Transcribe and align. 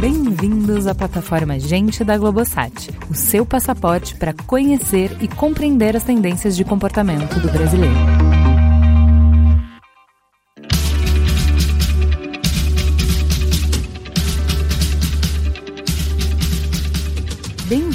Bem-vindos 0.00 0.86
à 0.86 0.94
plataforma 0.94 1.58
Gente 1.58 2.02
da 2.02 2.16
Globosat, 2.16 2.90
o 3.10 3.14
seu 3.14 3.44
passaporte 3.44 4.14
para 4.14 4.32
conhecer 4.46 5.16
e 5.20 5.28
compreender 5.28 5.94
as 5.94 6.04
tendências 6.04 6.56
de 6.56 6.64
comportamento 6.64 7.38
do 7.38 7.50
brasileiro. 7.50 8.21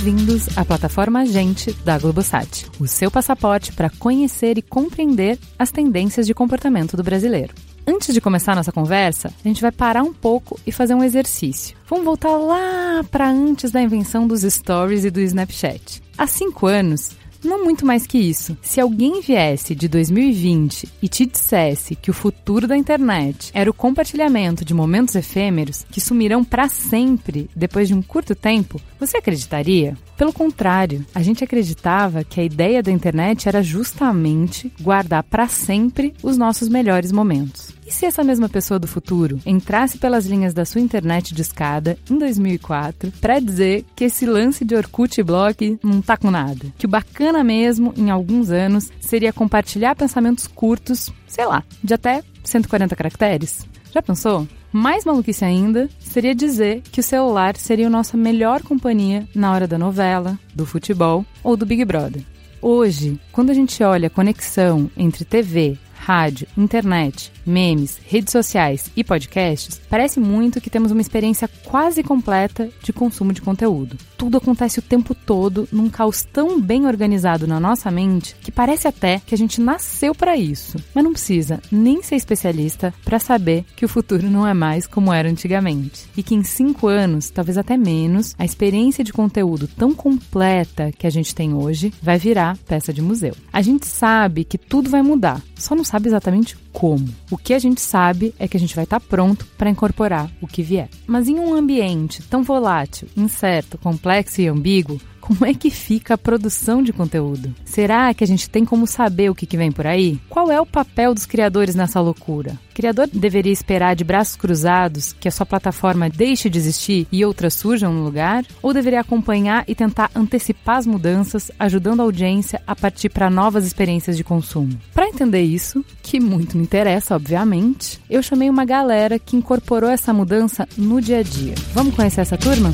Bem-vindos 0.08 0.58
à 0.58 0.64
plataforma 0.64 1.26
Gente 1.26 1.74
da 1.84 2.00
Globosat, 2.00 2.66
o 2.80 2.88
seu 2.88 3.12
passaporte 3.12 3.74
para 3.74 3.90
conhecer 3.90 4.58
e 4.58 4.62
compreender 4.62 5.38
as 5.60 5.70
tendências 5.70 6.26
de 6.26 6.34
comportamento 6.34 6.96
do 6.96 7.04
brasileiro. 7.04 7.54
Antes 7.86 8.14
de 8.14 8.22
começar 8.22 8.56
nossa 8.56 8.72
conversa, 8.72 9.34
a 9.44 9.48
gente 9.50 9.62
vai 9.62 9.70
parar 9.70 10.04
um 10.04 10.14
pouco 10.14 10.58
e 10.66 10.72
fazer 10.72 10.94
um 10.94 11.04
exercício. 11.04 11.76
Vamos 11.90 12.06
voltar 12.06 12.38
lá 12.38 13.04
para 13.12 13.30
antes 13.30 13.70
da 13.70 13.82
invenção 13.82 14.26
dos 14.26 14.44
stories 14.44 15.04
e 15.04 15.12
do 15.12 15.20
Snapchat. 15.20 16.02
Há 16.18 16.26
cinco 16.26 16.68
anos, 16.68 17.12
não 17.48 17.64
muito 17.64 17.86
mais 17.86 18.06
que 18.06 18.18
isso. 18.18 18.58
Se 18.62 18.80
alguém 18.80 19.22
viesse 19.22 19.74
de 19.74 19.88
2020 19.88 20.90
e 21.02 21.08
te 21.08 21.26
dissesse 21.26 21.96
que 21.96 22.12
o 22.12 22.14
futuro 22.14 22.68
da 22.68 22.78
internet 22.78 23.52
era 23.54 23.70
o 23.70 23.74
compartilhamento 23.74 24.66
de 24.66 24.74
momentos 24.74 25.16
efêmeros 25.16 25.86
que 25.90 26.02
sumirão 26.02 26.44
para 26.44 26.68
sempre 26.68 27.50
depois 27.56 27.88
de 27.88 27.94
um 27.94 28.02
curto 28.02 28.36
tempo, 28.36 28.80
você 29.00 29.18
acreditaria? 29.18 29.98
Pelo 30.18 30.34
contrário, 30.34 31.06
a 31.14 31.22
gente 31.22 31.44
acreditava 31.44 32.24
que 32.24 32.40
a 32.40 32.44
ideia 32.44 32.84
da 32.84 32.92
internet 32.92 33.48
era 33.48 33.62
justamente 33.62 34.72
guardar 34.82 35.24
para 35.24 35.48
sempre 35.48 36.14
os 36.24 36.38
nossos 36.38 36.68
melhores 36.68 37.12
momentos. 37.12 37.77
E 37.88 37.92
se 37.92 38.06
essa 38.06 38.22
mesma 38.22 38.50
pessoa 38.50 38.78
do 38.78 38.86
futuro 38.86 39.40
entrasse 39.46 39.98
pelas 39.98 40.26
linhas 40.26 40.54
da 40.54 40.66
sua 40.66 40.82
internet 40.82 41.34
de 41.34 41.42
escada 41.42 41.98
em 42.12 42.18
2004 42.18 43.14
para 43.22 43.40
dizer 43.40 43.86
que 43.96 44.04
esse 44.04 44.26
lance 44.26 44.66
de 44.66 44.76
Orkut 44.76 45.18
e 45.18 45.24
Blog 45.24 45.80
não 45.82 46.02
tá 46.02 46.18
com 46.18 46.30
nada? 46.30 46.66
Que 46.78 46.86
o 46.86 46.90
bacana 46.90 47.46
mesmo, 47.46 47.94
em 47.96 48.10
alguns 48.10 48.52
anos, 48.52 48.92
seria 49.00 49.32
compartilhar 49.32 49.96
pensamentos 49.96 50.48
curtos, 50.48 51.14
sei 51.26 51.46
lá, 51.46 51.64
de 51.82 51.94
até 51.94 52.22
140 52.44 52.94
caracteres? 52.94 53.66
Já 53.94 54.02
pensou? 54.02 54.46
Mais 54.70 55.06
maluquice 55.06 55.46
ainda 55.46 55.90
seria 55.98 56.36
dizer 56.36 56.82
que 56.92 57.00
o 57.00 57.04
celular 57.04 57.56
seria 57.56 57.88
a 57.88 57.90
nossa 57.90 58.18
melhor 58.18 58.62
companhia 58.64 59.26
na 59.34 59.54
hora 59.54 59.66
da 59.66 59.78
novela, 59.78 60.38
do 60.54 60.66
futebol 60.66 61.26
ou 61.42 61.56
do 61.56 61.66
Big 61.66 61.86
Brother. 61.86 62.22
Hoje, 62.62 63.18
quando 63.32 63.50
a 63.50 63.54
gente 63.54 63.82
olha 63.82 64.08
a 64.08 64.10
conexão 64.10 64.92
entre 64.98 65.24
TV, 65.24 65.78
rádio, 65.98 66.48
internet, 66.58 67.32
memes, 67.48 67.98
redes 68.06 68.32
sociais 68.32 68.92
e 68.96 69.04
podcasts, 69.04 69.80
parece 69.90 70.20
muito 70.20 70.62
que 70.62 70.70
temos 70.70 70.92
uma 70.92 71.02
experiência 71.02 71.48
quase 71.66 72.04
completa 72.04 72.70
de 72.84 72.94
consumo 72.94 73.34
de 73.34 73.42
conteúdo. 73.42 73.98
Tudo 74.18 74.38
acontece 74.38 74.80
o 74.80 74.82
tempo 74.82 75.16
todo 75.16 75.68
num 75.72 75.90
caos 75.90 76.24
tão 76.24 76.60
bem 76.60 76.86
organizado 76.86 77.48
na 77.48 77.60
nossa 77.60 77.90
mente 77.90 78.36
que 78.42 78.52
parece 78.52 78.88
até 78.88 79.22
que 79.26 79.34
a 79.34 79.38
gente 79.38 79.62
nasceu 79.62 80.14
para 80.14 80.38
isso. 80.38 80.78
Mas 80.94 81.04
não 81.04 81.12
precisa 81.12 81.62
nem 81.72 82.04
ser 82.04 82.16
especialista 82.16 82.94
para 83.04 83.20
saber 83.20 83.66
que 83.76 83.86
o 83.86 83.90
futuro 83.90 84.30
não 84.30 84.46
é 84.46 84.54
mais 84.54 84.86
como 84.86 85.14
era 85.14 85.30
antigamente. 85.30 86.08
E 86.16 86.24
que 86.24 86.36
em 86.36 86.44
cinco 86.44 86.88
anos, 86.88 87.30
talvez 87.30 87.58
até 87.58 87.78
menos, 87.78 88.36
a 88.38 88.46
experiência 88.46 89.04
de 89.04 89.14
conteúdo 89.14 89.68
tão 89.68 89.94
completa 89.94 90.92
que 90.92 91.08
a 91.08 91.10
gente 91.10 91.34
tem 91.34 91.54
hoje 91.54 91.94
vai 92.02 92.18
virar 92.18 92.58
peça 92.68 92.92
de 92.92 93.02
museu. 93.02 93.36
A 93.54 93.62
gente 93.62 93.86
sabe 93.86 94.44
que 94.44 94.58
tudo 94.58 94.90
vai 94.90 95.02
mudar, 95.02 95.42
só 95.56 95.76
não 95.76 95.84
sabe 95.84 96.08
exatamente 96.10 96.58
como. 96.74 97.08
O 97.32 97.37
que 97.38 97.54
a 97.54 97.60
gente 97.60 97.82
sabe 97.82 98.34
é 98.40 98.48
que 98.48 98.58
a 98.58 98.60
gente 98.60 98.76
vai 98.76 98.84
estar 98.84 99.00
tá 99.00 99.06
pronto 99.08 99.46
para 99.58 99.70
incorporar 99.70 100.30
o 100.42 100.48
que 100.48 100.64
vier. 100.64 100.90
Mas 101.06 101.28
em 101.28 101.40
um 101.40 101.54
ambiente 101.54 102.22
tão 102.24 102.44
volátil, 102.44 103.08
incerto, 103.16 103.78
complexo 103.78 104.42
e 104.42 104.48
ambíguo, 104.48 105.00
como 105.28 105.46
é 105.46 105.54
que 105.54 105.70
fica 105.70 106.14
a 106.14 106.18
produção 106.18 106.82
de 106.82 106.94
conteúdo? 106.94 107.54
Será 107.66 108.14
que 108.14 108.24
a 108.24 108.28
gente 108.28 108.50
tem 108.50 108.64
como 108.64 108.88
saber 108.88 109.30
o 109.30 109.36
que, 109.36 109.46
que 109.46 109.58
vem 109.58 109.74
por 109.74 109.86
aí? 109.86 110.18
Qual 110.30 110.50
é 110.50 110.62
o 110.62 110.66
papel 110.66 111.14
dos 111.14 111.26
criadores 111.26 111.76
nessa 111.76 112.00
loucura? 112.00 112.58
O 112.72 112.74
criador 112.74 113.10
deveria 113.12 113.52
esperar 113.52 113.94
de 113.94 114.06
braços 114.06 114.38
cruzados 114.38 115.12
que 115.12 115.28
a 115.28 115.32
sua 115.32 115.46
plataforma 115.46 116.10
deixe 116.10 116.50
de 116.50 116.58
existir 116.58 117.08
e 117.12 117.26
outras 117.26 117.56
surjam 117.56 117.94
no 117.94 118.06
lugar? 118.06 118.46
Ou 118.62 118.74
deveria 118.74 119.02
acompanhar 119.02 119.66
e 119.68 119.76
tentar 119.76 120.10
antecipar 120.16 120.78
as 120.78 120.88
mudanças, 120.88 121.52
ajudando 121.60 122.00
a 122.00 122.04
audiência 122.04 122.62
a 122.66 122.74
partir 122.74 123.10
para 123.10 123.30
novas 123.30 123.66
experiências 123.66 124.16
de 124.16 124.24
consumo? 124.24 124.80
Para 124.94 125.10
entender 125.10 125.42
isso, 125.42 125.84
que 126.02 126.22
muito 126.22 126.56
me 126.56 126.64
interessa, 126.64 127.18
obviamente, 127.18 128.00
eu 128.10 128.24
chamei 128.24 128.50
uma 128.50 128.64
galera 128.64 129.20
que 129.20 129.36
incorporou 129.36 129.90
essa 129.90 130.14
mudança 130.14 130.66
no 130.78 131.02
dia 131.02 131.20
a 131.20 131.24
dia. 131.24 131.56
Vamos 131.74 131.94
conhecer 131.94 132.22
essa 132.22 132.38
turma? 132.38 132.72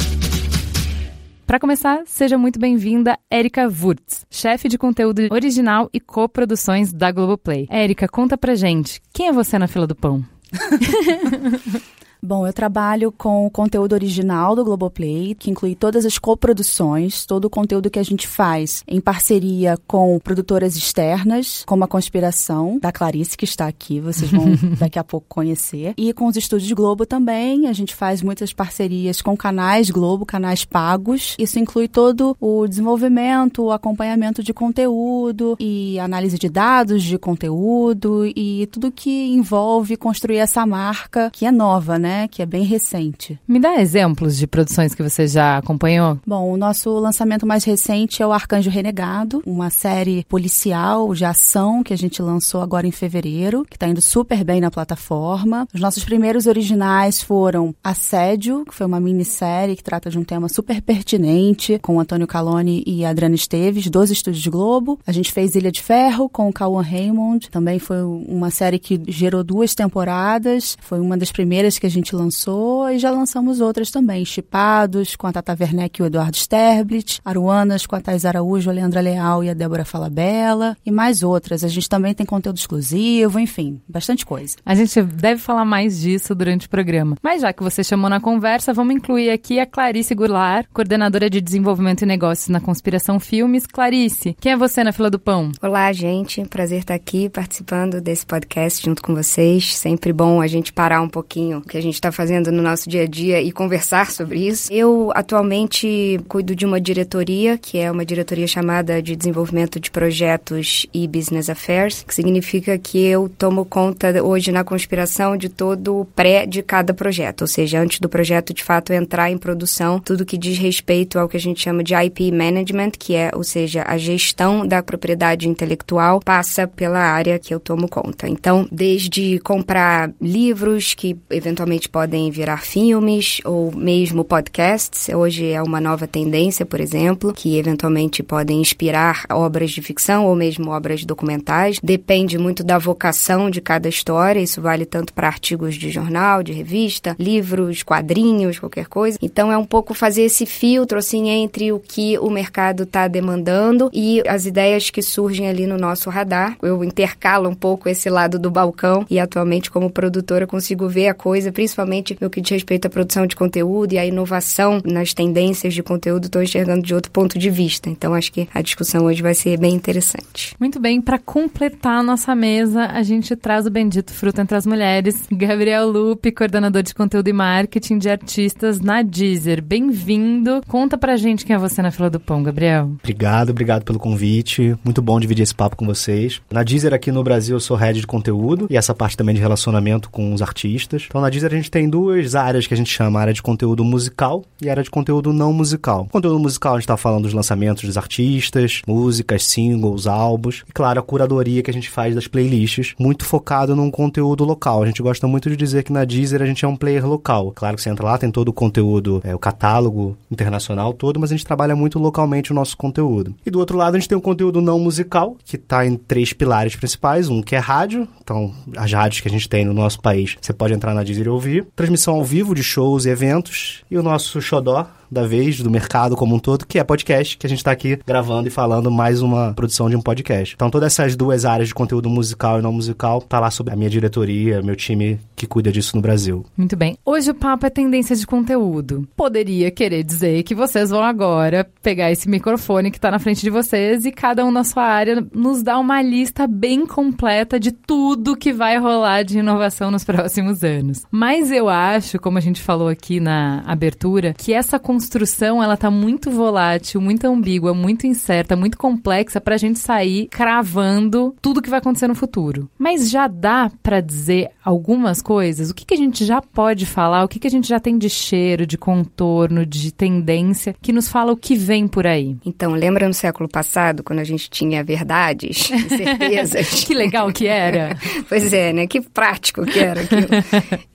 Para 1.53 1.59
começar, 1.59 2.01
seja 2.07 2.35
muito 2.35 2.57
bem-vinda, 2.57 3.15
Erika 3.29 3.67
Wurtz, 3.67 4.25
chefe 4.27 4.67
de 4.67 4.75
conteúdo 4.75 5.21
original 5.31 5.87
e 5.93 5.99
coproduções 5.99 6.91
da 6.91 7.11
Globoplay. 7.11 7.67
Erika, 7.69 8.07
conta 8.07 8.35
pra 8.35 8.55
gente, 8.55 8.99
quem 9.13 9.27
é 9.27 9.31
você 9.31 9.59
na 9.59 9.67
fila 9.67 9.85
do 9.85 9.93
pão? 9.93 10.25
Bom, 12.25 12.47
eu 12.47 12.53
trabalho 12.53 13.11
com 13.11 13.45
o 13.45 13.49
conteúdo 13.49 13.91
original 13.91 14.55
do 14.55 14.63
Globoplay, 14.63 15.35
que 15.35 15.51
inclui 15.51 15.75
todas 15.75 16.05
as 16.05 16.17
coproduções, 16.17 17.25
todo 17.25 17.43
o 17.43 17.49
conteúdo 17.49 17.89
que 17.89 17.99
a 17.99 18.03
gente 18.03 18.25
faz 18.25 18.81
em 18.87 19.01
parceria 19.01 19.77
com 19.85 20.17
produtoras 20.19 20.77
externas, 20.77 21.65
como 21.67 21.83
a 21.83 21.87
Conspiração, 21.87 22.79
da 22.79 22.93
Clarice, 22.93 23.35
que 23.35 23.43
está 23.43 23.67
aqui, 23.67 23.99
vocês 23.99 24.31
vão 24.31 24.45
daqui 24.79 24.97
a 24.97 25.03
pouco 25.03 25.27
conhecer. 25.27 25.93
E 25.97 26.13
com 26.13 26.27
os 26.27 26.37
estúdios 26.37 26.71
Globo 26.71 27.05
também, 27.05 27.67
a 27.67 27.73
gente 27.73 27.93
faz 27.93 28.21
muitas 28.21 28.53
parcerias 28.53 29.21
com 29.21 29.35
canais 29.35 29.89
Globo, 29.89 30.25
canais 30.25 30.63
pagos. 30.63 31.35
Isso 31.37 31.59
inclui 31.59 31.89
todo 31.89 32.37
o 32.39 32.65
desenvolvimento, 32.65 33.63
o 33.63 33.71
acompanhamento 33.73 34.41
de 34.41 34.53
conteúdo 34.53 35.57
e 35.59 35.99
análise 35.99 36.39
de 36.39 36.47
dados 36.47 37.03
de 37.03 37.17
conteúdo 37.17 38.25
e 38.33 38.65
tudo 38.71 38.93
que 38.93 39.33
envolve 39.33 39.97
construir 39.97 40.37
essa 40.37 40.65
marca 40.65 41.29
que 41.29 41.45
é 41.45 41.51
nova, 41.51 41.99
né? 41.99 42.12
Né? 42.13 42.27
Que 42.27 42.41
é 42.41 42.45
bem 42.45 42.63
recente. 42.63 43.39
Me 43.47 43.59
dá 43.59 43.81
exemplos 43.81 44.37
de 44.37 44.45
produções 44.45 44.93
que 44.93 45.01
você 45.01 45.27
já 45.27 45.57
acompanhou? 45.57 46.19
Bom, 46.25 46.51
o 46.51 46.57
nosso 46.57 46.91
lançamento 46.99 47.45
mais 47.45 47.63
recente 47.63 48.21
é 48.21 48.27
o 48.27 48.31
Arcanjo 48.31 48.69
Renegado, 48.69 49.41
uma 49.45 49.69
série 49.69 50.23
policial 50.29 51.13
de 51.13 51.25
ação 51.25 51.83
que 51.83 51.93
a 51.93 51.97
gente 51.97 52.21
lançou 52.21 52.61
agora 52.61 52.85
em 52.85 52.91
fevereiro, 52.91 53.65
que 53.69 53.75
está 53.75 53.87
indo 53.87 54.01
super 54.01 54.43
bem 54.43 54.61
na 54.61 54.69
plataforma. 54.69 55.67
Os 55.73 55.81
nossos 55.81 56.03
primeiros 56.03 56.45
originais 56.45 57.21
foram 57.21 57.73
Assédio, 57.83 58.65
que 58.65 58.75
foi 58.75 58.85
uma 58.85 58.99
minissérie 58.99 59.75
que 59.75 59.83
trata 59.83 60.09
de 60.09 60.19
um 60.19 60.23
tema 60.23 60.47
super 60.47 60.81
pertinente, 60.81 61.79
com 61.81 61.99
Antônio 61.99 62.27
Calone 62.27 62.83
e 62.85 63.03
Adriana 63.03 63.35
Esteves, 63.35 63.89
dos 63.89 64.11
Estúdios 64.11 64.45
Globo. 64.47 64.99
A 65.07 65.11
gente 65.11 65.31
fez 65.31 65.55
Ilha 65.55 65.71
de 65.71 65.81
Ferro 65.81 66.29
com 66.29 66.47
o 66.47 66.53
Cauan 66.53 66.83
Raymond, 66.83 67.49
também 67.49 67.79
foi 67.79 68.01
uma 68.03 68.51
série 68.51 68.77
que 68.77 69.01
gerou 69.07 69.43
duas 69.43 69.73
temporadas, 69.73 70.77
foi 70.81 70.99
uma 70.99 71.17
das 71.17 71.31
primeiras 71.31 71.79
que 71.79 71.87
a 71.87 71.89
gente 71.89 72.02
gente 72.03 72.15
lançou 72.15 72.89
e 72.89 72.99
já 72.99 73.09
lançamos 73.09 73.61
outras 73.61 73.89
também. 73.89 74.25
Chipados, 74.25 75.15
com 75.15 75.25
a 75.25 75.31
Tata 75.31 75.55
Werneck 75.59 75.99
e 75.99 76.03
o 76.03 76.05
Eduardo 76.05 76.35
Sterblit. 76.35 77.21
Aruanas, 77.23 77.85
com 77.85 77.95
a 77.95 78.01
Thais 78.01 78.25
Araújo, 78.25 78.69
a 78.69 78.73
Leandra 78.73 78.99
Leal 78.99 79.43
e 79.43 79.49
a 79.49 79.53
Débora 79.53 79.85
Falabella. 79.85 80.77
E 80.85 80.91
mais 80.91 81.23
outras. 81.23 81.63
A 81.63 81.67
gente 81.69 81.87
também 81.87 82.13
tem 82.13 82.25
conteúdo 82.25 82.57
exclusivo, 82.57 83.39
enfim, 83.39 83.81
bastante 83.87 84.25
coisa. 84.25 84.57
A 84.65 84.75
gente 84.75 85.01
deve 85.01 85.39
falar 85.39 85.63
mais 85.63 86.01
disso 86.01 86.35
durante 86.35 86.67
o 86.67 86.69
programa. 86.69 87.15
Mas 87.23 87.41
já 87.41 87.53
que 87.53 87.63
você 87.63 87.83
chamou 87.83 88.09
na 88.09 88.19
conversa, 88.19 88.73
vamos 88.73 88.95
incluir 88.95 89.31
aqui 89.31 89.59
a 89.59 89.65
Clarice 89.65 90.13
Goulart, 90.13 90.67
coordenadora 90.73 91.29
de 91.29 91.39
desenvolvimento 91.39 92.01
e 92.01 92.05
negócios 92.05 92.49
na 92.49 92.59
Conspiração 92.59 93.19
Filmes. 93.19 93.65
Clarice, 93.65 94.35
quem 94.41 94.51
é 94.51 94.57
você 94.57 94.83
na 94.83 94.91
fila 94.91 95.09
do 95.09 95.19
pão? 95.19 95.51
Olá, 95.61 95.91
gente. 95.93 96.43
Prazer 96.45 96.79
estar 96.79 96.95
aqui 96.95 97.29
participando 97.29 98.01
desse 98.01 98.25
podcast 98.25 98.83
junto 98.83 99.01
com 99.01 99.15
vocês. 99.15 99.75
Sempre 99.77 100.11
bom 100.11 100.41
a 100.41 100.47
gente 100.47 100.73
parar 100.73 101.01
um 101.01 101.09
pouquinho 101.09 101.59
o 101.59 101.61
que 101.61 101.77
a 101.77 101.81
gente 101.81 101.92
gente 101.93 101.99
está 101.99 102.11
fazendo 102.11 102.51
no 102.51 102.61
nosso 102.61 102.89
dia 102.89 103.03
a 103.03 103.07
dia 103.07 103.41
e 103.41 103.51
conversar 103.51 104.09
sobre 104.09 104.47
isso. 104.47 104.73
Eu 104.73 105.11
atualmente 105.13 106.19
cuido 106.27 106.55
de 106.55 106.65
uma 106.65 106.81
diretoria, 106.81 107.57
que 107.57 107.77
é 107.77 107.89
uma 107.91 108.03
diretoria 108.03 108.47
chamada 108.47 109.01
de 109.01 109.15
Desenvolvimento 109.15 109.79
de 109.79 109.91
Projetos 109.91 110.87
e 110.93 111.07
Business 111.07 111.49
Affairs, 111.49 112.03
que 112.03 112.13
significa 112.13 112.77
que 112.77 113.05
eu 113.05 113.29
tomo 113.29 113.63
conta 113.63 114.23
hoje 114.23 114.51
na 114.51 114.63
conspiração 114.63 115.37
de 115.37 115.49
todo 115.49 116.01
o 116.01 116.05
pré 116.05 116.45
de 116.45 116.63
cada 116.63 116.93
projeto, 116.93 117.41
ou 117.41 117.47
seja, 117.47 117.79
antes 117.79 117.99
do 117.99 118.09
projeto 118.09 118.53
de 118.53 118.63
fato 118.63 118.91
entrar 118.91 119.29
em 119.29 119.37
produção, 119.37 119.99
tudo 119.99 120.25
que 120.25 120.37
diz 120.37 120.57
respeito 120.57 121.19
ao 121.19 121.29
que 121.29 121.37
a 121.37 121.39
gente 121.39 121.61
chama 121.61 121.83
de 121.83 121.93
IP 121.93 122.31
Management, 122.31 122.91
que 122.97 123.15
é, 123.15 123.31
ou 123.35 123.43
seja, 123.43 123.83
a 123.85 123.97
gestão 123.97 124.65
da 124.65 124.81
propriedade 124.81 125.47
intelectual, 125.47 126.19
passa 126.19 126.67
pela 126.67 126.99
área 126.99 127.37
que 127.37 127.53
eu 127.53 127.59
tomo 127.59 127.87
conta. 127.87 128.27
Então, 128.27 128.67
desde 128.71 129.39
comprar 129.39 130.11
livros 130.19 130.93
que 130.93 131.15
eventualmente 131.29 131.72
podem 131.81 132.29
virar 132.31 132.63
filmes 132.63 133.41
ou 133.43 133.71
mesmo 133.71 134.23
podcasts. 134.23 135.09
Hoje 135.09 135.51
é 135.51 135.61
uma 135.61 135.81
nova 135.81 136.07
tendência, 136.07 136.65
por 136.65 136.79
exemplo, 136.79 137.33
que 137.33 137.57
eventualmente 137.57 138.23
podem 138.23 138.61
inspirar 138.61 139.25
obras 139.31 139.71
de 139.71 139.81
ficção 139.81 140.25
ou 140.25 140.35
mesmo 140.35 140.71
obras 140.71 141.03
documentais. 141.03 141.79
Depende 141.83 142.37
muito 142.37 142.63
da 142.63 142.77
vocação 142.77 143.49
de 143.49 143.61
cada 143.61 143.89
história. 143.89 144.39
Isso 144.39 144.61
vale 144.61 144.85
tanto 144.85 145.13
para 145.13 145.27
artigos 145.27 145.75
de 145.75 145.89
jornal, 145.89 146.43
de 146.43 146.53
revista, 146.53 147.15
livros, 147.19 147.83
quadrinhos, 147.83 148.59
qualquer 148.59 148.87
coisa. 148.87 149.17
Então 149.21 149.51
é 149.51 149.57
um 149.57 149.65
pouco 149.65 149.93
fazer 149.93 150.23
esse 150.23 150.45
filtro 150.45 150.97
assim 150.97 151.29
entre 151.29 151.71
o 151.71 151.79
que 151.79 152.17
o 152.19 152.29
mercado 152.29 152.83
está 152.83 153.07
demandando 153.07 153.89
e 153.93 154.21
as 154.27 154.45
ideias 154.45 154.89
que 154.89 155.01
surgem 155.01 155.47
ali 155.47 155.67
no 155.67 155.77
nosso 155.77 156.09
radar. 156.09 156.57
Eu 156.61 156.83
intercalo 156.83 157.49
um 157.49 157.55
pouco 157.55 157.89
esse 157.89 158.09
lado 158.09 158.37
do 158.37 158.51
balcão 158.51 159.05
e 159.09 159.19
atualmente 159.19 159.71
como 159.71 159.89
produtora 159.89 160.47
consigo 160.47 160.87
ver 160.87 161.07
a 161.07 161.13
coisa, 161.13 161.51
principalmente 161.63 162.17
no 162.19 162.29
que 162.29 162.41
diz 162.41 162.51
respeito 162.51 162.87
à 162.87 162.89
produção 162.89 163.25
de 163.25 163.37
conteúdo 163.37 163.93
e 163.93 163.97
à 163.97 164.05
inovação 164.05 164.81
nas 164.83 165.13
tendências 165.13 165.73
de 165.73 165.81
conteúdo, 165.81 166.25
estou 166.25 166.43
enxergando 166.43 166.81
de 166.81 166.93
outro 166.93 167.09
ponto 167.09 167.39
de 167.39 167.49
vista. 167.49 167.89
Então 167.89 168.13
acho 168.13 168.33
que 168.33 168.49
a 168.53 168.61
discussão 168.61 169.05
hoje 169.05 169.21
vai 169.21 169.33
ser 169.33 169.57
bem 169.57 169.73
interessante. 169.73 170.53
Muito 170.59 170.77
bem, 170.77 170.99
para 170.99 171.17
completar 171.17 171.99
a 171.99 172.03
nossa 172.03 172.35
mesa, 172.35 172.87
a 172.87 173.01
gente 173.01 173.33
traz 173.37 173.65
o 173.65 173.71
bendito 173.71 174.11
fruto 174.11 174.41
entre 174.41 174.57
as 174.57 174.65
mulheres, 174.65 175.23
Gabriel 175.31 175.87
Lupe, 175.87 176.33
coordenador 176.33 176.83
de 176.83 176.93
conteúdo 176.93 177.29
e 177.29 177.33
marketing 177.33 177.97
de 177.97 178.09
artistas 178.09 178.81
na 178.81 179.01
Deezer. 179.01 179.63
Bem-vindo. 179.63 180.61
Conta 180.67 180.97
pra 180.97 181.15
gente 181.15 181.45
quem 181.45 181.55
é 181.55 181.59
você 181.59 181.81
na 181.81 181.91
fila 181.91 182.09
do 182.09 182.19
pão, 182.19 182.43
Gabriel. 182.43 182.91
Obrigado, 183.01 183.51
obrigado 183.51 183.85
pelo 183.85 183.99
convite. 183.99 184.75
Muito 184.83 185.01
bom 185.01 185.17
dividir 185.17 185.43
esse 185.43 185.55
papo 185.55 185.77
com 185.77 185.85
vocês. 185.85 186.41
Na 186.51 186.61
Deezer 186.61 186.93
aqui 186.93 187.09
no 187.09 187.23
Brasil 187.23 187.55
eu 187.55 187.61
sou 187.61 187.77
head 187.77 188.01
de 188.01 188.07
conteúdo 188.07 188.67
e 188.69 188.75
essa 188.75 188.93
parte 188.93 189.15
também 189.15 189.33
de 189.33 189.39
relacionamento 189.39 190.09
com 190.09 190.33
os 190.33 190.41
artistas. 190.41 191.05
Então 191.07 191.21
na 191.21 191.29
Deezer 191.29 191.52
a 191.53 191.57
gente 191.57 191.71
tem 191.71 191.89
duas 191.89 192.35
áreas 192.35 192.67
que 192.67 192.73
a 192.73 192.77
gente 192.77 192.91
chama, 192.91 193.19
área 193.19 193.33
de 193.33 193.41
conteúdo 193.41 193.83
musical 193.83 194.43
e 194.61 194.69
área 194.69 194.83
de 194.83 194.89
conteúdo 194.89 195.31
não 195.33 195.53
musical. 195.53 196.07
Conteúdo 196.11 196.39
musical 196.39 196.73
a 196.73 196.77
gente 196.77 196.83
está 196.83 196.97
falando 196.97 197.23
dos 197.23 197.33
lançamentos 197.33 197.83
dos 197.83 197.97
artistas, 197.97 198.81
músicas, 198.87 199.45
singles, 199.45 200.07
álbuns 200.07 200.63
e 200.67 200.71
claro, 200.71 200.99
a 200.99 201.03
curadoria 201.03 201.61
que 201.61 201.69
a 201.69 201.73
gente 201.73 201.89
faz 201.89 202.15
das 202.15 202.27
playlists, 202.27 202.93
muito 202.99 203.25
focado 203.25 203.75
num 203.75 203.91
conteúdo 203.91 204.43
local. 204.43 204.83
A 204.83 204.85
gente 204.85 205.01
gosta 205.01 205.27
muito 205.27 205.49
de 205.49 205.55
dizer 205.55 205.83
que 205.83 205.93
na 205.93 206.05
Deezer 206.05 206.41
a 206.41 206.45
gente 206.45 206.65
é 206.65 206.67
um 206.67 206.75
player 206.75 207.05
local. 207.07 207.51
Claro 207.55 207.75
que 207.75 207.81
você 207.81 207.89
entra 207.89 208.05
lá, 208.05 208.17
tem 208.17 208.31
todo 208.31 208.49
o 208.49 208.53
conteúdo, 208.53 209.21
é, 209.23 209.33
o 209.35 209.39
catálogo 209.39 210.17
internacional 210.31 210.93
todo, 210.93 211.19
mas 211.19 211.31
a 211.31 211.35
gente 211.35 211.45
trabalha 211.45 211.75
muito 211.75 211.99
localmente 211.99 212.51
o 212.51 212.55
nosso 212.55 212.75
conteúdo. 212.77 213.35
E 213.45 213.51
do 213.51 213.59
outro 213.59 213.77
lado 213.77 213.95
a 213.95 213.99
gente 213.99 214.09
tem 214.09 214.17
o 214.17 214.21
conteúdo 214.21 214.61
não 214.61 214.79
musical, 214.79 215.37
que 215.43 215.55
está 215.55 215.85
em 215.85 215.95
três 215.95 216.33
pilares 216.33 216.75
principais, 216.75 217.29
um 217.29 217.41
que 217.41 217.55
é 217.55 217.59
rádio, 217.59 218.07
então 218.21 218.53
as 218.75 218.91
rádios 218.91 219.21
que 219.21 219.27
a 219.27 219.31
gente 219.31 219.47
tem 219.47 219.65
no 219.65 219.73
nosso 219.73 220.01
país, 220.01 220.35
você 220.41 220.53
pode 220.53 220.73
entrar 220.73 220.93
na 220.93 221.03
Deezer 221.03 221.25
e 221.25 221.29
ouvir, 221.29 221.42
transmissão 221.75 222.15
ao 222.15 222.23
vivo 222.23 222.53
de 222.53 222.63
shows 222.63 223.05
e 223.05 223.09
eventos, 223.09 223.83
e 223.89 223.97
o 223.97 224.03
nosso 224.03 224.41
xodó, 224.41 224.87
da 225.09 225.27
vez, 225.27 225.61
do 225.61 225.69
mercado 225.69 226.15
como 226.15 226.35
um 226.35 226.39
todo, 226.39 226.65
que 226.65 226.79
é 226.79 226.83
podcast, 226.83 227.37
que 227.37 227.45
a 227.45 227.49
gente 227.49 227.59
está 227.59 227.71
aqui 227.71 227.99
gravando 228.05 228.47
e 228.47 228.51
falando 228.51 228.89
mais 228.89 229.21
uma 229.21 229.53
produção 229.53 229.89
de 229.89 229.95
um 229.95 230.01
podcast. 230.01 230.55
Então, 230.55 230.69
todas 230.69 230.91
essas 230.91 231.15
duas 231.15 231.45
áreas 231.45 231.67
de 231.67 231.75
conteúdo 231.75 232.09
musical 232.09 232.57
e 232.57 232.61
não 232.61 232.71
musical 232.71 233.21
tá 233.21 233.39
lá 233.39 233.51
sobre 233.51 233.73
a 233.73 233.75
minha 233.75 233.89
diretoria, 233.89 234.61
meu 234.61 234.75
time 234.75 235.19
que 235.43 235.47
cuida 235.47 235.71
disso 235.71 235.95
no 235.95 236.01
Brasil. 236.01 236.45
Muito 236.55 236.75
bem. 236.77 236.97
Hoje 237.05 237.31
o 237.31 237.35
papo 237.35 237.65
é 237.65 237.69
tendência 237.69 238.15
de 238.15 238.25
conteúdo. 238.25 239.07
Poderia 239.15 239.69
querer 239.69 240.03
dizer 240.03 240.43
que 240.43 240.55
vocês 240.55 240.89
vão 240.89 241.03
agora 241.03 241.69
pegar 241.81 242.11
esse 242.11 242.29
microfone 242.29 242.89
que 242.89 242.97
está 242.97 243.11
na 243.11 243.19
frente 243.19 243.41
de 243.41 243.49
vocês 243.49 244.05
e 244.05 244.11
cada 244.11 244.45
um 244.45 244.51
na 244.51 244.63
sua 244.63 244.83
área 244.83 245.25
nos 245.33 245.61
dá 245.61 245.77
uma 245.77 246.01
lista 246.01 246.47
bem 246.47 246.85
completa 246.85 247.59
de 247.59 247.71
tudo 247.71 248.37
que 248.37 248.53
vai 248.53 248.77
rolar 248.77 249.23
de 249.23 249.39
inovação 249.39 249.91
nos 249.91 250.03
próximos 250.03 250.63
anos. 250.63 251.05
Mas 251.11 251.51
eu 251.51 251.67
acho, 251.67 252.19
como 252.19 252.37
a 252.37 252.41
gente 252.41 252.61
falou 252.61 252.87
aqui 252.87 253.19
na 253.19 253.63
abertura, 253.65 254.33
que 254.37 254.53
essa 254.53 254.79
construção 254.79 255.61
ela 255.61 255.75
tá 255.75 255.91
muito 255.91 256.31
volátil, 256.31 257.01
muito 257.01 257.25
ambígua, 257.25 257.73
muito 257.73 258.07
incerta, 258.07 258.55
muito 258.55 258.77
complexa 258.77 259.41
para 259.41 259.55
a 259.55 259.57
gente 259.57 259.79
sair 259.79 260.27
cravando 260.27 261.35
tudo 261.41 261.61
que 261.61 261.69
vai 261.69 261.79
acontecer 261.79 262.07
no 262.07 262.15
futuro. 262.15 262.69
Mas 262.77 263.09
já 263.09 263.27
dá 263.27 263.69
para 263.81 263.99
dizer 263.99 264.51
algumas 264.63 265.21
coisas? 265.21 265.32
O 265.37 265.73
que, 265.73 265.85
que 265.85 265.93
a 265.93 265.97
gente 265.97 266.25
já 266.25 266.41
pode 266.41 266.85
falar? 266.85 267.23
O 267.23 267.27
que, 267.27 267.39
que 267.39 267.47
a 267.47 267.51
gente 267.51 267.67
já 267.67 267.79
tem 267.79 267.97
de 267.97 268.09
cheiro, 268.09 268.65
de 268.65 268.77
contorno, 268.77 269.65
de 269.65 269.91
tendência 269.91 270.75
que 270.81 270.93
nos 270.93 271.07
fala 271.07 271.31
o 271.31 271.37
que 271.37 271.55
vem 271.55 271.87
por 271.87 272.05
aí? 272.05 272.37
Então, 272.45 272.73
lembra 272.73 273.07
no 273.07 273.13
século 273.13 273.49
passado, 273.49 274.03
quando 274.03 274.19
a 274.19 274.23
gente 274.23 274.49
tinha 274.49 274.83
verdades, 274.83 275.71
certezas? 275.89 276.83
que 276.85 276.93
legal 276.93 277.31
que 277.31 277.47
era! 277.47 277.97
pois 278.29 278.53
é, 278.53 278.73
né? 278.73 278.87
Que 278.87 279.01
prático 279.01 279.65
que 279.65 279.79
era 279.79 280.01
aquilo. 280.01 280.27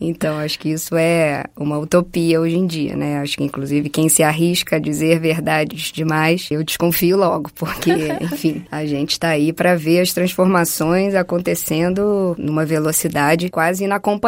Então, 0.00 0.38
acho 0.38 0.58
que 0.58 0.70
isso 0.70 0.96
é 0.96 1.44
uma 1.56 1.78
utopia 1.78 2.40
hoje 2.40 2.56
em 2.56 2.66
dia, 2.66 2.96
né? 2.96 3.18
Acho 3.18 3.36
que, 3.36 3.44
inclusive, 3.44 3.88
quem 3.88 4.08
se 4.08 4.22
arrisca 4.22 4.76
a 4.76 4.78
dizer 4.78 5.18
verdades 5.20 5.92
demais, 5.92 6.48
eu 6.50 6.62
desconfio 6.62 7.16
logo, 7.16 7.50
porque, 7.54 7.92
enfim, 8.20 8.64
a 8.70 8.84
gente 8.84 9.12
está 9.12 9.28
aí 9.28 9.52
para 9.52 9.74
ver 9.74 10.00
as 10.00 10.12
transformações 10.12 11.14
acontecendo 11.14 12.34
numa 12.38 12.64
velocidade 12.64 13.48
quase 13.48 13.84
inacompanhável, 13.84 14.27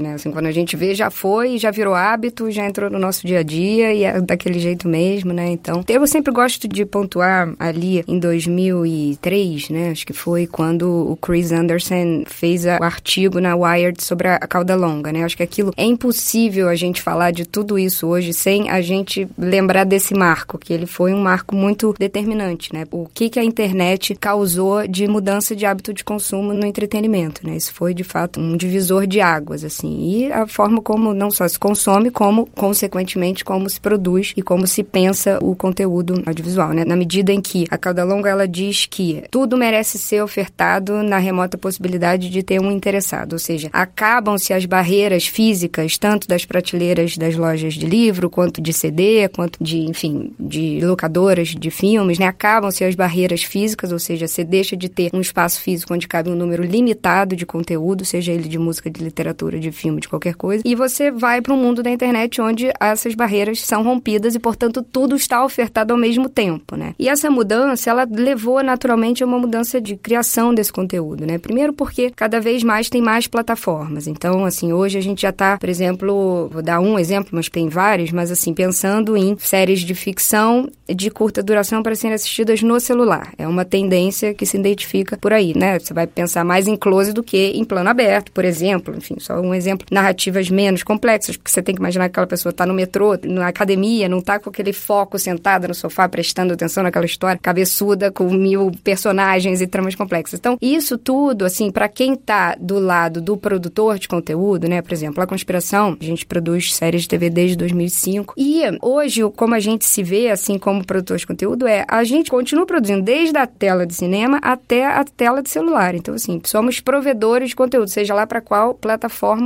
né? 0.00 0.14
Assim, 0.14 0.30
quando 0.30 0.46
a 0.46 0.52
gente 0.52 0.76
vê, 0.76 0.94
já 0.94 1.10
foi, 1.10 1.58
já 1.58 1.70
virou 1.70 1.94
hábito, 1.94 2.50
já 2.50 2.66
entrou 2.66 2.90
no 2.90 2.98
nosso 2.98 3.26
dia 3.26 3.40
a 3.40 3.42
dia 3.42 3.92
e 3.92 4.04
é 4.04 4.20
daquele 4.20 4.58
jeito 4.58 4.88
mesmo, 4.88 5.32
né? 5.32 5.50
Então, 5.50 5.84
eu 5.88 6.06
sempre 6.06 6.32
gosto 6.32 6.68
de 6.68 6.84
pontuar 6.84 7.54
ali 7.58 8.04
em 8.06 8.18
2003, 8.18 9.70
né? 9.70 9.90
Acho 9.90 10.06
que 10.06 10.12
foi 10.12 10.46
quando 10.46 11.10
o 11.10 11.16
Chris 11.16 11.52
Anderson 11.52 12.24
fez 12.26 12.64
o 12.64 12.82
artigo 12.82 13.40
na 13.40 13.54
Wired 13.56 14.02
sobre 14.02 14.28
a 14.28 14.38
cauda 14.40 14.74
longa, 14.74 15.12
né? 15.12 15.24
Acho 15.24 15.36
que 15.36 15.42
aquilo 15.42 15.72
é 15.76 15.84
impossível 15.84 16.68
a 16.68 16.74
gente 16.74 17.02
falar 17.02 17.30
de 17.30 17.46
tudo 17.46 17.78
isso 17.78 18.06
hoje 18.06 18.32
sem 18.32 18.70
a 18.70 18.80
gente 18.80 19.28
lembrar 19.36 19.84
desse 19.84 20.14
marco, 20.14 20.58
que 20.58 20.72
ele 20.72 20.86
foi 20.86 21.12
um 21.12 21.20
marco 21.20 21.54
muito 21.54 21.94
determinante, 21.98 22.72
né? 22.72 22.84
O 22.90 23.06
que 23.12 23.28
que 23.28 23.38
a 23.38 23.44
internet 23.44 24.14
causou 24.14 24.86
de 24.86 25.06
mudança 25.06 25.54
de 25.54 25.66
hábito 25.66 25.92
de 25.92 26.04
consumo 26.04 26.52
no 26.52 26.66
entretenimento, 26.66 27.46
né? 27.46 27.56
Isso 27.56 27.72
foi 27.72 27.94
de 27.94 28.04
fato 28.04 28.40
um 28.40 28.56
divisor 28.56 29.06
de 29.06 29.20
águas, 29.38 29.64
assim, 29.64 30.10
e 30.10 30.32
a 30.32 30.46
forma 30.46 30.82
como 30.82 31.14
não 31.14 31.30
só 31.30 31.46
se 31.46 31.58
consome, 31.58 32.10
como 32.10 32.46
consequentemente 32.46 33.44
como 33.44 33.68
se 33.70 33.80
produz 33.80 34.34
e 34.36 34.42
como 34.42 34.66
se 34.66 34.82
pensa 34.82 35.38
o 35.40 35.54
conteúdo 35.54 36.22
audiovisual, 36.26 36.72
né? 36.72 36.84
Na 36.84 36.96
medida 36.96 37.32
em 37.32 37.40
que 37.40 37.66
a 37.70 37.78
cauda 37.78 38.04
longa 38.04 38.28
ela 38.28 38.46
diz 38.46 38.86
que 38.86 39.22
tudo 39.30 39.56
merece 39.56 39.98
ser 39.98 40.22
ofertado 40.22 41.02
na 41.02 41.18
remota 41.18 41.56
possibilidade 41.56 42.28
de 42.28 42.42
ter 42.42 42.60
um 42.60 42.70
interessado, 42.70 43.34
ou 43.34 43.38
seja, 43.38 43.70
acabam-se 43.72 44.52
as 44.52 44.66
barreiras 44.66 45.26
físicas 45.26 45.96
tanto 45.96 46.26
das 46.28 46.44
prateleiras 46.44 47.16
das 47.16 47.36
lojas 47.36 47.74
de 47.74 47.86
livro 47.86 48.28
quanto 48.28 48.60
de 48.60 48.72
CD, 48.72 49.28
quanto 49.28 49.62
de, 49.62 49.78
enfim, 49.78 50.32
de 50.38 50.80
locadoras 50.82 51.48
de 51.48 51.70
filmes, 51.70 52.18
né? 52.18 52.26
Acabam-se 52.26 52.84
as 52.84 52.94
barreiras 52.94 53.42
físicas, 53.42 53.92
ou 53.92 53.98
seja, 53.98 54.26
você 54.26 54.44
deixa 54.44 54.76
de 54.76 54.88
ter 54.88 55.10
um 55.12 55.20
espaço 55.20 55.60
físico 55.60 55.94
onde 55.94 56.08
cabe 56.08 56.30
um 56.30 56.34
número 56.34 56.62
limitado 56.62 57.36
de 57.36 57.46
conteúdo, 57.46 58.04
seja 58.04 58.32
ele 58.32 58.48
de 58.48 58.58
música, 58.58 58.90
de 58.90 59.02
literatura, 59.02 59.17
de 59.60 59.72
filme, 59.72 60.00
de 60.00 60.08
qualquer 60.08 60.34
coisa, 60.34 60.62
e 60.64 60.74
você 60.74 61.10
vai 61.10 61.40
para 61.40 61.52
um 61.52 61.56
mundo 61.56 61.82
da 61.82 61.90
internet 61.90 62.40
onde 62.40 62.70
essas 62.80 63.14
barreiras 63.14 63.60
são 63.60 63.82
rompidas 63.82 64.34
e, 64.34 64.38
portanto, 64.38 64.82
tudo 64.82 65.16
está 65.16 65.44
ofertado 65.44 65.92
ao 65.92 65.98
mesmo 65.98 66.28
tempo, 66.28 66.76
né? 66.76 66.94
E 66.98 67.08
essa 67.08 67.30
mudança, 67.30 67.90
ela 67.90 68.06
levou 68.10 68.62
naturalmente 68.62 69.22
a 69.22 69.26
uma 69.26 69.38
mudança 69.38 69.80
de 69.80 69.96
criação 69.96 70.54
desse 70.54 70.72
conteúdo, 70.72 71.26
né? 71.26 71.38
Primeiro 71.38 71.72
porque 71.72 72.10
cada 72.10 72.40
vez 72.40 72.62
mais 72.62 72.88
tem 72.88 73.02
mais 73.02 73.26
plataformas. 73.26 74.06
Então, 74.06 74.44
assim, 74.44 74.72
hoje 74.72 74.98
a 74.98 75.00
gente 75.00 75.22
já 75.22 75.30
está, 75.30 75.58
por 75.58 75.68
exemplo, 75.68 76.48
vou 76.52 76.62
dar 76.62 76.80
um 76.80 76.98
exemplo, 76.98 77.30
mas 77.32 77.48
tem 77.48 77.68
vários, 77.68 78.10
mas 78.12 78.30
assim, 78.30 78.54
pensando 78.54 79.16
em 79.16 79.36
séries 79.38 79.80
de 79.80 79.94
ficção 79.94 80.68
de 80.88 81.10
curta 81.10 81.42
duração 81.42 81.82
para 81.82 81.94
serem 81.94 82.14
assistidas 82.14 82.62
no 82.62 82.78
celular. 82.80 83.32
É 83.36 83.46
uma 83.46 83.64
tendência 83.64 84.34
que 84.34 84.46
se 84.46 84.56
identifica 84.56 85.16
por 85.16 85.32
aí, 85.32 85.56
né? 85.56 85.78
Você 85.78 85.92
vai 85.92 86.06
pensar 86.06 86.44
mais 86.44 86.66
em 86.66 86.76
close 86.76 87.12
do 87.12 87.22
que 87.22 87.52
em 87.54 87.64
plano 87.64 87.90
aberto, 87.90 88.32
por 88.32 88.44
exemplo. 88.44 88.94
Enfim, 89.08 89.20
só 89.20 89.40
um 89.40 89.54
exemplo. 89.54 89.86
Narrativas 89.90 90.50
menos 90.50 90.82
complexas, 90.82 91.36
porque 91.36 91.50
você 91.50 91.62
tem 91.62 91.74
que 91.74 91.80
imaginar 91.80 92.04
que 92.04 92.12
aquela 92.12 92.26
pessoa 92.26 92.50
está 92.50 92.66
no 92.66 92.74
metrô, 92.74 93.18
na 93.24 93.48
academia, 93.48 94.08
não 94.08 94.18
está 94.18 94.38
com 94.38 94.50
aquele 94.50 94.72
foco 94.72 95.18
sentada 95.18 95.66
no 95.66 95.74
sofá 95.74 96.08
prestando 96.08 96.52
atenção 96.52 96.82
naquela 96.82 97.06
história 97.06 97.38
cabeçuda 97.40 98.10
com 98.10 98.30
mil 98.30 98.70
personagens 98.84 99.60
e 99.60 99.66
tramas 99.66 99.94
complexas. 99.94 100.38
Então, 100.38 100.58
isso 100.60 100.98
tudo, 100.98 101.44
assim, 101.44 101.70
para 101.70 101.88
quem 101.88 102.12
está 102.14 102.54
do 102.60 102.78
lado 102.78 103.20
do 103.20 103.36
produtor 103.36 103.98
de 103.98 104.08
conteúdo, 104.08 104.68
né? 104.68 104.82
Por 104.82 104.92
exemplo, 104.92 105.22
a 105.22 105.26
Conspiração, 105.26 105.96
a 106.00 106.04
gente 106.04 106.26
produz 106.26 106.74
séries 106.74 107.02
de 107.02 107.08
TV 107.08 107.30
desde 107.30 107.56
2005 107.56 108.34
e 108.36 108.62
hoje, 108.82 109.22
como 109.36 109.54
a 109.54 109.60
gente 109.60 109.84
se 109.84 110.02
vê, 110.02 110.30
assim 110.30 110.58
como 110.58 110.84
produtor 110.84 111.16
de 111.16 111.26
conteúdo, 111.26 111.66
é 111.66 111.84
a 111.88 112.04
gente 112.04 112.30
continua 112.30 112.66
produzindo 112.66 113.02
desde 113.02 113.36
a 113.38 113.46
tela 113.46 113.86
de 113.86 113.94
cinema 113.94 114.38
até 114.42 114.86
a 114.86 115.04
tela 115.04 115.42
de 115.42 115.50
celular. 115.50 115.94
Então, 115.94 116.14
assim, 116.14 116.40
somos 116.44 116.80
provedores 116.80 117.50
de 117.50 117.56
conteúdo, 117.56 117.88
seja 117.88 118.14
lá 118.14 118.26
para 118.26 118.40
qual 118.40 118.74
plataforma 118.74 118.97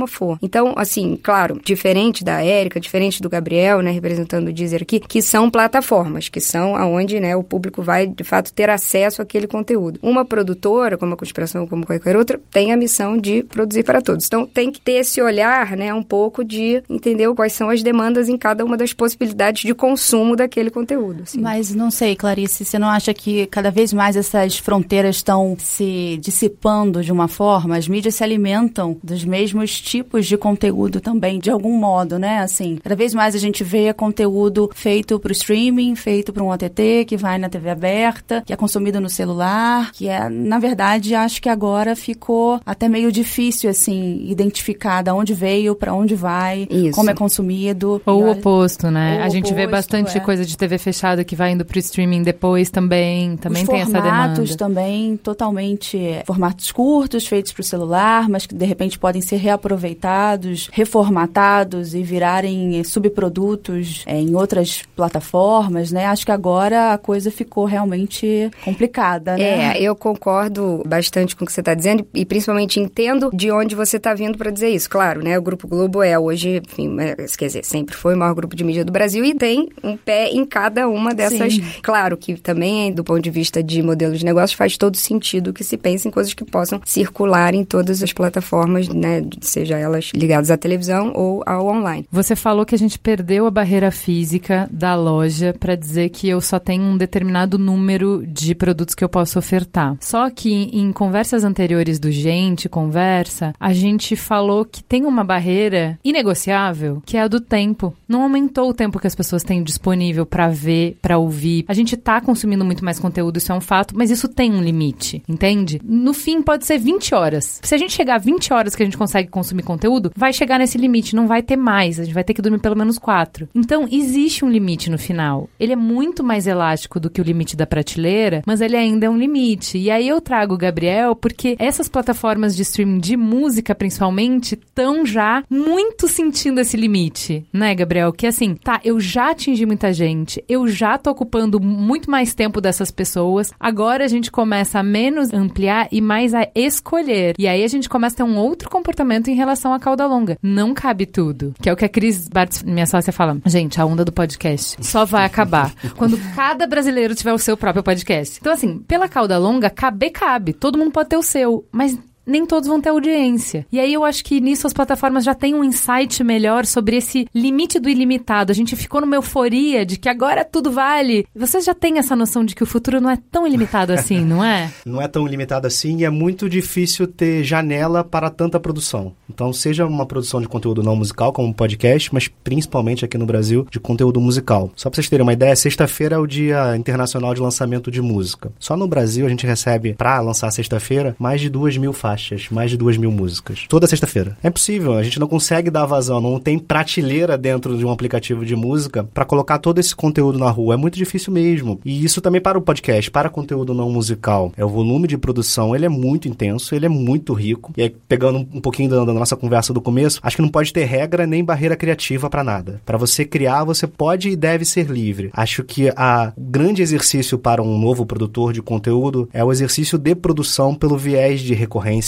for. 0.07 0.39
Então, 0.41 0.73
assim, 0.77 1.19
claro, 1.21 1.59
diferente 1.63 2.23
da 2.23 2.41
Érica, 2.41 2.79
diferente 2.79 3.21
do 3.21 3.29
Gabriel, 3.29 3.81
né, 3.81 3.91
representando 3.91 4.47
o 4.47 4.53
Deezer 4.53 4.81
aqui, 4.81 4.99
que 4.99 5.21
são 5.21 5.49
plataformas, 5.49 6.29
que 6.29 6.39
são 6.39 6.75
aonde, 6.75 7.19
né, 7.19 7.35
o 7.35 7.43
público 7.43 7.81
vai, 7.81 8.07
de 8.07 8.23
fato, 8.23 8.53
ter 8.53 8.69
acesso 8.69 9.21
àquele 9.21 9.47
conteúdo. 9.47 9.99
Uma 10.01 10.23
produtora, 10.23 10.97
como 10.97 11.13
a 11.13 11.17
Conspiração, 11.17 11.67
como 11.67 11.85
qualquer 11.85 12.15
outra, 12.15 12.39
tem 12.49 12.71
a 12.71 12.77
missão 12.77 13.17
de 13.17 13.43
produzir 13.43 13.83
para 13.83 14.01
todos. 14.01 14.25
Então, 14.25 14.45
tem 14.45 14.71
que 14.71 14.79
ter 14.79 14.93
esse 14.93 15.21
olhar, 15.21 15.75
né, 15.75 15.93
um 15.93 16.03
pouco 16.03 16.43
de 16.43 16.81
entender 16.89 17.31
quais 17.33 17.53
são 17.53 17.69
as 17.69 17.83
demandas 17.83 18.29
em 18.29 18.37
cada 18.37 18.63
uma 18.63 18.77
das 18.77 18.93
possibilidades 18.93 19.63
de 19.63 19.73
consumo 19.73 20.35
daquele 20.35 20.69
conteúdo. 20.69 21.23
Assim. 21.23 21.41
Mas 21.41 21.73
não 21.73 21.91
sei, 21.91 22.15
Clarice, 22.15 22.63
você 22.63 22.79
não 22.79 22.87
acha 22.87 23.13
que 23.13 23.45
cada 23.47 23.71
vez 23.71 23.91
mais 23.91 24.15
essas 24.15 24.57
fronteiras 24.57 25.17
estão 25.17 25.55
se 25.59 26.17
dissipando 26.21 27.03
de 27.03 27.11
uma 27.11 27.27
forma? 27.27 27.77
As 27.77 27.87
mídias 27.87 28.15
se 28.15 28.23
alimentam 28.23 28.97
dos 29.03 29.23
mesmos 29.43 29.79
tipos 29.81 30.25
de 30.25 30.37
conteúdo 30.37 31.01
também, 31.01 31.37
de 31.37 31.49
algum 31.49 31.77
modo, 31.77 32.17
né? 32.17 32.39
Assim, 32.39 32.77
cada 32.81 32.95
vez 32.95 33.13
mais 33.13 33.35
a 33.35 33.37
gente 33.37 33.63
vê 33.63 33.93
conteúdo 33.93 34.69
feito 34.73 35.19
para 35.19 35.29
o 35.29 35.33
streaming, 35.33 35.95
feito 35.95 36.31
para 36.31 36.41
um 36.41 36.49
OTT, 36.49 37.05
que 37.05 37.17
vai 37.17 37.37
na 37.37 37.49
TV 37.49 37.69
aberta, 37.69 38.41
que 38.45 38.53
é 38.53 38.55
consumido 38.55 39.01
no 39.01 39.09
celular, 39.09 39.91
que 39.91 40.07
é, 40.07 40.29
na 40.29 40.59
verdade, 40.59 41.13
acho 41.13 41.41
que 41.41 41.49
agora 41.49 41.93
ficou 41.95 42.61
até 42.65 42.87
meio 42.87 43.11
difícil, 43.11 43.69
assim, 43.69 44.25
identificar 44.29 45.01
de 45.01 45.11
onde 45.11 45.33
veio, 45.33 45.75
para 45.75 45.93
onde 45.93 46.15
vai, 46.15 46.65
Isso. 46.69 46.95
como 46.95 47.09
é 47.09 47.13
consumido. 47.13 48.01
Ou 48.05 48.23
o 48.23 48.31
oposto, 48.31 48.89
né? 48.89 49.17
Ou 49.17 49.23
a 49.23 49.29
gente 49.29 49.45
oposto, 49.45 49.55
vê 49.55 49.67
bastante 49.67 50.17
é. 50.17 50.21
coisa 50.21 50.45
de 50.45 50.57
TV 50.57 50.77
fechada 50.77 51.23
que 51.25 51.35
vai 51.35 51.51
indo 51.51 51.65
pro 51.65 51.79
streaming 51.79 52.23
depois 52.23 52.69
também. 52.69 53.35
Também 53.37 53.63
Os 53.63 53.69
tem 53.69 53.81
essa 53.81 53.91
demanda. 53.91 54.09
formatos 54.09 54.55
também, 54.55 55.17
totalmente 55.17 56.21
formatos 56.25 56.71
curtos, 56.71 57.27
feitos 57.27 57.51
pro 57.51 57.63
celular, 57.63 58.29
mas 58.29 58.45
que 58.45 58.55
de 58.55 58.65
repente 58.65 58.97
podem 58.97 59.21
ser 59.21 59.32
reaproveitados, 59.35 60.69
reformatados 60.71 61.93
e 61.93 62.03
virarem 62.03 62.79
é, 62.79 62.83
subprodutos 62.83 64.03
é, 64.05 64.19
em 64.19 64.35
outras 64.35 64.83
plataformas, 64.95 65.91
né? 65.91 66.05
Acho 66.05 66.25
que 66.25 66.31
agora 66.31 66.93
a 66.93 66.97
coisa 66.97 67.31
ficou 67.31 67.65
realmente 67.65 68.51
complicada, 68.63 69.37
né? 69.37 69.77
É, 69.77 69.81
eu 69.81 69.95
concordo 69.95 70.83
bastante 70.85 71.35
com 71.35 71.43
o 71.43 71.47
que 71.47 71.53
você 71.53 71.61
está 71.61 71.73
dizendo 71.73 72.05
e 72.13 72.25
principalmente 72.25 72.79
entendo 72.79 73.29
de 73.33 73.51
onde 73.51 73.75
você 73.75 73.97
está 73.97 74.13
vindo 74.13 74.37
para 74.37 74.51
dizer 74.51 74.69
isso. 74.69 74.89
Claro, 74.89 75.23
né? 75.23 75.37
O 75.37 75.41
Grupo 75.41 75.67
Globo 75.67 76.01
é 76.01 76.17
hoje, 76.17 76.61
enfim, 76.65 76.99
é, 76.99 77.15
quer 77.37 77.47
dizer, 77.47 77.65
sempre 77.65 77.95
foi 77.95 78.15
o 78.15 78.17
maior 78.17 78.33
grupo 78.33 78.55
de 78.55 78.63
mídia 78.63 78.85
do 78.85 78.91
Brasil 78.91 79.23
e 79.25 79.33
tem 79.33 79.69
um 79.83 79.97
pé 79.97 80.29
em 80.29 80.45
cada 80.45 80.87
uma 80.87 81.13
dessas. 81.13 81.55
Sim. 81.55 81.63
Claro 81.81 82.17
que 82.17 82.35
também, 82.35 82.91
do 82.91 83.03
ponto 83.03 83.21
de 83.21 83.29
vista 83.29 83.63
de 83.63 83.81
modelo 83.81 84.15
de 84.15 84.25
negócio, 84.25 84.57
faz 84.57 84.77
todo 84.77 84.97
sentido 84.97 85.53
que 85.53 85.63
se 85.63 85.77
pense 85.77 86.07
em 86.07 86.11
coisas 86.11 86.33
que 86.33 86.43
possam 86.43 86.81
circular 86.85 87.53
em 87.53 87.63
todas 87.63 88.03
as 88.03 88.13
plataformas, 88.13 88.87
né? 88.87 89.22
Seja 89.41 89.77
elas 89.77 90.11
ligadas 90.13 90.51
à 90.51 90.57
televisão 90.57 91.11
ou 91.15 91.43
ao 91.45 91.67
online. 91.67 92.05
Você 92.11 92.35
falou 92.35 92.65
que 92.65 92.75
a 92.75 92.77
gente 92.77 92.99
perdeu 92.99 93.45
a 93.45 93.51
barreira 93.51 93.91
física 93.91 94.69
da 94.71 94.95
loja 94.95 95.55
para 95.59 95.75
dizer 95.75 96.09
que 96.09 96.27
eu 96.27 96.41
só 96.41 96.59
tenho 96.59 96.83
um 96.83 96.97
determinado 96.97 97.57
número 97.57 98.23
de 98.25 98.55
produtos 98.55 98.95
que 98.95 99.03
eu 99.03 99.09
posso 99.09 99.39
ofertar. 99.39 99.97
Só 99.99 100.29
que 100.29 100.51
em 100.51 100.91
conversas 100.91 101.43
anteriores 101.43 101.99
do 101.99 102.11
Gente 102.11 102.69
Conversa, 102.69 103.53
a 103.59 103.73
gente 103.73 104.15
falou 104.15 104.65
que 104.65 104.83
tem 104.83 105.05
uma 105.05 105.23
barreira 105.23 105.97
inegociável, 106.03 107.01
que 107.05 107.17
é 107.17 107.21
a 107.21 107.27
do 107.27 107.39
tempo. 107.39 107.93
Não 108.07 108.23
aumentou 108.23 108.69
o 108.69 108.73
tempo 108.73 108.99
que 108.99 109.07
as 109.07 109.15
pessoas 109.15 109.43
têm 109.43 109.63
disponível 109.63 110.25
para 110.25 110.47
ver, 110.49 110.97
para 111.01 111.17
ouvir. 111.17 111.65
A 111.67 111.73
gente 111.73 111.95
tá 111.95 112.19
consumindo 112.21 112.65
muito 112.65 112.83
mais 112.83 112.99
conteúdo, 112.99 113.37
isso 113.37 113.51
é 113.51 113.55
um 113.55 113.61
fato, 113.61 113.95
mas 113.97 114.11
isso 114.11 114.27
tem 114.27 114.51
um 114.51 114.61
limite, 114.61 115.23
entende? 115.27 115.81
No 115.83 116.13
fim 116.13 116.41
pode 116.41 116.65
ser 116.65 116.77
20 116.77 117.15
horas. 117.15 117.59
Se 117.63 117.75
a 117.75 117.77
gente 117.77 117.93
chegar 117.93 118.15
a 118.15 118.19
20 118.19 118.53
horas 118.53 118.75
que 118.75 118.83
a 118.83 118.85
gente 118.85 118.97
consegue 118.97 119.12
consumir 119.25 119.63
conteúdo, 119.63 120.11
vai 120.15 120.33
chegar 120.33 120.59
nesse 120.59 120.77
limite, 120.77 121.15
não 121.15 121.27
vai 121.27 121.41
ter 121.41 121.55
mais. 121.55 121.99
A 121.99 122.03
gente 122.03 122.13
vai 122.13 122.23
ter 122.23 122.33
que 122.33 122.41
dormir 122.41 122.59
pelo 122.59 122.75
menos 122.75 122.97
4. 122.97 123.49
Então, 123.53 123.87
existe 123.91 124.43
um 124.43 124.49
limite 124.49 124.89
no 124.89 124.97
final. 124.97 125.49
Ele 125.59 125.73
é 125.73 125.75
muito 125.75 126.23
mais 126.23 126.47
elástico 126.47 126.99
do 126.99 127.09
que 127.09 127.21
o 127.21 127.23
limite 127.23 127.55
da 127.55 127.67
prateleira, 127.67 128.41
mas 128.45 128.61
ele 128.61 128.75
ainda 128.75 129.05
é 129.05 129.09
um 129.09 129.17
limite. 129.17 129.77
E 129.77 129.91
aí 129.91 130.07
eu 130.07 130.19
trago 130.19 130.55
o 130.55 130.57
Gabriel 130.57 131.15
porque 131.15 131.55
essas 131.59 131.87
plataformas 131.87 132.55
de 132.55 132.63
streaming 132.63 132.99
de 132.99 133.15
música, 133.15 133.75
principalmente, 133.75 134.55
estão 134.55 135.05
já 135.05 135.43
muito 135.49 136.07
sentindo 136.07 136.59
esse 136.59 136.75
limite, 136.75 137.45
né, 137.51 137.75
Gabriel? 137.75 138.11
Que 138.11 138.27
assim, 138.27 138.55
tá, 138.55 138.79
eu 138.83 138.99
já 138.99 139.31
atingi 139.31 139.65
muita 139.65 139.93
gente, 139.93 140.43
eu 140.47 140.67
já 140.67 140.97
tô 140.97 141.11
ocupando 141.11 141.59
muito 141.59 142.09
mais 142.09 142.33
tempo 142.33 142.59
dessas 142.59 142.91
pessoas, 142.91 143.51
agora 143.59 144.05
a 144.05 144.07
gente 144.07 144.31
começa 144.31 144.79
a 144.79 144.83
menos 144.83 145.33
ampliar 145.33 145.87
e 145.91 146.01
mais 146.01 146.33
a 146.33 146.47
escolher. 146.55 147.35
E 147.37 147.47
aí 147.47 147.63
a 147.63 147.67
gente 147.67 147.89
começa 147.89 148.15
a 148.15 148.17
ter 148.17 148.23
um 148.23 148.37
outro 148.37 148.69
comportamento 148.69 149.02
em 149.29 149.35
relação 149.35 149.73
à 149.73 149.79
cauda 149.79 150.05
longa. 150.05 150.37
Não 150.41 150.73
cabe 150.73 151.05
tudo. 151.05 151.53
Que 151.61 151.69
é 151.69 151.73
o 151.73 151.75
que 151.75 151.85
a 151.85 151.89
Cris 151.89 152.27
Bartz, 152.27 152.63
minha 152.63 152.85
sócia, 152.85 153.13
fala. 153.13 153.37
Gente, 153.45 153.79
a 153.79 153.85
onda 153.85 154.05
do 154.05 154.11
podcast 154.11 154.77
só 154.85 155.05
vai 155.05 155.25
acabar 155.25 155.73
quando 155.97 156.17
cada 156.35 156.65
brasileiro 156.67 157.15
tiver 157.15 157.33
o 157.33 157.37
seu 157.37 157.57
próprio 157.57 157.83
podcast. 157.83 158.39
Então, 158.39 158.53
assim, 158.53 158.79
pela 158.79 159.07
cauda 159.07 159.37
longa, 159.37 159.69
caber 159.69 160.11
cabe. 160.11 160.53
Todo 160.53 160.77
mundo 160.77 160.91
pode 160.91 161.09
ter 161.09 161.17
o 161.17 161.23
seu. 161.23 161.65
Mas 161.71 161.97
nem 162.25 162.45
todos 162.45 162.67
vão 162.67 162.79
ter 162.79 162.89
audiência. 162.89 163.65
E 163.71 163.79
aí 163.79 163.93
eu 163.93 164.03
acho 164.03 164.23
que 164.23 164.39
nisso 164.39 164.65
as 164.65 164.73
plataformas 164.73 165.23
já 165.23 165.35
têm 165.35 165.53
um 165.53 165.63
insight 165.63 166.23
melhor 166.23 166.65
sobre 166.65 166.97
esse 166.97 167.27
limite 167.33 167.79
do 167.79 167.89
ilimitado. 167.89 168.51
A 168.51 168.55
gente 168.55 168.75
ficou 168.75 169.01
numa 169.01 169.15
euforia 169.15 169.85
de 169.85 169.97
que 169.97 170.09
agora 170.09 170.45
tudo 170.45 170.71
vale. 170.71 171.25
Vocês 171.35 171.65
já 171.65 171.73
têm 171.73 171.97
essa 171.97 172.15
noção 172.15 172.45
de 172.45 172.55
que 172.55 172.63
o 172.63 172.67
futuro 172.67 173.01
não 173.01 173.09
é 173.09 173.17
tão 173.31 173.45
ilimitado 173.45 173.91
assim, 173.93 174.21
não 174.21 174.43
é? 174.43 174.71
Não 174.85 175.01
é 175.01 175.07
tão 175.07 175.27
limitado 175.27 175.67
assim 175.67 175.97
e 175.97 176.05
é 176.05 176.09
muito 176.09 176.49
difícil 176.49 177.07
ter 177.07 177.43
janela 177.43 178.03
para 178.03 178.29
tanta 178.29 178.59
produção. 178.59 179.13
Então, 179.29 179.51
seja 179.51 179.85
uma 179.85 180.05
produção 180.05 180.41
de 180.41 180.47
conteúdo 180.47 180.83
não 180.83 180.95
musical, 180.95 181.33
como 181.33 181.47
um 181.47 181.53
podcast, 181.53 182.13
mas 182.13 182.27
principalmente 182.27 183.03
aqui 183.03 183.17
no 183.17 183.25
Brasil, 183.25 183.67
de 183.69 183.79
conteúdo 183.79 184.21
musical. 184.21 184.71
Só 184.75 184.89
para 184.89 184.95
vocês 184.95 185.09
terem 185.09 185.23
uma 185.23 185.33
ideia, 185.33 185.55
sexta-feira 185.55 186.15
é 186.15 186.19
o 186.19 186.27
Dia 186.27 186.75
Internacional 186.77 187.33
de 187.33 187.41
Lançamento 187.41 187.89
de 187.89 188.01
Música. 188.01 188.51
Só 188.59 188.77
no 188.77 188.87
Brasil 188.87 189.25
a 189.25 189.29
gente 189.29 189.45
recebe, 189.45 189.93
para 189.93 190.19
lançar 190.21 190.51
sexta-feira, 190.51 191.15
mais 191.19 191.41
de 191.41 191.49
duas 191.49 191.75
mil 191.77 191.93
faixas 191.93 192.12
faixas, 192.13 192.49
mais 192.49 192.69
de 192.69 192.77
duas 192.77 192.97
mil 192.97 193.11
músicas. 193.11 193.65
Toda 193.67 193.87
sexta-feira. 193.87 194.37
É 194.43 194.47
impossível, 194.47 194.93
a 194.93 195.03
gente 195.03 195.19
não 195.19 195.27
consegue 195.27 195.69
dar 195.69 195.85
vazão, 195.85 196.21
não 196.21 196.39
tem 196.39 196.59
prateleira 196.59 197.37
dentro 197.37 197.77
de 197.77 197.85
um 197.85 197.91
aplicativo 197.91 198.45
de 198.45 198.55
música 198.55 199.03
para 199.03 199.25
colocar 199.25 199.57
todo 199.57 199.79
esse 199.79 199.95
conteúdo 199.95 200.37
na 200.37 200.49
rua. 200.49 200.75
É 200.75 200.77
muito 200.77 200.97
difícil 200.97 201.33
mesmo. 201.33 201.79
E 201.83 202.03
isso 202.03 202.21
também 202.21 202.41
para 202.41 202.57
o 202.57 202.61
podcast, 202.61 203.09
para 203.09 203.29
conteúdo 203.29 203.73
não 203.73 203.89
musical. 203.89 204.51
É 204.55 204.63
o 204.63 204.69
volume 204.69 205.07
de 205.07 205.17
produção, 205.17 205.75
ele 205.75 205.85
é 205.85 205.89
muito 205.89 206.27
intenso, 206.27 206.75
ele 206.75 206.85
é 206.85 206.89
muito 206.89 207.33
rico. 207.33 207.73
E 207.75 207.81
aí, 207.81 207.89
pegando 208.07 208.39
um 208.39 208.61
pouquinho 208.61 208.89
da, 208.89 209.03
da 209.05 209.13
nossa 209.13 209.35
conversa 209.35 209.73
do 209.73 209.81
começo, 209.81 210.19
acho 210.21 210.35
que 210.35 210.41
não 210.41 210.49
pode 210.49 210.71
ter 210.71 210.85
regra 210.85 211.25
nem 211.25 211.43
barreira 211.43 211.75
criativa 211.75 212.29
para 212.29 212.43
nada. 212.43 212.81
Para 212.85 212.97
você 212.97 213.25
criar, 213.25 213.63
você 213.63 213.87
pode 213.87 214.29
e 214.29 214.35
deve 214.35 214.65
ser 214.65 214.87
livre. 214.89 215.31
Acho 215.33 215.63
que 215.63 215.91
a, 215.95 216.31
grande 216.37 216.81
exercício 216.81 217.37
para 217.37 217.61
um 217.61 217.77
novo 217.79 218.05
produtor 218.05 218.53
de 218.53 218.61
conteúdo 218.61 219.27
é 219.33 219.43
o 219.43 219.51
exercício 219.51 219.97
de 219.97 220.13
produção 220.13 220.75
pelo 220.75 220.97
viés 220.97 221.41
de 221.41 221.53
recorrência 221.53 222.02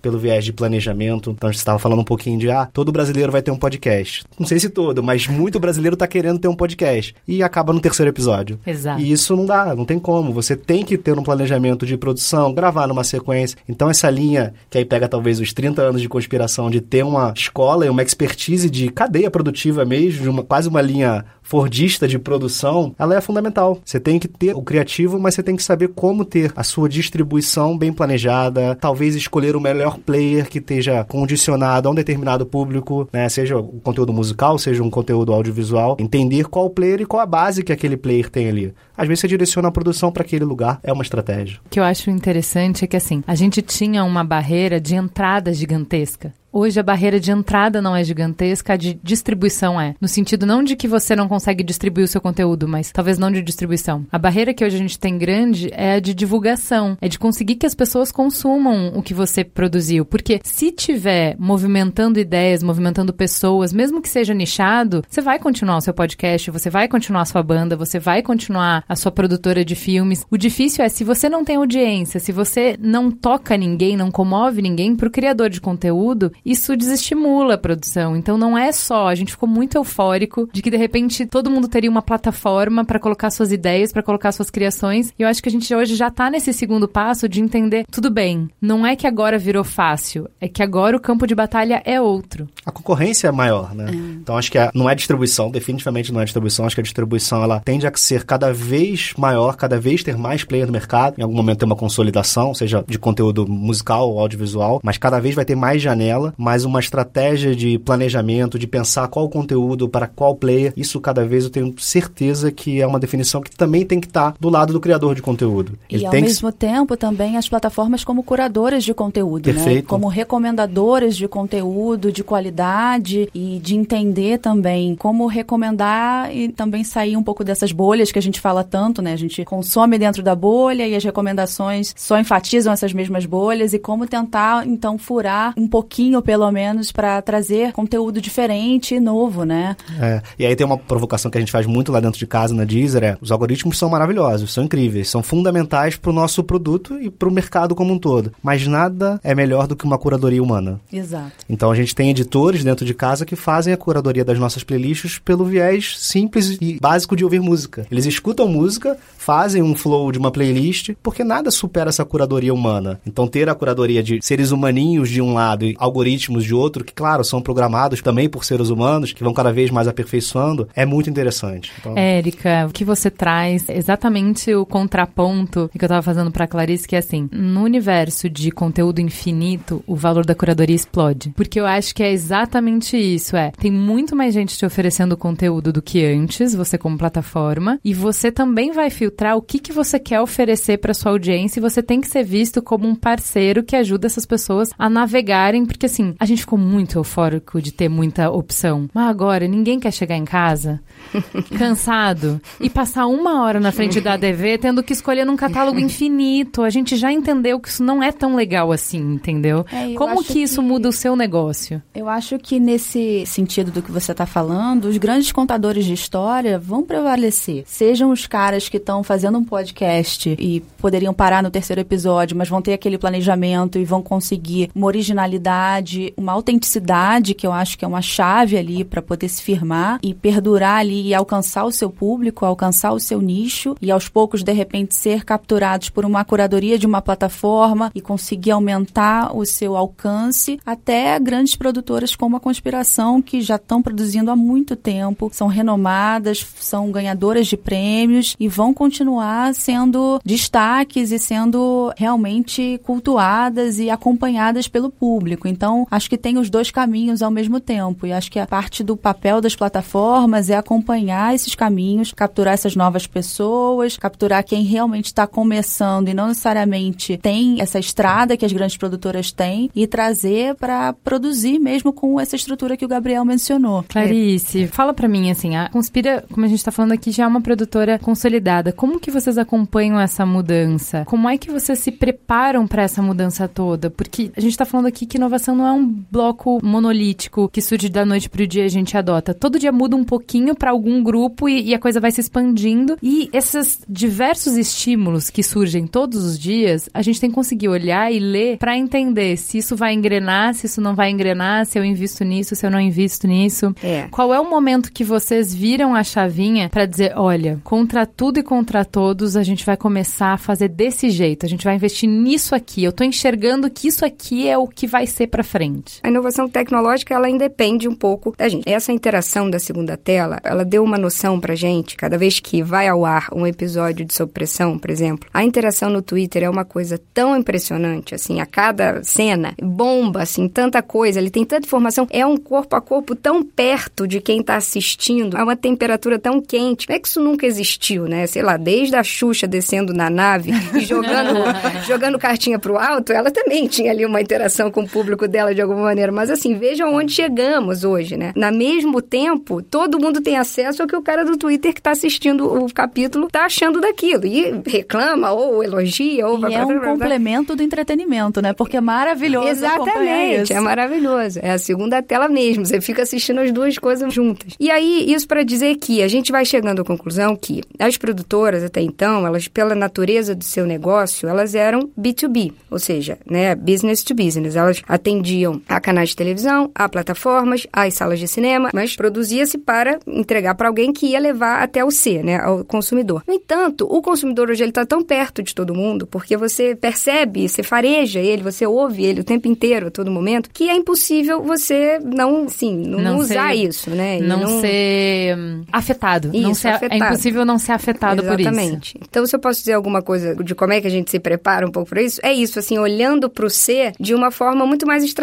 pelo 0.00 0.18
viés 0.18 0.44
de 0.44 0.52
planejamento. 0.52 1.30
Então 1.30 1.48
a 1.48 1.52
gente 1.52 1.58
estava 1.58 1.78
falando 1.78 2.00
um 2.00 2.04
pouquinho 2.04 2.38
de, 2.38 2.50
ah, 2.50 2.68
todo 2.72 2.92
brasileiro 2.92 3.32
vai 3.32 3.42
ter 3.42 3.50
um 3.50 3.56
podcast. 3.56 4.24
Não 4.38 4.46
sei 4.46 4.58
se 4.58 4.68
todo, 4.68 5.02
mas 5.02 5.26
muito 5.26 5.58
brasileiro 5.58 5.94
está 5.94 6.06
querendo 6.06 6.38
ter 6.38 6.48
um 6.48 6.54
podcast. 6.54 7.14
E 7.26 7.42
acaba 7.42 7.72
no 7.72 7.80
terceiro 7.80 8.10
episódio. 8.10 8.58
Exato. 8.66 9.00
E 9.00 9.10
isso 9.10 9.36
não 9.36 9.46
dá, 9.46 9.74
não 9.74 9.84
tem 9.84 9.98
como. 9.98 10.32
Você 10.32 10.56
tem 10.56 10.84
que 10.84 10.96
ter 10.96 11.18
um 11.18 11.22
planejamento 11.22 11.86
de 11.86 11.96
produção, 11.96 12.52
gravar 12.52 12.86
numa 12.86 13.04
sequência. 13.04 13.58
Então 13.68 13.90
essa 13.90 14.08
linha, 14.10 14.54
que 14.68 14.78
aí 14.78 14.84
pega 14.84 15.08
talvez 15.08 15.40
os 15.40 15.52
30 15.52 15.82
anos 15.82 16.00
de 16.00 16.08
conspiração, 16.08 16.70
de 16.70 16.80
ter 16.80 17.04
uma 17.04 17.32
escola 17.36 17.86
e 17.86 17.90
uma 17.90 18.02
expertise 18.02 18.70
de 18.70 18.90
cadeia 18.90 19.30
produtiva 19.30 19.84
mesmo, 19.84 20.22
de 20.22 20.28
uma, 20.28 20.42
quase 20.42 20.68
uma 20.68 20.80
linha 20.80 21.24
fordista 21.50 22.06
de 22.06 22.16
produção, 22.16 22.94
ela 22.96 23.16
é 23.16 23.20
fundamental. 23.20 23.80
Você 23.84 23.98
tem 23.98 24.20
que 24.20 24.28
ter 24.28 24.54
o 24.54 24.62
criativo, 24.62 25.18
mas 25.18 25.34
você 25.34 25.42
tem 25.42 25.56
que 25.56 25.62
saber 25.64 25.88
como 25.88 26.24
ter 26.24 26.52
a 26.54 26.62
sua 26.62 26.88
distribuição 26.88 27.76
bem 27.76 27.92
planejada, 27.92 28.76
talvez 28.76 29.16
escolher 29.16 29.39
o 29.56 29.60
melhor 29.60 29.98
player 29.98 30.48
que 30.48 30.58
esteja 30.58 31.04
condicionado 31.04 31.88
a 31.88 31.92
um 31.92 31.94
determinado 31.94 32.46
público, 32.46 33.08
né? 33.12 33.28
Seja 33.28 33.58
um 33.58 33.80
conteúdo 33.80 34.12
musical, 34.12 34.58
seja 34.58 34.82
um 34.82 34.90
conteúdo 34.90 35.32
audiovisual, 35.32 35.96
entender 35.98 36.46
qual 36.46 36.70
player 36.70 37.00
e 37.00 37.06
qual 37.06 37.22
a 37.22 37.26
base 37.26 37.62
que 37.62 37.72
aquele 37.72 37.96
player 37.96 38.28
tem 38.28 38.48
ali. 38.48 38.74
Às 38.96 39.08
vezes 39.08 39.20
você 39.20 39.28
direciona 39.28 39.68
a 39.68 39.72
produção 39.72 40.12
para 40.12 40.22
aquele 40.22 40.44
lugar, 40.44 40.78
é 40.82 40.92
uma 40.92 41.02
estratégia. 41.02 41.58
O 41.66 41.68
que 41.70 41.80
eu 41.80 41.84
acho 41.84 42.10
interessante 42.10 42.84
é 42.84 42.88
que 42.88 42.96
assim, 42.96 43.22
a 43.26 43.34
gente 43.34 43.62
tinha 43.62 44.04
uma 44.04 44.22
barreira 44.22 44.80
de 44.80 44.94
entrada 44.94 45.52
gigantesca 45.52 46.32
hoje 46.52 46.78
a 46.78 46.82
barreira 46.82 47.20
de 47.20 47.30
entrada 47.30 47.80
não 47.80 47.94
é 47.94 48.02
gigantesca, 48.04 48.74
a 48.74 48.76
de 48.76 48.98
distribuição 49.02 49.80
é. 49.80 49.94
No 50.00 50.08
sentido 50.08 50.46
não 50.46 50.62
de 50.62 50.76
que 50.76 50.88
você 50.88 51.14
não 51.14 51.28
consegue 51.28 51.62
distribuir 51.62 52.04
o 52.04 52.08
seu 52.08 52.20
conteúdo, 52.20 52.68
mas 52.68 52.90
talvez 52.92 53.18
não 53.18 53.30
de 53.30 53.42
distribuição. 53.42 54.06
A 54.10 54.18
barreira 54.18 54.54
que 54.54 54.64
hoje 54.64 54.76
a 54.76 54.80
gente 54.80 54.98
tem 54.98 55.18
grande 55.18 55.70
é 55.72 55.94
a 55.94 56.00
de 56.00 56.14
divulgação, 56.14 56.96
é 57.00 57.08
de 57.08 57.18
conseguir 57.18 57.56
que 57.56 57.66
as 57.66 57.74
pessoas 57.74 58.12
consumam 58.12 58.92
o 58.94 59.02
que 59.02 59.14
você 59.14 59.44
produziu. 59.44 60.04
Porque 60.04 60.40
se 60.42 60.72
tiver 60.72 61.36
movimentando 61.38 62.18
ideias, 62.18 62.62
movimentando 62.62 63.12
pessoas, 63.12 63.72
mesmo 63.72 64.02
que 64.02 64.08
seja 64.08 64.34
nichado, 64.34 65.02
você 65.08 65.20
vai 65.20 65.38
continuar 65.38 65.76
o 65.76 65.80
seu 65.80 65.94
podcast, 65.94 66.50
você 66.50 66.70
vai 66.70 66.88
continuar 66.88 67.22
a 67.22 67.26
sua 67.26 67.42
banda, 67.42 67.76
você 67.76 67.98
vai 67.98 68.22
continuar 68.22 68.84
a 68.88 68.96
sua 68.96 69.12
produtora 69.12 69.64
de 69.64 69.74
filmes. 69.74 70.24
O 70.30 70.36
difícil 70.36 70.84
é 70.84 70.88
se 70.88 71.04
você 71.04 71.28
não 71.28 71.44
tem 71.44 71.56
audiência, 71.56 72.20
se 72.20 72.32
você 72.32 72.76
não 72.80 73.10
toca 73.10 73.56
ninguém, 73.56 73.96
não 73.96 74.10
comove 74.10 74.62
ninguém, 74.62 74.96
para 74.96 75.08
o 75.08 75.10
criador 75.10 75.48
de 75.48 75.60
conteúdo, 75.60 76.32
isso 76.44 76.76
desestimula 76.76 77.54
a 77.54 77.58
produção. 77.58 78.16
Então 78.16 78.36
não 78.36 78.56
é 78.56 78.72
só, 78.72 79.08
a 79.08 79.14
gente 79.14 79.32
ficou 79.32 79.48
muito 79.48 79.76
eufórico 79.76 80.48
de 80.52 80.62
que 80.62 80.70
de 80.70 80.76
repente 80.76 81.26
todo 81.26 81.50
mundo 81.50 81.68
teria 81.68 81.90
uma 81.90 82.02
plataforma 82.02 82.84
para 82.84 82.98
colocar 82.98 83.30
suas 83.30 83.52
ideias, 83.52 83.92
para 83.92 84.02
colocar 84.02 84.32
suas 84.32 84.50
criações. 84.50 85.12
E 85.18 85.22
eu 85.22 85.28
acho 85.28 85.42
que 85.42 85.48
a 85.48 85.52
gente 85.52 85.74
hoje 85.74 85.94
já 85.94 86.08
está 86.08 86.30
nesse 86.30 86.52
segundo 86.52 86.88
passo 86.88 87.28
de 87.28 87.40
entender, 87.40 87.84
tudo 87.90 88.10
bem, 88.10 88.48
não 88.60 88.86
é 88.86 88.96
que 88.96 89.06
agora 89.06 89.38
virou 89.38 89.64
fácil, 89.64 90.28
é 90.40 90.48
que 90.48 90.62
agora 90.62 90.96
o 90.96 91.00
campo 91.00 91.26
de 91.26 91.34
batalha 91.34 91.82
é 91.84 92.00
outro. 92.00 92.48
A 92.64 92.70
concorrência 92.70 93.28
é 93.28 93.32
maior, 93.32 93.74
né? 93.74 93.90
É. 93.90 93.94
Então 93.94 94.36
acho 94.36 94.50
que 94.50 94.58
a, 94.58 94.70
não 94.74 94.88
é 94.88 94.94
distribuição, 94.94 95.50
definitivamente 95.50 96.12
não 96.12 96.20
é 96.20 96.24
distribuição, 96.24 96.66
acho 96.66 96.74
que 96.74 96.80
a 96.80 96.84
distribuição 96.84 97.42
ela 97.42 97.60
tende 97.60 97.86
a 97.86 97.92
ser 97.94 98.24
cada 98.24 98.52
vez 98.52 99.12
maior, 99.16 99.56
cada 99.56 99.78
vez 99.78 100.02
ter 100.02 100.16
mais 100.16 100.44
player 100.44 100.66
no 100.66 100.72
mercado, 100.72 101.14
em 101.18 101.22
algum 101.22 101.34
momento 101.34 101.58
ter 101.58 101.64
uma 101.64 101.76
consolidação, 101.76 102.54
seja 102.54 102.84
de 102.86 102.98
conteúdo 102.98 103.46
musical 103.46 104.10
ou 104.10 104.20
audiovisual, 104.20 104.80
mas 104.82 104.98
cada 104.98 105.18
vez 105.18 105.34
vai 105.34 105.44
ter 105.44 105.54
mais 105.54 105.80
janela, 105.82 106.29
mais 106.36 106.64
uma 106.64 106.80
estratégia 106.80 107.54
de 107.54 107.78
planejamento, 107.78 108.58
de 108.58 108.66
pensar 108.66 109.08
qual 109.08 109.28
conteúdo 109.28 109.88
para 109.88 110.06
qual 110.06 110.34
player, 110.34 110.72
isso 110.76 111.00
cada 111.00 111.24
vez 111.24 111.44
eu 111.44 111.50
tenho 111.50 111.74
certeza 111.78 112.50
que 112.50 112.80
é 112.80 112.86
uma 112.86 112.98
definição 113.00 113.40
que 113.40 113.50
também 113.50 113.84
tem 113.84 114.00
que 114.00 114.06
estar 114.06 114.34
do 114.38 114.48
lado 114.48 114.72
do 114.72 114.80
criador 114.80 115.14
de 115.14 115.22
conteúdo. 115.22 115.78
Ele 115.88 116.02
e 116.02 116.06
ao 116.06 116.12
mesmo 116.12 116.50
que... 116.52 116.58
tempo 116.58 116.96
também 116.96 117.36
as 117.36 117.48
plataformas 117.48 118.04
como 118.04 118.22
curadoras 118.22 118.84
de 118.84 118.94
conteúdo, 118.94 119.46
né? 119.46 119.54
Perfeito. 119.54 119.84
né? 119.84 119.88
Como 119.88 120.08
recomendadoras 120.08 121.16
de 121.16 121.26
conteúdo 121.28 122.12
de 122.12 122.22
qualidade 122.22 123.28
e 123.34 123.58
de 123.62 123.74
entender 123.74 124.38
também 124.38 124.94
como 124.94 125.26
recomendar 125.26 126.34
e 126.34 126.48
também 126.48 126.84
sair 126.84 127.16
um 127.16 127.22
pouco 127.22 127.44
dessas 127.44 127.72
bolhas 127.72 128.12
que 128.12 128.18
a 128.18 128.22
gente 128.22 128.40
fala 128.40 128.62
tanto, 128.62 129.02
né? 129.02 129.12
A 129.12 129.16
gente 129.16 129.44
consome 129.44 129.98
dentro 129.98 130.22
da 130.22 130.34
bolha 130.34 130.86
e 130.86 130.94
as 130.94 131.04
recomendações 131.04 131.94
só 131.96 132.18
enfatizam 132.18 132.72
essas 132.72 132.92
mesmas 132.92 133.26
bolhas 133.26 133.72
e 133.72 133.78
como 133.78 134.06
tentar 134.06 134.66
então 134.66 134.98
furar 134.98 135.54
um 135.56 135.66
pouquinho 135.66 136.19
pelo 136.22 136.50
menos 136.50 136.92
para 136.92 137.20
trazer 137.22 137.72
conteúdo 137.72 138.20
diferente 138.20 138.94
e 138.94 139.00
novo, 139.00 139.44
né? 139.44 139.76
É. 140.00 140.22
E 140.38 140.46
aí 140.46 140.54
tem 140.56 140.66
uma 140.66 140.78
provocação 140.78 141.30
que 141.30 141.38
a 141.38 141.40
gente 141.40 141.52
faz 141.52 141.66
muito 141.66 141.92
lá 141.92 142.00
dentro 142.00 142.18
de 142.18 142.26
casa 142.26 142.54
na 142.54 142.64
Deezer, 142.64 143.04
é, 143.04 143.16
os 143.20 143.32
algoritmos 143.32 143.78
são 143.78 143.88
maravilhosos, 143.88 144.52
são 144.52 144.64
incríveis, 144.64 145.08
são 145.08 145.22
fundamentais 145.22 145.96
para 145.96 146.10
o 146.10 146.14
nosso 146.14 146.42
produto 146.42 146.98
e 147.00 147.10
para 147.10 147.28
o 147.28 147.32
mercado 147.32 147.74
como 147.74 147.92
um 147.92 147.98
todo. 147.98 148.32
Mas 148.42 148.66
nada 148.66 149.20
é 149.22 149.34
melhor 149.34 149.66
do 149.66 149.76
que 149.76 149.84
uma 149.84 149.98
curadoria 149.98 150.42
humana. 150.42 150.80
Exato. 150.92 151.32
Então 151.48 151.70
a 151.70 151.74
gente 151.74 151.94
tem 151.94 152.10
editores 152.10 152.64
dentro 152.64 152.84
de 152.84 152.94
casa 152.94 153.24
que 153.24 153.36
fazem 153.36 153.72
a 153.72 153.76
curadoria 153.76 154.24
das 154.24 154.38
nossas 154.38 154.62
playlists 154.62 155.18
pelo 155.18 155.44
viés 155.44 155.96
simples 155.98 156.58
e 156.60 156.78
básico 156.80 157.16
de 157.16 157.24
ouvir 157.24 157.40
música. 157.40 157.86
Eles 157.90 158.06
escutam 158.06 158.48
música, 158.48 158.96
fazem 159.18 159.62
um 159.62 159.74
flow 159.74 160.10
de 160.12 160.18
uma 160.18 160.30
playlist, 160.30 160.90
porque 161.02 161.24
nada 161.24 161.50
supera 161.50 161.90
essa 161.90 162.04
curadoria 162.04 162.54
humana. 162.54 163.00
Então 163.06 163.26
ter 163.26 163.48
a 163.48 163.54
curadoria 163.54 164.02
de 164.02 164.18
seres 164.22 164.50
humaninhos 164.50 165.08
de 165.08 165.20
um 165.20 165.34
lado 165.34 165.64
e 165.64 165.76
algoritmos 165.78 166.09
de 166.16 166.54
outro, 166.54 166.84
que 166.84 166.92
claro, 166.92 167.24
são 167.24 167.42
programados 167.42 168.02
também 168.02 168.28
por 168.28 168.44
seres 168.44 168.68
humanos, 168.70 169.12
que 169.12 169.22
vão 169.22 169.32
cada 169.32 169.52
vez 169.52 169.70
mais 169.70 169.88
aperfeiçoando, 169.88 170.68
é 170.74 170.84
muito 170.84 171.10
interessante. 171.10 171.72
Então... 171.78 171.96
Érica, 171.96 172.66
o 172.68 172.72
que 172.72 172.84
você 172.84 173.10
traz 173.10 173.68
exatamente 173.68 174.54
o 174.54 174.64
contraponto 174.66 175.70
que 175.72 175.82
eu 175.82 175.86
estava 175.86 176.02
fazendo 176.02 176.30
para 176.30 176.46
Clarice, 176.46 176.86
que 176.86 176.96
é 176.96 176.98
assim, 176.98 177.28
no 177.32 177.62
universo 177.62 178.28
de 178.28 178.50
conteúdo 178.50 179.00
infinito, 179.00 179.82
o 179.86 179.94
valor 179.94 180.24
da 180.24 180.34
curadoria 180.34 180.76
explode. 180.76 181.32
Porque 181.36 181.60
eu 181.60 181.66
acho 181.66 181.94
que 181.94 182.02
é 182.02 182.12
exatamente 182.12 182.96
isso, 182.96 183.36
é, 183.36 183.50
tem 183.52 183.70
muito 183.70 184.14
mais 184.16 184.34
gente 184.34 184.56
te 184.56 184.66
oferecendo 184.66 185.16
conteúdo 185.16 185.72
do 185.72 185.82
que 185.82 186.04
antes, 186.04 186.54
você 186.54 186.76
como 186.76 186.98
plataforma, 186.98 187.78
e 187.84 187.94
você 187.94 188.30
também 188.30 188.72
vai 188.72 188.90
filtrar 188.90 189.36
o 189.36 189.42
que, 189.42 189.58
que 189.58 189.72
você 189.72 189.98
quer 189.98 190.20
oferecer 190.20 190.78
para 190.78 190.94
sua 190.94 191.12
audiência 191.12 191.58
e 191.58 191.62
você 191.62 191.82
tem 191.82 192.00
que 192.00 192.08
ser 192.08 192.24
visto 192.24 192.62
como 192.62 192.86
um 192.86 192.94
parceiro 192.94 193.62
que 193.62 193.76
ajuda 193.76 194.06
essas 194.06 194.26
pessoas 194.26 194.70
a 194.78 194.88
navegarem, 194.88 195.64
porque 195.64 195.86
assim, 195.86 195.99
a 196.18 196.24
gente 196.24 196.40
ficou 196.40 196.58
muito 196.58 196.98
eufórico 196.98 197.60
de 197.60 197.72
ter 197.72 197.88
muita 197.88 198.30
opção. 198.30 198.88
Mas 198.92 199.08
agora, 199.08 199.46
ninguém 199.46 199.78
quer 199.78 199.92
chegar 199.92 200.16
em 200.16 200.24
casa 200.24 200.80
cansado 201.56 202.40
e 202.60 202.68
passar 202.68 203.06
uma 203.06 203.42
hora 203.42 203.60
na 203.60 203.72
frente 203.72 204.00
da 204.00 204.14
ADV 204.14 204.58
tendo 204.58 204.82
que 204.82 204.92
escolher 204.92 205.24
num 205.24 205.36
catálogo 205.36 205.78
infinito. 205.78 206.62
A 206.62 206.70
gente 206.70 206.96
já 206.96 207.12
entendeu 207.12 207.58
que 207.58 207.68
isso 207.68 207.82
não 207.82 208.02
é 208.02 208.12
tão 208.12 208.36
legal 208.36 208.72
assim, 208.72 208.98
entendeu? 208.98 209.64
É, 209.72 209.94
Como 209.94 210.22
que 210.22 210.42
isso 210.42 210.60
que... 210.60 210.66
muda 210.66 210.88
o 210.88 210.92
seu 210.92 211.16
negócio? 211.16 211.82
Eu 211.94 212.08
acho 212.08 212.38
que 212.38 212.58
nesse 212.60 213.24
sentido 213.26 213.70
do 213.70 213.82
que 213.82 213.90
você 213.90 214.12
está 214.12 214.26
falando, 214.26 214.86
os 214.86 214.96
grandes 214.98 215.32
contadores 215.32 215.84
de 215.84 215.92
história 215.92 216.58
vão 216.58 216.82
prevalecer. 216.82 217.64
Sejam 217.66 218.10
os 218.10 218.26
caras 218.26 218.68
que 218.68 218.76
estão 218.76 219.02
fazendo 219.02 219.38
um 219.38 219.44
podcast 219.44 220.36
e 220.38 220.60
poderiam 220.78 221.12
parar 221.12 221.42
no 221.42 221.50
terceiro 221.50 221.80
episódio, 221.80 222.36
mas 222.36 222.48
vão 222.48 222.62
ter 222.62 222.72
aquele 222.72 222.98
planejamento 222.98 223.78
e 223.78 223.84
vão 223.84 224.02
conseguir 224.02 224.70
uma 224.74 224.86
originalidade, 224.86 225.89
uma 226.16 226.32
autenticidade, 226.32 227.34
que 227.34 227.46
eu 227.46 227.52
acho 227.52 227.76
que 227.78 227.84
é 227.84 227.88
uma 227.88 228.02
chave 228.02 228.56
ali 228.56 228.84
para 228.84 229.02
poder 229.02 229.28
se 229.28 229.42
firmar 229.42 229.98
e 230.02 230.14
perdurar 230.14 230.78
ali 230.80 231.08
e 231.08 231.14
alcançar 231.14 231.64
o 231.64 231.72
seu 231.72 231.90
público, 231.90 232.44
alcançar 232.44 232.92
o 232.92 233.00
seu 233.00 233.20
nicho 233.20 233.74
e 233.80 233.90
aos 233.90 234.08
poucos, 234.08 234.42
de 234.42 234.52
repente, 234.52 234.94
ser 234.94 235.24
capturados 235.24 235.90
por 235.90 236.04
uma 236.04 236.24
curadoria 236.24 236.78
de 236.78 236.86
uma 236.86 237.02
plataforma 237.02 237.90
e 237.94 238.00
conseguir 238.00 238.50
aumentar 238.50 239.36
o 239.36 239.44
seu 239.44 239.76
alcance, 239.76 240.58
até 240.64 241.18
grandes 241.18 241.56
produtoras 241.56 242.14
como 242.14 242.36
a 242.36 242.40
Conspiração, 242.40 243.22
que 243.22 243.40
já 243.40 243.56
estão 243.56 243.82
produzindo 243.82 244.30
há 244.30 244.36
muito 244.36 244.76
tempo, 244.76 245.30
são 245.32 245.46
renomadas, 245.46 246.46
são 246.58 246.90
ganhadoras 246.90 247.46
de 247.46 247.56
prêmios 247.56 248.34
e 248.38 248.48
vão 248.48 248.72
continuar 248.72 249.54
sendo 249.54 250.20
destaques 250.24 251.12
e 251.12 251.18
sendo 251.18 251.92
realmente 251.96 252.80
cultuadas 252.84 253.78
e 253.78 253.90
acompanhadas 253.90 254.68
pelo 254.68 254.90
público. 254.90 255.46
Então, 255.48 255.79
acho 255.90 256.08
que 256.08 256.18
tem 256.18 256.38
os 256.38 256.50
dois 256.50 256.70
caminhos 256.70 257.22
ao 257.22 257.30
mesmo 257.30 257.60
tempo. 257.60 258.06
E 258.06 258.12
acho 258.12 258.30
que 258.30 258.38
a 258.38 258.46
parte 258.46 258.82
do 258.82 258.96
papel 258.96 259.40
das 259.40 259.54
plataformas 259.54 260.50
é 260.50 260.56
acompanhar 260.56 261.34
esses 261.34 261.54
caminhos, 261.54 262.12
capturar 262.12 262.54
essas 262.54 262.74
novas 262.76 263.06
pessoas, 263.06 263.96
capturar 263.96 264.44
quem 264.44 264.62
realmente 264.64 265.06
está 265.06 265.26
começando 265.26 266.08
e 266.08 266.14
não 266.14 266.28
necessariamente 266.28 267.18
tem 267.18 267.60
essa 267.60 267.78
estrada 267.78 268.36
que 268.36 268.44
as 268.44 268.52
grandes 268.52 268.76
produtoras 268.76 269.32
têm 269.32 269.70
e 269.74 269.86
trazer 269.86 270.54
para 270.54 270.92
produzir 270.92 271.58
mesmo 271.58 271.92
com 271.92 272.18
essa 272.20 272.36
estrutura 272.36 272.76
que 272.76 272.84
o 272.84 272.88
Gabriel 272.88 273.24
mencionou. 273.24 273.84
Clarice, 273.88 274.64
é. 274.64 274.66
fala 274.66 274.92
para 274.92 275.08
mim 275.08 275.30
assim, 275.30 275.56
a 275.56 275.68
Conspira, 275.68 276.24
como 276.32 276.44
a 276.44 276.48
gente 276.48 276.58
está 276.58 276.70
falando 276.70 276.92
aqui, 276.92 277.10
já 277.10 277.24
é 277.24 277.26
uma 277.26 277.40
produtora 277.40 277.98
consolidada. 277.98 278.72
Como 278.72 279.00
que 279.00 279.10
vocês 279.10 279.38
acompanham 279.38 280.00
essa 280.00 280.24
mudança? 280.26 281.04
Como 281.04 281.28
é 281.28 281.38
que 281.38 281.50
vocês 281.50 281.78
se 281.78 281.92
preparam 281.92 282.66
para 282.66 282.82
essa 282.82 283.02
mudança 283.02 283.48
toda? 283.48 283.90
Porque 283.90 284.30
a 284.36 284.40
gente 284.40 284.52
está 284.52 284.64
falando 284.64 284.86
aqui 284.86 285.06
que 285.06 285.16
inovação 285.16 285.54
não 285.54 285.66
é 285.66 285.69
um 285.72 285.86
bloco 286.10 286.60
monolítico 286.62 287.48
que 287.48 287.60
surge 287.60 287.88
da 287.88 288.04
noite 288.04 288.28
para 288.28 288.42
o 288.42 288.46
dia 288.46 288.62
e 288.62 288.66
a 288.66 288.70
gente 288.70 288.96
adota. 288.96 289.34
Todo 289.34 289.58
dia 289.58 289.72
muda 289.72 289.96
um 289.96 290.04
pouquinho 290.04 290.54
para 290.54 290.70
algum 290.70 291.02
grupo 291.02 291.48
e, 291.48 291.68
e, 291.68 291.74
a 291.74 291.78
coisa 291.78 292.00
vai 292.00 292.10
se 292.10 292.20
expandindo. 292.20 292.96
E 293.02 293.28
esses 293.32 293.80
diversos 293.88 294.56
estímulos 294.56 295.30
que 295.30 295.42
surgem 295.42 295.86
todos 295.86 296.24
os 296.24 296.38
dias, 296.38 296.88
a 296.92 297.02
gente 297.02 297.20
tem 297.20 297.30
que 297.30 297.34
conseguir 297.34 297.68
olhar 297.68 298.12
e 298.12 298.18
ler 298.18 298.58
para 298.58 298.76
entender 298.76 299.36
se 299.36 299.58
isso 299.58 299.76
vai 299.76 299.94
engrenar, 299.94 300.54
se 300.54 300.66
isso 300.66 300.80
não 300.80 300.94
vai 300.94 301.10
engrenar, 301.10 301.66
se 301.66 301.78
eu 301.78 301.84
invisto 301.84 302.24
nisso, 302.24 302.54
se 302.54 302.66
eu 302.66 302.70
não 302.70 302.80
invisto 302.80 303.26
nisso. 303.26 303.74
É. 303.82 304.08
Qual 304.10 304.32
é 304.34 304.40
o 304.40 304.48
momento 304.48 304.92
que 304.92 305.04
vocês 305.04 305.54
viram 305.54 305.94
a 305.94 306.02
chavinha 306.02 306.68
para 306.68 306.86
dizer, 306.86 307.12
olha, 307.16 307.60
contra 307.64 308.06
tudo 308.06 308.38
e 308.38 308.42
contra 308.42 308.84
todos, 308.84 309.36
a 309.36 309.42
gente 309.42 309.64
vai 309.64 309.76
começar 309.76 310.32
a 310.32 310.38
fazer 310.38 310.68
desse 310.68 311.10
jeito, 311.10 311.46
a 311.46 311.48
gente 311.48 311.64
vai 311.64 311.74
investir 311.74 312.08
nisso 312.08 312.54
aqui. 312.54 312.84
Eu 312.84 312.92
tô 312.92 313.04
enxergando 313.04 313.70
que 313.70 313.88
isso 313.88 314.04
aqui 314.04 314.48
é 314.48 314.56
o 314.56 314.66
que 314.66 314.86
vai 314.86 315.06
ser 315.06 315.26
para 315.26 315.42
frente. 315.50 316.00
A 316.02 316.08
inovação 316.08 316.48
tecnológica, 316.48 317.14
ela 317.14 317.28
independe 317.28 317.88
um 317.88 317.94
pouco 317.94 318.34
da 318.38 318.48
gente. 318.48 318.68
Essa 318.68 318.92
interação 318.92 319.50
da 319.50 319.58
segunda 319.58 319.96
tela, 319.96 320.38
ela 320.44 320.64
deu 320.64 320.84
uma 320.84 320.96
noção 320.96 321.40
pra 321.40 321.54
gente, 321.54 321.96
cada 321.96 322.16
vez 322.16 322.38
que 322.38 322.62
vai 322.62 322.86
ao 322.86 323.04
ar 323.04 323.28
um 323.32 323.46
episódio 323.46 324.04
de 324.04 324.14
Sob 324.14 324.32
Pressão, 324.32 324.78
por 324.78 324.90
exemplo, 324.90 325.28
a 325.34 325.44
interação 325.44 325.90
no 325.90 326.02
Twitter 326.02 326.44
é 326.44 326.50
uma 326.50 326.64
coisa 326.64 327.00
tão 327.12 327.36
impressionante, 327.36 328.14
assim, 328.14 328.40
a 328.40 328.46
cada 328.46 329.02
cena, 329.02 329.54
bomba, 329.60 330.22
assim, 330.22 330.48
tanta 330.48 330.82
coisa, 330.82 331.18
ele 331.18 331.30
tem 331.30 331.44
tanta 331.44 331.66
informação, 331.66 332.06
é 332.10 332.24
um 332.24 332.36
corpo 332.36 332.76
a 332.76 332.80
corpo 332.80 333.16
tão 333.16 333.42
perto 333.42 334.06
de 334.06 334.20
quem 334.20 334.42
tá 334.42 334.56
assistindo, 334.56 335.36
é 335.36 335.42
uma 335.42 335.56
temperatura 335.56 336.18
tão 336.18 336.40
quente. 336.40 336.88
Não 336.88 336.96
é 336.96 336.98
que 336.98 337.08
isso 337.08 337.20
nunca 337.20 337.46
existiu, 337.46 338.04
né? 338.06 338.26
Sei 338.26 338.42
lá, 338.42 338.56
desde 338.56 338.96
a 338.96 339.02
Xuxa 339.02 339.46
descendo 339.46 339.92
na 339.92 340.10
nave 340.10 340.52
e 340.74 340.80
jogando, 340.80 341.40
jogando 341.86 342.18
cartinha 342.18 342.58
pro 342.58 342.78
alto, 342.78 343.12
ela 343.12 343.30
também 343.30 343.66
tinha 343.66 343.90
ali 343.90 344.04
uma 344.04 344.20
interação 344.20 344.70
com 344.70 344.82
o 344.82 344.88
público 344.88 345.26
dela 345.26 345.39
dela 345.40 345.54
de 345.54 345.62
alguma 345.62 345.82
maneira, 345.82 346.12
mas 346.12 346.30
assim, 346.30 346.54
veja 346.54 346.86
onde 346.86 347.12
chegamos 347.12 347.82
hoje, 347.84 348.16
né? 348.16 348.32
Na 348.36 348.50
mesmo 348.50 349.00
tempo, 349.00 349.62
todo 349.62 349.98
mundo 349.98 350.20
tem 350.20 350.36
acesso 350.36 350.82
ao 350.82 350.88
que 350.88 350.94
o 350.94 351.02
cara 351.02 351.24
do 351.24 351.36
Twitter 351.36 351.72
que 351.72 351.80
tá 351.80 351.92
assistindo 351.92 352.46
o 352.46 352.72
capítulo 352.72 353.28
tá 353.30 353.46
achando 353.46 353.80
daquilo. 353.80 354.26
E 354.26 354.60
reclama, 354.66 355.32
ou 355.32 355.64
elogia, 355.64 356.26
ou... 356.26 356.48
E 356.48 356.54
é 356.54 356.64
um 356.64 356.80
complemento 356.80 357.56
do 357.56 357.62
entretenimento, 357.62 358.42
né? 358.42 358.52
Porque 358.52 358.76
é 358.76 358.80
maravilhoso 358.80 359.48
Exatamente, 359.48 360.52
é 360.52 360.60
maravilhoso. 360.60 361.40
É 361.42 361.52
a 361.52 361.58
segunda 361.58 362.02
tela 362.02 362.28
mesmo, 362.28 362.66
você 362.66 362.80
fica 362.80 363.02
assistindo 363.02 363.40
as 363.40 363.50
duas 363.50 363.78
coisas 363.78 364.12
juntas. 364.12 364.54
E 364.58 364.70
aí, 364.70 365.10
isso 365.10 365.26
para 365.26 365.42
dizer 365.42 365.76
que 365.76 366.02
a 366.02 366.08
gente 366.08 366.30
vai 366.30 366.44
chegando 366.44 366.82
à 366.82 366.84
conclusão 366.84 367.34
que 367.36 367.62
as 367.78 367.96
produtoras, 367.96 368.62
até 368.62 368.80
então, 368.80 369.26
elas, 369.26 369.48
pela 369.48 369.74
natureza 369.74 370.34
do 370.34 370.44
seu 370.44 370.66
negócio, 370.66 371.28
elas 371.28 371.54
eram 371.54 371.88
B2B, 371.98 372.52
ou 372.70 372.78
seja, 372.78 373.18
né, 373.28 373.54
business 373.54 374.02
to 374.02 374.14
business. 374.14 374.56
Elas 374.56 374.82
atendiam 374.88 375.29
a 375.68 375.80
canais 375.80 376.10
de 376.10 376.16
televisão, 376.16 376.70
a 376.74 376.88
plataformas, 376.88 377.66
às 377.72 377.94
salas 377.94 378.18
de 378.18 378.28
cinema, 378.28 378.70
mas 378.72 378.96
produzia-se 378.96 379.58
para 379.58 379.98
entregar 380.06 380.54
para 380.54 380.68
alguém 380.68 380.92
que 380.92 381.06
ia 381.06 381.20
levar 381.20 381.62
até 381.62 381.84
o 381.84 381.90
C, 381.90 382.22
né, 382.22 382.38
ao 382.40 382.64
consumidor. 382.64 383.22
No 383.26 383.34
entanto, 383.34 383.86
o 383.90 384.02
consumidor 384.02 384.50
hoje 384.50 384.62
ele 384.62 384.70
está 384.70 384.84
tão 384.84 385.02
perto 385.02 385.42
de 385.42 385.54
todo 385.54 385.74
mundo, 385.74 386.06
porque 386.06 386.36
você 386.36 386.74
percebe, 386.74 387.48
você 387.48 387.62
fareja 387.62 388.20
ele, 388.20 388.42
você 388.42 388.66
ouve 388.66 389.04
ele 389.04 389.20
o 389.20 389.24
tempo 389.24 389.48
inteiro, 389.48 389.88
a 389.88 389.90
todo 389.90 390.10
momento, 390.10 390.50
que 390.52 390.68
é 390.68 390.74
impossível 390.74 391.42
você 391.42 391.98
não, 392.04 392.48
sim, 392.48 392.76
não, 392.76 392.98
não 392.98 393.18
usar 393.18 393.50
ser, 393.50 393.68
isso, 393.68 393.90
né? 393.90 394.20
Não, 394.20 394.40
não, 394.40 394.60
ser 394.60 395.36
hum, 395.36 395.64
afetado. 395.72 396.30
Isso, 396.32 396.42
não 396.42 396.54
ser, 396.54 396.68
é 396.68 396.72
afetado. 396.72 397.04
É 397.04 397.06
impossível 397.06 397.44
não 397.44 397.58
ser 397.58 397.72
afetado 397.72 398.22
Exatamente. 398.22 398.36
por 398.36 398.40
isso. 398.40 398.60
Exatamente. 398.60 399.00
Então, 399.02 399.26
se 399.26 399.34
eu 399.34 399.40
posso 399.40 399.60
dizer 399.60 399.72
alguma 399.74 400.02
coisa 400.02 400.34
de 400.36 400.54
como 400.54 400.72
é 400.72 400.80
que 400.80 400.86
a 400.86 400.90
gente 400.90 401.10
se 401.10 401.18
prepara 401.18 401.66
um 401.66 401.70
pouco 401.70 401.88
para 401.90 402.02
isso, 402.02 402.20
é 402.22 402.32
isso, 402.32 402.58
assim, 402.58 402.78
olhando 402.78 403.30
para 403.30 403.46
o 403.46 403.50
C 403.50 403.92
de 403.98 404.14
uma 404.14 404.30
forma 404.30 404.66
muito 404.66 404.86
mais 404.86 405.02
estratégica 405.04 405.19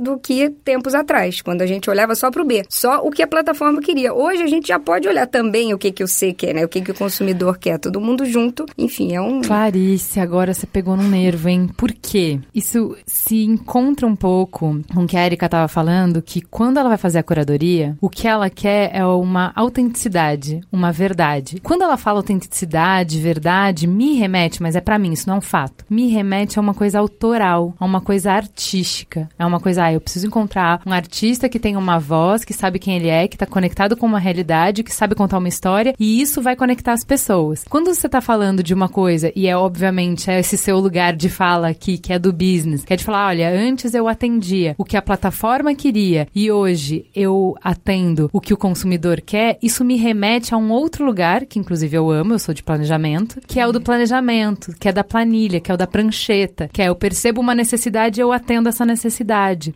do 0.00 0.18
que 0.18 0.50
tempos 0.50 0.94
atrás, 0.94 1.42
quando 1.42 1.62
a 1.62 1.66
gente 1.66 1.90
olhava 1.90 2.14
só 2.14 2.30
para 2.30 2.42
o 2.42 2.44
B, 2.44 2.64
só 2.68 3.00
o 3.04 3.10
que 3.10 3.22
a 3.22 3.26
plataforma 3.26 3.80
queria. 3.80 4.14
Hoje 4.14 4.42
a 4.42 4.46
gente 4.46 4.68
já 4.68 4.78
pode 4.78 5.08
olhar 5.08 5.26
também 5.26 5.74
o 5.74 5.78
que, 5.78 5.90
que 5.90 6.04
o 6.04 6.08
C 6.08 6.32
quer, 6.32 6.54
né? 6.54 6.64
O 6.64 6.68
que, 6.68 6.80
que 6.80 6.90
o 6.90 6.94
consumidor 6.94 7.58
quer, 7.58 7.78
todo 7.78 8.00
mundo 8.00 8.24
junto. 8.24 8.66
Enfim, 8.76 9.14
é 9.14 9.20
um. 9.20 9.42
Clarice, 9.42 10.20
agora 10.20 10.54
você 10.54 10.66
pegou 10.66 10.96
no 10.96 11.02
nervo, 11.02 11.48
hein? 11.48 11.68
Por 11.76 11.92
quê? 11.92 12.40
Isso 12.54 12.96
se 13.06 13.44
encontra 13.44 14.06
um 14.06 14.16
pouco 14.16 14.48
com 14.92 15.04
o 15.04 15.06
que 15.06 15.16
a 15.16 15.24
Erika 15.24 15.46
estava 15.46 15.68
falando, 15.68 16.22
que 16.22 16.40
quando 16.40 16.78
ela 16.78 16.88
vai 16.88 16.98
fazer 16.98 17.18
a 17.18 17.22
curadoria, 17.22 17.96
o 18.00 18.08
que 18.08 18.28
ela 18.28 18.50
quer 18.50 18.90
é 18.92 19.04
uma 19.04 19.52
autenticidade, 19.54 20.60
uma 20.70 20.92
verdade. 20.92 21.60
Quando 21.62 21.82
ela 21.82 21.96
fala 21.96 22.18
autenticidade, 22.18 23.20
verdade, 23.20 23.86
me 23.86 24.14
remete, 24.14 24.62
mas 24.62 24.76
é 24.76 24.80
para 24.80 24.98
mim, 24.98 25.12
isso 25.12 25.28
não 25.28 25.36
é 25.36 25.38
um 25.38 25.42
fato. 25.42 25.84
Me 25.88 26.08
remete 26.08 26.58
a 26.58 26.62
uma 26.62 26.74
coisa 26.74 26.98
autoral, 26.98 27.74
a 27.78 27.84
uma 27.84 28.00
coisa 28.00 28.32
artística. 28.32 29.17
É 29.38 29.46
uma 29.46 29.60
coisa, 29.60 29.84
ah, 29.84 29.92
eu 29.92 30.00
preciso 30.00 30.26
encontrar 30.26 30.80
um 30.86 30.92
artista 30.92 31.48
que 31.48 31.58
tem 31.58 31.76
uma 31.76 31.98
voz, 31.98 32.44
que 32.44 32.52
sabe 32.52 32.78
quem 32.78 32.96
ele 32.96 33.08
é, 33.08 33.26
que 33.26 33.38
tá 33.38 33.46
conectado 33.46 33.96
com 33.96 34.06
uma 34.06 34.18
realidade, 34.18 34.82
que 34.82 34.92
sabe 34.92 35.14
contar 35.14 35.38
uma 35.38 35.48
história, 35.48 35.94
e 35.98 36.20
isso 36.20 36.42
vai 36.42 36.54
conectar 36.54 36.92
as 36.92 37.04
pessoas. 37.04 37.64
Quando 37.68 37.94
você 37.94 38.08
tá 38.08 38.20
falando 38.20 38.62
de 38.62 38.74
uma 38.74 38.88
coisa, 38.88 39.32
e 39.34 39.46
é 39.46 39.56
obviamente 39.56 40.30
é 40.30 40.38
esse 40.38 40.56
seu 40.56 40.78
lugar 40.78 41.14
de 41.14 41.28
fala 41.28 41.68
aqui, 41.68 41.98
que 41.98 42.12
é 42.12 42.18
do 42.18 42.32
business, 42.32 42.84
que 42.84 42.92
é 42.92 42.96
de 42.96 43.04
falar, 43.04 43.28
olha, 43.28 43.50
antes 43.50 43.94
eu 43.94 44.08
atendia 44.08 44.74
o 44.78 44.84
que 44.84 44.96
a 44.96 45.02
plataforma 45.02 45.74
queria 45.74 46.28
e 46.34 46.50
hoje 46.50 47.06
eu 47.14 47.56
atendo 47.62 48.28
o 48.32 48.40
que 48.40 48.54
o 48.54 48.56
consumidor 48.56 49.20
quer, 49.20 49.58
isso 49.62 49.84
me 49.84 49.96
remete 49.96 50.54
a 50.54 50.56
um 50.56 50.70
outro 50.70 51.04
lugar, 51.04 51.46
que 51.46 51.58
inclusive 51.58 51.96
eu 51.96 52.10
amo, 52.10 52.34
eu 52.34 52.38
sou 52.38 52.54
de 52.54 52.62
planejamento, 52.62 53.40
que 53.46 53.60
é 53.60 53.66
o 53.66 53.72
do 53.72 53.80
planejamento, 53.80 54.72
que 54.78 54.88
é 54.88 54.92
da 54.92 55.04
planilha, 55.04 55.60
que 55.60 55.70
é 55.70 55.74
o 55.74 55.78
da 55.78 55.86
prancheta, 55.86 56.68
que 56.72 56.82
é 56.82 56.88
eu 56.88 56.94
percebo 56.94 57.40
uma 57.40 57.54
necessidade 57.54 58.20
e 58.20 58.22
eu 58.22 58.32
atendo 58.32 58.68
essa 58.68 58.84
necessidade. 58.84 59.07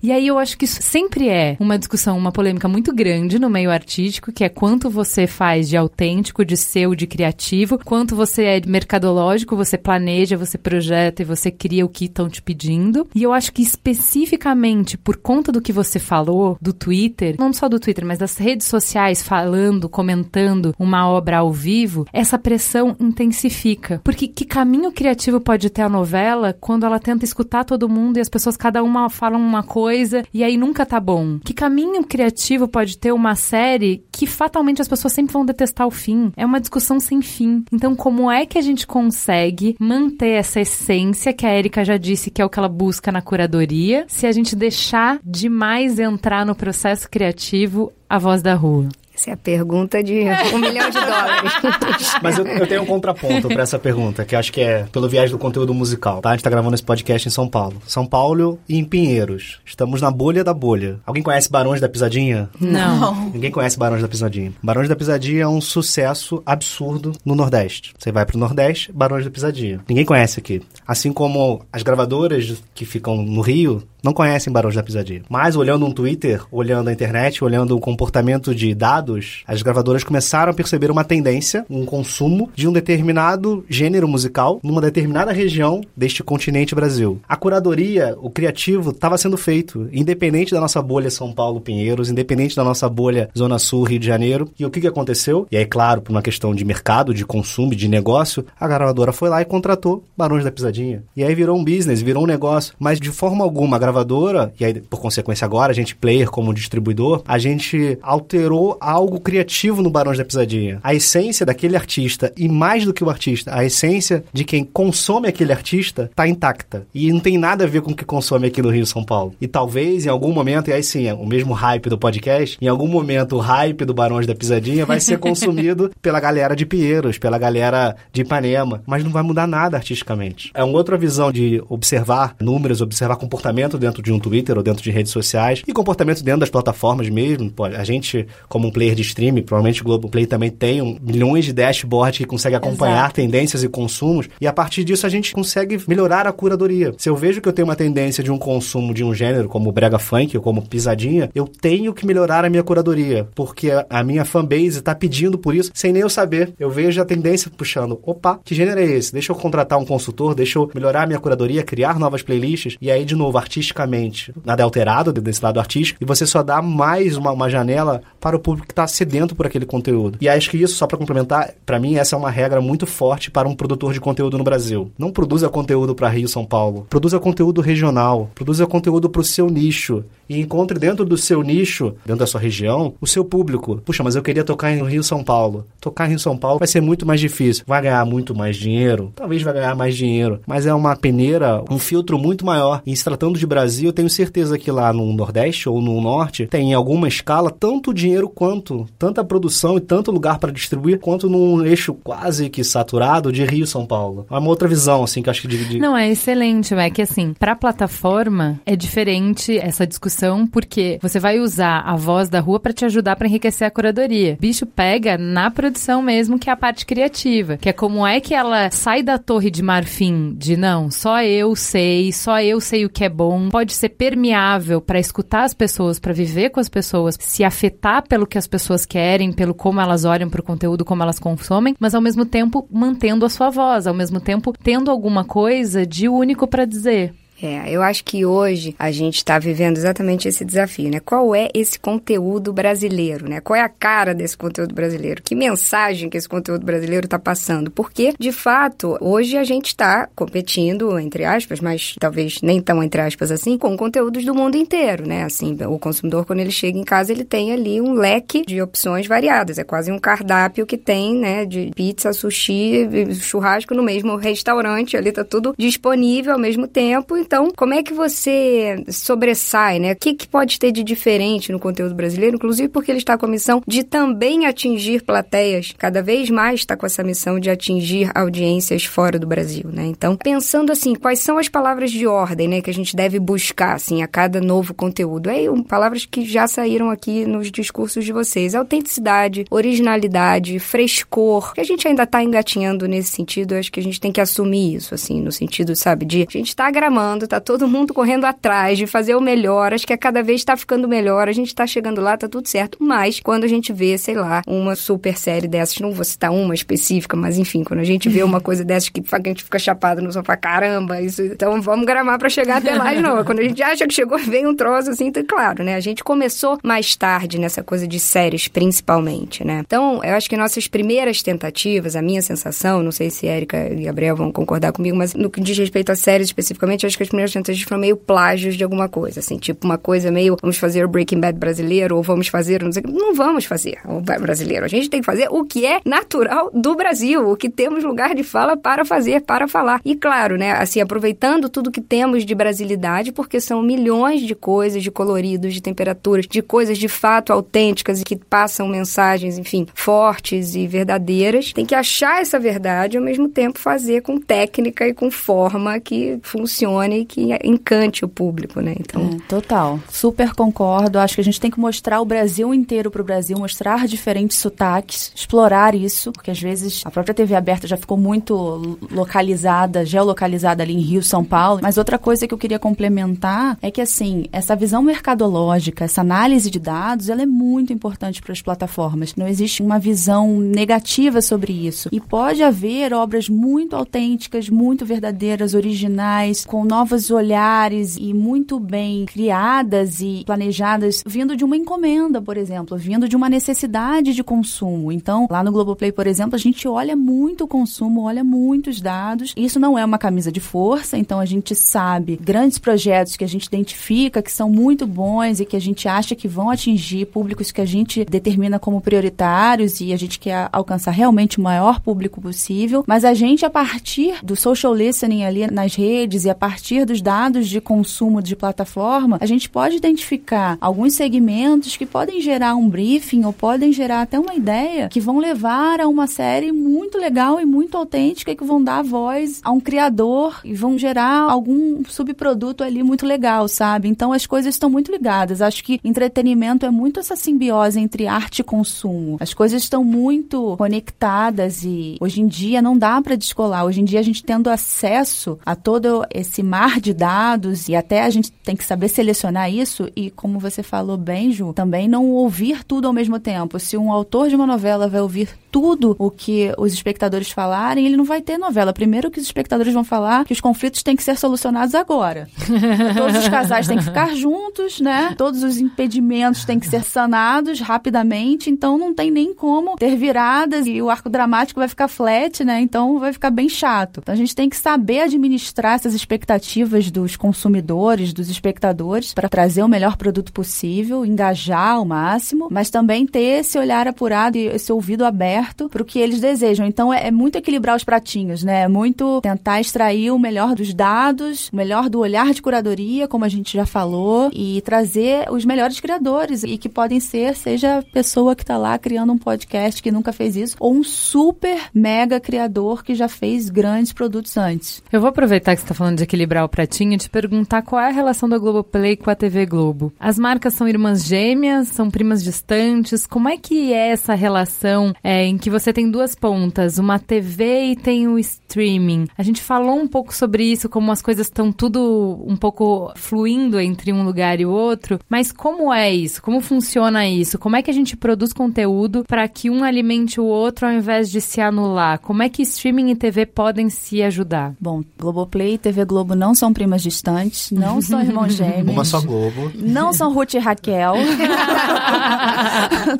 E 0.02 0.12
aí 0.12 0.26
eu 0.26 0.38
acho 0.38 0.56
que 0.56 0.64
isso 0.64 0.82
sempre 0.82 1.28
é 1.28 1.56
uma 1.58 1.78
discussão, 1.78 2.16
uma 2.16 2.32
polêmica 2.32 2.68
muito 2.68 2.94
grande 2.94 3.38
no 3.38 3.50
meio 3.50 3.70
artístico, 3.70 4.32
que 4.32 4.44
é 4.44 4.48
quanto 4.48 4.90
você 4.90 5.26
faz 5.26 5.68
de 5.68 5.76
autêntico, 5.76 6.44
de 6.44 6.56
seu, 6.56 6.94
de 6.94 7.06
criativo, 7.06 7.78
quanto 7.84 8.14
você 8.14 8.44
é 8.44 8.62
mercadológico, 8.66 9.56
você 9.56 9.76
planeja, 9.78 10.36
você 10.36 10.56
projeta 10.58 11.22
e 11.22 11.24
você 11.24 11.50
cria 11.50 11.84
o 11.84 11.88
que 11.88 12.06
estão 12.06 12.28
te 12.28 12.42
pedindo. 12.42 13.06
E 13.14 13.22
eu 13.22 13.32
acho 13.32 13.52
que 13.52 13.62
especificamente 13.62 14.96
por 14.96 15.16
conta 15.16 15.52
do 15.52 15.60
que 15.60 15.72
você 15.72 15.98
falou 15.98 16.56
do 16.60 16.72
Twitter, 16.72 17.36
não 17.38 17.52
só 17.52 17.68
do 17.68 17.80
Twitter, 17.80 18.04
mas 18.04 18.18
das 18.18 18.36
redes 18.36 18.66
sociais 18.66 19.22
falando, 19.22 19.88
comentando 19.88 20.74
uma 20.78 21.08
obra 21.08 21.38
ao 21.38 21.52
vivo, 21.52 22.06
essa 22.12 22.38
pressão 22.38 22.96
intensifica. 23.00 24.00
Porque 24.04 24.28
que 24.28 24.44
caminho 24.44 24.92
criativo 24.92 25.40
pode 25.40 25.70
ter 25.70 25.82
a 25.82 25.88
novela 25.88 26.56
quando 26.60 26.84
ela 26.84 26.98
tenta 26.98 27.24
escutar 27.24 27.64
todo 27.64 27.88
mundo 27.88 28.16
e 28.16 28.20
as 28.20 28.28
pessoas 28.28 28.56
cada 28.56 28.82
uma 28.82 29.04
falam 29.22 29.40
uma 29.40 29.62
coisa 29.62 30.24
e 30.34 30.42
aí 30.42 30.56
nunca 30.56 30.84
tá 30.84 30.98
bom? 30.98 31.38
Que 31.38 31.54
caminho 31.54 32.02
criativo 32.02 32.66
pode 32.66 32.98
ter 32.98 33.12
uma 33.12 33.36
série 33.36 34.04
que 34.10 34.26
fatalmente 34.26 34.82
as 34.82 34.88
pessoas 34.88 35.12
sempre 35.12 35.32
vão 35.32 35.46
detestar 35.46 35.86
o 35.86 35.92
fim? 35.92 36.32
É 36.36 36.44
uma 36.44 36.58
discussão 36.58 36.98
sem 36.98 37.22
fim. 37.22 37.64
Então, 37.70 37.94
como 37.94 38.28
é 38.28 38.44
que 38.44 38.58
a 38.58 38.60
gente 38.60 38.84
consegue 38.84 39.76
manter 39.78 40.30
essa 40.30 40.60
essência 40.60 41.32
que 41.32 41.46
a 41.46 41.56
Erika 41.56 41.84
já 41.84 41.96
disse 41.96 42.32
que 42.32 42.42
é 42.42 42.44
o 42.44 42.50
que 42.50 42.58
ela 42.58 42.68
busca 42.68 43.12
na 43.12 43.22
curadoria, 43.22 44.06
se 44.08 44.26
a 44.26 44.32
gente 44.32 44.56
deixar 44.56 45.20
demais 45.24 46.00
entrar 46.00 46.44
no 46.44 46.56
processo 46.56 47.08
criativo 47.08 47.92
a 48.10 48.18
voz 48.18 48.42
da 48.42 48.54
rua? 48.54 48.88
Essa 49.22 49.30
é 49.30 49.34
a 49.34 49.36
pergunta 49.36 50.02
de 50.02 50.24
um 50.52 50.58
milhão 50.58 50.90
de 50.90 50.98
dólares. 50.98 51.52
Mas 52.20 52.38
eu, 52.38 52.44
eu, 52.44 52.66
tenho 52.66 52.82
um 52.82 52.86
contraponto 52.86 53.46
para 53.46 53.62
essa 53.62 53.78
pergunta, 53.78 54.24
que 54.24 54.34
acho 54.34 54.52
que 54.52 54.60
é 54.60 54.82
pelo 54.90 55.08
viés 55.08 55.30
do 55.30 55.38
conteúdo 55.38 55.72
musical. 55.72 56.20
Tá? 56.20 56.30
A 56.30 56.32
gente 56.32 56.42
tá 56.42 56.50
gravando 56.50 56.74
esse 56.74 56.82
podcast 56.82 57.28
em 57.28 57.30
São 57.30 57.46
Paulo. 57.46 57.80
São 57.86 58.04
Paulo 58.04 58.58
e 58.68 58.76
em 58.76 58.84
Pinheiros. 58.84 59.60
Estamos 59.64 60.02
na 60.02 60.10
bolha 60.10 60.42
da 60.42 60.52
bolha. 60.52 60.98
Alguém 61.06 61.22
conhece 61.22 61.48
Barões 61.48 61.80
da 61.80 61.88
Pisadinha? 61.88 62.50
Não. 62.58 63.30
Ninguém 63.32 63.52
conhece 63.52 63.78
Barões 63.78 64.02
da 64.02 64.08
Pisadinha. 64.08 64.52
Barões 64.60 64.88
da 64.88 64.96
Pisadinha 64.96 65.44
é 65.44 65.48
um 65.48 65.60
sucesso 65.60 66.42
absurdo 66.44 67.12
no 67.24 67.36
Nordeste. 67.36 67.94
Você 67.96 68.10
vai 68.10 68.26
pro 68.26 68.36
Nordeste, 68.36 68.90
Barões 68.90 69.24
da 69.24 69.30
Pisadinha. 69.30 69.84
Ninguém 69.88 70.04
conhece 70.04 70.40
aqui. 70.40 70.62
Assim 70.84 71.12
como 71.12 71.64
as 71.72 71.84
gravadoras 71.84 72.60
que 72.74 72.84
ficam 72.84 73.22
no 73.22 73.40
Rio 73.40 73.84
não 74.02 74.12
conhecem 74.12 74.52
Barões 74.52 74.74
da 74.74 74.82
Pisadinha. 74.82 75.22
Mas 75.28 75.54
olhando 75.54 75.86
um 75.86 75.92
Twitter, 75.92 76.42
olhando 76.50 76.88
a 76.88 76.92
internet, 76.92 77.44
olhando 77.44 77.76
o 77.76 77.80
comportamento 77.80 78.54
de 78.54 78.74
dados, 78.74 79.11
as 79.46 79.62
gravadoras 79.62 80.04
começaram 80.04 80.52
a 80.52 80.54
perceber 80.54 80.90
uma 80.90 81.04
tendência, 81.04 81.64
um 81.68 81.84
consumo 81.84 82.50
de 82.54 82.68
um 82.68 82.72
determinado 82.72 83.64
gênero 83.68 84.08
musical 84.08 84.60
numa 84.62 84.80
determinada 84.80 85.32
região 85.32 85.80
deste 85.96 86.22
continente 86.22 86.74
Brasil. 86.74 87.20
A 87.28 87.36
curadoria, 87.36 88.16
o 88.20 88.30
criativo, 88.30 88.90
estava 88.90 89.18
sendo 89.18 89.36
feito, 89.36 89.88
independente 89.92 90.52
da 90.52 90.60
nossa 90.60 90.80
bolha 90.80 91.10
São 91.10 91.32
Paulo 91.32 91.60
Pinheiros, 91.60 92.10
independente 92.10 92.56
da 92.56 92.64
nossa 92.64 92.88
bolha 92.88 93.28
Zona 93.36 93.58
Sul 93.58 93.84
Rio 93.84 93.98
de 93.98 94.06
Janeiro. 94.06 94.48
E 94.58 94.64
o 94.64 94.70
que, 94.70 94.80
que 94.80 94.86
aconteceu? 94.86 95.46
E 95.50 95.56
aí, 95.56 95.66
claro, 95.66 96.02
por 96.02 96.12
uma 96.12 96.22
questão 96.22 96.54
de 96.54 96.64
mercado, 96.64 97.14
de 97.14 97.24
consumo, 97.24 97.74
de 97.74 97.88
negócio, 97.88 98.44
a 98.58 98.68
gravadora 98.68 99.12
foi 99.12 99.28
lá 99.28 99.42
e 99.42 99.44
contratou 99.44 100.04
Barões 100.16 100.44
da 100.44 100.52
Pisadinha. 100.52 101.02
E 101.16 101.24
aí 101.24 101.34
virou 101.34 101.58
um 101.58 101.64
business, 101.64 102.00
virou 102.00 102.24
um 102.24 102.26
negócio, 102.26 102.74
mas 102.78 103.00
de 103.00 103.10
forma 103.10 103.44
alguma 103.44 103.76
a 103.76 103.78
gravadora, 103.78 104.52
e 104.58 104.64
aí 104.64 104.80
por 104.80 105.00
consequência 105.00 105.44
agora, 105.44 105.72
a 105.72 105.74
gente 105.74 105.96
player 105.96 106.30
como 106.30 106.54
distribuidor, 106.54 107.22
a 107.26 107.38
gente 107.38 107.98
alterou 108.02 108.76
algo 108.80 109.01
criativo 109.20 109.82
no 109.82 109.90
Barões 109.90 110.18
da 110.18 110.24
Pisadinha. 110.24 110.80
A 110.82 110.94
essência 110.94 111.46
daquele 111.46 111.76
artista, 111.76 112.32
e 112.36 112.48
mais 112.48 112.84
do 112.84 112.92
que 112.92 113.04
o 113.04 113.10
artista, 113.10 113.54
a 113.54 113.64
essência 113.64 114.24
de 114.32 114.44
quem 114.44 114.64
consome 114.64 115.28
aquele 115.28 115.52
artista 115.52 116.10
tá 116.14 116.26
intacta. 116.26 116.86
E 116.94 117.12
não 117.12 117.20
tem 117.20 117.38
nada 117.38 117.64
a 117.64 117.66
ver 117.66 117.82
com 117.82 117.92
o 117.92 117.96
que 117.96 118.04
consome 118.04 118.46
aqui 118.46 118.62
no 118.62 118.70
Rio 118.70 118.86
São 118.86 119.04
Paulo. 119.04 119.34
E 119.40 119.46
talvez 119.46 120.06
em 120.06 120.08
algum 120.08 120.32
momento, 120.32 120.68
e 120.68 120.72
aí 120.72 120.82
sim, 120.82 121.06
é 121.06 121.14
o 121.14 121.26
mesmo 121.26 121.52
hype 121.52 121.88
do 121.88 121.98
podcast, 121.98 122.58
em 122.60 122.68
algum 122.68 122.88
momento 122.88 123.36
o 123.36 123.38
hype 123.38 123.84
do 123.84 123.94
Barões 123.94 124.26
da 124.26 124.34
Pisadinha 124.34 124.86
vai 124.86 125.00
ser 125.00 125.18
consumido 125.20 125.90
pela 126.00 126.20
galera 126.20 126.54
de 126.54 126.66
Pinheiros, 126.66 127.18
pela 127.18 127.38
galera 127.38 127.96
de 128.12 128.22
Ipanema, 128.22 128.82
mas 128.86 129.04
não 129.04 129.10
vai 129.10 129.22
mudar 129.22 129.46
nada 129.46 129.76
artisticamente. 129.76 130.50
É 130.54 130.64
uma 130.64 130.76
outra 130.76 130.96
visão 130.96 131.32
de 131.32 131.62
observar 131.68 132.34
números, 132.40 132.80
observar 132.80 133.16
comportamento 133.16 133.78
dentro 133.78 134.02
de 134.02 134.12
um 134.12 134.18
Twitter 134.18 134.56
ou 134.56 134.62
dentro 134.62 134.82
de 134.82 134.90
redes 134.90 135.12
sociais 135.12 135.62
e 135.66 135.72
comportamento 135.72 136.22
dentro 136.22 136.40
das 136.40 136.50
plataformas 136.50 137.08
mesmo. 137.08 137.50
Pô, 137.50 137.64
a 137.64 137.84
gente, 137.84 138.26
como 138.48 138.68
um 138.68 138.70
player 138.70 138.91
de 138.94 139.02
streaming, 139.02 139.42
provavelmente 139.42 139.80
o 139.80 139.84
Globoplay 139.84 140.26
também 140.26 140.50
tem 140.50 140.82
um, 140.82 140.98
milhões 141.00 141.44
de 141.44 141.52
dashboards 141.52 142.18
que 142.18 142.24
consegue 142.24 142.56
acompanhar 142.56 143.04
Exato. 143.04 143.14
tendências 143.14 143.62
e 143.62 143.68
consumos 143.68 144.28
e 144.40 144.46
a 144.46 144.52
partir 144.52 144.84
disso 144.84 145.06
a 145.06 145.08
gente 145.08 145.32
consegue 145.32 145.80
melhorar 145.86 146.26
a 146.26 146.32
curadoria. 146.32 146.92
Se 146.98 147.08
eu 147.08 147.16
vejo 147.16 147.40
que 147.40 147.48
eu 147.48 147.52
tenho 147.52 147.68
uma 147.68 147.76
tendência 147.76 148.22
de 148.22 148.30
um 148.30 148.38
consumo 148.38 148.92
de 148.92 149.04
um 149.04 149.14
gênero 149.14 149.48
como 149.48 149.70
brega 149.72 149.98
funk 149.98 150.36
ou 150.36 150.42
como 150.42 150.66
pisadinha, 150.66 151.30
eu 151.34 151.46
tenho 151.46 151.94
que 151.94 152.06
melhorar 152.06 152.44
a 152.44 152.50
minha 152.50 152.62
curadoria, 152.62 153.28
porque 153.34 153.70
a 153.88 154.02
minha 154.02 154.24
fanbase 154.24 154.78
está 154.78 154.94
pedindo 154.94 155.38
por 155.38 155.54
isso 155.54 155.70
sem 155.74 155.92
nem 155.92 156.02
eu 156.02 156.10
saber. 156.10 156.52
Eu 156.58 156.70
vejo 156.70 157.00
a 157.00 157.04
tendência 157.04 157.50
puxando, 157.56 157.98
opa, 158.02 158.40
que 158.44 158.54
gênero 158.54 158.80
é 158.80 158.84
esse? 158.84 159.12
Deixa 159.12 159.32
eu 159.32 159.36
contratar 159.36 159.78
um 159.78 159.84
consultor, 159.84 160.34
deixa 160.34 160.58
eu 160.58 160.70
melhorar 160.74 161.04
a 161.04 161.06
minha 161.06 161.20
curadoria, 161.20 161.62
criar 161.62 161.98
novas 161.98 162.22
playlists 162.22 162.76
e 162.80 162.90
aí 162.90 163.04
de 163.04 163.14
novo 163.14 163.38
artisticamente 163.38 164.32
nada 164.44 164.62
é 164.62 164.64
alterado 164.64 165.12
desse 165.12 165.42
lado 165.42 165.60
artístico, 165.60 165.98
e 166.00 166.04
você 166.04 166.26
só 166.26 166.42
dá 166.42 166.60
mais 166.60 167.16
uma, 167.16 167.30
uma 167.30 167.48
janela 167.48 168.02
para 168.20 168.36
o 168.36 168.40
público 168.40 168.66
que 168.66 168.72
que 168.72 168.74
está 168.82 168.86
sedento 168.86 169.34
por 169.34 169.46
aquele 169.46 169.66
conteúdo. 169.66 170.18
E 170.20 170.28
acho 170.28 170.50
que 170.50 170.56
isso, 170.56 170.74
só 170.74 170.86
para 170.86 170.98
complementar, 170.98 171.54
para 171.64 171.78
mim 171.78 171.96
essa 171.96 172.16
é 172.16 172.18
uma 172.18 172.30
regra 172.30 172.60
muito 172.60 172.86
forte 172.86 173.30
para 173.30 173.48
um 173.48 173.54
produtor 173.54 173.92
de 173.92 174.00
conteúdo 174.00 174.38
no 174.38 174.44
Brasil. 174.44 174.90
Não 174.98 175.10
produza 175.10 175.48
conteúdo 175.48 175.94
para 175.94 176.08
Rio 176.08 176.28
São 176.28 176.44
Paulo. 176.44 176.86
Produza 176.90 177.18
conteúdo 177.18 177.60
regional. 177.60 178.30
Produza 178.34 178.66
conteúdo 178.66 179.08
para 179.08 179.20
o 179.20 179.24
seu 179.24 179.48
nicho. 179.48 180.04
E 180.32 180.40
encontre 180.40 180.78
dentro 180.78 181.04
do 181.04 181.16
seu 181.16 181.42
nicho, 181.42 181.94
dentro 182.06 182.20
da 182.20 182.26
sua 182.26 182.40
região, 182.40 182.94
o 183.00 183.06
seu 183.06 183.24
público. 183.24 183.76
Puxa, 183.84 184.02
mas 184.02 184.16
eu 184.16 184.22
queria 184.22 184.42
tocar 184.42 184.72
em 184.72 184.82
Rio 184.82 185.02
São 185.02 185.22
Paulo. 185.22 185.66
Tocar 185.80 186.06
em 186.06 186.10
Rio 186.10 186.18
São 186.18 186.36
Paulo 186.36 186.58
vai 186.58 186.68
ser 186.68 186.80
muito 186.80 187.04
mais 187.04 187.20
difícil. 187.20 187.64
Vai 187.66 187.82
ganhar 187.82 188.04
muito 188.06 188.34
mais 188.34 188.56
dinheiro? 188.56 189.12
Talvez 189.14 189.42
vai 189.42 189.52
ganhar 189.52 189.74
mais 189.74 189.94
dinheiro. 189.94 190.40
Mas 190.46 190.66
é 190.66 190.72
uma 190.72 190.96
peneira, 190.96 191.62
um 191.70 191.78
filtro 191.78 192.18
muito 192.18 192.46
maior. 192.46 192.82
E 192.86 192.96
se 192.96 193.04
tratando 193.04 193.38
de 193.38 193.46
Brasil, 193.46 193.90
eu 193.90 193.92
tenho 193.92 194.08
certeza 194.08 194.58
que 194.58 194.70
lá 194.70 194.92
no 194.92 195.12
Nordeste 195.12 195.68
ou 195.68 195.82
no 195.82 196.00
Norte 196.00 196.46
tem 196.46 196.70
em 196.70 196.74
alguma 196.74 197.08
escala 197.08 197.50
tanto 197.50 197.92
dinheiro 197.92 198.28
quanto, 198.28 198.86
tanta 198.98 199.22
produção 199.22 199.76
e 199.76 199.80
tanto 199.80 200.10
lugar 200.10 200.38
para 200.38 200.52
distribuir, 200.52 200.98
quanto 200.98 201.28
num 201.28 201.64
eixo 201.64 201.92
quase 201.94 202.48
que 202.48 202.64
saturado 202.64 203.32
de 203.32 203.44
Rio 203.44 203.66
São 203.66 203.84
Paulo. 203.84 204.26
É 204.30 204.38
uma 204.38 204.48
outra 204.48 204.68
visão, 204.68 205.02
assim, 205.04 205.22
que 205.22 205.28
acho 205.28 205.42
que 205.42 205.48
divide. 205.48 205.78
Não, 205.78 205.96
é 205.96 206.10
excelente, 206.10 206.74
é 206.74 206.90
que 206.90 207.02
assim, 207.02 207.34
para 207.38 207.54
plataforma 207.54 208.60
é 208.64 208.76
diferente 208.76 209.58
essa 209.58 209.86
discussão, 209.86 210.21
porque 210.46 210.98
você 211.02 211.18
vai 211.18 211.38
usar 211.38 211.80
a 211.80 211.96
voz 211.96 212.28
da 212.28 212.40
rua 212.40 212.60
para 212.60 212.72
te 212.72 212.84
ajudar 212.84 213.16
para 213.16 213.26
enriquecer 213.26 213.66
a 213.66 213.70
curadoria. 213.70 214.36
Bicho 214.40 214.66
pega 214.66 215.18
na 215.18 215.50
produção 215.50 216.02
mesmo, 216.02 216.38
que 216.38 216.48
é 216.48 216.52
a 216.52 216.56
parte 216.56 216.86
criativa, 216.86 217.56
que 217.56 217.68
é 217.68 217.72
como 217.72 218.06
é 218.06 218.20
que 218.20 218.34
ela 218.34 218.70
sai 218.70 219.02
da 219.02 219.18
torre 219.18 219.50
de 219.50 219.62
marfim 219.62 220.34
de 220.36 220.56
não, 220.56 220.90
só 220.90 221.22
eu 221.22 221.56
sei, 221.56 222.12
só 222.12 222.40
eu 222.40 222.60
sei 222.60 222.84
o 222.84 222.90
que 222.90 223.04
é 223.04 223.08
bom, 223.08 223.48
pode 223.48 223.72
ser 223.72 223.90
permeável 223.90 224.80
para 224.80 225.00
escutar 225.00 225.44
as 225.44 225.54
pessoas, 225.54 225.98
para 225.98 226.12
viver 226.12 226.50
com 226.50 226.60
as 226.60 226.68
pessoas, 226.68 227.16
se 227.18 227.44
afetar 227.44 228.06
pelo 228.06 228.26
que 228.26 228.38
as 228.38 228.46
pessoas 228.46 228.86
querem, 228.86 229.32
pelo 229.32 229.54
como 229.54 229.80
elas 229.80 230.04
olham 230.04 230.28
para 230.28 230.40
o 230.40 230.44
conteúdo, 230.44 230.84
como 230.84 231.02
elas 231.02 231.18
consomem, 231.18 231.74
mas 231.78 231.94
ao 231.94 232.00
mesmo 232.00 232.24
tempo 232.24 232.66
mantendo 232.70 233.24
a 233.24 233.30
sua 233.30 233.50
voz, 233.50 233.86
ao 233.86 233.94
mesmo 233.94 234.20
tempo 234.20 234.52
tendo 234.62 234.90
alguma 234.90 235.24
coisa 235.24 235.86
de 235.86 236.08
único 236.08 236.46
para 236.46 236.64
dizer. 236.64 237.14
É, 237.42 237.68
eu 237.68 237.82
acho 237.82 238.04
que 238.04 238.24
hoje 238.24 238.76
a 238.78 238.92
gente 238.92 239.16
está 239.16 239.36
vivendo 239.36 239.76
exatamente 239.76 240.28
esse 240.28 240.44
desafio, 240.44 240.88
né? 240.88 241.00
Qual 241.00 241.34
é 241.34 241.48
esse 241.52 241.76
conteúdo 241.76 242.52
brasileiro, 242.52 243.28
né? 243.28 243.40
Qual 243.40 243.56
é 243.56 243.60
a 243.60 243.68
cara 243.68 244.14
desse 244.14 244.36
conteúdo 244.36 244.72
brasileiro? 244.72 245.20
Que 245.20 245.34
mensagem 245.34 246.08
que 246.08 246.16
esse 246.16 246.28
conteúdo 246.28 246.64
brasileiro 246.64 247.06
está 247.06 247.18
passando? 247.18 247.68
Porque, 247.68 248.14
de 248.16 248.30
fato, 248.30 248.96
hoje 249.00 249.36
a 249.36 249.42
gente 249.42 249.66
está 249.66 250.08
competindo, 250.14 250.96
entre 251.00 251.24
aspas, 251.24 251.58
mas 251.58 251.96
talvez 251.98 252.40
nem 252.42 252.60
tão 252.60 252.80
entre 252.80 253.00
aspas 253.00 253.32
assim, 253.32 253.58
com 253.58 253.76
conteúdos 253.76 254.24
do 254.24 254.34
mundo 254.34 254.56
inteiro, 254.56 255.04
né? 255.04 255.24
Assim, 255.24 255.56
o 255.66 255.78
consumidor, 255.80 256.24
quando 256.24 256.38
ele 256.38 256.52
chega 256.52 256.78
em 256.78 256.84
casa, 256.84 257.10
ele 257.10 257.24
tem 257.24 257.52
ali 257.52 257.80
um 257.80 257.94
leque 257.94 258.44
de 258.46 258.62
opções 258.62 259.08
variadas. 259.08 259.58
É 259.58 259.64
quase 259.64 259.90
um 259.90 259.98
cardápio 259.98 260.64
que 260.64 260.76
tem, 260.76 261.16
né? 261.16 261.44
De 261.44 261.72
pizza, 261.74 262.12
sushi, 262.12 262.88
churrasco 263.20 263.74
no 263.74 263.82
mesmo 263.82 264.14
restaurante, 264.14 264.96
ali 264.96 265.10
tá 265.10 265.24
tudo 265.24 265.54
disponível 265.58 266.34
ao 266.34 266.38
mesmo 266.38 266.68
tempo. 266.68 267.16
Então, 267.32 267.50
como 267.56 267.72
é 267.72 267.82
que 267.82 267.94
você 267.94 268.84
sobressai, 268.90 269.78
né? 269.78 269.92
O 269.92 269.96
que, 269.96 270.12
que 270.12 270.28
pode 270.28 270.58
ter 270.58 270.70
de 270.70 270.84
diferente 270.84 271.50
no 271.50 271.58
conteúdo 271.58 271.94
brasileiro, 271.94 272.36
inclusive 272.36 272.68
porque 272.68 272.90
ele 272.90 272.98
está 272.98 273.16
com 273.16 273.24
a 273.24 273.28
missão 273.28 273.62
de 273.66 273.82
também 273.82 274.44
atingir 274.44 275.02
plateias, 275.02 275.72
cada 275.78 276.02
vez 276.02 276.28
mais 276.28 276.60
está 276.60 276.76
com 276.76 276.84
essa 276.84 277.02
missão 277.02 277.40
de 277.40 277.48
atingir 277.48 278.10
audiências 278.14 278.84
fora 278.84 279.18
do 279.18 279.26
Brasil, 279.26 279.70
né? 279.72 279.86
Então, 279.86 280.14
pensando 280.14 280.70
assim, 280.70 280.94
quais 280.94 281.20
são 281.20 281.38
as 281.38 281.48
palavras 281.48 281.90
de 281.90 282.06
ordem, 282.06 282.48
né, 282.48 282.60
que 282.60 282.68
a 282.68 282.74
gente 282.74 282.94
deve 282.94 283.18
buscar, 283.18 283.76
assim, 283.76 284.02
a 284.02 284.06
cada 284.06 284.38
novo 284.38 284.74
conteúdo? 284.74 285.30
É 285.30 285.46
palavras 285.66 286.04
que 286.04 286.26
já 286.26 286.46
saíram 286.46 286.90
aqui 286.90 287.24
nos 287.24 287.50
discursos 287.50 288.04
de 288.04 288.12
vocês: 288.12 288.54
autenticidade, 288.54 289.46
originalidade, 289.50 290.58
frescor. 290.58 291.54
Que 291.54 291.62
a 291.62 291.64
gente 291.64 291.88
ainda 291.88 292.02
está 292.02 292.22
engatinhando 292.22 292.86
nesse 292.86 293.12
sentido, 293.12 293.54
acho 293.54 293.72
que 293.72 293.80
a 293.80 293.82
gente 293.82 293.98
tem 293.98 294.12
que 294.12 294.20
assumir 294.20 294.74
isso, 294.74 294.94
assim, 294.94 295.18
no 295.22 295.32
sentido, 295.32 295.74
sabe, 295.74 296.04
de 296.04 296.26
a 296.28 296.30
gente 296.30 296.48
está 296.48 296.70
gramando 296.70 297.11
tá 297.20 297.40
todo 297.40 297.68
mundo 297.68 297.94
correndo 297.94 298.24
atrás 298.24 298.78
de 298.78 298.86
fazer 298.86 299.14
o 299.14 299.20
melhor, 299.20 299.72
acho 299.72 299.86
que 299.86 299.92
a 299.92 299.98
cada 299.98 300.22
vez 300.22 300.40
está 300.40 300.56
ficando 300.56 300.88
melhor, 300.88 301.28
a 301.28 301.32
gente 301.32 301.48
está 301.48 301.66
chegando 301.66 302.00
lá, 302.00 302.16
tá 302.16 302.28
tudo 302.28 302.48
certo. 302.48 302.78
Mas 302.80 303.20
quando 303.20 303.44
a 303.44 303.48
gente 303.48 303.72
vê, 303.72 303.96
sei 303.98 304.14
lá, 304.14 304.42
uma 304.46 304.74
super 304.74 305.16
série 305.16 305.46
dessas, 305.46 305.78
não 305.80 305.92
vou 305.92 306.04
citar 306.04 306.32
uma 306.32 306.54
específica, 306.54 307.16
mas 307.16 307.38
enfim, 307.38 307.62
quando 307.64 307.80
a 307.80 307.84
gente 307.84 308.08
vê 308.08 308.22
uma 308.22 308.40
coisa 308.40 308.64
dessas 308.64 308.88
que 308.88 309.02
a 309.10 309.28
gente 309.28 309.44
fica 309.44 309.58
chapado 309.58 310.00
no 310.02 310.12
sofá, 310.12 310.36
caramba, 310.36 311.00
isso, 311.00 311.22
então 311.22 311.60
vamos 311.60 311.86
gramar 311.86 312.18
para 312.18 312.28
chegar 312.28 312.58
até 312.58 312.74
lá 312.74 312.92
de 312.92 313.00
novo. 313.00 313.24
Quando 313.24 313.40
a 313.40 313.44
gente 313.44 313.62
acha 313.62 313.86
que 313.86 313.94
chegou, 313.94 314.18
vem 314.18 314.46
um 314.46 314.54
troço 314.54 314.90
assim, 314.90 315.06
então, 315.06 315.24
claro, 315.24 315.62
né? 315.62 315.74
A 315.74 315.80
gente 315.80 316.02
começou 316.02 316.58
mais 316.62 316.96
tarde 316.96 317.38
nessa 317.38 317.62
coisa 317.62 317.86
de 317.86 317.98
séries, 317.98 318.48
principalmente, 318.48 319.44
né? 319.44 319.62
Então, 319.64 320.02
eu 320.04 320.14
acho 320.14 320.28
que 320.28 320.36
nossas 320.36 320.66
primeiras 320.66 321.22
tentativas, 321.22 321.96
a 321.96 322.02
minha 322.02 322.22
sensação, 322.22 322.82
não 322.82 322.92
sei 322.92 323.10
se 323.10 323.26
Érica 323.26 323.68
e 323.68 323.84
Gabriel 323.84 324.16
vão 324.16 324.32
concordar 324.32 324.72
comigo, 324.72 324.96
mas 324.96 325.14
no 325.14 325.30
que 325.30 325.40
diz 325.40 325.56
respeito 325.58 325.92
a 325.92 325.96
séries 325.96 326.28
especificamente, 326.28 326.86
acho 326.86 326.96
que 326.96 327.01
as 327.02 327.08
primeiras 327.08 327.32
tentativas 327.32 327.68
foram 327.68 327.80
meio 327.80 327.96
plágios 327.96 328.56
de 328.56 328.64
alguma 328.64 328.88
coisa, 328.88 329.20
assim, 329.20 329.36
tipo 329.36 329.66
uma 329.66 329.78
coisa 329.78 330.10
meio, 330.10 330.36
vamos 330.40 330.56
fazer 330.56 330.84
o 330.84 330.88
Breaking 330.88 331.20
Bad 331.20 331.38
brasileiro, 331.38 331.96
ou 331.96 332.02
vamos 332.02 332.28
fazer, 332.28 332.62
não 332.62 332.72
sei, 332.72 332.82
não 332.86 333.14
vamos 333.14 333.44
fazer 333.44 333.78
o 333.84 334.00
brasileiro. 334.00 334.64
A 334.64 334.68
gente 334.68 334.88
tem 334.88 335.00
que 335.00 335.06
fazer 335.06 335.28
o 335.30 335.44
que 335.44 335.66
é 335.66 335.80
natural 335.84 336.50
do 336.52 336.74
Brasil, 336.74 337.28
o 337.28 337.36
que 337.36 337.48
temos 337.48 337.84
lugar 337.84 338.14
de 338.14 338.22
fala 338.22 338.56
para 338.56 338.84
fazer, 338.84 339.22
para 339.22 339.48
falar. 339.48 339.80
E 339.84 339.94
claro, 339.94 340.36
né, 340.36 340.52
assim, 340.52 340.80
aproveitando 340.80 341.48
tudo 341.48 341.70
que 341.70 341.80
temos 341.80 342.24
de 342.24 342.34
brasilidade, 342.34 343.12
porque 343.12 343.40
são 343.40 343.62
milhões 343.62 344.22
de 344.22 344.34
coisas, 344.34 344.82
de 344.82 344.90
coloridos, 344.90 345.54
de 345.54 345.62
temperaturas, 345.62 346.26
de 346.26 346.42
coisas 346.42 346.78
de 346.78 346.88
fato 346.88 347.32
autênticas 347.32 348.00
e 348.00 348.04
que 348.04 348.16
passam 348.16 348.68
mensagens, 348.68 349.38
enfim, 349.38 349.66
fortes 349.74 350.54
e 350.54 350.66
verdadeiras. 350.66 351.52
Tem 351.52 351.66
que 351.66 351.74
achar 351.74 352.20
essa 352.20 352.38
verdade 352.38 352.96
e 352.96 352.98
ao 352.98 353.04
mesmo 353.04 353.28
tempo 353.28 353.58
fazer 353.58 354.02
com 354.02 354.18
técnica 354.18 354.86
e 354.86 354.94
com 354.94 355.10
forma 355.10 355.78
que 355.80 356.18
funcione 356.22 356.91
que 357.04 357.30
encante 357.44 358.04
o 358.04 358.08
público, 358.08 358.60
né? 358.60 358.74
Então, 358.78 359.02
é, 359.02 359.28
total. 359.28 359.80
Super 359.90 360.32
concordo. 360.34 360.98
Acho 360.98 361.16
que 361.16 361.20
a 361.20 361.24
gente 361.24 361.40
tem 361.40 361.50
que 361.50 361.60
mostrar 361.60 362.00
o 362.00 362.04
Brasil 362.04 362.52
inteiro 362.54 362.90
para 362.90 363.02
o 363.02 363.04
Brasil, 363.04 363.36
mostrar 363.38 363.86
diferentes 363.86 364.38
sotaques, 364.38 365.12
explorar 365.14 365.74
isso, 365.74 366.12
porque 366.12 366.30
às 366.30 366.40
vezes 366.40 366.82
a 366.84 366.90
própria 366.90 367.14
TV 367.14 367.34
aberta 367.34 367.66
já 367.66 367.76
ficou 367.76 367.96
muito 367.96 368.78
localizada, 368.90 369.84
geolocalizada 369.84 370.62
ali 370.62 370.74
em 370.74 370.80
Rio, 370.80 371.02
São 371.02 371.24
Paulo. 371.24 371.60
Mas 371.62 371.78
outra 371.78 371.98
coisa 371.98 372.26
que 372.26 372.34
eu 372.34 372.38
queria 372.38 372.58
complementar 372.58 373.58
é 373.62 373.70
que 373.70 373.80
assim, 373.80 374.26
essa 374.32 374.54
visão 374.54 374.82
mercadológica, 374.82 375.84
essa 375.84 376.00
análise 376.00 376.50
de 376.50 376.58
dados, 376.58 377.08
ela 377.08 377.22
é 377.22 377.26
muito 377.26 377.72
importante 377.72 378.20
para 378.20 378.32
as 378.32 378.42
plataformas. 378.42 379.14
Não 379.16 379.26
existe 379.26 379.62
uma 379.62 379.78
visão 379.78 380.38
negativa 380.38 381.20
sobre 381.20 381.52
isso. 381.52 381.88
E 381.92 382.00
pode 382.00 382.42
haver 382.42 382.92
obras 382.92 383.28
muito 383.28 383.74
autênticas, 383.74 384.48
muito 384.48 384.84
verdadeiras, 384.84 385.54
originais, 385.54 386.44
com 386.44 386.64
novos 386.64 386.81
novos 386.82 387.12
olhares 387.12 387.96
e 387.96 388.12
muito 388.12 388.58
bem 388.58 389.06
criadas 389.06 390.00
e 390.00 390.24
planejadas, 390.26 391.00
vindo 391.06 391.36
de 391.36 391.44
uma 391.44 391.56
encomenda, 391.56 392.20
por 392.20 392.36
exemplo, 392.36 392.76
vindo 392.76 393.08
de 393.08 393.14
uma 393.14 393.28
necessidade 393.28 394.12
de 394.12 394.24
consumo. 394.24 394.90
Então, 394.90 395.28
lá 395.30 395.44
no 395.44 395.52
Globoplay, 395.52 395.92
por 395.92 396.08
exemplo, 396.08 396.34
a 396.34 396.38
gente 396.38 396.66
olha 396.66 396.96
muito 396.96 397.44
o 397.44 397.46
consumo, 397.46 398.02
olha 398.02 398.24
muitos 398.24 398.80
dados. 398.80 399.32
Isso 399.36 399.60
não 399.60 399.78
é 399.78 399.84
uma 399.84 399.96
camisa 399.96 400.32
de 400.32 400.40
força, 400.40 400.98
então 400.98 401.20
a 401.20 401.24
gente 401.24 401.54
sabe 401.54 402.18
grandes 402.20 402.58
projetos 402.58 403.16
que 403.16 403.22
a 403.22 403.28
gente 403.28 403.44
identifica 403.44 404.20
que 404.20 404.32
são 404.32 404.50
muito 404.50 404.84
bons 404.84 405.38
e 405.38 405.44
que 405.44 405.54
a 405.54 405.60
gente 405.60 405.86
acha 405.86 406.16
que 406.16 406.26
vão 406.26 406.50
atingir 406.50 407.06
públicos 407.06 407.52
que 407.52 407.60
a 407.60 407.64
gente 407.64 408.04
determina 408.04 408.58
como 408.58 408.80
prioritários 408.80 409.80
e 409.80 409.92
a 409.92 409.96
gente 409.96 410.18
quer 410.18 410.48
alcançar 410.50 410.90
realmente 410.90 411.38
o 411.38 411.42
maior 411.42 411.78
público 411.80 412.20
possível. 412.20 412.82
Mas 412.88 413.04
a 413.04 413.14
gente, 413.14 413.46
a 413.46 413.50
partir 413.50 414.16
do 414.24 414.34
social 414.34 414.74
listening 414.74 415.22
ali 415.22 415.48
nas 415.48 415.76
redes 415.76 416.24
e 416.24 416.30
a 416.30 416.34
partir 416.34 416.71
partir 416.72 416.84
dos 416.86 417.02
dados 417.02 417.48
de 417.48 417.60
consumo 417.60 418.22
de 418.22 418.34
plataforma, 418.34 419.18
a 419.20 419.26
gente 419.26 419.48
pode 419.48 419.76
identificar 419.76 420.56
alguns 420.58 420.94
segmentos 420.94 421.76
que 421.76 421.84
podem 421.84 422.20
gerar 422.20 422.54
um 422.54 422.66
briefing 422.66 423.24
ou 423.24 423.32
podem 423.32 423.72
gerar 423.72 424.00
até 424.00 424.18
uma 424.18 424.34
ideia 424.34 424.88
que 424.88 425.00
vão 425.00 425.18
levar 425.18 425.80
a 425.80 425.88
uma 425.88 426.06
série 426.06 426.50
muito 426.50 426.96
legal 426.96 427.38
e 427.38 427.44
muito 427.44 427.76
autêntica 427.76 428.34
que 428.34 428.44
vão 428.44 428.62
dar 428.62 428.82
voz 428.82 429.40
a 429.44 429.50
um 429.50 429.60
criador 429.60 430.40
e 430.44 430.54
vão 430.54 430.78
gerar 430.78 431.30
algum 431.30 431.84
subproduto 431.84 432.64
ali 432.64 432.82
muito 432.82 433.04
legal, 433.04 433.46
sabe? 433.48 433.88
Então 433.88 434.10
as 434.10 434.26
coisas 434.26 434.54
estão 434.54 434.70
muito 434.70 434.90
ligadas. 434.90 435.42
Acho 435.42 435.62
que 435.62 435.78
entretenimento 435.84 436.64
é 436.64 436.70
muito 436.70 437.00
essa 437.00 437.16
simbiose 437.16 437.78
entre 437.78 438.06
arte 438.06 438.38
e 438.38 438.44
consumo. 438.44 439.18
As 439.20 439.34
coisas 439.34 439.62
estão 439.62 439.84
muito 439.84 440.56
conectadas 440.56 441.64
e 441.64 441.98
hoje 442.00 442.22
em 442.22 442.26
dia 442.26 442.62
não 442.62 442.78
dá 442.78 443.00
para 443.02 443.14
descolar. 443.14 443.66
Hoje 443.66 443.82
em 443.82 443.84
dia 443.84 444.00
a 444.00 444.02
gente 444.02 444.24
tendo 444.24 444.48
acesso 444.48 445.38
a 445.44 445.54
todo 445.54 446.06
esse 446.10 446.42
mar 446.42 446.61
mar 446.62 446.80
de 446.80 446.94
dados 446.94 447.68
e 447.68 447.74
até 447.74 448.04
a 448.04 448.10
gente 448.10 448.30
tem 448.30 448.54
que 448.54 448.64
saber 448.64 448.88
selecionar 448.88 449.52
isso 449.52 449.90
e, 449.96 450.12
como 450.12 450.38
você 450.38 450.62
falou 450.62 450.96
bem, 450.96 451.32
Ju, 451.32 451.52
também 451.52 451.88
não 451.88 452.08
ouvir 452.10 452.62
tudo 452.62 452.86
ao 452.86 452.92
mesmo 452.92 453.18
tempo. 453.18 453.58
Se 453.58 453.76
um 453.76 453.90
autor 453.90 454.28
de 454.28 454.36
uma 454.36 454.46
novela 454.46 454.86
vai 454.86 455.00
ouvir 455.00 455.28
tudo 455.52 455.94
o 455.98 456.10
que 456.10 456.50
os 456.56 456.72
espectadores 456.72 457.30
falarem, 457.30 457.84
ele 457.84 457.96
não 457.96 458.04
vai 458.04 458.22
ter 458.22 458.38
novela. 458.38 458.72
Primeiro 458.72 459.10
que 459.10 459.20
os 459.20 459.26
espectadores 459.26 459.74
vão 459.74 459.84
falar 459.84 460.24
que 460.24 460.32
os 460.32 460.40
conflitos 460.40 460.82
têm 460.82 460.96
que 460.96 461.02
ser 461.02 461.18
solucionados 461.18 461.74
agora. 461.74 462.26
Todos 462.96 463.18
os 463.18 463.28
casais 463.28 463.68
têm 463.68 463.76
que 463.76 463.84
ficar 463.84 464.16
juntos, 464.16 464.80
né? 464.80 465.14
Todos 465.16 465.42
os 465.42 465.58
impedimentos 465.58 466.46
têm 466.46 466.58
que 466.58 466.66
ser 466.66 466.82
sanados 466.82 467.60
rapidamente, 467.60 468.48
então 468.48 468.78
não 468.78 468.94
tem 468.94 469.10
nem 469.10 469.34
como 469.34 469.76
ter 469.76 469.94
viradas 469.94 470.66
e 470.66 470.80
o 470.80 470.88
arco 470.88 471.10
dramático 471.10 471.60
vai 471.60 471.68
ficar 471.68 471.86
flat, 471.86 472.42
né? 472.42 472.62
Então 472.62 472.98
vai 472.98 473.12
ficar 473.12 473.30
bem 473.30 473.48
chato. 473.48 474.00
Então 474.02 474.14
a 474.14 474.16
gente 474.16 474.34
tem 474.34 474.48
que 474.48 474.56
saber 474.56 475.00
administrar 475.00 475.74
essas 475.74 475.92
expectativas 475.92 476.90
dos 476.90 477.14
consumidores, 477.14 478.14
dos 478.14 478.30
espectadores, 478.30 479.12
para 479.12 479.28
trazer 479.28 479.62
o 479.62 479.68
melhor 479.68 479.98
produto 479.98 480.32
possível, 480.32 481.04
engajar 481.04 481.72
ao 481.72 481.84
máximo, 481.84 482.48
mas 482.50 482.70
também 482.70 483.06
ter 483.06 483.40
esse 483.40 483.58
olhar 483.58 483.86
apurado 483.86 484.38
e 484.38 484.46
esse 484.46 484.72
ouvido 484.72 485.04
aberto 485.04 485.41
para 485.68 485.82
o 485.82 485.84
que 485.84 485.98
eles 485.98 486.20
desejam. 486.20 486.66
Então 486.66 486.92
é, 486.92 487.08
é 487.08 487.10
muito 487.10 487.36
equilibrar 487.36 487.76
os 487.76 487.84
pratinhos, 487.84 488.42
né? 488.42 488.62
É 488.62 488.68
muito 488.68 489.20
tentar 489.20 489.60
extrair 489.60 490.10
o 490.10 490.18
melhor 490.18 490.54
dos 490.54 490.72
dados, 490.72 491.48
o 491.52 491.56
melhor 491.56 491.88
do 491.88 491.98
olhar 492.00 492.32
de 492.32 492.42
curadoria, 492.42 493.08
como 493.08 493.24
a 493.24 493.28
gente 493.28 493.52
já 493.52 493.66
falou, 493.66 494.30
e 494.32 494.60
trazer 494.62 495.30
os 495.30 495.44
melhores 495.44 495.80
criadores 495.80 496.42
e 496.42 496.56
que 496.56 496.68
podem 496.68 497.00
ser, 497.00 497.34
seja 497.36 497.78
a 497.78 497.82
pessoa 497.82 498.34
que 498.34 498.42
está 498.42 498.56
lá 498.56 498.78
criando 498.78 499.12
um 499.12 499.18
podcast 499.18 499.82
que 499.82 499.90
nunca 499.90 500.12
fez 500.12 500.36
isso, 500.36 500.56
ou 500.58 500.72
um 500.74 500.84
super 500.84 501.70
mega 501.74 502.20
criador 502.20 502.82
que 502.82 502.94
já 502.94 503.08
fez 503.08 503.48
grandes 503.48 503.92
produtos 503.92 504.36
antes. 504.36 504.82
Eu 504.92 505.00
vou 505.00 505.08
aproveitar 505.08 505.54
que 505.54 505.60
você 505.60 505.64
está 505.64 505.74
falando 505.74 505.98
de 505.98 506.04
equilibrar 506.04 506.44
o 506.44 506.48
pratinho 506.48 506.94
e 506.94 506.98
te 506.98 507.10
perguntar 507.10 507.62
qual 507.62 507.80
é 507.80 507.88
a 507.88 507.92
relação 507.92 508.28
da 508.28 508.38
Globoplay 508.38 508.96
com 508.96 509.10
a 509.10 509.14
TV 509.14 509.46
Globo. 509.46 509.92
As 509.98 510.18
marcas 510.18 510.54
são 510.54 510.68
irmãs 510.68 511.04
gêmeas, 511.04 511.68
são 511.68 511.90
primas 511.90 512.22
distantes. 512.22 513.06
Como 513.06 513.28
é 513.28 513.36
que 513.36 513.72
é 513.72 513.90
essa 513.90 514.14
relação 514.14 514.94
é, 515.02 515.26
em 515.32 515.38
que 515.38 515.48
você 515.48 515.72
tem 515.72 515.90
duas 515.90 516.14
pontas, 516.14 516.78
uma 516.78 516.98
TV 516.98 517.70
e 517.72 517.76
tem 517.76 518.06
o 518.06 518.18
streaming? 518.18 519.06
A 519.16 519.22
gente 519.22 519.40
falou 519.40 519.76
um 519.78 519.88
pouco 519.88 520.14
sobre 520.14 520.44
isso, 520.44 520.68
como 520.68 520.92
as 520.92 521.00
coisas 521.00 521.26
estão 521.26 521.50
tudo 521.50 522.22
um 522.26 522.36
pouco 522.36 522.92
fluindo 522.94 523.58
entre 523.58 523.92
um 523.92 524.04
lugar 524.04 524.38
e 524.40 524.46
o 524.46 524.50
outro, 524.50 524.98
mas 525.08 525.32
como 525.32 525.72
é 525.72 525.92
isso? 525.92 526.20
Como 526.22 526.40
funciona 526.40 527.08
isso? 527.08 527.38
Como 527.38 527.56
é 527.56 527.62
que 527.62 527.70
a 527.70 527.74
gente 527.74 527.96
produz 527.96 528.32
conteúdo 528.32 529.04
para 529.08 529.26
que 529.26 529.48
um 529.48 529.64
alimente 529.64 530.20
o 530.20 530.24
outro 530.24 530.66
ao 530.66 530.72
invés 530.72 531.10
de 531.10 531.20
se 531.20 531.40
anular? 531.40 531.98
Como 531.98 532.22
é 532.22 532.28
que 532.28 532.42
streaming 532.42 532.90
e 532.90 532.96
TV 532.96 533.24
podem 533.24 533.70
se 533.70 534.02
ajudar? 534.02 534.52
Bom, 534.60 534.82
Globoplay 534.98 535.54
e 535.54 535.58
TV 535.58 535.84
Globo 535.86 536.14
não 536.14 536.34
são 536.34 536.52
primas 536.52 536.82
distantes, 536.82 537.50
não 537.50 537.80
são 537.80 538.00
irmãos 538.04 538.34
gêmeos. 538.34 538.68
Uma 538.68 538.84
só 538.84 539.00
Globo. 539.00 539.50
Não 539.54 539.94
são 539.94 540.12
Ruth 540.12 540.34
e 540.34 540.38
Raquel. 540.38 540.94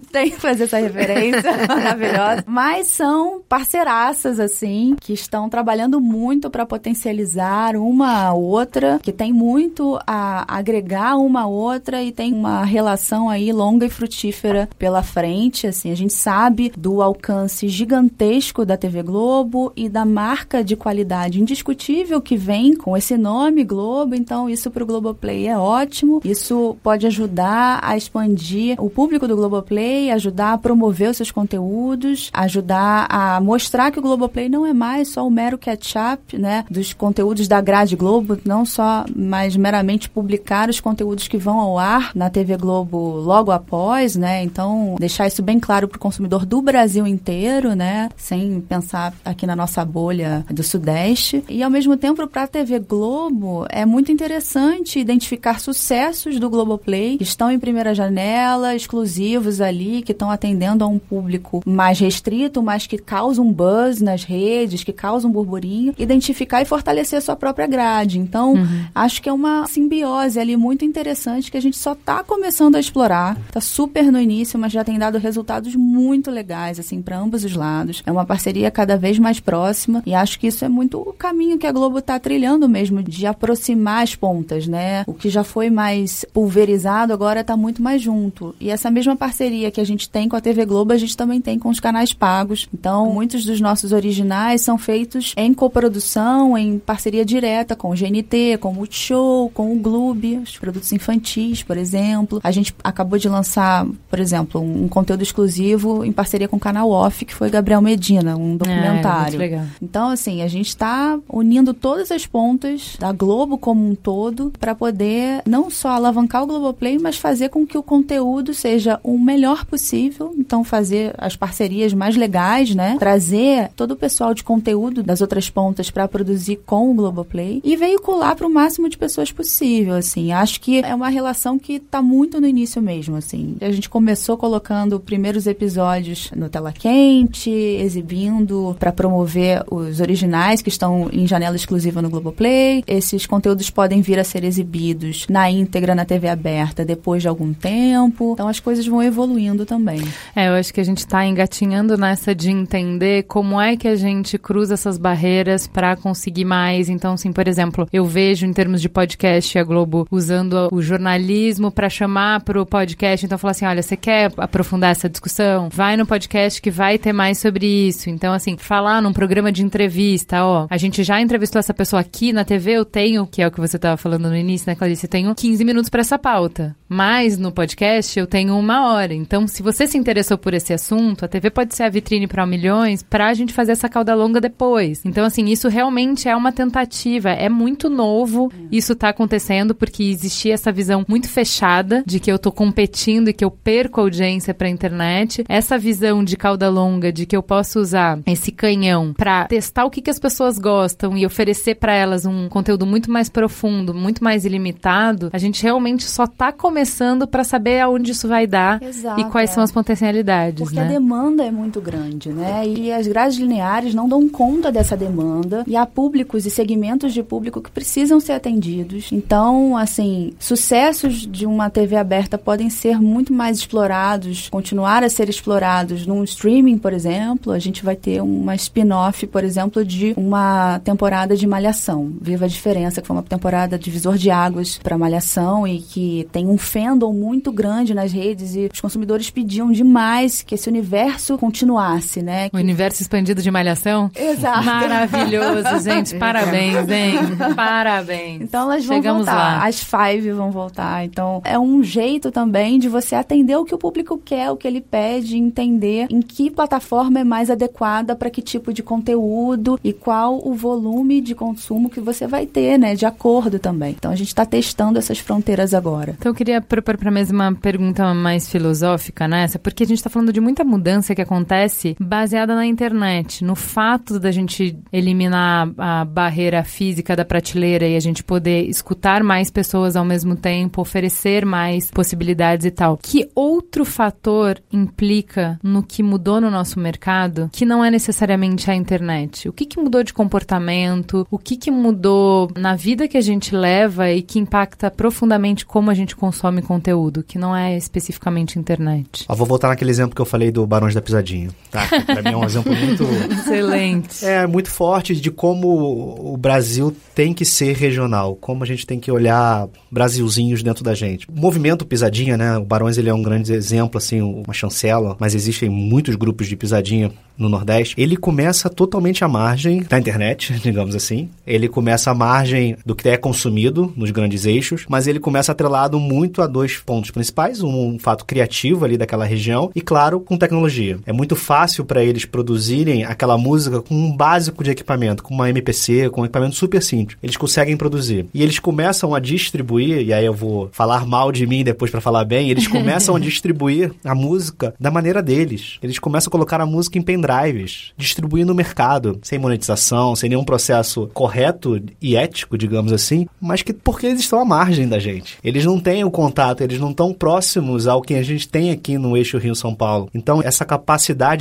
Tem 0.11 0.31
que 0.31 0.41
fazer 0.41 0.65
essa 0.65 0.79
referência 0.79 1.51
maravilhosa. 1.69 2.22
Mas 2.47 2.89
são 2.89 3.41
parceiraças, 3.49 4.39
assim, 4.39 4.97
que 5.01 5.13
estão 5.13 5.49
trabalhando 5.49 6.01
muito 6.01 6.51
para 6.51 6.67
potencializar 6.67 7.77
uma 7.77 8.29
a 8.29 8.35
outra, 8.35 8.99
que 9.03 9.13
tem 9.13 9.33
muito 9.33 9.99
a 10.07 10.45
agregar 10.57 11.17
uma 11.17 11.43
a 11.43 11.47
outra 11.47 12.03
e 12.03 12.13
tem 12.13 12.33
uma 12.33 12.65
relação 12.65 13.29
aí 13.29 13.53
longa 13.53 13.87
e 13.87 13.91
frutífera 13.91 14.69
pela 14.79 15.03
frente. 15.03 15.67
Assim, 15.67 15.91
a 15.91 15.97
gente 15.97 16.13
sabe 16.13 16.73
do 16.77 17.03
alcance 17.03 17.69
gigantesco 17.69 18.65
da 18.65 18.77
TV 18.77 19.03
Globo 19.03 19.73
e 19.77 19.89
da 19.89 20.05
marca 20.05 20.63
de 20.63 20.77
qualidade 20.77 21.41
indiscutível 21.41 22.21
que 22.21 22.37
vem 22.37 22.75
com 22.77 22.97
esse 22.97 23.17
nome 23.17 23.65
Globo. 23.65 24.15
Então, 24.15 24.49
isso 24.49 24.71
para 24.71 24.83
o 24.83 24.87
Globoplay 24.87 25.47
é 25.49 25.57
ótimo. 25.57 26.21
Isso 26.25 26.77
pode 26.83 27.07
ajudar 27.07 27.81
a 27.83 27.97
expandir 27.97 28.77
o 28.83 28.91
público 28.91 29.27
do 29.27 29.37
Globoplay, 29.37 30.11
ajudar 30.11 30.53
a 30.53 30.59
promover 30.59 31.11
os 31.11 31.17
seus 31.17 31.31
conteúdos, 31.31 32.12
ajudar 32.33 33.07
a 33.09 33.41
mostrar 33.41 33.91
que 33.91 33.99
o 33.99 34.03
Globoplay 34.03 34.49
não 34.49 34.67
é 34.67 34.73
mais 34.73 35.09
só 35.09 35.27
o 35.27 35.31
mero 35.31 35.59
catch-up, 35.59 36.37
né, 36.37 36.65
dos 36.71 36.93
conteúdos 36.93 37.49
da 37.49 37.61
grade 37.61 37.97
Globo, 37.97 38.39
não 38.45 38.65
só 38.65 39.05
mais 39.15 39.57
meramente 39.57 40.09
publicar 40.09 40.69
os 40.69 40.81
conteúdos 40.81 41.29
que 41.29 41.39
vão 41.39 41.61
ao 41.61 41.79
ar 41.79 42.13
na 42.15 42.31
TV 42.31 42.57
Globo 42.57 42.99
logo 42.99 43.51
após, 43.51 44.17
né? 44.17 44.43
Então, 44.43 44.97
deixar 44.99 45.27
isso 45.27 45.43
bem 45.43 45.59
claro 45.59 45.89
para 45.89 45.97
o 45.97 46.01
consumidor 46.01 46.45
do 46.45 46.61
Brasil 46.61 47.07
inteiro, 47.07 47.75
né, 47.75 48.09
sem 48.17 48.61
pensar 48.61 49.15
aqui 49.25 49.47
na 49.47 49.57
nossa 49.57 49.85
bolha 49.85 50.45
do 50.51 50.63
Sudeste. 50.63 51.45
E 51.49 51.63
ao 51.63 51.71
mesmo 51.71 51.97
tempo, 51.97 52.27
para 52.27 52.43
a 52.45 52.47
TV 52.47 52.79
Globo, 52.79 53.67
é 53.69 53.85
muito 53.85 54.13
interessante 54.13 54.99
identificar 54.99 55.61
sucessos 55.61 56.39
do 56.39 56.51
Globoplay 56.51 57.17
que 57.17 57.25
estão 57.25 57.51
em 57.51 57.59
primeira 57.59 57.95
janela, 57.95 58.75
exclusivos 58.75 59.61
ali, 59.61 60.03
que 60.03 60.13
estão 60.13 60.31
atendendo 60.31 60.85
a 60.85 60.87
um 60.87 60.99
público 60.99 61.63
mais 61.67 61.92
restrito, 61.99 62.63
mas 62.63 62.87
que 62.87 62.99
causam 62.99 63.47
um 63.47 63.53
buzz 63.53 64.01
nas 64.01 64.25
redes, 64.25 64.85
que 64.85 64.93
causam 64.93 65.31
um 65.31 65.33
burburinho, 65.33 65.95
identificar 65.99 66.63
e 66.63 66.65
fortalecer 66.65 67.19
a 67.19 67.23
sua 67.23 67.37
própria 67.37 67.67
grade. 67.67 68.19
Então, 68.19 68.55
uhum. 68.55 68.85
acho 68.95 69.23
que 69.23 69.29
é 69.29 69.33
uma 69.33 69.67
simbiose 69.67 70.39
ali 70.39 70.57
muito 70.57 70.85
interessante 70.85 71.51
que 71.51 71.57
a 71.57 71.63
gente 71.63 71.77
só 71.77 71.93
está 71.93 72.23
começando 72.23 72.77
a 72.77 72.81
explorar. 72.81 73.37
Está 73.49 73.61
super 73.61 74.11
no 74.11 74.21
início, 74.21 74.59
mas 74.59 74.73
já 74.73 74.85
tem 74.85 74.99
dado 74.99 75.19
resultados 75.19 75.75
muito 75.75 76.31
legais, 76.31 76.79
assim, 76.79 77.03
para 77.03 77.19
ambos 77.19 77.45
os 77.45 77.55
lados. 77.55 78.03
É 78.07 78.13
uma 78.13 78.25
parceria 78.25 78.71
cada 78.71 78.97
vez 78.97 79.19
mais 79.19 79.41
próxima 79.41 80.03
e 80.07 80.15
acho 80.15 80.39
que 80.39 80.47
isso 80.47 80.65
é 80.65 80.69
muito 80.69 80.99
o 80.99 81.13
caminho 81.13 81.59
que 81.59 81.67
a 81.67 81.73
Globo 81.73 81.99
está 81.99 82.19
trilhando 82.19 82.69
mesmo, 82.69 83.03
de 83.03 83.27
aproximar 83.27 84.03
as 84.03 84.15
pontas, 84.15 84.67
né? 84.67 85.05
O 85.07 85.15
que 85.15 85.29
já 85.29 85.45
foi 85.45 85.71
mais 85.71 86.25
pulverizado 86.33 87.13
agora 87.13 87.41
está 87.41 87.57
muito 87.57 87.83
mais 87.83 88.01
junto. 88.01 88.55
E 88.61 88.71
essa 88.71 88.91
mesma 88.91 89.17
parceria 89.17 89.71
que 89.71 89.81
a 89.81 89.85
gente 89.85 90.09
tem 90.09 90.29
com 90.29 90.37
a 90.37 90.41
TV 90.41 90.65
Globo, 90.65 90.93
a 90.93 90.97
gente 90.97 91.17
também 91.17 91.41
tem 91.41 91.59
com 91.59 91.69
os 91.69 91.81
canais 91.83 92.13
pagos. 92.13 92.69
Então, 92.73 93.13
muitos 93.13 93.45
dos 93.45 93.61
nossos 93.61 93.93
originais 93.93 94.63
são 94.63 94.79
feitos 94.79 95.35
em 95.37 95.53
coprodução, 95.53 96.57
em 96.57 96.79
parceria 96.79 97.25
direta 97.25 97.77
com 97.77 97.91
o 97.91 97.95
GNT, 97.95 98.59
com 98.59 98.71
o 98.71 98.75
Multishow, 98.75 99.51
com 99.51 99.73
o 99.73 99.77
Gloob, 99.77 100.39
os 100.39 100.57
produtos 100.57 100.93
infantis, 100.93 101.63
por 101.63 101.77
exemplo. 101.77 102.41
A 102.43 102.51
gente 102.51 102.75
acabou 102.83 103.19
de 103.19 103.29
lançar, 103.29 103.85
por 104.09 104.21
exemplo, 104.21 104.61
um, 104.61 104.89
conteúdo 104.89 105.23
exclusivo 105.23 106.05
em 106.05 106.13
parceria 106.13 106.47
com 106.47 106.57
o 106.57 106.61
canal 106.61 106.89
Off, 106.91 107.25
que 107.25 107.35
foi 107.35 107.51
Gabriel 107.51 107.83
Medina, 107.83 108.37
um 108.37 108.57
documentário. 108.57 109.43
É, 109.43 109.67
então, 109.83 110.09
assim, 110.09 110.43
a 110.43 110.49
gente 110.49 110.69
está 110.69 111.19
unindo 111.29 111.75
todas 111.75 112.11
as 112.13 112.25
pontas 112.27 112.97
da 112.99 113.11
Globo 113.13 113.59
como 113.59 113.89
um 113.89 113.95
todo 113.95 114.53
para 114.61 114.75
poder 114.75 115.43
não 115.45 115.69
só 115.69 115.91
alavancar 115.91 116.45
o 116.45 116.47
Globoplay, 116.47 116.99
mas 116.99 117.17
fazer 117.17 117.49
com 117.49 117.67
que 117.67 117.77
o 117.77 117.83
conteúdo 117.83 118.55
seja 118.55 119.01
o 119.03 119.19
melhor 119.19 119.65
possível. 119.65 120.33
Então, 120.39 120.63
fazer 120.63 121.15
as 121.19 121.35
parcerias 121.35 121.72
mais 121.95 122.17
legais, 122.17 122.75
né? 122.75 122.97
Trazer 122.99 123.71
todo 123.77 123.93
o 123.93 123.97
pessoal 123.97 124.35
de 124.35 124.45
conteúdo 124.45 125.03
das 125.03 125.21
outras 125.21 125.49
pontas 125.49 125.91
para 125.91 126.09
produzir 126.09 126.57
com 126.67 126.91
o 126.91 126.95
Globoplay 126.95 127.61
e 127.65 127.77
veicular 127.77 128.37
para 128.37 128.47
o 128.47 128.51
máximo 128.51 128.89
de 128.89 128.99
pessoas 128.99 129.33
possível, 129.33 129.95
assim. 129.95 130.33
Acho 130.33 130.61
que 130.61 130.81
é 130.81 130.95
uma 130.95 131.09
relação 131.09 131.59
que 131.59 131.75
está 131.75 132.03
muito 132.03 132.41
no 132.41 132.47
início 132.47 132.81
mesmo, 132.81 133.17
assim. 133.17 133.57
A 133.61 133.71
gente 133.71 133.89
começou 133.89 134.37
colocando 134.37 135.01
primeiros 135.01 135.47
episódios 135.47 136.31
no 136.37 136.49
Tela 136.49 136.73
Quente, 136.73 137.51
exibindo 137.51 138.77
para 138.79 138.93
promover 138.93 139.65
os 139.71 140.01
originais 140.01 140.63
que 140.63 140.69
estão 140.69 141.09
em 141.13 141.27
janela 141.27 141.57
exclusiva 141.57 142.03
no 142.03 142.11
Globoplay. 142.11 142.85
Esses 142.87 143.27
conteúdos 143.27 143.71
podem 143.71 144.01
vir 144.03 144.19
a 144.19 144.25
ser 144.25 144.45
exibidos 144.45 145.27
na 145.29 145.51
íntegra 145.51 145.95
na 145.95 146.05
TV 146.05 146.29
aberta 146.29 146.85
depois 146.85 147.23
de 147.23 147.29
algum 147.29 147.53
tempo. 147.53 148.33
Então 148.35 148.49
as 148.49 148.61
coisas 148.61 148.87
vão 148.87 149.03
evoluindo 149.03 149.65
também. 149.65 150.03
É, 150.35 150.49
eu 150.49 150.55
acho 150.55 150.73
que 150.73 150.81
a 150.81 150.85
gente 150.85 150.99
está 150.99 151.25
engatinhando 151.25 151.62
nessa 151.67 152.35
de 152.35 152.51
entender 152.51 153.25
como 153.25 153.61
é 153.61 153.77
que 153.77 153.89
a 153.89 153.97
gente 153.97 154.39
cruza 154.39 154.75
essas 154.75 154.99
barreiras 154.99 155.67
para 155.67 155.97
conseguir 155.97 156.45
mais. 156.45 156.89
Então, 156.89 157.15
assim, 157.15 157.33
por 157.33 157.47
exemplo, 157.47 157.89
eu 157.93 158.05
vejo 158.05 158.47
em 158.47 158.53
termos 158.53 158.81
de 158.81 158.89
podcast 158.89 159.59
a 159.59 159.65
Globo 159.65 160.07
usando 160.11 160.69
o 160.73 160.83
jornalismo 160.83 161.71
para 161.71 161.89
chamar 161.89 162.41
para 162.41 162.61
o 162.61 162.67
podcast. 162.67 163.25
Então, 163.25 163.39
falar 163.39 163.53
assim: 163.53 163.65
olha, 163.65 163.83
você 163.83 163.97
quer 163.97 164.33
aprofundar 164.37 164.91
essa 164.91 165.09
discussão? 165.09 165.69
Vai 165.73 165.97
no 165.97 166.07
podcast 166.07 166.61
que 166.61 166.71
vai 166.71 166.99
ter 166.99 167.13
mais 167.13 167.39
sobre 167.39 167.67
isso. 167.67 168.11
Então, 168.11 168.33
assim, 168.33 168.57
falar 168.57 169.01
num 169.01 169.13
programa 169.13 169.53
de 169.53 169.63
entrevista, 169.63 170.45
ó, 170.45 170.67
a 170.69 170.77
gente 170.77 171.03
já 171.03 171.21
entrevistou 171.21 171.61
essa 171.61 171.73
pessoa 171.73 172.01
aqui 172.01 172.33
na 172.33 172.45
TV, 172.45 172.73
eu 172.73 172.85
tenho, 172.85 173.27
que 173.27 173.41
é 173.41 173.47
o 173.47 173.51
que 173.51 173.61
você 173.61 173.77
estava 173.77 173.97
falando 173.97 174.29
no 174.29 174.37
início, 174.37 174.69
né, 174.69 174.75
Clarice? 174.75 175.07
Eu 175.07 175.11
tenho 175.11 175.35
15 175.35 175.65
minutos 175.65 175.89
para 175.89 176.01
essa 176.01 176.19
pauta. 176.19 176.75
Mas 176.89 177.39
no 177.39 177.51
podcast 177.51 178.19
eu 178.19 178.27
tenho 178.27 178.59
uma 178.59 178.93
hora. 178.93 179.15
Então, 179.15 179.47
se 179.47 179.63
você 179.63 179.87
se 179.87 179.97
interessou 179.97 180.37
por 180.37 180.53
esse 180.53 180.75
assunto, 180.75 181.25
a 181.25 181.29
TV 181.29 181.51
pode 181.53 181.75
ser 181.75 181.85
a 181.85 181.89
vitrine 181.89 182.27
para 182.27 182.47
milhões 182.47 183.03
para 183.03 183.29
a 183.29 183.35
gente 183.35 183.53
fazer 183.53 183.73
essa 183.73 183.89
cauda 183.89 184.15
longa 184.15 184.41
depois. 184.41 185.03
Então, 185.05 185.25
assim, 185.25 185.47
isso 185.47 185.69
realmente 185.69 186.29
é 186.29 186.35
uma 186.35 186.53
tentativa. 186.53 187.31
É 187.31 187.49
muito 187.49 187.89
novo 187.89 188.51
isso 188.71 188.95
tá 188.95 189.09
acontecendo 189.09 189.75
porque 189.75 190.03
existia 190.05 190.55
essa 190.55 190.73
visão 190.73 191.05
muito 191.09 191.29
fechada 191.29 192.03
de 192.07 192.19
que 192.19 192.31
eu 192.31 192.39
tô 192.39 192.51
competindo 192.51 193.29
e 193.29 193.33
que 193.33 193.45
eu 193.45 193.51
perco 193.51 194.01
audiência 194.01 194.55
para 194.55 194.69
internet. 194.69 195.45
Essa 195.49 195.79
visão 195.79 196.25
de 196.25 196.37
cauda 196.37 196.69
longa 196.71 197.13
de 197.13 197.27
que 197.27 197.37
eu 197.37 197.43
posso 197.43 197.81
usar 197.81 198.19
esse 198.27 198.51
canhão 198.51 199.13
para 199.13 199.45
testar 199.47 199.85
o 199.85 199.91
que, 199.91 200.01
que 200.01 200.11
as 200.11 200.19
pessoas 200.19 200.59
gostam 200.59 201.17
e 201.17 201.27
oferecer 201.27 201.77
para 201.77 201.95
elas 201.95 202.25
um 202.25 202.49
conteúdo 202.49 202.87
muito 202.87 203.11
mais 203.11 203.29
profundo, 203.29 203.95
muito 203.95 204.23
mais 204.23 204.45
ilimitado. 204.45 205.31
A 205.33 205.39
gente 205.39 205.63
realmente 205.63 206.05
só 206.05 206.27
tá 206.27 206.53
começando 206.53 207.27
para 207.27 207.45
saber 207.45 207.81
aonde 207.81 208.13
isso 208.13 208.29
vai 208.29 208.47
dar 208.47 208.83
Exato, 208.83 209.21
e 209.21 209.25
quais 209.25 209.51
é. 209.51 209.55
são 209.55 209.63
as 209.63 209.73
potencialidades, 209.73 210.63
Porque 210.63 210.77
né? 210.77 210.87
a 210.87 210.89
demanda 210.89 211.42
demanda 211.43 211.45
é 211.45 211.51
muito 211.51 211.81
grande, 211.81 212.29
né? 212.31 212.67
E 212.67 212.93
as 212.93 213.07
grades 213.07 213.39
lineares 213.39 213.95
não 213.95 214.09
dão 214.09 214.29
conta 214.29 214.71
dessa 214.71 214.97
demanda 214.97 215.65
e 215.67 215.77
há 215.77 215.85
públicos 215.85 216.47
e 216.47 216.51
segmentos 216.51 217.13
de 217.13 217.23
público 217.23 217.61
que 217.61 217.71
precisam 217.71 218.21
ser 218.21 218.33
atendidos. 218.33 219.11
Então, 219.11 219.77
assim, 219.77 220.33
sucessos 220.39 221.27
de 221.27 221.47
uma 221.47 221.71
TV 221.71 221.97
aberta 221.97 222.39
podem 222.39 222.71
ser 222.71 223.01
muito 223.01 223.33
mais 223.33 223.59
explorados, 223.59 224.49
continuar 224.49 225.03
a 225.03 225.09
ser 225.09 225.29
explorados 225.29 226.07
num 226.07 226.23
streaming, 226.25 226.79
por 226.79 226.93
exemplo. 226.93 227.53
A 227.53 227.59
gente 227.59 227.85
vai 227.85 227.97
ter 227.97 228.23
uma 228.23 228.55
spin-off, 228.55 229.27
por 229.27 229.45
exemplo, 229.45 229.85
de 229.85 230.15
uma 230.17 230.79
temporada 230.81 231.37
de 231.37 231.47
Malhação. 231.47 232.13
Viva 232.21 232.45
a 232.45 232.49
diferença, 232.49 233.01
que 233.01 233.07
foi 233.07 233.17
uma 233.17 233.23
temporada 233.23 233.79
divisor 233.79 234.17
de 234.17 234.31
águas 234.31 234.79
para 234.79 234.99
Malhação 234.99 235.67
e 235.67 235.79
que 235.81 236.29
tem 236.33 236.47
um 236.47 236.59
fandom 236.59 237.13
muito 237.13 237.53
grande 237.53 237.95
nas 237.95 238.13
redes 238.13 238.55
e 238.55 238.69
os 238.73 238.81
consumidores 238.81 239.31
pediam 239.31 239.71
demais 239.71 240.43
que 240.43 240.55
esse 240.55 240.69
universo 240.69 241.32
continuasse, 241.39 242.23
né? 242.23 242.49
O 242.53 242.57
universo 242.57 243.03
expandido 243.03 243.43
de 243.43 243.51
Malhação? 243.51 244.11
Exato. 244.15 244.65
Maravilhoso, 244.65 245.81
gente. 245.83 246.15
Parabéns, 246.17 246.89
hein? 246.89 247.15
Parabéns. 247.55 248.43
Então 248.43 248.63
elas 248.71 248.85
vão 248.85 248.97
Chegamos 248.97 249.27
voltar. 249.27 249.59
lá. 249.59 249.67
As 249.67 249.81
Five 249.83 250.31
vão 250.33 250.51
voltar. 250.51 251.05
Então 251.05 251.41
é 251.45 251.59
um 251.59 251.83
jeito 251.83 252.31
também 252.31 252.79
de 252.79 252.89
você 252.89 253.15
atender 253.15 253.57
o 253.57 253.65
que 253.65 253.75
o 253.75 253.79
público 253.79 254.21
quer, 254.23 254.51
o 254.51 254.57
que 254.57 254.67
ele 254.67 254.81
pede, 254.81 255.37
entender 255.37 256.07
em 256.11 256.21
que 256.21 256.51
plataforma 256.51 257.21
é 257.21 257.25
mais 257.25 257.51
adequada 257.51 258.15
para 258.15 258.31
que 258.31 258.43
tipo 258.43 258.73
de 258.73 258.83
conteúdo 258.83 259.79
e 259.83 259.93
qual 259.93 260.41
o 260.47 260.55
volume 260.55 261.21
de 261.21 261.35
consumo 261.35 261.89
que 261.91 262.01
você 262.01 262.27
vai 262.27 262.47
ter, 262.47 262.79
né? 262.79 262.95
De 262.95 263.07
acordo 263.07 263.59
também. 263.59 263.91
Então 263.97 264.11
a 264.11 264.17
gente 264.17 264.29
está 264.29 264.45
testando 264.45 264.99
essas 264.99 265.19
fronteiras 265.19 265.75
agora. 265.75 266.15
Então 266.19 266.31
eu 266.31 266.35
queria 266.37 266.61
propor 266.61 266.97
para 266.97 267.09
a 267.09 267.13
mesma 267.13 267.53
pergunta 267.61 268.13
mais 268.15 268.49
filosófica 268.49 269.27
nessa, 269.29 269.59
porque 269.59 269.85
a 269.85 269.87
gente 269.87 269.99
está 269.99 270.11
falando 270.11 270.33
de 270.33 270.41
muita 270.41 270.65
mudança 270.65 271.15
que 271.15 271.22
acontece 271.23 271.97
baseada 271.99 272.55
na 272.55 272.67
internet, 272.67 273.45
no 273.45 273.55
fato 273.55 274.19
da 274.19 274.31
gente 274.31 274.79
eliminar 274.93 275.71
a 275.79 276.05
barreira 276.05 276.63
física 276.65 277.17
da 277.17 277.25
prateleira 277.25 277.87
e 277.87 277.97
a 277.97 278.01
gente 278.01 278.23
poder 278.23 278.69
escutar 278.69 279.23
mais 279.23 279.51
pessoas 279.51 279.97
ao 279.97 280.05
mesmo 280.05 280.37
tempo, 280.37 280.81
oferecer 280.81 281.45
mais 281.45 281.91
possibilidades 281.91 282.67
e 282.67 282.71
tal. 282.71 282.99
Que 283.01 283.29
outro 283.35 283.85
fator 283.85 284.61
implica 284.73 285.59
no 285.63 285.83
que 285.83 286.03
mudou 286.03 286.41
no 286.41 286.51
nosso 286.51 286.79
mercado 286.79 287.49
que 287.53 287.65
não 287.65 287.85
é 287.85 287.91
necessariamente 287.91 288.71
a 288.71 288.75
internet? 288.75 289.49
O 289.49 289.53
que, 289.53 289.67
que 289.67 289.81
mudou 289.81 290.03
de 290.03 290.13
comportamento? 290.13 291.27
O 291.31 291.39
que, 291.39 291.57
que 291.57 291.71
mudou 291.71 292.51
na 292.57 292.75
vida 292.75 293.09
que 293.09 293.17
a 293.17 293.21
gente 293.21 293.55
leva 293.55 294.11
e 294.11 294.23
que 294.23 294.39
impacta 294.39 294.91
profundamente 294.91 295.65
como 295.65 295.91
a 295.91 295.95
gente 295.95 296.17
consome 296.17 296.63
conteúdo, 296.63 297.23
que 297.23 297.39
não 297.39 297.55
é 297.55 297.77
especificamente 297.77 298.59
internet? 298.59 299.25
Ó, 299.29 299.35
vou 299.35 299.47
voltar 299.47 299.69
naquele 299.69 299.91
exemplo 299.91 300.15
que 300.15 300.21
eu 300.21 300.27
falei 300.27 300.51
do 300.51 300.67
Barões 300.67 300.95
da 300.95 301.03
Pisadinha, 301.13 301.51
tá? 301.71 301.87
Pra 302.07 302.23
mim 302.23 302.31
é 302.31 302.37
um 302.37 302.45
exemplo 302.45 302.75
muito... 302.75 303.05
Excelente. 303.31 304.25
É 304.25 304.47
muito 304.47 304.71
forte 304.71 305.15
de 305.15 305.31
como 305.31 306.33
o 306.33 306.37
Brasil 306.37 306.95
tem 307.15 307.35
que 307.35 307.45
ser 307.45 307.77
regional, 307.77 308.35
como 308.37 308.65
a 308.65 308.67
gente 308.67 308.87
tem 308.87 308.99
que 308.99 309.11
olhar 309.11 309.69
Brasilzinhos 309.91 310.63
dentro 310.63 310.83
da 310.83 310.95
gente. 310.95 311.29
O 311.29 311.39
movimento 311.39 311.85
Pisadinha, 311.85 312.37
né? 312.37 312.57
O 312.57 312.65
Barões 312.65 312.97
ele 312.97 313.11
é 313.11 313.15
um 313.15 313.23
grande 313.23 313.53
exemplo, 313.53 313.99
assim, 313.99 314.23
uma 314.23 314.55
chancela, 314.55 315.17
mas 315.19 315.35
existem 315.35 315.69
muitos 315.69 316.17
grupos 316.17 316.47
de 316.47 316.57
pisadinha 316.57 317.13
no 317.37 317.49
Nordeste. 317.49 317.95
Ele 317.99 318.17
começa 318.17 318.71
totalmente 318.71 319.25
à 319.25 319.29
margem 319.29 319.83
da 319.83 319.99
internet, 319.99 320.53
digamos 320.63 320.95
assim. 320.95 321.29
Ele 321.47 321.69
começa 321.69 322.11
à 322.11 322.15
margem 322.15 322.77
do 322.85 322.95
que 322.95 323.09
é 323.09 323.17
consumido 323.17 323.93
nos 323.97 324.11
grandes 324.11 324.47
eixos, 324.47 324.85
mas 324.89 325.07
ele 325.07 325.21
começa 325.21 325.53
atrelado 325.53 325.99
muito 325.99 326.41
a 326.41 326.47
dois 326.47 326.79
pontos 326.79 327.11
principais: 327.11 327.63
um, 327.63 327.99
fato 327.99 328.25
criativo 328.25 328.85
ali 328.85 328.97
daquela 328.97 329.25
região 329.25 329.71
e, 329.75 329.81
claro, 329.81 330.21
com 330.21 330.37
tecnologia. 330.37 330.92
É 331.07 331.13
muito 331.13 331.37
fácil 331.37 331.85
para 331.85 332.03
eles 332.03 332.25
produzirem 332.25 333.05
aquela 333.05 333.39
música 333.39 333.81
com 333.81 333.95
um 333.95 334.17
básico 334.17 334.63
de 334.63 334.71
equipamento, 334.71 335.23
com 335.23 335.35
uma 335.35 335.49
MPC, 335.51 336.11
com 336.11 336.23
um 336.23 336.25
equipamento 336.25 336.55
super 336.55 336.83
simples. 336.83 337.19
Eles 337.23 337.37
conseguem 337.37 337.77
produzir. 337.77 338.27
E 338.33 338.43
eles 338.43 338.59
começam 338.59 339.15
a 339.15 339.21
distribuir, 339.21 340.07
e 340.07 340.13
aí 340.13 340.25
eu 340.25 340.35
vou 340.35 340.69
falar 340.73 341.07
mal 341.07 341.33
de 341.33 341.47
mim 341.47 341.65
depois 341.65 341.91
para 341.91 342.01
falar 342.01 342.25
bem, 342.25 342.51
eles 342.51 342.67
começam 342.69 343.17
a 343.17 343.21
distribuir 343.21 343.93
a 344.05 344.15
música 344.15 344.75
da 344.79 344.91
maneira 344.91 345.23
deles. 345.23 345.79
Eles 345.83 345.99
começam 345.99 346.29
a 346.29 346.33
colocar 346.33 346.61
a 346.61 346.67
música 346.67 346.99
em 346.99 347.03
pendrives, 347.03 347.93
distribuir 347.97 348.47
no 348.47 348.55
mercado, 348.55 349.19
sem 349.23 349.39
monetização, 349.39 350.15
sem 350.17 350.29
nenhum 350.29 350.45
processo 350.45 351.11
correto 351.13 351.81
e 352.01 352.17
ético, 352.17 352.57
digamos 352.59 352.93
assim, 352.93 353.27
mas 353.41 353.63
que 353.63 353.73
porque 353.73 354.07
eles 354.07 354.21
estão 354.21 354.41
à 354.41 354.45
margem 354.45 354.89
da 354.89 354.99
gente. 354.99 355.39
Eles 355.43 355.65
não 355.65 355.79
têm 355.79 356.05
o 356.05 356.11
contato, 356.11 356.63
eles 356.63 356.79
não 356.79 356.91
estão 356.91 357.13
próximos 357.13 357.87
ao 357.87 358.03
que 358.03 358.15
a 358.15 358.23
gente 358.23 358.49
tem 358.49 358.71
aqui 358.71 358.99
no 358.99 359.17
eixo 359.17 359.39
Rio-São 359.39 359.75
Paulo. 359.75 360.09
Então, 360.15 360.43
essa 360.43 360.65
capacidade 360.65 360.82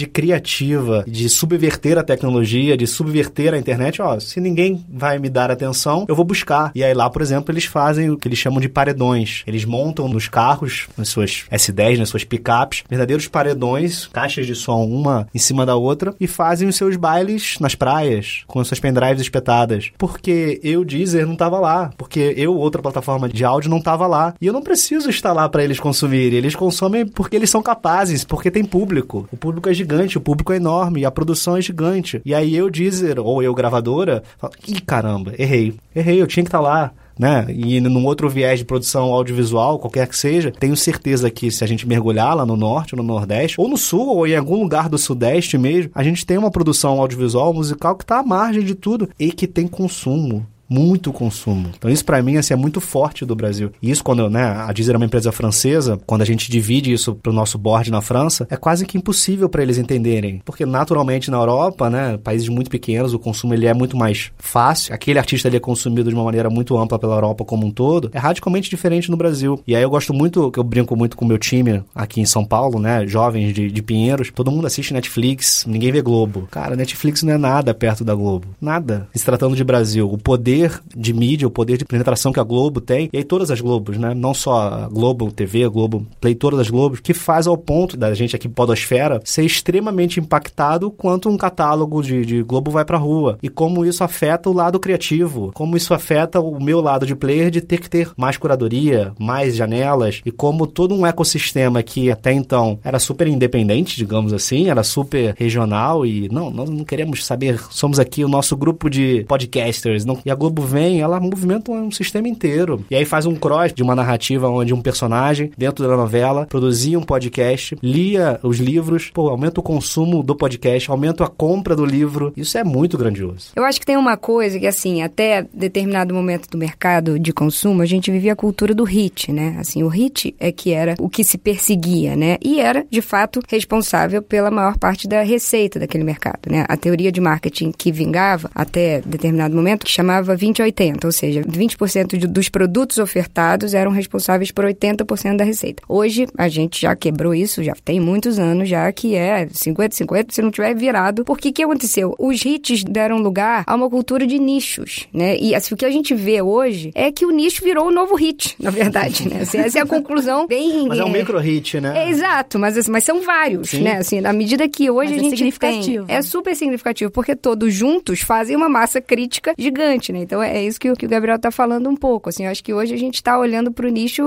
criativa 0.07 1.03
de 1.07 1.27
subverter 1.29 1.97
a 1.97 2.03
tecnologia, 2.03 2.77
de 2.77 2.87
subverter 2.87 3.53
a 3.53 3.57
internet, 3.57 4.01
ó, 4.01 4.19
se 4.19 4.39
ninguém 4.39 4.85
vai 4.89 5.19
me 5.19 5.29
dar 5.29 5.51
atenção, 5.51 6.05
eu 6.07 6.15
vou 6.15 6.25
buscar. 6.25 6.71
E 6.75 6.83
aí 6.83 6.93
lá, 6.93 7.09
por 7.09 7.21
exemplo, 7.21 7.51
eles 7.51 7.65
fazem 7.65 8.09
o 8.09 8.17
que 8.17 8.27
eles 8.27 8.39
chamam 8.39 8.59
de 8.59 8.69
paredões. 8.69 9.43
Eles 9.45 9.65
montam 9.65 10.07
nos 10.07 10.27
carros, 10.27 10.87
nas 10.97 11.09
suas 11.09 11.45
S10, 11.51 11.97
nas 11.97 12.09
suas 12.09 12.23
picapes, 12.23 12.83
verdadeiros 12.89 13.27
paredões, 13.27 14.07
caixas 14.07 14.45
de 14.45 14.55
som 14.55 14.85
uma 14.85 15.27
em 15.33 15.39
cima 15.39 15.65
da 15.65 15.75
outra 15.75 16.13
e 16.19 16.27
fazem 16.27 16.67
os 16.67 16.75
seus 16.75 16.95
bailes 16.95 17.57
nas 17.59 17.75
praias 17.75 18.43
com 18.47 18.63
suas 18.63 18.79
pendrives 18.79 19.21
espetadas. 19.21 19.91
Porque 19.97 20.59
eu, 20.63 20.83
Deezer, 20.83 21.25
não 21.25 21.35
tava 21.35 21.59
lá. 21.59 21.91
Porque 21.97 22.33
eu, 22.37 22.55
outra 22.55 22.81
plataforma 22.81 23.29
de 23.29 23.43
áudio, 23.43 23.69
não 23.69 23.81
tava 23.81 24.07
lá. 24.07 24.33
E 24.39 24.47
eu 24.47 24.53
não 24.53 24.61
preciso 24.61 25.09
estar 25.09 25.33
lá 25.33 25.47
para 25.47 25.63
eles 25.63 25.79
consumirem. 25.79 26.37
Eles 26.37 26.55
consomem 26.55 27.05
porque 27.05 27.35
eles 27.35 27.49
são 27.49 27.61
capazes, 27.61 28.23
porque 28.23 28.51
tem 28.51 28.63
público. 28.63 29.27
O 29.31 29.37
público 29.37 29.69
é 29.69 29.73
gigante, 29.73 30.17
o 30.17 30.21
público 30.21 30.51
é 30.51 30.57
enorme, 30.57 31.05
a 31.05 31.11
produção 31.11 31.55
é 31.55 31.61
gigante. 31.61 32.21
E 32.25 32.33
aí 32.33 32.55
eu, 32.55 32.69
Deezer, 32.69 33.19
ou 33.19 33.41
eu, 33.41 33.53
gravadora, 33.53 34.23
falo, 34.37 34.53
ih, 34.67 34.81
caramba, 34.81 35.33
errei. 35.37 35.73
Errei, 35.95 36.21
eu 36.21 36.27
tinha 36.27 36.43
que 36.43 36.49
estar 36.49 36.59
lá 36.59 36.91
né? 37.21 37.45
E 37.49 37.79
num 37.79 38.03
outro 38.05 38.27
viés 38.27 38.57
de 38.57 38.65
produção 38.65 39.13
audiovisual, 39.13 39.77
qualquer 39.77 40.07
que 40.07 40.17
seja, 40.17 40.51
tenho 40.51 40.75
certeza 40.75 41.29
que 41.29 41.51
se 41.51 41.63
a 41.63 41.67
gente 41.67 41.87
mergulhar 41.87 42.35
lá 42.35 42.47
no 42.47 42.57
norte, 42.57 42.95
no 42.95 43.03
nordeste, 43.03 43.61
ou 43.61 43.67
no 43.67 43.77
sul, 43.77 44.07
ou 44.07 44.25
em 44.25 44.35
algum 44.35 44.63
lugar 44.63 44.89
do 44.89 44.97
sudeste 44.97 45.55
mesmo, 45.55 45.91
a 45.93 46.03
gente 46.03 46.25
tem 46.25 46.37
uma 46.37 46.49
produção 46.49 46.99
audiovisual, 46.99 47.53
musical 47.53 47.95
que 47.95 48.03
está 48.03 48.19
à 48.19 48.23
margem 48.23 48.63
de 48.63 48.73
tudo 48.73 49.07
e 49.19 49.31
que 49.31 49.45
tem 49.45 49.67
consumo 49.67 50.47
muito 50.71 51.11
consumo. 51.11 51.69
Então 51.77 51.91
isso 51.91 52.05
para 52.05 52.23
mim 52.23 52.37
assim, 52.37 52.53
é 52.53 52.57
muito 52.57 52.79
forte 52.79 53.25
do 53.25 53.35
Brasil. 53.35 53.71
E 53.81 53.91
isso 53.91 54.01
quando, 54.01 54.29
né, 54.29 54.41
a 54.41 54.71
Deezer 54.71 54.95
é 54.95 54.97
uma 54.97 55.05
empresa 55.05 55.29
francesa, 55.29 55.99
quando 56.07 56.21
a 56.21 56.25
gente 56.25 56.49
divide 56.49 56.93
isso 56.93 57.13
pro 57.13 57.33
nosso 57.33 57.57
board 57.57 57.91
na 57.91 58.01
França, 58.01 58.47
é 58.49 58.55
quase 58.55 58.85
que 58.85 58.97
impossível 58.97 59.49
para 59.49 59.61
eles 59.61 59.77
entenderem, 59.77 60.41
porque 60.45 60.65
naturalmente 60.65 61.29
na 61.29 61.37
Europa, 61.37 61.89
né, 61.89 62.17
países 62.17 62.47
muito 62.47 62.71
pequenos, 62.71 63.13
o 63.13 63.19
consumo 63.19 63.53
ele 63.53 63.67
é 63.67 63.73
muito 63.73 63.97
mais 63.97 64.31
fácil. 64.37 64.93
Aquele 64.93 65.19
artista 65.19 65.49
ele 65.49 65.57
é 65.57 65.59
consumido 65.59 66.09
de 66.09 66.15
uma 66.15 66.23
maneira 66.23 66.49
muito 66.49 66.77
ampla 66.77 66.97
pela 66.97 67.15
Europa 67.15 67.43
como 67.43 67.67
um 67.67 67.71
todo. 67.71 68.09
É 68.13 68.19
radicalmente 68.19 68.69
diferente 68.69 69.11
no 69.11 69.17
Brasil. 69.17 69.61
E 69.67 69.75
aí 69.75 69.83
eu 69.83 69.89
gosto 69.89 70.13
muito, 70.13 70.51
que 70.51 70.59
eu 70.59 70.63
brinco 70.63 70.95
muito 70.95 71.17
com 71.17 71.25
o 71.25 71.27
meu 71.27 71.37
time 71.37 71.83
aqui 71.93 72.21
em 72.21 72.25
São 72.25 72.45
Paulo, 72.45 72.79
né, 72.79 73.05
jovens 73.05 73.53
de, 73.53 73.69
de 73.69 73.81
Pinheiros, 73.81 74.31
todo 74.33 74.51
mundo 74.51 74.67
assiste 74.67 74.93
Netflix, 74.93 75.65
ninguém 75.67 75.91
vê 75.91 76.01
Globo. 76.01 76.47
Cara, 76.49 76.75
Netflix 76.77 77.23
não 77.23 77.33
é 77.33 77.37
nada 77.37 77.73
perto 77.73 78.05
da 78.05 78.15
Globo. 78.15 78.47
Nada. 78.61 79.09
Se 79.13 79.25
tratando 79.25 79.55
de 79.55 79.63
Brasil, 79.63 80.09
o 80.09 80.17
poder 80.17 80.60
de 80.95 81.13
mídia, 81.13 81.47
o 81.47 81.51
poder 81.51 81.77
de 81.77 81.85
penetração 81.85 82.31
que 82.31 82.39
a 82.39 82.43
Globo 82.43 82.81
tem, 82.81 83.09
e 83.11 83.17
aí 83.17 83.23
todas 83.23 83.51
as 83.51 83.61
Globos, 83.61 83.97
né? 83.97 84.13
Não 84.13 84.33
só 84.33 84.61
a 84.61 84.87
Globo 84.87 85.31
TV, 85.31 85.63
a 85.63 85.69
Globo 85.69 86.05
Play, 86.19 86.35
todas 86.35 86.59
as 86.59 86.69
Globos, 86.69 86.99
que 86.99 87.13
faz 87.13 87.47
ao 87.47 87.57
ponto 87.57 87.95
da 87.95 88.13
gente 88.13 88.35
aqui 88.35 88.49
Podosfera 88.49 89.21
ser 89.23 89.43
extremamente 89.43 90.19
impactado 90.19 90.91
quanto 90.91 91.29
um 91.29 91.37
catálogo 91.37 92.01
de, 92.01 92.25
de 92.25 92.43
Globo 92.43 92.71
vai 92.71 92.83
pra 92.83 92.97
rua. 92.97 93.37
E 93.41 93.49
como 93.49 93.85
isso 93.85 94.03
afeta 94.03 94.49
o 94.49 94.53
lado 94.53 94.79
criativo, 94.79 95.51
como 95.53 95.77
isso 95.77 95.93
afeta 95.93 96.39
o 96.39 96.61
meu 96.61 96.81
lado 96.81 97.05
de 97.05 97.15
player 97.15 97.49
de 97.49 97.61
ter 97.61 97.79
que 97.79 97.89
ter 97.89 98.11
mais 98.17 98.37
curadoria, 98.37 99.13
mais 99.19 99.55
janelas, 99.55 100.21
e 100.25 100.31
como 100.31 100.67
todo 100.67 100.95
um 100.95 101.05
ecossistema 101.05 101.83
que 101.83 102.11
até 102.11 102.33
então 102.33 102.79
era 102.83 102.99
super 102.99 103.27
independente, 103.27 103.95
digamos 103.95 104.33
assim, 104.33 104.69
era 104.69 104.83
super 104.83 105.35
regional 105.37 106.05
e 106.05 106.27
não, 106.29 106.49
nós 106.49 106.69
não 106.69 106.83
queremos 106.83 107.25
saber, 107.25 107.59
somos 107.69 107.99
aqui 107.99 108.25
o 108.25 108.29
nosso 108.29 108.57
grupo 108.57 108.89
de 108.89 109.23
podcasters, 109.27 110.03
não, 110.03 110.19
e 110.25 110.31
a 110.31 110.35
Globo 110.35 110.50
vem, 110.59 111.01
ela 111.01 111.19
movimenta 111.19 111.71
um 111.71 111.91
sistema 111.91 112.27
inteiro. 112.27 112.83
E 112.89 112.95
aí 112.95 113.05
faz 113.05 113.25
um 113.25 113.35
cross 113.35 113.73
de 113.73 113.83
uma 113.83 113.95
narrativa 113.95 114.49
onde 114.49 114.73
um 114.73 114.81
personagem, 114.81 115.51
dentro 115.57 115.87
da 115.87 115.95
novela, 115.95 116.45
produzia 116.45 116.97
um 116.97 117.03
podcast, 117.03 117.77
lia 117.81 118.39
os 118.43 118.57
livros, 118.57 119.09
pô, 119.13 119.29
aumenta 119.29 119.59
o 119.59 119.63
consumo 119.63 120.23
do 120.23 120.35
podcast, 120.35 120.89
aumenta 120.89 121.23
a 121.23 121.27
compra 121.27 121.75
do 121.75 121.85
livro. 121.85 122.33
Isso 122.35 122.57
é 122.57 122.63
muito 122.63 122.97
grandioso. 122.97 123.51
Eu 123.55 123.63
acho 123.63 123.79
que 123.79 123.85
tem 123.85 123.97
uma 123.97 124.17
coisa 124.17 124.59
que, 124.59 124.67
assim, 124.67 125.01
até 125.01 125.45
determinado 125.53 126.13
momento 126.13 126.49
do 126.49 126.57
mercado 126.57 127.19
de 127.19 127.31
consumo, 127.31 127.81
a 127.81 127.85
gente 127.85 128.11
vivia 128.11 128.33
a 128.33 128.35
cultura 128.35 128.73
do 128.73 128.83
hit, 128.83 129.31
né? 129.31 129.55
Assim, 129.59 129.83
o 129.83 129.87
hit 129.87 130.35
é 130.39 130.51
que 130.51 130.71
era 130.71 130.95
o 130.99 131.09
que 131.09 131.23
se 131.23 131.37
perseguia, 131.37 132.15
né? 132.15 132.37
E 132.41 132.59
era, 132.59 132.85
de 132.89 133.01
fato, 133.01 133.41
responsável 133.47 134.21
pela 134.21 134.49
maior 134.49 134.77
parte 134.77 135.07
da 135.07 135.21
receita 135.21 135.79
daquele 135.79 136.03
mercado, 136.03 136.49
né? 136.49 136.65
A 136.67 136.77
teoria 136.77 137.11
de 137.11 137.21
marketing 137.21 137.71
que 137.71 137.91
vingava 137.91 138.49
até 138.53 139.01
determinado 139.01 139.55
momento, 139.55 139.85
que 139.85 139.91
chamava 139.91 140.35
20-80, 140.41 141.05
ou 141.05 141.11
seja, 141.11 141.41
20% 141.41 142.17
de, 142.17 142.27
dos 142.27 142.49
produtos 142.49 142.97
ofertados 142.97 143.73
eram 143.73 143.91
responsáveis 143.91 144.51
por 144.51 144.65
80% 144.65 145.35
da 145.35 145.43
receita. 145.43 145.83
Hoje, 145.87 146.27
a 146.37 146.47
gente 146.47 146.81
já 146.81 146.95
quebrou 146.95 147.35
isso, 147.35 147.63
já 147.63 147.73
tem 147.85 147.99
muitos 147.99 148.39
anos 148.39 148.67
já, 148.67 148.91
que 148.91 149.15
é 149.15 149.45
50-50, 149.45 150.31
se 150.31 150.41
não 150.41 150.49
tiver 150.49 150.73
virado. 150.73 151.23
Por 151.23 151.37
que 151.37 151.51
que 151.51 151.63
aconteceu? 151.63 152.15
Os 152.17 152.43
hits 152.43 152.83
deram 152.83 153.19
lugar 153.19 153.63
a 153.67 153.75
uma 153.75 153.89
cultura 153.89 154.25
de 154.25 154.39
nichos, 154.39 155.07
né? 155.13 155.37
E 155.37 155.53
assim, 155.53 155.73
o 155.75 155.77
que 155.77 155.85
a 155.85 155.91
gente 155.91 156.15
vê 156.15 156.41
hoje 156.41 156.91
é 156.95 157.11
que 157.11 157.25
o 157.25 157.31
nicho 157.31 157.63
virou 157.63 157.87
o 157.87 157.91
novo 157.91 158.15
hit, 158.15 158.55
na 158.59 158.71
verdade, 158.71 159.29
né? 159.29 159.41
Assim, 159.41 159.59
essa 159.59 159.79
é 159.79 159.81
a 159.81 159.85
conclusão 159.85 160.47
bem... 160.47 160.87
Mas 160.89 160.99
é 160.99 161.05
um 161.05 161.09
micro 161.11 161.37
hit, 161.39 161.79
né? 161.79 162.05
É, 162.05 162.09
exato, 162.09 162.57
mas, 162.57 162.77
assim, 162.77 162.91
mas 162.91 163.03
são 163.03 163.21
vários, 163.21 163.69
Sim. 163.69 163.81
né? 163.81 163.97
Assim, 163.97 164.19
na 164.19 164.33
medida 164.33 164.67
que 164.67 164.89
hoje 164.89 165.11
mas 165.11 165.21
a 165.21 165.25
é 165.25 165.35
gente 165.35 165.59
tem... 165.59 166.05
É 166.07 166.21
super 166.21 166.55
significativo, 166.55 167.11
porque 167.11 167.35
todos 167.35 167.73
juntos 167.73 168.21
fazem 168.21 168.55
uma 168.55 168.69
massa 168.69 168.99
crítica 168.99 169.53
gigante, 169.57 170.11
né? 170.11 170.20
Então 170.21 170.41
é 170.41 170.63
isso 170.63 170.79
que, 170.79 170.91
que 170.95 171.05
o 171.05 171.09
Gabriel 171.09 171.39
tá 171.39 171.51
falando 171.51 171.89
um 171.89 171.95
pouco, 171.95 172.29
assim, 172.29 172.45
eu 172.45 172.51
acho 172.51 172.63
que 172.63 172.73
hoje 172.73 172.93
a 172.93 172.97
gente 172.97 173.21
tá 173.21 173.37
olhando 173.37 173.71
pro 173.71 173.89
nicho 173.89 174.23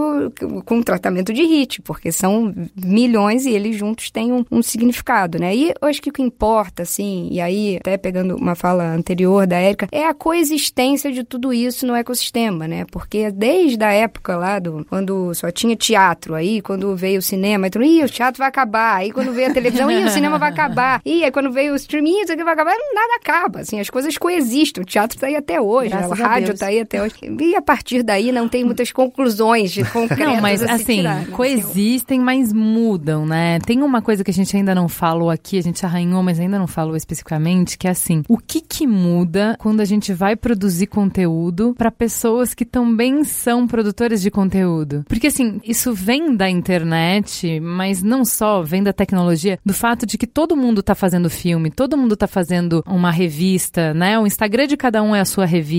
com 0.65 0.83
tratamento 0.83 1.33
de 1.33 1.43
hit, 1.43 1.83
porque 1.83 2.13
são 2.13 2.55
milhões 2.77 3.47
e 3.47 3.51
eles 3.51 3.77
juntos 3.77 4.11
têm 4.11 4.33
um, 4.33 4.45
um 4.51 4.63
significado, 4.63 5.39
né? 5.39 5.55
E 5.55 5.75
eu 5.81 5.89
acho 5.89 6.01
que 6.01 6.11
o 6.11 6.13
que 6.13 6.23
importa, 6.23 6.83
assim, 6.83 7.29
e 7.31 7.41
aí 7.41 7.77
até 7.77 7.97
pegando 7.97 8.37
uma 8.37 8.55
fala 8.55 8.85
anterior 8.85 9.47
da 9.47 9.57
Érica, 9.57 9.89
é 9.91 10.07
a 10.07 10.15
coexistência 10.15 11.13
de 11.13 11.25
tudo 11.25 11.53
isso 11.53 11.87
no 11.87 11.95
ecossistema, 11.95 12.67
né? 12.67 12.85
Porque 12.91 13.31
desde 13.31 13.83
a 13.85 13.93
época 13.93 14.37
lá 14.37 14.59
do 14.59 14.85
quando 14.89 15.35
só 15.35 15.51
tinha 15.51 15.77
teatro, 15.77 16.35
aí 16.35 16.61
quando 16.61 16.95
veio 16.97 17.19
o 17.19 17.23
cinema, 17.23 17.67
então, 17.67 17.83
ih, 17.83 18.05
o 18.05 18.09
teatro 18.09 18.39
vai 18.39 18.49
acabar, 18.49 18.97
aí 18.97 19.11
quando 19.11 19.33
veio 19.33 19.51
a 19.51 19.55
televisão, 19.55 19.91
ih, 19.91 20.05
o 20.05 20.11
cinema 20.11 20.39
vai 20.39 20.51
acabar, 20.51 21.01
e 21.05 21.25
aí 21.25 21.31
quando 21.31 21.51
veio 21.51 21.73
o 21.73 21.77
streaming, 21.77 22.23
isso 22.23 22.33
aqui 22.33 22.45
vai 22.45 22.55
acabar, 22.55 22.75
nada 22.95 23.15
acaba, 23.17 23.61
assim, 23.61 23.81
as 23.81 23.91
coisas 23.91 24.17
coexistem, 24.17 24.83
o 24.83 24.87
teatro 24.87 25.19
tá 25.19 25.27
aí 25.27 25.37
até 25.37 25.61
hoje, 25.61 25.84
né? 25.91 26.09
a 26.11 26.15
rádio 26.15 26.49
Deus. 26.49 26.61
tá 26.61 26.67
aí 26.67 26.81
até 26.81 27.03
hoje, 27.03 27.15
e 27.41 27.55
a 27.55 27.63
partir 27.63 28.03
daí 28.03 28.33
não 28.33 28.49
tem 28.49 28.65
muitas 28.65 28.93
conclusões 28.93 29.73
de 29.73 29.85
concretas 29.91 30.27
Não, 30.27 30.41
mas 30.41 30.63
assim, 30.63 30.97
tirar, 30.97 31.21
né? 31.21 31.27
coexistem, 31.33 32.21
mas 32.21 32.53
mudam, 32.53 33.27
né? 33.27 33.59
Tem 33.61 33.83
uma 33.83 34.03
coisa 34.03 34.25
que 34.25 34.31
a 34.31 34.35
gente 34.35 34.57
ainda 34.57 34.75
não 34.75 34.89
falou 34.89 35.31
aqui, 35.31 35.59
a 35.59 35.63
gente 35.63 35.85
arranhou, 35.85 36.23
mas 36.23 36.41
ainda 36.41 36.59
não 36.59 36.67
falou 36.67 36.97
especificamente, 36.97 37.77
que 37.79 37.87
é 37.87 37.91
assim, 37.91 38.23
o 38.29 38.39
que 38.39 38.61
que 38.61 38.87
muda 38.87 39.57
quando 39.59 39.81
a 39.81 39.85
gente 39.85 40.13
vai 40.13 40.37
produzir 40.37 40.87
conteúdo 40.87 41.75
para 41.77 41.91
pessoas 41.91 42.55
que 42.55 42.65
também 42.65 43.25
são 43.25 43.67
produtoras 43.67 44.21
de 44.23 44.31
conteúdo? 44.31 45.05
Porque 45.09 45.29
assim, 45.29 45.61
isso 45.65 45.93
vem 45.93 46.37
da 46.37 46.49
internet, 46.49 47.61
mas 47.61 48.03
não 48.03 48.25
só, 48.25 48.63
vem 48.63 48.83
da 48.83 48.93
tecnologia, 48.93 49.59
do 49.65 49.75
fato 49.75 50.07
de 50.07 50.19
que 50.19 50.27
todo 50.27 50.57
mundo 50.57 50.83
tá 50.83 50.95
fazendo 50.95 51.31
filme, 51.31 51.71
todo 51.71 51.97
mundo 51.97 52.17
tá 52.17 52.27
fazendo 52.27 52.83
uma 52.87 53.11
revista, 53.11 53.93
né? 53.95 54.19
O 54.19 54.27
Instagram 54.27 54.67
de 54.67 54.77
cada 54.77 55.03
um 55.03 55.15
é 55.15 55.21
a 55.21 55.25
sua 55.25 55.45
revista. 55.45 55.74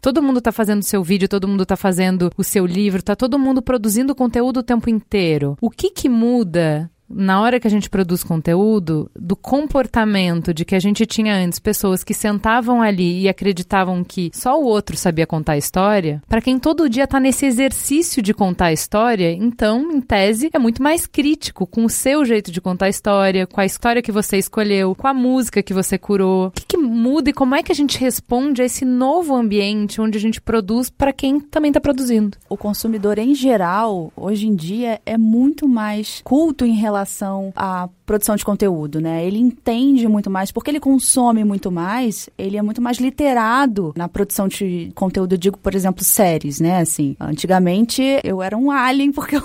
Todo 0.00 0.22
mundo 0.22 0.40
tá 0.40 0.50
fazendo 0.52 0.82
seu 0.82 1.02
vídeo, 1.02 1.28
todo 1.28 1.48
mundo 1.48 1.64
tá 1.64 1.76
fazendo 1.76 2.30
o 2.36 2.44
seu 2.44 2.66
livro, 2.66 3.02
tá 3.02 3.14
todo 3.14 3.38
mundo 3.38 3.62
produzindo 3.62 4.14
conteúdo 4.14 4.58
o 4.58 4.62
tempo 4.62 4.90
inteiro. 4.90 5.56
O 5.60 5.70
que 5.70 5.90
que 5.90 6.08
muda 6.08 6.90
na 7.08 7.40
hora 7.40 7.60
que 7.60 7.66
a 7.66 7.70
gente 7.70 7.88
produz 7.88 8.22
conteúdo, 8.22 9.10
do 9.14 9.36
comportamento 9.36 10.52
de 10.52 10.64
que 10.64 10.74
a 10.74 10.80
gente 10.80 11.06
tinha 11.06 11.34
antes 11.34 11.58
pessoas 11.58 12.02
que 12.02 12.12
sentavam 12.12 12.82
ali 12.82 13.22
e 13.22 13.28
acreditavam 13.28 14.02
que 14.02 14.30
só 14.34 14.60
o 14.60 14.64
outro 14.64 14.96
sabia 14.96 15.26
contar 15.26 15.52
a 15.52 15.58
história, 15.58 16.22
para 16.28 16.40
quem 16.40 16.58
todo 16.58 16.88
dia 16.88 17.06
tá 17.06 17.20
nesse 17.20 17.46
exercício 17.46 18.22
de 18.22 18.34
contar 18.34 18.66
a 18.66 18.72
história, 18.72 19.32
então, 19.32 19.92
em 19.92 20.00
tese, 20.00 20.50
é 20.52 20.58
muito 20.58 20.82
mais 20.82 21.06
crítico 21.06 21.66
com 21.66 21.84
o 21.84 21.90
seu 21.90 22.24
jeito 22.24 22.50
de 22.50 22.60
contar 22.60 22.86
a 22.86 22.90
história, 22.90 23.46
com 23.46 23.60
a 23.60 23.64
história 23.66 24.02
que 24.02 24.12
você 24.12 24.36
escolheu, 24.36 24.94
com 24.94 25.06
a 25.06 25.14
música 25.14 25.62
que 25.62 25.74
você 25.74 25.96
curou. 25.96 26.48
O 26.48 26.50
que, 26.50 26.66
que 26.66 26.76
muda 26.76 27.30
e 27.30 27.32
como 27.32 27.54
é 27.54 27.62
que 27.62 27.72
a 27.72 27.74
gente 27.74 27.98
responde 27.98 28.62
a 28.62 28.64
esse 28.64 28.84
novo 28.84 29.34
ambiente 29.34 30.00
onde 30.00 30.18
a 30.18 30.20
gente 30.20 30.40
produz 30.40 30.90
para 30.90 31.12
quem 31.12 31.38
também 31.40 31.72
tá 31.72 31.80
produzindo? 31.80 32.36
O 32.48 32.56
consumidor 32.56 33.18
em 33.18 33.34
geral, 33.34 34.12
hoje 34.16 34.46
em 34.46 34.54
dia, 34.54 35.00
é 35.06 35.16
muito 35.16 35.68
mais 35.68 36.20
culto 36.24 36.64
em 36.64 36.74
relação 36.74 36.95
relação 36.96 37.52
à 37.54 37.88
produção 38.06 38.36
de 38.36 38.44
conteúdo, 38.44 39.00
né? 39.00 39.26
Ele 39.26 39.38
entende 39.38 40.06
muito 40.06 40.30
mais, 40.30 40.52
porque 40.52 40.70
ele 40.70 40.78
consome 40.78 41.44
muito 41.44 41.72
mais, 41.72 42.30
ele 42.38 42.56
é 42.56 42.62
muito 42.62 42.80
mais 42.80 42.98
literado 42.98 43.92
na 43.96 44.08
produção 44.08 44.46
de 44.46 44.92
conteúdo. 44.94 45.34
Eu 45.34 45.38
digo, 45.38 45.58
por 45.58 45.74
exemplo, 45.74 46.04
séries, 46.04 46.60
né? 46.60 46.80
Assim, 46.80 47.16
antigamente 47.18 48.02
eu 48.22 48.40
era 48.40 48.56
um 48.56 48.70
alien 48.70 49.10
porque 49.12 49.36
eu, 49.36 49.42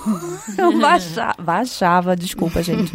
eu 0.57 0.79
baixava, 0.79 1.41
baixava, 1.41 2.15
desculpa, 2.15 2.61
gente, 2.61 2.91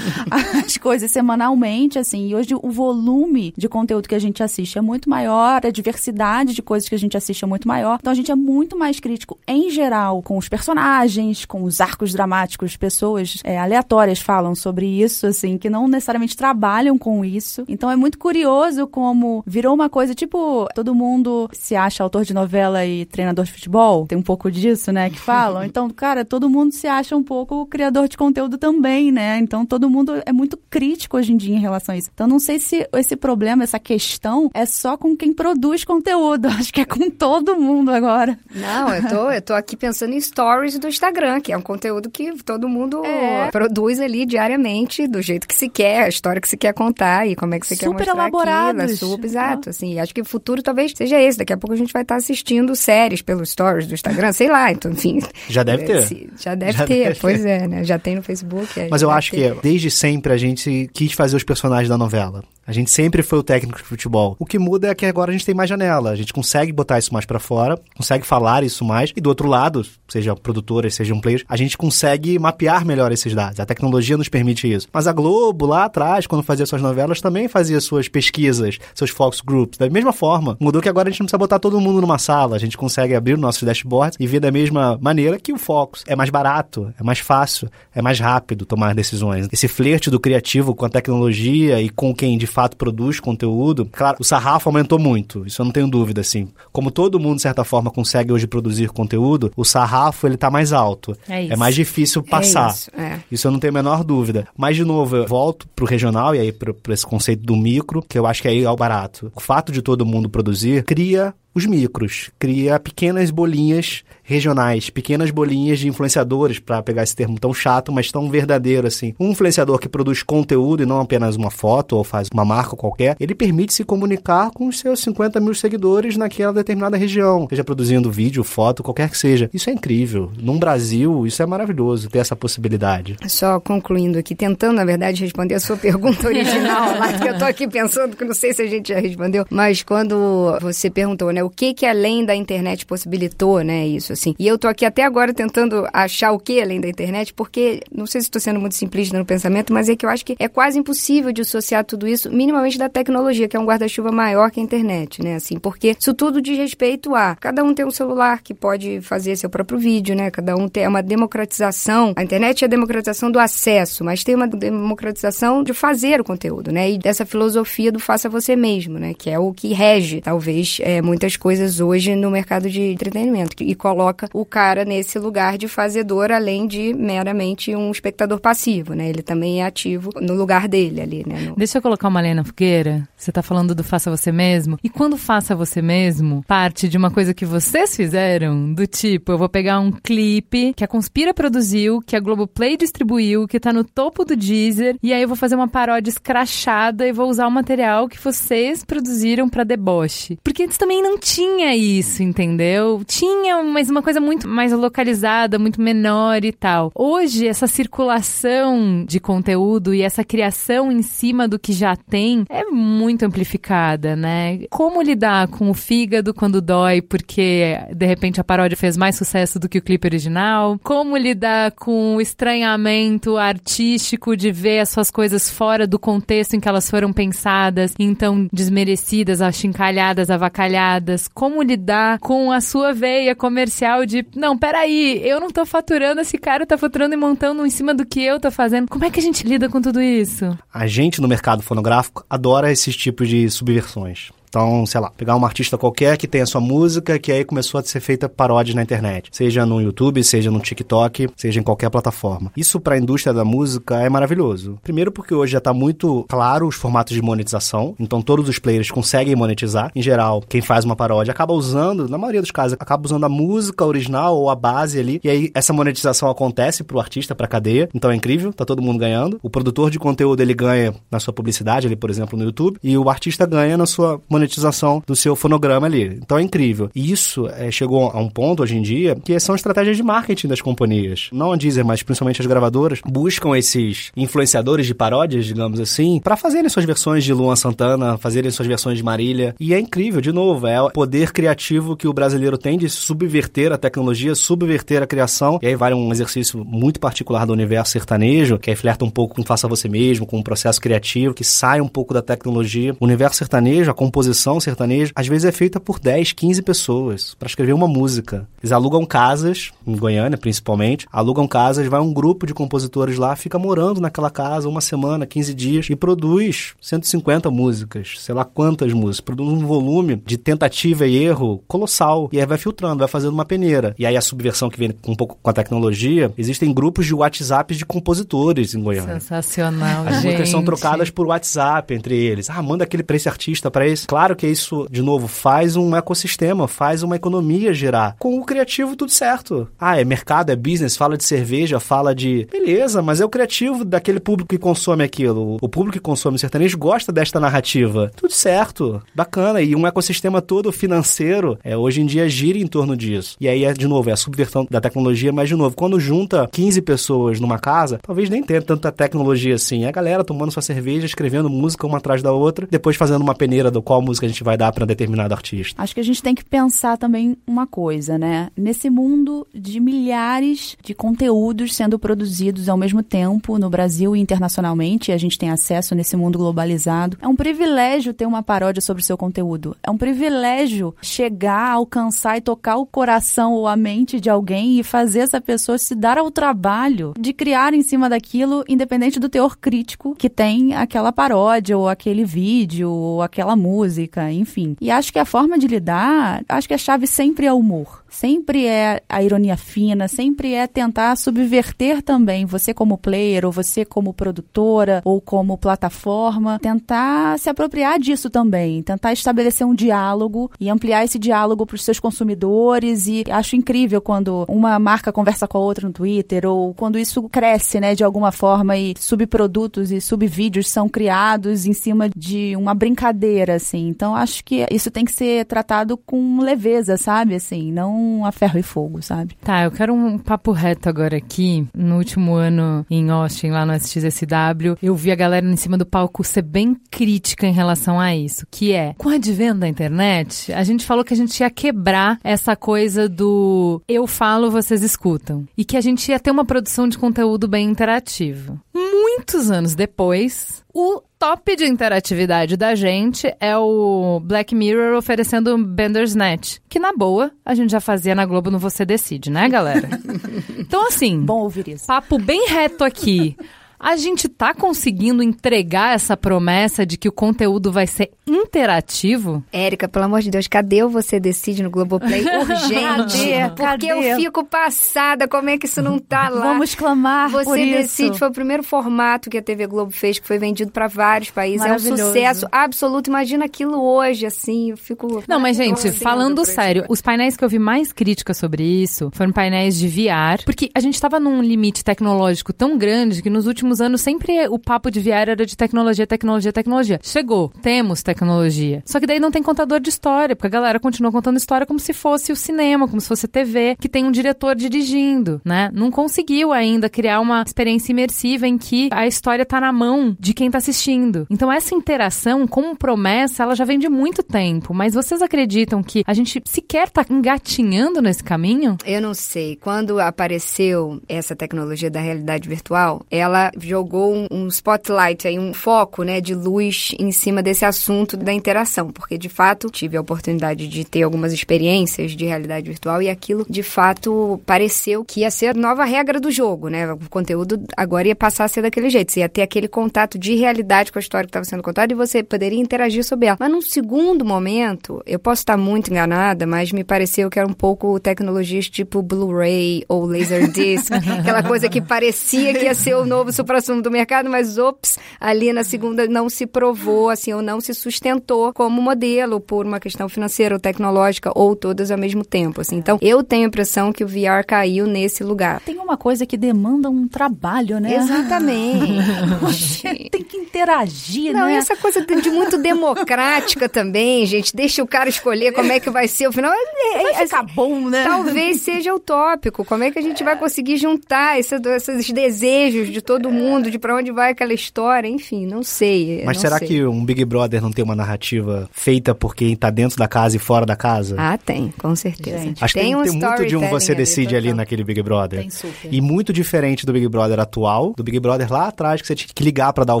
as 0.64 0.78
coisas 0.78 1.10
semanalmente, 1.10 1.98
assim. 1.98 2.28
E 2.28 2.34
hoje 2.34 2.54
o 2.54 2.70
volume 2.70 3.52
de 3.56 3.68
conteúdo 3.68 4.08
que 4.08 4.14
a 4.14 4.20
gente 4.20 4.42
assiste 4.42 4.78
é 4.78 4.80
muito 4.80 5.10
maior, 5.10 5.66
a 5.66 5.70
diversidade 5.70 6.54
de 6.54 6.62
coisas 6.62 6.88
que 6.88 6.94
a 6.94 6.98
gente 6.98 7.16
assiste 7.16 7.44
é 7.44 7.48
muito 7.48 7.66
maior. 7.66 7.98
Então 8.00 8.12
a 8.12 8.16
gente 8.16 8.30
é 8.30 8.36
muito 8.36 8.78
mais 8.78 9.00
crítico, 9.00 9.38
em 9.46 9.70
geral, 9.70 10.22
com 10.22 10.38
os 10.38 10.48
personagens, 10.48 11.44
com 11.44 11.64
os 11.64 11.80
arcos 11.80 12.12
dramáticos, 12.12 12.76
pessoas 12.76 13.40
é, 13.42 13.58
aleatórias 13.58 14.20
falam 14.22 14.54
sobre 14.54 14.86
isso, 14.86 15.26
assim, 15.26 15.58
que 15.58 15.68
não 15.68 15.88
necessariamente 15.88 16.36
trabalham 16.36 16.96
com 16.96 17.24
isso. 17.24 17.64
Então 17.68 17.90
é 17.90 17.96
muito 17.96 18.18
curioso 18.18 18.86
como 18.86 19.42
virou 19.46 19.74
uma 19.74 19.88
coisa 19.88 20.14
tipo, 20.14 20.66
todo 20.74 20.94
mundo 20.94 21.48
se 21.52 21.74
acha 21.74 22.02
autor 22.02 22.24
de 22.24 22.34
novela 22.34 22.84
e 22.86 23.04
treinador 23.04 23.44
de 23.44 23.52
futebol. 23.52 24.06
Tem 24.06 24.16
um 24.18 24.22
pouco 24.22 24.50
disso, 24.50 24.92
né, 24.92 25.10
que 25.10 25.18
falam. 25.18 25.62
Então, 25.72 25.88
cara, 25.88 26.22
todo 26.22 26.50
mundo 26.50 26.72
se 26.72 26.86
acha 26.86 27.16
um 27.16 27.22
pouco 27.22 27.64
criador 27.64 28.06
de 28.06 28.16
conteúdo 28.16 28.58
também, 28.58 29.10
né? 29.10 29.38
Então 29.38 29.64
todo 29.64 29.88
mundo 29.88 30.22
é 30.26 30.32
muito 30.32 30.58
crítico 30.68 31.16
hoje 31.16 31.32
em 31.32 31.36
dia 31.36 31.56
em 31.56 31.60
relação 31.60 31.94
a 31.94 31.98
isso. 31.98 32.10
Então 32.12 32.26
não 32.26 32.38
sei 32.38 32.58
se 32.58 32.86
esse 32.92 33.16
problema, 33.16 33.62
essa 33.62 33.78
questão 33.78 34.50
é 34.52 34.66
só 34.66 34.96
com 34.98 35.16
quem 35.16 35.32
produz 35.32 35.84
conteúdo. 35.84 36.48
Acho 36.60 36.72
que 36.72 36.82
é 36.82 36.84
com 36.84 37.08
todo 37.10 37.56
mundo 37.56 37.90
agora. 37.90 38.38
Não, 38.54 38.94
eu 38.94 39.08
tô, 39.08 39.30
eu 39.30 39.42
tô 39.42 39.54
aqui 39.54 39.76
pensando 39.76 40.12
em 40.12 40.20
stories 40.20 40.78
do 40.78 40.88
Instagram, 40.88 41.40
que 41.40 41.52
é 41.52 41.56
um 41.56 41.62
conteúdo 41.62 42.10
que 42.10 42.36
todo 42.42 42.68
mundo 42.68 43.04
é. 43.04 43.50
produz 43.50 43.98
ali 43.98 44.11
diariamente, 44.26 45.06
do 45.06 45.20
jeito 45.22 45.46
que 45.48 45.54
se 45.54 45.68
quer, 45.68 46.04
a 46.04 46.08
história 46.08 46.40
que 46.40 46.48
se 46.48 46.56
quer 46.56 46.72
contar 46.72 47.26
e 47.26 47.34
como 47.34 47.54
é 47.54 47.60
que 47.60 47.66
você 47.66 47.74
super 47.74 48.04
quer 48.04 48.14
mostrar 48.14 48.22
elaborados. 48.22 48.82
aquilo. 48.82 48.92
É 48.92 48.96
super 48.96 49.26
exato, 49.26 49.70
assim. 49.70 49.98
Acho 49.98 50.14
que 50.14 50.20
o 50.20 50.24
futuro 50.24 50.62
talvez 50.62 50.92
seja 50.96 51.20
esse. 51.20 51.38
Daqui 51.38 51.52
a 51.52 51.56
pouco 51.56 51.74
a 51.74 51.76
gente 51.76 51.92
vai 51.92 52.02
estar 52.02 52.16
assistindo 52.16 52.74
séries 52.76 53.22
pelos 53.22 53.50
stories 53.50 53.86
do 53.86 53.94
Instagram, 53.94 54.32
sei 54.32 54.48
lá. 54.48 54.70
Então, 54.70 54.90
enfim. 54.90 55.20
Já 55.48 55.62
deve 55.62 55.84
ter. 55.84 56.30
Já 56.38 56.54
deve 56.54 56.72
já 56.72 56.86
ter, 56.86 57.04
deve 57.04 57.20
pois 57.20 57.42
ter. 57.42 57.48
é, 57.48 57.68
né? 57.68 57.84
Já 57.84 57.98
tem 57.98 58.16
no 58.16 58.22
Facebook. 58.22 58.78
É, 58.78 58.88
Mas 58.90 59.02
eu 59.02 59.10
acho 59.10 59.30
ter. 59.30 59.54
que 59.54 59.62
desde 59.62 59.90
sempre 59.90 60.32
a 60.32 60.36
gente 60.36 60.90
quis 60.92 61.12
fazer 61.12 61.36
os 61.36 61.44
personagens 61.44 61.88
da 61.88 61.98
novela. 61.98 62.42
A 62.64 62.72
gente 62.72 62.90
sempre 62.92 63.22
foi 63.22 63.40
o 63.40 63.42
técnico 63.42 63.78
de 63.78 63.84
futebol. 63.84 64.36
O 64.38 64.46
que 64.46 64.56
muda 64.58 64.88
é 64.88 64.94
que 64.94 65.04
agora 65.04 65.30
a 65.30 65.32
gente 65.32 65.44
tem 65.44 65.54
mais 65.54 65.68
janela. 65.68 66.10
A 66.10 66.16
gente 66.16 66.32
consegue 66.32 66.72
botar 66.72 66.96
isso 66.98 67.12
mais 67.12 67.26
para 67.26 67.40
fora, 67.40 67.76
consegue 67.96 68.24
falar 68.24 68.62
isso 68.62 68.84
mais. 68.84 69.12
E 69.16 69.20
do 69.20 69.28
outro 69.28 69.48
lado, 69.48 69.84
seja 70.08 70.34
produtoras, 70.36 70.94
sejam 70.94 71.20
players, 71.20 71.42
a 71.48 71.56
gente 71.56 71.76
consegue 71.76 72.38
mapear 72.38 72.84
melhor 72.86 73.10
esses 73.10 73.34
dados. 73.34 73.58
A 73.58 73.66
tecnologia 73.66 74.01
nos 74.10 74.28
permite 74.28 74.70
isso. 74.70 74.88
Mas 74.92 75.06
a 75.06 75.12
Globo, 75.12 75.66
lá 75.66 75.84
atrás, 75.84 76.26
quando 76.26 76.42
fazia 76.42 76.66
suas 76.66 76.82
novelas, 76.82 77.20
também 77.20 77.48
fazia 77.48 77.80
suas 77.80 78.08
pesquisas, 78.08 78.78
seus 78.94 79.10
focus 79.10 79.40
groups. 79.40 79.78
Da 79.78 79.88
mesma 79.88 80.12
forma, 80.12 80.56
mudou 80.60 80.82
que 80.82 80.88
agora 80.88 81.08
a 81.08 81.10
gente 81.10 81.20
não 81.20 81.26
precisa 81.26 81.38
botar 81.38 81.58
todo 81.58 81.80
mundo 81.80 82.00
numa 82.00 82.18
sala. 82.18 82.56
A 82.56 82.58
gente 82.58 82.76
consegue 82.76 83.14
abrir 83.14 83.34
o 83.34 83.38
nosso 83.38 83.64
dashboard 83.64 84.16
e 84.18 84.26
ver 84.26 84.40
da 84.40 84.50
mesma 84.50 84.98
maneira 85.00 85.38
que 85.38 85.52
o 85.52 85.58
Focus. 85.58 86.04
É 86.06 86.16
mais 86.16 86.30
barato, 86.30 86.92
é 86.98 87.02
mais 87.02 87.18
fácil, 87.18 87.70
é 87.94 88.02
mais 88.02 88.18
rápido 88.18 88.66
tomar 88.66 88.94
decisões. 88.94 89.48
Esse 89.52 89.68
flerte 89.68 90.10
do 90.10 90.20
criativo 90.20 90.74
com 90.74 90.84
a 90.84 90.88
tecnologia 90.88 91.80
e 91.80 91.88
com 91.88 92.14
quem 92.14 92.36
de 92.36 92.46
fato 92.46 92.76
produz 92.76 93.20
conteúdo, 93.20 93.88
claro, 93.90 94.16
o 94.20 94.24
sarrafo 94.24 94.68
aumentou 94.68 94.98
muito, 94.98 95.46
isso 95.46 95.60
eu 95.60 95.64
não 95.64 95.72
tenho 95.72 95.88
dúvida, 95.88 96.20
assim. 96.20 96.48
Como 96.72 96.90
todo 96.90 97.20
mundo, 97.20 97.36
de 97.36 97.42
certa 97.42 97.64
forma, 97.64 97.90
consegue 97.90 98.32
hoje 98.32 98.46
produzir 98.46 98.88
conteúdo, 98.90 99.52
o 99.56 99.64
sarrafo, 99.64 100.26
ele 100.26 100.36
tá 100.36 100.50
mais 100.50 100.72
alto. 100.72 101.16
É, 101.28 101.46
é 101.48 101.56
mais 101.56 101.74
difícil 101.74 102.22
passar. 102.22 102.68
É 102.68 102.72
isso, 102.72 102.90
é. 102.96 103.20
isso 103.30 103.46
eu 103.46 103.52
não 103.52 103.58
tenho 103.58 103.72
a 103.72 103.74
menor 103.74 103.91
dúvida. 104.00 104.46
Mas, 104.56 104.76
de 104.76 104.84
novo, 104.84 105.16
eu 105.16 105.26
volto 105.26 105.68
pro 105.74 105.84
regional 105.84 106.34
e 106.34 106.38
aí 106.38 106.52
pro, 106.52 106.72
pro 106.72 106.92
esse 106.92 107.04
conceito 107.04 107.44
do 107.44 107.56
micro, 107.56 108.02
que 108.08 108.18
eu 108.18 108.26
acho 108.26 108.40
que 108.40 108.48
aí 108.48 108.64
é 108.64 108.70
o 108.70 108.76
barato. 108.76 109.30
O 109.34 109.40
fato 109.40 109.72
de 109.72 109.82
todo 109.82 110.06
mundo 110.06 110.28
produzir 110.28 110.84
cria 110.84 111.34
os 111.54 111.66
micros, 111.66 112.30
cria 112.38 112.78
pequenas 112.78 113.30
bolinhas 113.30 114.04
regionais, 114.22 114.88
pequenas 114.88 115.30
bolinhas 115.30 115.78
de 115.78 115.88
influenciadores, 115.88 116.58
para 116.58 116.82
pegar 116.82 117.02
esse 117.02 117.14
termo 117.14 117.38
tão 117.38 117.52
chato, 117.52 117.92
mas 117.92 118.10
tão 118.10 118.30
verdadeiro 118.30 118.86
assim. 118.86 119.14
Um 119.18 119.30
influenciador 119.30 119.78
que 119.78 119.88
produz 119.88 120.22
conteúdo 120.22 120.82
e 120.82 120.86
não 120.86 121.00
apenas 121.00 121.36
uma 121.36 121.50
foto 121.50 121.96
ou 121.96 122.04
faz 122.04 122.28
uma 122.32 122.44
marca 122.44 122.76
qualquer, 122.76 123.16
ele 123.20 123.34
permite 123.34 123.74
se 123.74 123.84
comunicar 123.84 124.50
com 124.50 124.68
os 124.68 124.78
seus 124.78 125.00
50 125.00 125.40
mil 125.40 125.54
seguidores 125.54 126.16
naquela 126.16 126.52
determinada 126.52 126.96
região, 126.96 127.46
seja 127.48 127.64
produzindo 127.64 128.10
vídeo, 128.10 128.44
foto, 128.44 128.82
qualquer 128.82 129.10
que 129.10 129.18
seja. 129.18 129.50
Isso 129.52 129.68
é 129.68 129.72
incrível. 129.72 130.30
Num 130.40 130.58
Brasil, 130.58 131.26
isso 131.26 131.42
é 131.42 131.46
maravilhoso, 131.46 132.08
ter 132.08 132.18
essa 132.18 132.36
possibilidade. 132.36 133.16
Só 133.28 133.60
concluindo 133.60 134.18
aqui, 134.18 134.34
tentando, 134.34 134.76
na 134.76 134.84
verdade, 134.84 135.22
responder 135.22 135.56
a 135.56 135.60
sua 135.60 135.76
pergunta 135.76 136.26
original 136.28 136.92
que 137.20 137.28
eu 137.28 137.38
tô 137.38 137.44
aqui 137.44 137.68
pensando 137.68 138.16
que 138.16 138.24
não 138.24 138.34
sei 138.34 138.52
se 138.52 138.62
a 138.62 138.66
gente 138.66 138.88
já 138.88 139.00
respondeu, 139.00 139.44
mas 139.50 139.82
quando 139.82 140.58
você 140.60 140.88
perguntou, 140.88 141.30
né, 141.32 141.41
né? 141.42 141.44
O 141.44 141.50
que 141.50 141.74
que 141.74 141.84
além 141.84 142.24
da 142.24 142.34
internet 142.34 142.86
possibilitou, 142.86 143.62
né, 143.62 143.86
isso, 143.86 144.12
assim. 144.12 144.34
E 144.38 144.46
eu 144.46 144.56
tô 144.56 144.68
aqui 144.68 144.84
até 144.84 145.02
agora 145.02 145.34
tentando 145.34 145.86
achar 145.92 146.32
o 146.32 146.38
que 146.38 146.60
além 146.60 146.80
da 146.80 146.88
internet, 146.88 147.34
porque, 147.34 147.80
não 147.92 148.06
sei 148.06 148.20
se 148.20 148.28
estou 148.28 148.40
sendo 148.40 148.60
muito 148.60 148.74
simplista 148.74 149.18
no 149.18 149.24
pensamento, 149.24 149.72
mas 149.72 149.88
é 149.88 149.96
que 149.96 150.06
eu 150.06 150.10
acho 150.10 150.24
que 150.24 150.36
é 150.38 150.48
quase 150.48 150.78
impossível 150.78 151.32
de 151.32 151.42
associar 151.42 151.84
tudo 151.84 152.06
isso 152.06 152.30
minimamente 152.30 152.78
da 152.78 152.88
tecnologia, 152.88 153.48
que 153.48 153.56
é 153.56 153.60
um 153.60 153.66
guarda-chuva 153.66 154.12
maior 154.12 154.50
que 154.50 154.60
a 154.60 154.62
internet, 154.62 155.22
né, 155.22 155.34
assim, 155.34 155.58
porque 155.58 155.96
isso 155.98 156.14
tudo 156.14 156.40
diz 156.40 156.56
respeito 156.56 157.14
a 157.14 157.34
cada 157.34 157.64
um 157.64 157.74
tem 157.74 157.84
um 157.84 157.90
celular 157.90 158.40
que 158.42 158.54
pode 158.54 159.00
fazer 159.00 159.36
seu 159.36 159.50
próprio 159.50 159.78
vídeo, 159.78 160.14
né, 160.14 160.30
cada 160.30 160.56
um 160.56 160.68
tem 160.68 160.86
uma 160.86 161.02
democratização, 161.02 162.12
a 162.16 162.22
internet 162.22 162.62
é 162.62 162.66
a 162.66 162.68
democratização 162.68 163.30
do 163.30 163.38
acesso, 163.38 164.04
mas 164.04 164.22
tem 164.22 164.34
uma 164.34 164.46
democratização 164.46 165.62
de 165.62 165.72
fazer 165.72 166.20
o 166.20 166.24
conteúdo, 166.24 166.70
né, 166.72 166.90
e 166.90 166.98
dessa 166.98 167.26
filosofia 167.26 167.90
do 167.90 167.98
faça 167.98 168.28
você 168.28 168.54
mesmo, 168.54 168.98
né, 168.98 169.14
que 169.14 169.30
é 169.30 169.38
o 169.38 169.52
que 169.52 169.72
rege, 169.72 170.20
talvez, 170.20 170.78
é, 170.82 171.00
muitas 171.02 171.31
coisas 171.36 171.80
hoje 171.80 172.14
no 172.14 172.30
mercado 172.30 172.68
de 172.68 172.80
entretenimento 172.80 173.62
e 173.62 173.74
coloca 173.74 174.28
o 174.32 174.44
cara 174.44 174.84
nesse 174.84 175.18
lugar 175.18 175.56
de 175.58 175.68
fazedor, 175.68 176.30
além 176.30 176.66
de 176.66 176.94
meramente 176.94 177.74
um 177.74 177.90
espectador 177.90 178.40
passivo, 178.40 178.94
né? 178.94 179.08
Ele 179.08 179.22
também 179.22 179.62
é 179.62 179.66
ativo 179.66 180.10
no 180.20 180.34
lugar 180.34 180.68
dele 180.68 181.00
ali, 181.00 181.24
né? 181.26 181.40
No... 181.40 181.56
Deixa 181.56 181.78
eu 181.78 181.82
colocar 181.82 182.08
uma 182.08 182.20
lenha 182.20 182.42
fogueira. 182.44 183.08
Você 183.16 183.30
tá 183.30 183.42
falando 183.42 183.74
do 183.74 183.84
faça 183.84 184.10
você 184.10 184.32
mesmo. 184.32 184.78
E 184.82 184.88
quando 184.88 185.16
faça 185.16 185.54
você 185.54 185.82
mesmo, 185.82 186.42
parte 186.46 186.88
de 186.88 186.96
uma 186.96 187.10
coisa 187.10 187.34
que 187.34 187.44
vocês 187.44 187.94
fizeram, 187.94 188.72
do 188.72 188.86
tipo, 188.86 189.32
eu 189.32 189.38
vou 189.38 189.48
pegar 189.48 189.80
um 189.80 189.92
clipe 189.92 190.72
que 190.74 190.84
a 190.84 190.88
Conspira 190.88 191.34
produziu, 191.34 192.00
que 192.00 192.16
a 192.16 192.20
Globoplay 192.20 192.76
distribuiu, 192.76 193.46
que 193.46 193.60
tá 193.60 193.72
no 193.72 193.84
topo 193.84 194.24
do 194.24 194.36
Deezer, 194.36 194.96
e 195.02 195.12
aí 195.12 195.22
eu 195.22 195.28
vou 195.28 195.36
fazer 195.36 195.54
uma 195.54 195.68
paródia 195.68 196.10
escrachada 196.10 197.06
e 197.06 197.12
vou 197.12 197.28
usar 197.28 197.46
o 197.46 197.50
material 197.50 198.08
que 198.08 198.18
vocês 198.18 198.84
produziram 198.84 199.48
para 199.48 199.64
deboche. 199.64 200.38
Porque 200.42 200.62
antes 200.62 200.78
também 200.78 201.02
não 201.02 201.18
tinha 201.22 201.74
isso, 201.76 202.20
entendeu? 202.20 203.02
Tinha, 203.06 203.62
mas 203.62 203.88
uma 203.88 204.02
coisa 204.02 204.20
muito 204.20 204.48
mais 204.48 204.72
localizada, 204.72 205.56
muito 205.56 205.80
menor 205.80 206.44
e 206.44 206.52
tal. 206.52 206.90
Hoje, 206.96 207.46
essa 207.46 207.68
circulação 207.68 209.04
de 209.06 209.20
conteúdo 209.20 209.94
e 209.94 210.02
essa 210.02 210.24
criação 210.24 210.90
em 210.90 211.00
cima 211.00 211.46
do 211.46 211.60
que 211.60 211.72
já 211.72 211.94
tem 211.94 212.44
é 212.50 212.64
muito 212.64 213.24
amplificada, 213.24 214.16
né? 214.16 214.64
Como 214.68 215.00
lidar 215.00 215.46
com 215.46 215.70
o 215.70 215.74
fígado 215.74 216.34
quando 216.34 216.60
dói 216.60 217.00
porque 217.00 217.78
de 217.94 218.04
repente 218.06 218.40
a 218.40 218.44
paródia 218.44 218.76
fez 218.76 218.96
mais 218.96 219.14
sucesso 219.14 219.60
do 219.60 219.68
que 219.68 219.78
o 219.78 219.82
clipe 219.82 220.08
original? 220.08 220.76
Como 220.82 221.16
lidar 221.16 221.70
com 221.72 222.16
o 222.16 222.20
estranhamento 222.20 223.36
artístico 223.36 224.36
de 224.36 224.50
ver 224.50 224.80
as 224.80 224.88
suas 224.88 225.10
coisas 225.10 225.48
fora 225.48 225.86
do 225.86 226.00
contexto 226.00 226.54
em 226.54 226.60
que 226.60 226.68
elas 226.68 226.90
foram 226.90 227.12
pensadas, 227.12 227.94
então 227.96 228.48
desmerecidas, 228.52 229.40
achincalhadas, 229.40 230.28
avacalhadas? 230.28 231.11
Como 231.32 231.62
lidar 231.62 232.18
com 232.18 232.50
a 232.52 232.60
sua 232.60 232.92
veia 232.92 233.34
comercial 233.34 234.04
de, 234.06 234.24
não, 234.34 234.56
peraí, 234.56 235.20
eu 235.24 235.40
não 235.40 235.50
tô 235.50 235.64
faturando, 235.64 236.20
esse 236.20 236.38
cara 236.38 236.66
tá 236.66 236.76
faturando 236.76 237.14
e 237.14 237.16
montando 237.16 237.64
em 237.64 237.70
cima 237.70 237.94
do 237.94 238.06
que 238.06 238.22
eu 238.22 238.40
tô 238.40 238.50
fazendo. 238.50 238.88
Como 238.88 239.04
é 239.04 239.10
que 239.10 239.20
a 239.20 239.22
gente 239.22 239.46
lida 239.46 239.68
com 239.68 239.80
tudo 239.80 240.00
isso? 240.00 240.56
A 240.72 240.86
gente 240.86 241.20
no 241.20 241.28
mercado 241.28 241.62
fonográfico 241.62 242.24
adora 242.28 242.72
esses 242.72 242.96
tipos 242.96 243.28
de 243.28 243.48
subversões. 243.50 244.30
Então, 244.52 244.84
sei 244.84 245.00
lá, 245.00 245.08
pegar 245.08 245.34
uma 245.34 245.46
artista 245.46 245.78
qualquer 245.78 246.18
que 246.18 246.28
tenha 246.28 246.44
sua 246.44 246.60
música, 246.60 247.18
que 247.18 247.32
aí 247.32 247.42
começou 247.42 247.80
a 247.80 247.82
ser 247.82 248.00
feita 248.00 248.28
paródia 248.28 248.74
na 248.74 248.82
internet. 248.82 249.30
Seja 249.32 249.64
no 249.64 249.80
YouTube, 249.80 250.22
seja 250.22 250.50
no 250.50 250.60
TikTok, 250.60 251.30
seja 251.34 251.58
em 251.58 251.62
qualquer 251.62 251.88
plataforma. 251.88 252.52
Isso 252.54 252.78
para 252.78 252.94
a 252.94 252.98
indústria 252.98 253.32
da 253.32 253.46
música 253.46 254.02
é 254.02 254.10
maravilhoso. 254.10 254.78
Primeiro 254.82 255.10
porque 255.10 255.34
hoje 255.34 255.52
já 255.52 255.58
está 255.58 255.72
muito 255.72 256.26
claro 256.28 256.68
os 256.68 256.74
formatos 256.74 257.14
de 257.14 257.22
monetização, 257.22 257.94
então 257.98 258.20
todos 258.20 258.46
os 258.46 258.58
players 258.58 258.90
conseguem 258.90 259.34
monetizar. 259.34 259.90
Em 259.96 260.02
geral, 260.02 260.42
quem 260.46 260.60
faz 260.60 260.84
uma 260.84 260.94
paródia 260.94 261.32
acaba 261.32 261.54
usando, 261.54 262.06
na 262.06 262.18
maioria 262.18 262.42
dos 262.42 262.50
casos, 262.50 262.76
acaba 262.78 263.06
usando 263.06 263.24
a 263.24 263.30
música 263.30 263.86
original 263.86 264.36
ou 264.36 264.50
a 264.50 264.54
base 264.54 265.00
ali, 265.00 265.18
e 265.24 265.30
aí 265.30 265.50
essa 265.54 265.72
monetização 265.72 266.28
acontece 266.28 266.84
pro 266.84 267.00
artista, 267.00 267.34
pra 267.34 267.48
cadeia. 267.48 267.88
Então 267.94 268.10
é 268.10 268.14
incrível, 268.14 268.52
tá 268.52 268.66
todo 268.66 268.82
mundo 268.82 268.98
ganhando. 268.98 269.40
O 269.42 269.48
produtor 269.48 269.90
de 269.90 269.98
conteúdo 269.98 270.42
ele 270.42 270.52
ganha 270.52 270.94
na 271.10 271.18
sua 271.18 271.32
publicidade 271.32 271.86
ali, 271.86 271.96
por 271.96 272.10
exemplo, 272.10 272.38
no 272.38 272.44
YouTube, 272.44 272.76
e 272.82 272.98
o 272.98 273.08
artista 273.08 273.46
ganha 273.46 273.78
na 273.78 273.86
sua 273.86 274.20
monetização 274.28 274.41
monetização 274.42 275.02
do 275.06 275.14
seu 275.14 275.36
fonograma 275.36 275.86
ali. 275.86 276.18
Então 276.22 276.38
é 276.38 276.42
incrível. 276.42 276.90
E 276.94 277.12
isso 277.12 277.48
é, 277.48 277.70
chegou 277.70 278.10
a 278.10 278.18
um 278.18 278.28
ponto 278.28 278.62
hoje 278.62 278.76
em 278.76 278.82
dia 278.82 279.16
que 279.24 279.38
são 279.38 279.54
estratégias 279.54 279.96
de 279.96 280.02
marketing 280.02 280.48
das 280.48 280.60
companhias. 280.60 281.28
Não 281.32 281.52
a 281.52 281.56
Deezer, 281.56 281.84
mas 281.84 282.02
principalmente 282.02 282.40
as 282.40 282.46
gravadoras 282.46 283.00
buscam 283.04 283.56
esses 283.56 284.10
influenciadores 284.16 284.86
de 284.86 284.94
paródias, 284.94 285.46
digamos 285.46 285.80
assim, 285.80 286.20
para 286.22 286.36
fazerem 286.36 286.68
suas 286.68 286.84
versões 286.84 287.24
de 287.24 287.32
Luan 287.32 287.56
Santana, 287.56 288.18
fazerem 288.18 288.50
suas 288.50 288.68
versões 288.68 288.98
de 288.98 289.04
Marília. 289.04 289.54
E 289.60 289.72
é 289.72 289.78
incrível, 289.78 290.20
de 290.20 290.32
novo, 290.32 290.66
é 290.66 290.80
o 290.80 290.90
poder 290.90 291.32
criativo 291.32 291.96
que 291.96 292.08
o 292.08 292.12
brasileiro 292.12 292.58
tem 292.58 292.76
de 292.76 292.88
subverter 292.88 293.72
a 293.72 293.78
tecnologia, 293.78 294.34
subverter 294.34 295.02
a 295.02 295.06
criação. 295.06 295.58
E 295.62 295.66
aí 295.66 295.76
vale 295.76 295.94
um 295.94 296.10
exercício 296.10 296.64
muito 296.64 296.98
particular 296.98 297.46
do 297.46 297.52
universo 297.52 297.92
sertanejo, 297.92 298.58
que 298.58 298.70
aí 298.70 298.76
flerta 298.76 299.04
um 299.04 299.10
pouco 299.10 299.36
com 299.36 299.42
faça 299.42 299.68
você 299.68 299.88
mesmo, 299.88 300.26
com 300.26 300.38
um 300.38 300.42
processo 300.42 300.80
criativo, 300.80 301.34
que 301.34 301.44
sai 301.44 301.80
um 301.80 301.88
pouco 301.88 302.12
da 302.12 302.22
tecnologia. 302.22 302.94
O 302.98 303.04
universo 303.04 303.38
sertanejo, 303.38 303.90
a 303.90 303.94
composição 303.94 304.31
composição 304.32 304.58
sertaneja, 304.58 305.12
às 305.14 305.26
vezes 305.26 305.44
é 305.44 305.52
feita 305.52 305.78
por 305.78 305.98
10, 305.98 306.32
15 306.32 306.62
pessoas 306.62 307.34
para 307.38 307.46
escrever 307.46 307.72
uma 307.72 307.86
música. 307.86 308.48
Eles 308.62 308.72
alugam 308.72 309.04
casas, 309.04 309.70
em 309.86 309.96
Goiânia 309.96 310.38
principalmente, 310.38 311.06
alugam 311.12 311.46
casas, 311.46 311.86
vai 311.86 312.00
um 312.00 312.12
grupo 312.12 312.46
de 312.46 312.54
compositores 312.54 313.18
lá, 313.18 313.36
fica 313.36 313.58
morando 313.58 314.00
naquela 314.00 314.30
casa 314.30 314.68
uma 314.68 314.80
semana, 314.80 315.26
15 315.26 315.54
dias 315.54 315.86
e 315.90 315.96
produz 315.96 316.74
150 316.80 317.50
músicas, 317.50 318.14
sei 318.18 318.34
lá 318.34 318.44
quantas 318.44 318.92
músicas, 318.92 319.20
produz 319.20 319.48
um 319.48 319.66
volume 319.66 320.16
de 320.24 320.36
tentativa 320.36 321.06
e 321.06 321.16
erro 321.16 321.62
colossal. 321.68 322.28
E 322.32 322.40
aí 322.40 322.46
vai 322.46 322.58
filtrando, 322.58 322.98
vai 322.98 323.08
fazendo 323.08 323.32
uma 323.32 323.44
peneira. 323.44 323.94
E 323.98 324.06
aí 324.06 324.16
a 324.16 324.20
subversão 324.20 324.70
que 324.70 324.78
vem 324.78 324.94
um 325.06 325.14
pouco 325.14 325.38
com 325.40 325.50
a 325.50 325.52
tecnologia, 325.52 326.32
existem 326.38 326.72
grupos 326.72 327.06
de 327.06 327.14
WhatsApp 327.14 327.74
de 327.74 327.84
compositores 327.84 328.74
em 328.74 328.82
Goiânia. 328.82 329.20
Sensacional, 329.20 330.06
As 330.06 330.16
gente. 330.16 330.24
músicas 330.24 330.48
são 330.48 330.64
trocadas 330.64 331.10
por 331.10 331.26
WhatsApp 331.26 331.94
entre 331.94 332.16
eles. 332.16 332.48
Ah, 332.48 332.62
manda 332.62 332.84
aquele 332.84 333.02
pra 333.02 333.16
esse 333.16 333.28
artista, 333.28 333.70
para 333.70 333.86
esse. 333.86 334.06
Claro 334.06 334.21
Claro 334.22 334.36
que 334.36 334.46
isso, 334.46 334.86
de 334.88 335.02
novo, 335.02 335.26
faz 335.26 335.74
um 335.74 335.96
ecossistema, 335.96 336.68
faz 336.68 337.02
uma 337.02 337.16
economia 337.16 337.74
girar. 337.74 338.14
Com 338.20 338.38
o 338.38 338.44
criativo, 338.44 338.94
tudo 338.94 339.10
certo. 339.10 339.68
Ah, 339.76 340.00
é 340.00 340.04
mercado, 340.04 340.50
é 340.50 340.54
business, 340.54 340.96
fala 340.96 341.16
de 341.16 341.24
cerveja, 341.24 341.80
fala 341.80 342.14
de. 342.14 342.46
Beleza, 342.48 343.02
mas 343.02 343.20
é 343.20 343.24
o 343.24 343.28
criativo 343.28 343.84
daquele 343.84 344.20
público 344.20 344.50
que 344.50 344.58
consome 344.58 345.02
aquilo. 345.02 345.56
O 345.60 345.68
público 345.68 345.94
que 345.94 345.98
consome 345.98 346.38
sertanejo 346.38 346.78
gosta 346.78 347.10
desta 347.10 347.40
narrativa. 347.40 348.12
Tudo 348.14 348.32
certo, 348.32 349.02
bacana. 349.12 349.60
E 349.60 349.74
um 349.74 349.88
ecossistema 349.88 350.40
todo 350.40 350.70
financeiro, 350.70 351.58
é, 351.64 351.76
hoje 351.76 352.00
em 352.00 352.06
dia, 352.06 352.28
gira 352.28 352.58
em 352.58 352.66
torno 352.68 352.96
disso. 352.96 353.36
E 353.40 353.48
aí, 353.48 353.64
é, 353.64 353.72
de 353.72 353.88
novo, 353.88 354.08
é 354.08 354.12
a 354.12 354.16
subversão 354.16 354.68
da 354.70 354.80
tecnologia, 354.80 355.32
mas, 355.32 355.48
de 355.48 355.56
novo, 355.56 355.74
quando 355.74 355.98
junta 355.98 356.48
15 356.52 356.80
pessoas 356.82 357.40
numa 357.40 357.58
casa, 357.58 357.98
talvez 358.00 358.30
nem 358.30 358.40
tenha 358.40 358.62
tanta 358.62 358.92
tecnologia 358.92 359.56
assim. 359.56 359.82
É 359.84 359.88
a 359.88 359.92
galera 359.92 360.22
tomando 360.22 360.52
sua 360.52 360.62
cerveja, 360.62 361.06
escrevendo 361.06 361.50
música 361.50 361.88
uma 361.88 361.98
atrás 361.98 362.22
da 362.22 362.30
outra, 362.30 362.68
depois 362.70 362.94
fazendo 362.94 363.22
uma 363.22 363.34
peneira 363.34 363.68
do 363.68 363.82
qual 363.82 364.00
música 364.12 364.26
a 364.26 364.28
gente 364.28 364.44
vai 364.44 364.56
dar 364.58 364.70
para 364.72 364.84
determinado 364.84 365.32
artista. 365.32 365.82
Acho 365.82 365.94
que 365.94 366.00
a 366.00 366.04
gente 366.04 366.22
tem 366.22 366.34
que 366.34 366.44
pensar 366.44 366.98
também 366.98 367.36
uma 367.46 367.66
coisa, 367.66 368.18
né? 368.18 368.50
Nesse 368.54 368.90
mundo 368.90 369.46
de 369.54 369.80
milhares 369.80 370.76
de 370.82 370.94
conteúdos 370.94 371.74
sendo 371.74 371.98
produzidos 371.98 372.68
ao 372.68 372.76
mesmo 372.76 373.02
tempo 373.02 373.58
no 373.58 373.70
Brasil 373.70 374.14
e 374.14 374.20
internacionalmente, 374.20 375.10
a 375.10 375.16
gente 375.16 375.38
tem 375.38 375.50
acesso 375.50 375.94
nesse 375.94 376.14
mundo 376.14 376.38
globalizado. 376.38 377.16
É 377.22 377.26
um 377.26 377.34
privilégio 377.34 378.12
ter 378.12 378.26
uma 378.26 378.42
paródia 378.42 378.82
sobre 378.82 379.02
o 379.02 379.04
seu 379.04 379.16
conteúdo. 379.16 379.74
É 379.82 379.90
um 379.90 379.96
privilégio 379.96 380.94
chegar, 381.00 381.70
alcançar 381.70 382.36
e 382.36 382.42
tocar 382.42 382.76
o 382.76 382.84
coração 382.84 383.54
ou 383.54 383.66
a 383.66 383.76
mente 383.76 384.20
de 384.20 384.28
alguém 384.28 384.78
e 384.78 384.82
fazer 384.82 385.20
essa 385.20 385.40
pessoa 385.40 385.78
se 385.78 385.94
dar 385.94 386.18
ao 386.18 386.30
trabalho 386.30 387.14
de 387.18 387.32
criar 387.32 387.72
em 387.72 387.82
cima 387.82 388.10
daquilo, 388.10 388.62
independente 388.68 389.18
do 389.18 389.28
teor 389.28 389.56
crítico 389.56 390.14
que 390.14 390.28
tem 390.28 390.74
aquela 390.74 391.12
paródia 391.12 391.78
ou 391.78 391.88
aquele 391.88 392.24
vídeo 392.24 392.90
ou 392.90 393.22
aquela 393.22 393.56
música 393.56 394.01
música, 394.02 394.30
enfim. 394.32 394.76
E 394.80 394.90
acho 394.90 395.12
que 395.12 395.18
a 395.18 395.24
forma 395.24 395.58
de 395.58 395.66
lidar, 395.66 396.44
acho 396.48 396.68
que 396.68 396.74
a 396.74 396.78
chave 396.78 397.06
sempre 397.06 397.46
é 397.46 397.52
o 397.52 397.58
humor. 397.58 398.01
Sempre 398.12 398.66
é 398.66 399.02
a 399.08 399.22
ironia 399.22 399.56
fina, 399.56 400.06
sempre 400.06 400.52
é 400.52 400.66
tentar 400.66 401.16
subverter 401.16 402.02
também 402.02 402.44
você 402.44 402.74
como 402.74 402.98
player, 402.98 403.46
ou 403.46 403.50
você 403.50 403.86
como 403.86 404.12
produtora, 404.12 405.00
ou 405.02 405.18
como 405.18 405.56
plataforma, 405.56 406.58
tentar 406.58 407.38
se 407.38 407.48
apropriar 407.48 407.98
disso 407.98 408.28
também, 408.28 408.82
tentar 408.82 409.14
estabelecer 409.14 409.66
um 409.66 409.74
diálogo 409.74 410.50
e 410.60 410.68
ampliar 410.68 411.04
esse 411.04 411.18
diálogo 411.18 411.64
para 411.64 411.74
os 411.74 411.82
seus 411.82 411.98
consumidores. 411.98 413.06
E 413.06 413.24
acho 413.30 413.56
incrível 413.56 414.00
quando 414.00 414.44
uma 414.46 414.78
marca 414.78 415.10
conversa 415.10 415.48
com 415.48 415.56
a 415.56 415.62
outra 415.62 415.86
no 415.88 415.94
Twitter, 415.94 416.46
ou 416.46 416.74
quando 416.74 416.98
isso 416.98 417.22
cresce, 417.30 417.80
né, 417.80 417.94
de 417.94 418.04
alguma 418.04 418.30
forma, 418.30 418.76
e 418.76 418.94
subprodutos 418.98 419.90
e 419.90 420.00
subvídeos 420.00 420.68
são 420.68 420.86
criados 420.86 421.64
em 421.64 421.72
cima 421.72 422.10
de 422.14 422.54
uma 422.56 422.74
brincadeira, 422.74 423.54
assim. 423.54 423.88
Então 423.88 424.14
acho 424.14 424.44
que 424.44 424.66
isso 424.70 424.90
tem 424.90 425.04
que 425.04 425.12
ser 425.12 425.46
tratado 425.46 425.96
com 425.96 426.40
leveza, 426.40 426.98
sabe? 426.98 427.36
Assim, 427.36 427.72
não 427.72 428.01
a 428.24 428.32
ferro 428.32 428.58
e 428.58 428.62
fogo, 428.62 429.02
sabe? 429.02 429.36
Tá, 429.42 429.64
eu 429.64 429.70
quero 429.70 429.94
um 429.94 430.18
papo 430.18 430.52
reto 430.52 430.88
agora 430.88 431.16
aqui. 431.16 431.66
No 431.74 431.96
último 431.96 432.34
ano 432.34 432.86
em 432.90 433.10
Austin, 433.10 433.50
lá 433.50 433.64
no 433.64 433.74
SXSW, 433.74 434.76
eu 434.82 434.94
vi 434.94 435.10
a 435.10 435.16
galera 435.16 435.46
em 435.46 435.56
cima 435.56 435.76
do 435.76 435.86
palco 435.86 436.24
ser 436.24 436.42
bem 436.42 436.76
crítica 436.90 437.46
em 437.46 437.52
relação 437.52 437.98
a 437.98 438.14
isso, 438.14 438.46
que 438.50 438.72
é, 438.72 438.94
com 438.98 439.08
o 439.08 439.12
advento 439.12 439.60
da 439.60 439.68
internet, 439.68 440.52
a 440.52 440.62
gente 440.62 440.84
falou 440.84 441.04
que 441.04 441.14
a 441.14 441.16
gente 441.16 441.38
ia 441.40 441.50
quebrar 441.50 442.18
essa 442.22 442.54
coisa 442.56 443.08
do 443.08 443.82
eu 443.88 444.06
falo, 444.06 444.50
vocês 444.50 444.82
escutam. 444.82 445.46
E 445.56 445.64
que 445.64 445.76
a 445.76 445.80
gente 445.80 446.08
ia 446.10 446.20
ter 446.20 446.30
uma 446.30 446.44
produção 446.44 446.88
de 446.88 446.98
conteúdo 446.98 447.48
bem 447.48 447.68
interativa. 447.68 448.60
Muitos 448.74 449.50
anos 449.50 449.74
depois, 449.74 450.62
o 450.72 451.02
top 451.22 451.54
de 451.54 451.64
interatividade 451.66 452.56
da 452.56 452.74
gente 452.74 453.32
é 453.38 453.56
o 453.56 454.18
Black 454.18 454.56
Mirror 454.56 454.98
oferecendo 454.98 455.56
Bender's 455.56 456.16
Net, 456.16 456.60
que 456.68 456.80
na 456.80 456.92
boa 456.92 457.30
a 457.46 457.54
gente 457.54 457.70
já 457.70 457.80
fazia 457.80 458.12
na 458.12 458.26
Globo 458.26 458.50
no 458.50 458.58
Você 458.58 458.84
Decide, 458.84 459.30
né, 459.30 459.48
galera? 459.48 459.88
então 460.58 460.84
assim, 460.88 461.20
bom 461.20 461.42
ouvir 461.42 461.68
isso. 461.68 461.86
Papo 461.86 462.18
bem 462.18 462.48
reto 462.48 462.82
aqui. 462.82 463.36
A 463.82 463.96
gente 463.96 464.28
tá 464.28 464.54
conseguindo 464.54 465.24
entregar 465.24 465.92
essa 465.92 466.16
promessa 466.16 466.86
de 466.86 466.96
que 466.96 467.08
o 467.08 467.12
conteúdo 467.12 467.72
vai 467.72 467.84
ser 467.84 468.12
interativo? 468.24 469.42
Érica, 469.52 469.88
pelo 469.88 470.04
amor 470.04 470.20
de 470.20 470.30
Deus, 470.30 470.46
cadê 470.46 470.84
o 470.84 470.88
Você 470.88 471.18
Decide 471.18 471.64
no 471.64 471.70
Globoplay? 471.70 472.22
Urgente. 472.38 472.78
cadê? 472.78 473.48
Porque 473.48 473.88
cadê? 473.88 474.12
eu 474.12 474.16
fico 474.18 474.44
passada, 474.44 475.26
como 475.26 475.50
é 475.50 475.58
que 475.58 475.66
isso 475.66 475.82
não 475.82 475.98
tá 475.98 476.28
lá? 476.28 476.44
Vamos 476.44 476.76
clamar 476.76 477.28
Você 477.30 477.44
por 477.44 477.58
isso. 477.58 477.76
Decide 477.76 478.18
foi 478.20 478.28
o 478.28 478.32
primeiro 478.32 478.62
formato 478.62 479.28
que 479.28 479.36
a 479.36 479.42
TV 479.42 479.66
Globo 479.66 479.90
fez, 479.90 480.20
que 480.20 480.28
foi 480.28 480.38
vendido 480.38 480.70
para 480.70 480.86
vários 480.86 481.32
países. 481.32 481.66
É 481.66 481.72
um 481.72 481.78
sucesso 481.80 482.46
absoluto. 482.52 483.08
Imagina 483.08 483.46
aquilo 483.46 483.82
hoje, 483.82 484.26
assim, 484.26 484.70
eu 484.70 484.76
fico... 484.76 485.24
Não, 485.26 485.40
mas 485.40 485.56
gente, 485.56 485.90
falando 485.90 486.44
sério, 486.44 486.84
os 486.88 487.02
painéis 487.02 487.36
que 487.36 487.44
eu 487.44 487.48
vi 487.48 487.58
mais 487.58 487.92
críticas 487.92 488.36
sobre 488.36 488.62
isso 488.62 489.10
foram 489.12 489.32
painéis 489.32 489.76
de 489.76 489.88
VR, 489.88 490.44
porque 490.44 490.70
a 490.72 490.78
gente 490.78 491.00
tava 491.00 491.18
num 491.18 491.42
limite 491.42 491.82
tecnológico 491.82 492.52
tão 492.52 492.78
grande 492.78 493.20
que 493.20 493.28
nos 493.28 493.48
últimos 493.48 493.71
últimos 493.72 493.80
anos 493.80 494.00
sempre 494.02 494.46
o 494.48 494.58
papo 494.58 494.90
de 494.90 495.00
VR 495.00 495.30
era 495.30 495.46
de 495.46 495.56
tecnologia, 495.56 496.06
tecnologia, 496.06 496.52
tecnologia. 496.52 497.00
Chegou, 497.02 497.50
temos 497.62 498.02
tecnologia. 498.02 498.82
Só 498.84 499.00
que 499.00 499.06
daí 499.06 499.18
não 499.18 499.30
tem 499.30 499.42
contador 499.42 499.80
de 499.80 499.88
história, 499.88 500.36
porque 500.36 500.48
a 500.48 500.50
galera 500.50 500.78
continua 500.78 501.10
contando 501.10 501.36
história 501.36 501.66
como 501.66 501.78
se 501.78 501.92
fosse 501.92 502.32
o 502.32 502.36
cinema, 502.36 502.86
como 502.86 503.00
se 503.00 503.08
fosse 503.08 503.26
a 503.26 503.28
TV, 503.28 503.76
que 503.80 503.88
tem 503.88 504.04
um 504.04 504.10
diretor 504.10 504.54
dirigindo, 504.54 505.40
né? 505.44 505.70
Não 505.72 505.90
conseguiu 505.90 506.52
ainda 506.52 506.90
criar 506.90 507.20
uma 507.20 507.42
experiência 507.46 507.92
imersiva 507.92 508.46
em 508.46 508.58
que 508.58 508.88
a 508.92 509.06
história 509.06 509.46
tá 509.46 509.60
na 509.60 509.72
mão 509.72 510.14
de 510.18 510.34
quem 510.34 510.50
tá 510.50 510.58
assistindo. 510.58 511.26
Então 511.30 511.50
essa 511.50 511.74
interação 511.74 512.46
como 512.46 512.76
promessa, 512.76 513.42
ela 513.42 513.54
já 513.54 513.64
vem 513.64 513.78
de 513.78 513.88
muito 513.88 514.22
tempo, 514.22 514.74
mas 514.74 514.94
vocês 514.94 515.22
acreditam 515.22 515.82
que 515.82 516.02
a 516.06 516.12
gente 516.12 516.42
sequer 516.44 516.90
tá 516.90 517.04
engatinhando 517.08 518.02
nesse 518.02 518.22
caminho? 518.22 518.76
Eu 518.84 519.00
não 519.00 519.14
sei. 519.14 519.56
Quando 519.56 520.00
apareceu 520.00 521.00
essa 521.08 521.34
tecnologia 521.34 521.90
da 521.90 522.00
realidade 522.00 522.48
virtual, 522.48 523.04
ela 523.10 523.50
jogou 523.62 524.14
um, 524.14 524.26
um 524.30 524.48
spotlight 524.48 525.26
aí, 525.26 525.38
um 525.38 525.54
foco, 525.54 526.02
né, 526.02 526.20
de 526.20 526.34
luz 526.34 526.94
em 526.98 527.12
cima 527.12 527.42
desse 527.42 527.64
assunto 527.64 528.16
da 528.16 528.32
interação, 528.32 528.90
porque 528.90 529.16
de 529.16 529.28
fato 529.28 529.68
tive 529.70 529.96
a 529.96 530.00
oportunidade 530.00 530.68
de 530.68 530.84
ter 530.84 531.02
algumas 531.02 531.32
experiências 531.32 532.12
de 532.12 532.24
realidade 532.24 532.68
virtual 532.68 533.02
e 533.02 533.08
aquilo 533.08 533.46
de 533.48 533.62
fato 533.62 534.40
pareceu 534.46 535.04
que 535.04 535.20
ia 535.20 535.30
ser 535.30 535.48
a 535.48 535.54
nova 535.54 535.84
regra 535.84 536.20
do 536.20 536.30
jogo, 536.30 536.68
né? 536.68 536.92
O 536.92 537.08
conteúdo 537.08 537.62
agora 537.76 538.08
ia 538.08 538.16
passar 538.16 538.44
a 538.44 538.48
ser 538.48 538.62
daquele 538.62 538.90
jeito, 538.90 539.12
você 539.12 539.20
ia 539.20 539.28
ter 539.28 539.42
aquele 539.42 539.68
contato 539.68 540.18
de 540.18 540.34
realidade 540.34 540.92
com 540.92 540.98
a 540.98 541.00
história 541.00 541.26
que 541.26 541.30
estava 541.30 541.44
sendo 541.44 541.62
contada 541.62 541.92
e 541.92 541.96
você 541.96 542.22
poderia 542.22 542.60
interagir 542.60 543.04
sobre 543.04 543.26
ela. 543.26 543.36
Mas 543.38 543.50
num 543.50 543.62
segundo 543.62 544.24
momento, 544.24 545.02
eu 545.06 545.18
posso 545.18 545.42
estar 545.42 545.56
muito 545.56 545.90
enganada, 545.90 546.46
mas 546.46 546.72
me 546.72 546.84
pareceu 546.84 547.30
que 547.30 547.38
era 547.38 547.48
um 547.48 547.52
pouco 547.52 547.98
tecnologias 548.00 548.68
tipo 548.68 549.02
Blu-ray 549.02 549.84
ou 549.88 550.06
Laserdisc, 550.06 550.92
aquela 551.20 551.42
coisa 551.42 551.68
que 551.68 551.80
parecia 551.80 552.52
que 552.54 552.64
ia 552.64 552.74
ser 552.74 552.94
o 552.94 553.04
novo 553.04 553.32
supra-sumo 553.42 553.82
do 553.82 553.90
mercado, 553.90 554.30
mas 554.30 554.56
ops, 554.56 554.98
ali 555.20 555.52
na 555.52 555.64
segunda 555.64 556.06
não 556.06 556.28
se 556.30 556.46
provou, 556.46 557.10
assim, 557.10 557.32
ou 557.32 557.42
não 557.42 557.60
se 557.60 557.74
sustentou 557.74 558.52
como 558.52 558.80
modelo 558.80 559.40
por 559.40 559.66
uma 559.66 559.80
questão 559.80 560.08
financeira 560.08 560.54
ou 560.54 560.60
tecnológica, 560.60 561.32
ou 561.34 561.56
todas 561.56 561.90
ao 561.90 561.98
mesmo 561.98 562.24
tempo, 562.24 562.60
assim. 562.60 562.76
Então, 562.76 562.98
eu 563.02 563.22
tenho 563.22 563.44
a 563.44 563.48
impressão 563.48 563.92
que 563.92 564.04
o 564.04 564.06
VR 564.06 564.46
caiu 564.46 564.86
nesse 564.86 565.24
lugar. 565.24 565.60
Tem 565.60 565.78
uma 565.78 565.96
coisa 565.96 566.24
que 566.24 566.36
demanda 566.36 566.88
um 566.88 567.08
trabalho, 567.08 567.80
né? 567.80 567.96
Exatamente. 567.96 568.92
Você 569.42 570.08
tem 570.10 570.22
que 570.22 570.36
interagir, 570.36 571.32
não, 571.32 571.46
né? 571.46 571.52
Não, 571.52 571.58
essa 571.58 571.74
coisa 571.76 572.00
de 572.00 572.30
muito 572.30 572.58
democrática 572.58 573.68
também, 573.68 574.24
gente. 574.26 574.54
Deixa 574.54 574.82
o 574.82 574.86
cara 574.86 575.08
escolher 575.08 575.52
como 575.52 575.72
é 575.72 575.80
que 575.80 575.90
vai 575.90 576.06
ser 576.06 576.28
o 576.28 576.32
final. 576.32 576.52
É, 576.52 577.02
vai 577.02 577.26
ficar 577.26 577.44
assim, 577.44 577.54
bom, 577.54 577.88
né? 577.88 578.04
Talvez 578.04 578.60
seja 578.60 578.94
utópico. 578.94 579.64
Como 579.64 579.82
é 579.82 579.90
que 579.90 579.98
a 579.98 580.02
gente 580.02 580.22
vai 580.22 580.38
conseguir 580.38 580.76
juntar 580.76 581.38
esse, 581.38 581.56
esses 581.56 582.10
desejos 582.10 582.88
de 582.88 583.00
todo 583.00 583.31
mundo, 583.32 583.70
de 583.70 583.78
para 583.78 583.96
onde 583.96 584.10
vai 584.12 584.32
aquela 584.32 584.52
história, 584.52 585.08
enfim, 585.08 585.46
não 585.46 585.62
sei. 585.62 586.22
Mas 586.24 586.36
não 586.36 586.40
será 586.42 586.58
sei. 586.58 586.68
que 586.68 586.84
um 586.84 587.04
Big 587.04 587.24
Brother 587.24 587.60
não 587.60 587.70
tem 587.70 587.84
uma 587.84 587.96
narrativa 587.96 588.68
feita 588.72 589.14
por 589.14 589.34
quem 589.34 589.56
tá 589.56 589.70
dentro 589.70 589.96
da 589.98 590.08
casa 590.08 590.36
e 590.36 590.38
fora 590.38 590.66
da 590.66 590.76
casa? 590.76 591.16
Ah, 591.18 591.36
tem, 591.38 591.72
com 591.78 591.94
certeza. 591.94 592.38
Gente, 592.38 592.64
Acho 592.64 592.74
que 592.74 592.80
tem, 592.80 592.94
um 592.94 593.02
tem 593.02 593.12
muito 593.12 593.46
de 593.46 593.56
um 593.56 593.68
você 593.68 593.94
decide 593.94 594.34
ali, 594.36 594.48
total. 594.48 594.56
naquele 594.56 594.84
Big 594.84 595.02
Brother. 595.02 595.40
Tem 595.40 595.50
super. 595.50 595.92
E 595.92 596.00
muito 596.00 596.32
diferente 596.32 596.84
do 596.84 596.92
Big 596.92 597.08
Brother 597.08 597.40
atual, 597.40 597.92
do 597.96 598.02
Big 598.02 598.18
Brother 598.20 598.50
lá 598.52 598.68
atrás, 598.68 599.00
que 599.00 599.06
você 599.06 599.14
tinha 599.14 599.28
que 599.34 599.42
ligar 599.42 599.72
pra 599.72 599.84
dar 599.84 599.96
o 599.96 600.00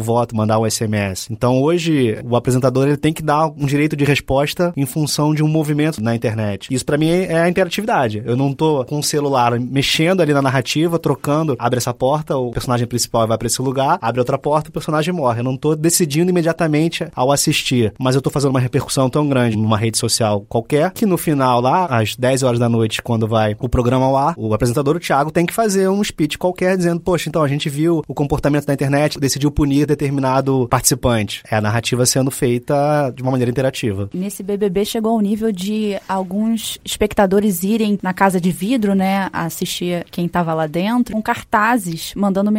voto, 0.00 0.36
mandar 0.36 0.58
um 0.58 0.68
SMS. 0.68 1.28
Então 1.30 1.60
hoje, 1.60 2.18
o 2.24 2.36
apresentador 2.36 2.86
ele 2.86 2.96
tem 2.96 3.12
que 3.12 3.22
dar 3.22 3.46
um 3.46 3.66
direito 3.66 3.96
de 3.96 4.04
resposta 4.04 4.72
em 4.76 4.86
função 4.86 5.34
de 5.34 5.42
um 5.42 5.48
movimento 5.48 6.02
na 6.02 6.14
internet. 6.14 6.72
Isso 6.72 6.84
pra 6.84 6.98
mim 6.98 7.10
é 7.10 7.42
a 7.42 7.48
interatividade. 7.48 8.22
Eu 8.24 8.36
não 8.36 8.52
tô 8.52 8.84
com 8.84 8.98
o 8.98 9.02
celular 9.02 9.58
mexendo 9.58 10.20
ali 10.20 10.32
na 10.32 10.42
narrativa, 10.42 10.98
trocando, 10.98 11.56
abre 11.58 11.78
essa 11.78 11.94
porta, 11.94 12.36
o 12.36 12.50
personagem 12.50 12.86
principal 12.86 13.21
vai 13.26 13.38
pra 13.38 13.46
esse 13.46 13.60
lugar, 13.60 13.98
abre 14.00 14.20
outra 14.20 14.38
porta, 14.38 14.70
o 14.70 14.72
personagem 14.72 15.12
morre. 15.12 15.40
Eu 15.40 15.44
não 15.44 15.56
tô 15.56 15.74
decidindo 15.74 16.30
imediatamente 16.30 17.06
ao 17.14 17.32
assistir, 17.32 17.92
mas 17.98 18.14
eu 18.14 18.22
tô 18.22 18.30
fazendo 18.30 18.50
uma 18.50 18.60
repercussão 18.60 19.08
tão 19.08 19.28
grande 19.28 19.56
numa 19.56 19.78
rede 19.78 19.98
social 19.98 20.44
qualquer 20.48 20.92
que 20.92 21.06
no 21.06 21.16
final 21.16 21.60
lá, 21.60 21.86
às 21.86 22.16
10 22.16 22.42
horas 22.42 22.58
da 22.58 22.68
noite, 22.68 23.02
quando 23.02 23.26
vai 23.26 23.56
o 23.58 23.68
programa 23.68 24.06
ao 24.06 24.16
ar, 24.16 24.34
o 24.36 24.52
apresentador, 24.54 24.96
o 24.96 25.00
Thiago, 25.00 25.30
tem 25.30 25.46
que 25.46 25.54
fazer 25.54 25.88
um 25.88 26.02
speech 26.02 26.38
qualquer 26.38 26.76
dizendo, 26.76 27.00
poxa, 27.00 27.28
então 27.28 27.42
a 27.42 27.48
gente 27.48 27.68
viu 27.68 28.02
o 28.06 28.14
comportamento 28.14 28.66
da 28.66 28.74
internet, 28.74 29.18
decidiu 29.18 29.50
punir 29.50 29.86
determinado 29.86 30.66
participante. 30.68 31.42
É 31.50 31.56
a 31.56 31.60
narrativa 31.60 32.04
sendo 32.06 32.30
feita 32.30 33.10
de 33.14 33.22
uma 33.22 33.30
maneira 33.30 33.50
interativa. 33.50 34.08
Nesse 34.12 34.42
BBB 34.42 34.84
chegou 34.84 35.12
ao 35.12 35.20
nível 35.20 35.52
de 35.52 35.96
alguns 36.08 36.78
espectadores 36.84 37.62
irem 37.62 37.98
na 38.02 38.12
casa 38.12 38.40
de 38.40 38.50
vidro, 38.50 38.94
né, 38.94 39.28
assistir 39.32 40.04
quem 40.10 40.26
estava 40.26 40.54
lá 40.54 40.66
dentro, 40.66 41.14
com 41.14 41.22
cartazes 41.22 42.12
mandando 42.16 42.50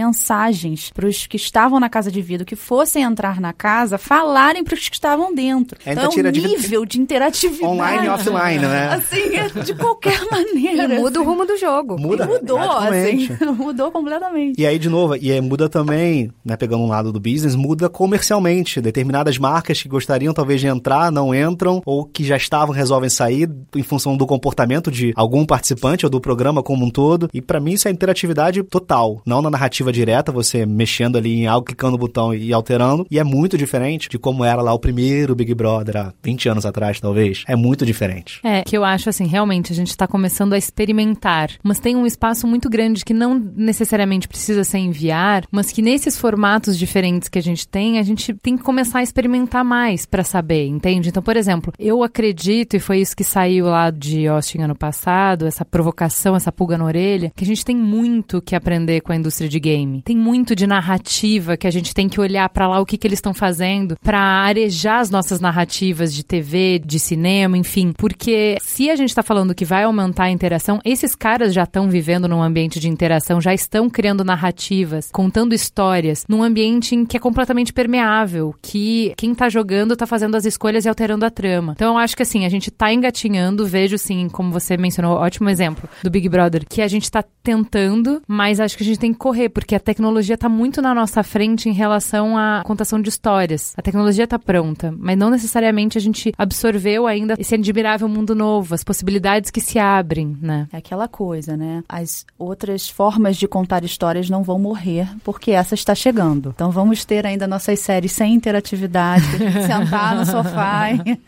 mensagens 0.53 0.91
para 0.93 1.07
os 1.07 1.25
que 1.27 1.35
estavam 1.35 1.79
na 1.79 1.89
casa 1.89 2.11
de 2.11 2.21
vidro 2.21 2.45
que 2.45 2.55
fossem 2.55 3.03
entrar 3.03 3.41
na 3.41 3.51
casa, 3.51 3.97
falarem 3.97 4.63
para 4.63 4.73
os 4.75 4.87
que 4.87 4.95
estavam 4.95 5.33
dentro. 5.33 5.77
É, 5.85 5.93
então, 5.93 6.09
tira 6.09 6.29
é 6.29 6.31
um 6.31 6.33
de- 6.33 6.41
nível 6.47 6.85
de 6.85 6.99
interatividade. 6.99 7.65
Online 7.65 8.05
e 8.05 8.09
offline, 8.09 8.59
né? 8.59 8.89
Assim, 8.93 9.35
é 9.35 9.49
de 9.63 9.73
qualquer 9.73 10.19
maneira. 10.29 10.93
E 10.95 10.99
muda 10.99 11.19
o 11.21 11.23
rumo 11.23 11.45
do 11.45 11.57
jogo. 11.57 11.99
Muda. 11.99 12.25
Mudou, 12.25 12.59
assim. 12.59 13.29
Mudou 13.57 13.91
completamente. 13.91 14.59
E 14.59 14.65
aí, 14.65 14.77
de 14.79 14.89
novo, 14.89 15.15
e 15.15 15.31
aí 15.31 15.41
muda 15.41 15.67
também, 15.67 16.31
né, 16.45 16.55
pegando 16.55 16.83
um 16.83 16.87
lado 16.87 17.11
do 17.11 17.19
business, 17.19 17.55
muda 17.55 17.89
comercialmente. 17.89 18.81
Determinadas 18.81 19.37
marcas 19.37 19.81
que 19.81 19.89
gostariam 19.89 20.33
talvez 20.33 20.61
de 20.61 20.67
entrar, 20.67 21.11
não 21.11 21.33
entram, 21.33 21.81
ou 21.85 22.05
que 22.05 22.23
já 22.23 22.37
estavam, 22.37 22.73
resolvem 22.73 23.09
sair 23.09 23.49
em 23.75 23.83
função 23.83 24.15
do 24.15 24.25
comportamento 24.25 24.91
de 24.91 25.13
algum 25.15 25.45
participante 25.45 26.05
ou 26.05 26.09
do 26.09 26.21
programa 26.21 26.61
como 26.63 26.85
um 26.85 26.89
todo. 26.89 27.29
E 27.33 27.41
pra 27.41 27.59
mim 27.59 27.73
isso 27.73 27.87
é 27.87 27.91
interatividade 27.91 28.61
total, 28.63 29.21
não 29.25 29.41
na 29.41 29.49
narrativa 29.49 29.91
direta, 29.91 30.31
você 30.43 30.65
mexendo 30.65 31.17
ali 31.17 31.41
em 31.41 31.47
algo, 31.47 31.65
clicando 31.65 31.93
no 31.93 31.97
botão 31.97 32.33
e 32.33 32.51
alterando. 32.53 33.05
E 33.09 33.19
é 33.19 33.23
muito 33.23 33.57
diferente 33.57 34.09
de 34.09 34.17
como 34.17 34.43
era 34.43 34.61
lá 34.61 34.73
o 34.73 34.79
primeiro 34.79 35.35
Big 35.35 35.53
Brother 35.53 35.97
há 35.97 36.13
20 36.21 36.49
anos 36.49 36.65
atrás, 36.65 36.99
talvez. 36.99 37.43
É 37.47 37.55
muito 37.55 37.85
diferente. 37.85 38.39
É, 38.43 38.63
que 38.63 38.77
eu 38.77 38.83
acho 38.83 39.09
assim, 39.09 39.25
realmente 39.25 39.71
a 39.71 39.75
gente 39.75 39.95
tá 39.95 40.07
começando 40.07 40.53
a 40.53 40.57
experimentar, 40.57 41.51
mas 41.63 41.79
tem 41.79 41.95
um 41.95 42.05
espaço 42.05 42.47
muito 42.47 42.69
grande 42.69 43.05
que 43.05 43.13
não 43.13 43.35
necessariamente 43.55 44.27
precisa 44.27 44.63
ser 44.63 44.79
enviar, 44.79 45.45
mas 45.51 45.71
que 45.71 45.81
nesses 45.81 46.17
formatos 46.17 46.77
diferentes 46.77 47.29
que 47.29 47.39
a 47.39 47.43
gente 47.43 47.67
tem, 47.67 47.99
a 47.99 48.03
gente 48.03 48.33
tem 48.33 48.57
que 48.57 48.63
começar 48.63 48.99
a 48.99 49.03
experimentar 49.03 49.63
mais 49.63 50.05
pra 50.05 50.23
saber, 50.23 50.67
entende? 50.67 51.09
Então, 51.09 51.23
por 51.23 51.37
exemplo, 51.37 51.73
eu 51.79 52.03
acredito, 52.03 52.75
e 52.75 52.79
foi 52.79 52.99
isso 52.99 53.15
que 53.15 53.23
saiu 53.23 53.65
lá 53.67 53.89
de 53.89 54.27
Austin 54.27 54.59
ano 54.61 54.75
passado, 54.75 55.45
essa 55.45 55.65
provocação, 55.65 56.35
essa 56.35 56.51
pulga 56.51 56.77
na 56.77 56.85
orelha, 56.85 57.31
que 57.35 57.43
a 57.43 57.47
gente 57.47 57.65
tem 57.65 57.75
muito 57.75 58.41
que 58.41 58.55
aprender 58.55 59.01
com 59.01 59.11
a 59.11 59.15
indústria 59.15 59.49
de 59.49 59.59
game. 59.59 60.01
Tem 60.03 60.15
muito 60.15 60.32
de 60.33 60.65
narrativa, 60.65 61.55
que 61.55 61.67
a 61.67 61.71
gente 61.71 61.93
tem 61.93 62.09
que 62.09 62.19
olhar 62.19 62.49
para 62.49 62.67
lá 62.67 62.79
o 62.79 62.85
que, 62.85 62.97
que 62.97 63.05
eles 63.05 63.17
estão 63.17 63.33
fazendo 63.33 63.95
para 64.01 64.19
arejar 64.19 64.99
as 64.99 65.11
nossas 65.11 65.39
narrativas 65.39 66.11
de 66.13 66.23
TV, 66.23 66.81
de 66.83 66.99
cinema, 66.99 67.55
enfim. 67.55 67.93
Porque 67.95 68.57
se 68.61 68.89
a 68.89 68.95
gente 68.95 69.09
está 69.09 69.21
falando 69.21 69.53
que 69.53 69.63
vai 69.63 69.83
aumentar 69.83 70.23
a 70.23 70.31
interação, 70.31 70.79
esses 70.83 71.15
caras 71.15 71.53
já 71.53 71.63
estão 71.63 71.87
vivendo 71.87 72.27
num 72.27 72.41
ambiente 72.41 72.79
de 72.79 72.89
interação, 72.89 73.39
já 73.39 73.53
estão 73.53 73.89
criando 73.89 74.23
narrativas, 74.23 75.09
contando 75.11 75.53
histórias, 75.53 76.25
num 76.27 76.41
ambiente 76.41 76.95
em 76.95 77.05
que 77.05 77.15
é 77.15 77.19
completamente 77.19 77.71
permeável, 77.71 78.55
que 78.61 79.13
quem 79.15 79.35
tá 79.35 79.49
jogando 79.49 79.95
tá 79.95 80.07
fazendo 80.07 80.35
as 80.35 80.45
escolhas 80.45 80.85
e 80.85 80.89
alterando 80.89 81.25
a 81.25 81.29
trama. 81.29 81.73
Então 81.75 81.93
eu 81.93 81.97
acho 81.99 82.15
que 82.15 82.23
assim, 82.23 82.45
a 82.45 82.49
gente 82.49 82.71
tá 82.71 82.91
engatinhando, 82.91 83.67
vejo 83.67 83.97
sim, 83.97 84.27
como 84.29 84.51
você 84.51 84.75
mencionou, 84.77 85.17
ótimo 85.17 85.49
exemplo 85.49 85.87
do 86.01 86.09
Big 86.09 86.27
Brother, 86.27 86.65
que 86.67 86.81
a 86.81 86.87
gente 86.87 87.11
tá 87.11 87.23
tentando, 87.43 88.21
mas 88.27 88.59
acho 88.59 88.77
que 88.77 88.83
a 88.83 88.85
gente 88.85 88.99
tem 88.99 89.13
que 89.13 89.19
correr, 89.19 89.49
porque 89.49 89.75
a 89.75 89.79
tecnologia 89.79 90.22
tá 90.37 90.49
muito 90.49 90.81
na 90.81 90.93
nossa 90.93 91.23
frente 91.23 91.69
em 91.69 91.73
relação 91.73 92.37
à 92.37 92.63
contação 92.65 93.01
de 93.01 93.09
histórias. 93.09 93.73
A 93.77 93.81
tecnologia 93.81 94.27
tá 94.27 94.39
pronta, 94.39 94.93
mas 94.97 95.17
não 95.17 95.29
necessariamente 95.29 95.97
a 95.97 96.01
gente 96.01 96.31
absorveu 96.37 97.07
ainda 97.07 97.35
esse 97.37 97.55
admirável 97.55 98.07
mundo 98.07 98.35
novo, 98.35 98.73
as 98.73 98.83
possibilidades 98.83 99.51
que 99.51 99.61
se 99.61 99.79
abrem, 99.79 100.37
né? 100.41 100.67
É 100.71 100.77
aquela 100.77 101.07
coisa, 101.07 101.57
né? 101.57 101.83
As 101.87 102.25
outras 102.37 102.89
formas 102.89 103.37
de 103.37 103.47
contar 103.47 103.83
histórias 103.83 104.29
não 104.29 104.43
vão 104.43 104.59
morrer, 104.59 105.07
porque 105.23 105.51
essa 105.51 105.75
está 105.75 105.93
chegando. 105.93 106.53
Então 106.55 106.71
vamos 106.71 107.05
ter 107.05 107.25
ainda 107.25 107.47
nossas 107.47 107.79
séries 107.79 108.11
sem 108.11 108.33
interatividade, 108.33 109.25
sentar 109.65 110.15
no 110.15 110.25
sofá 110.25 110.91
e, 110.91 111.19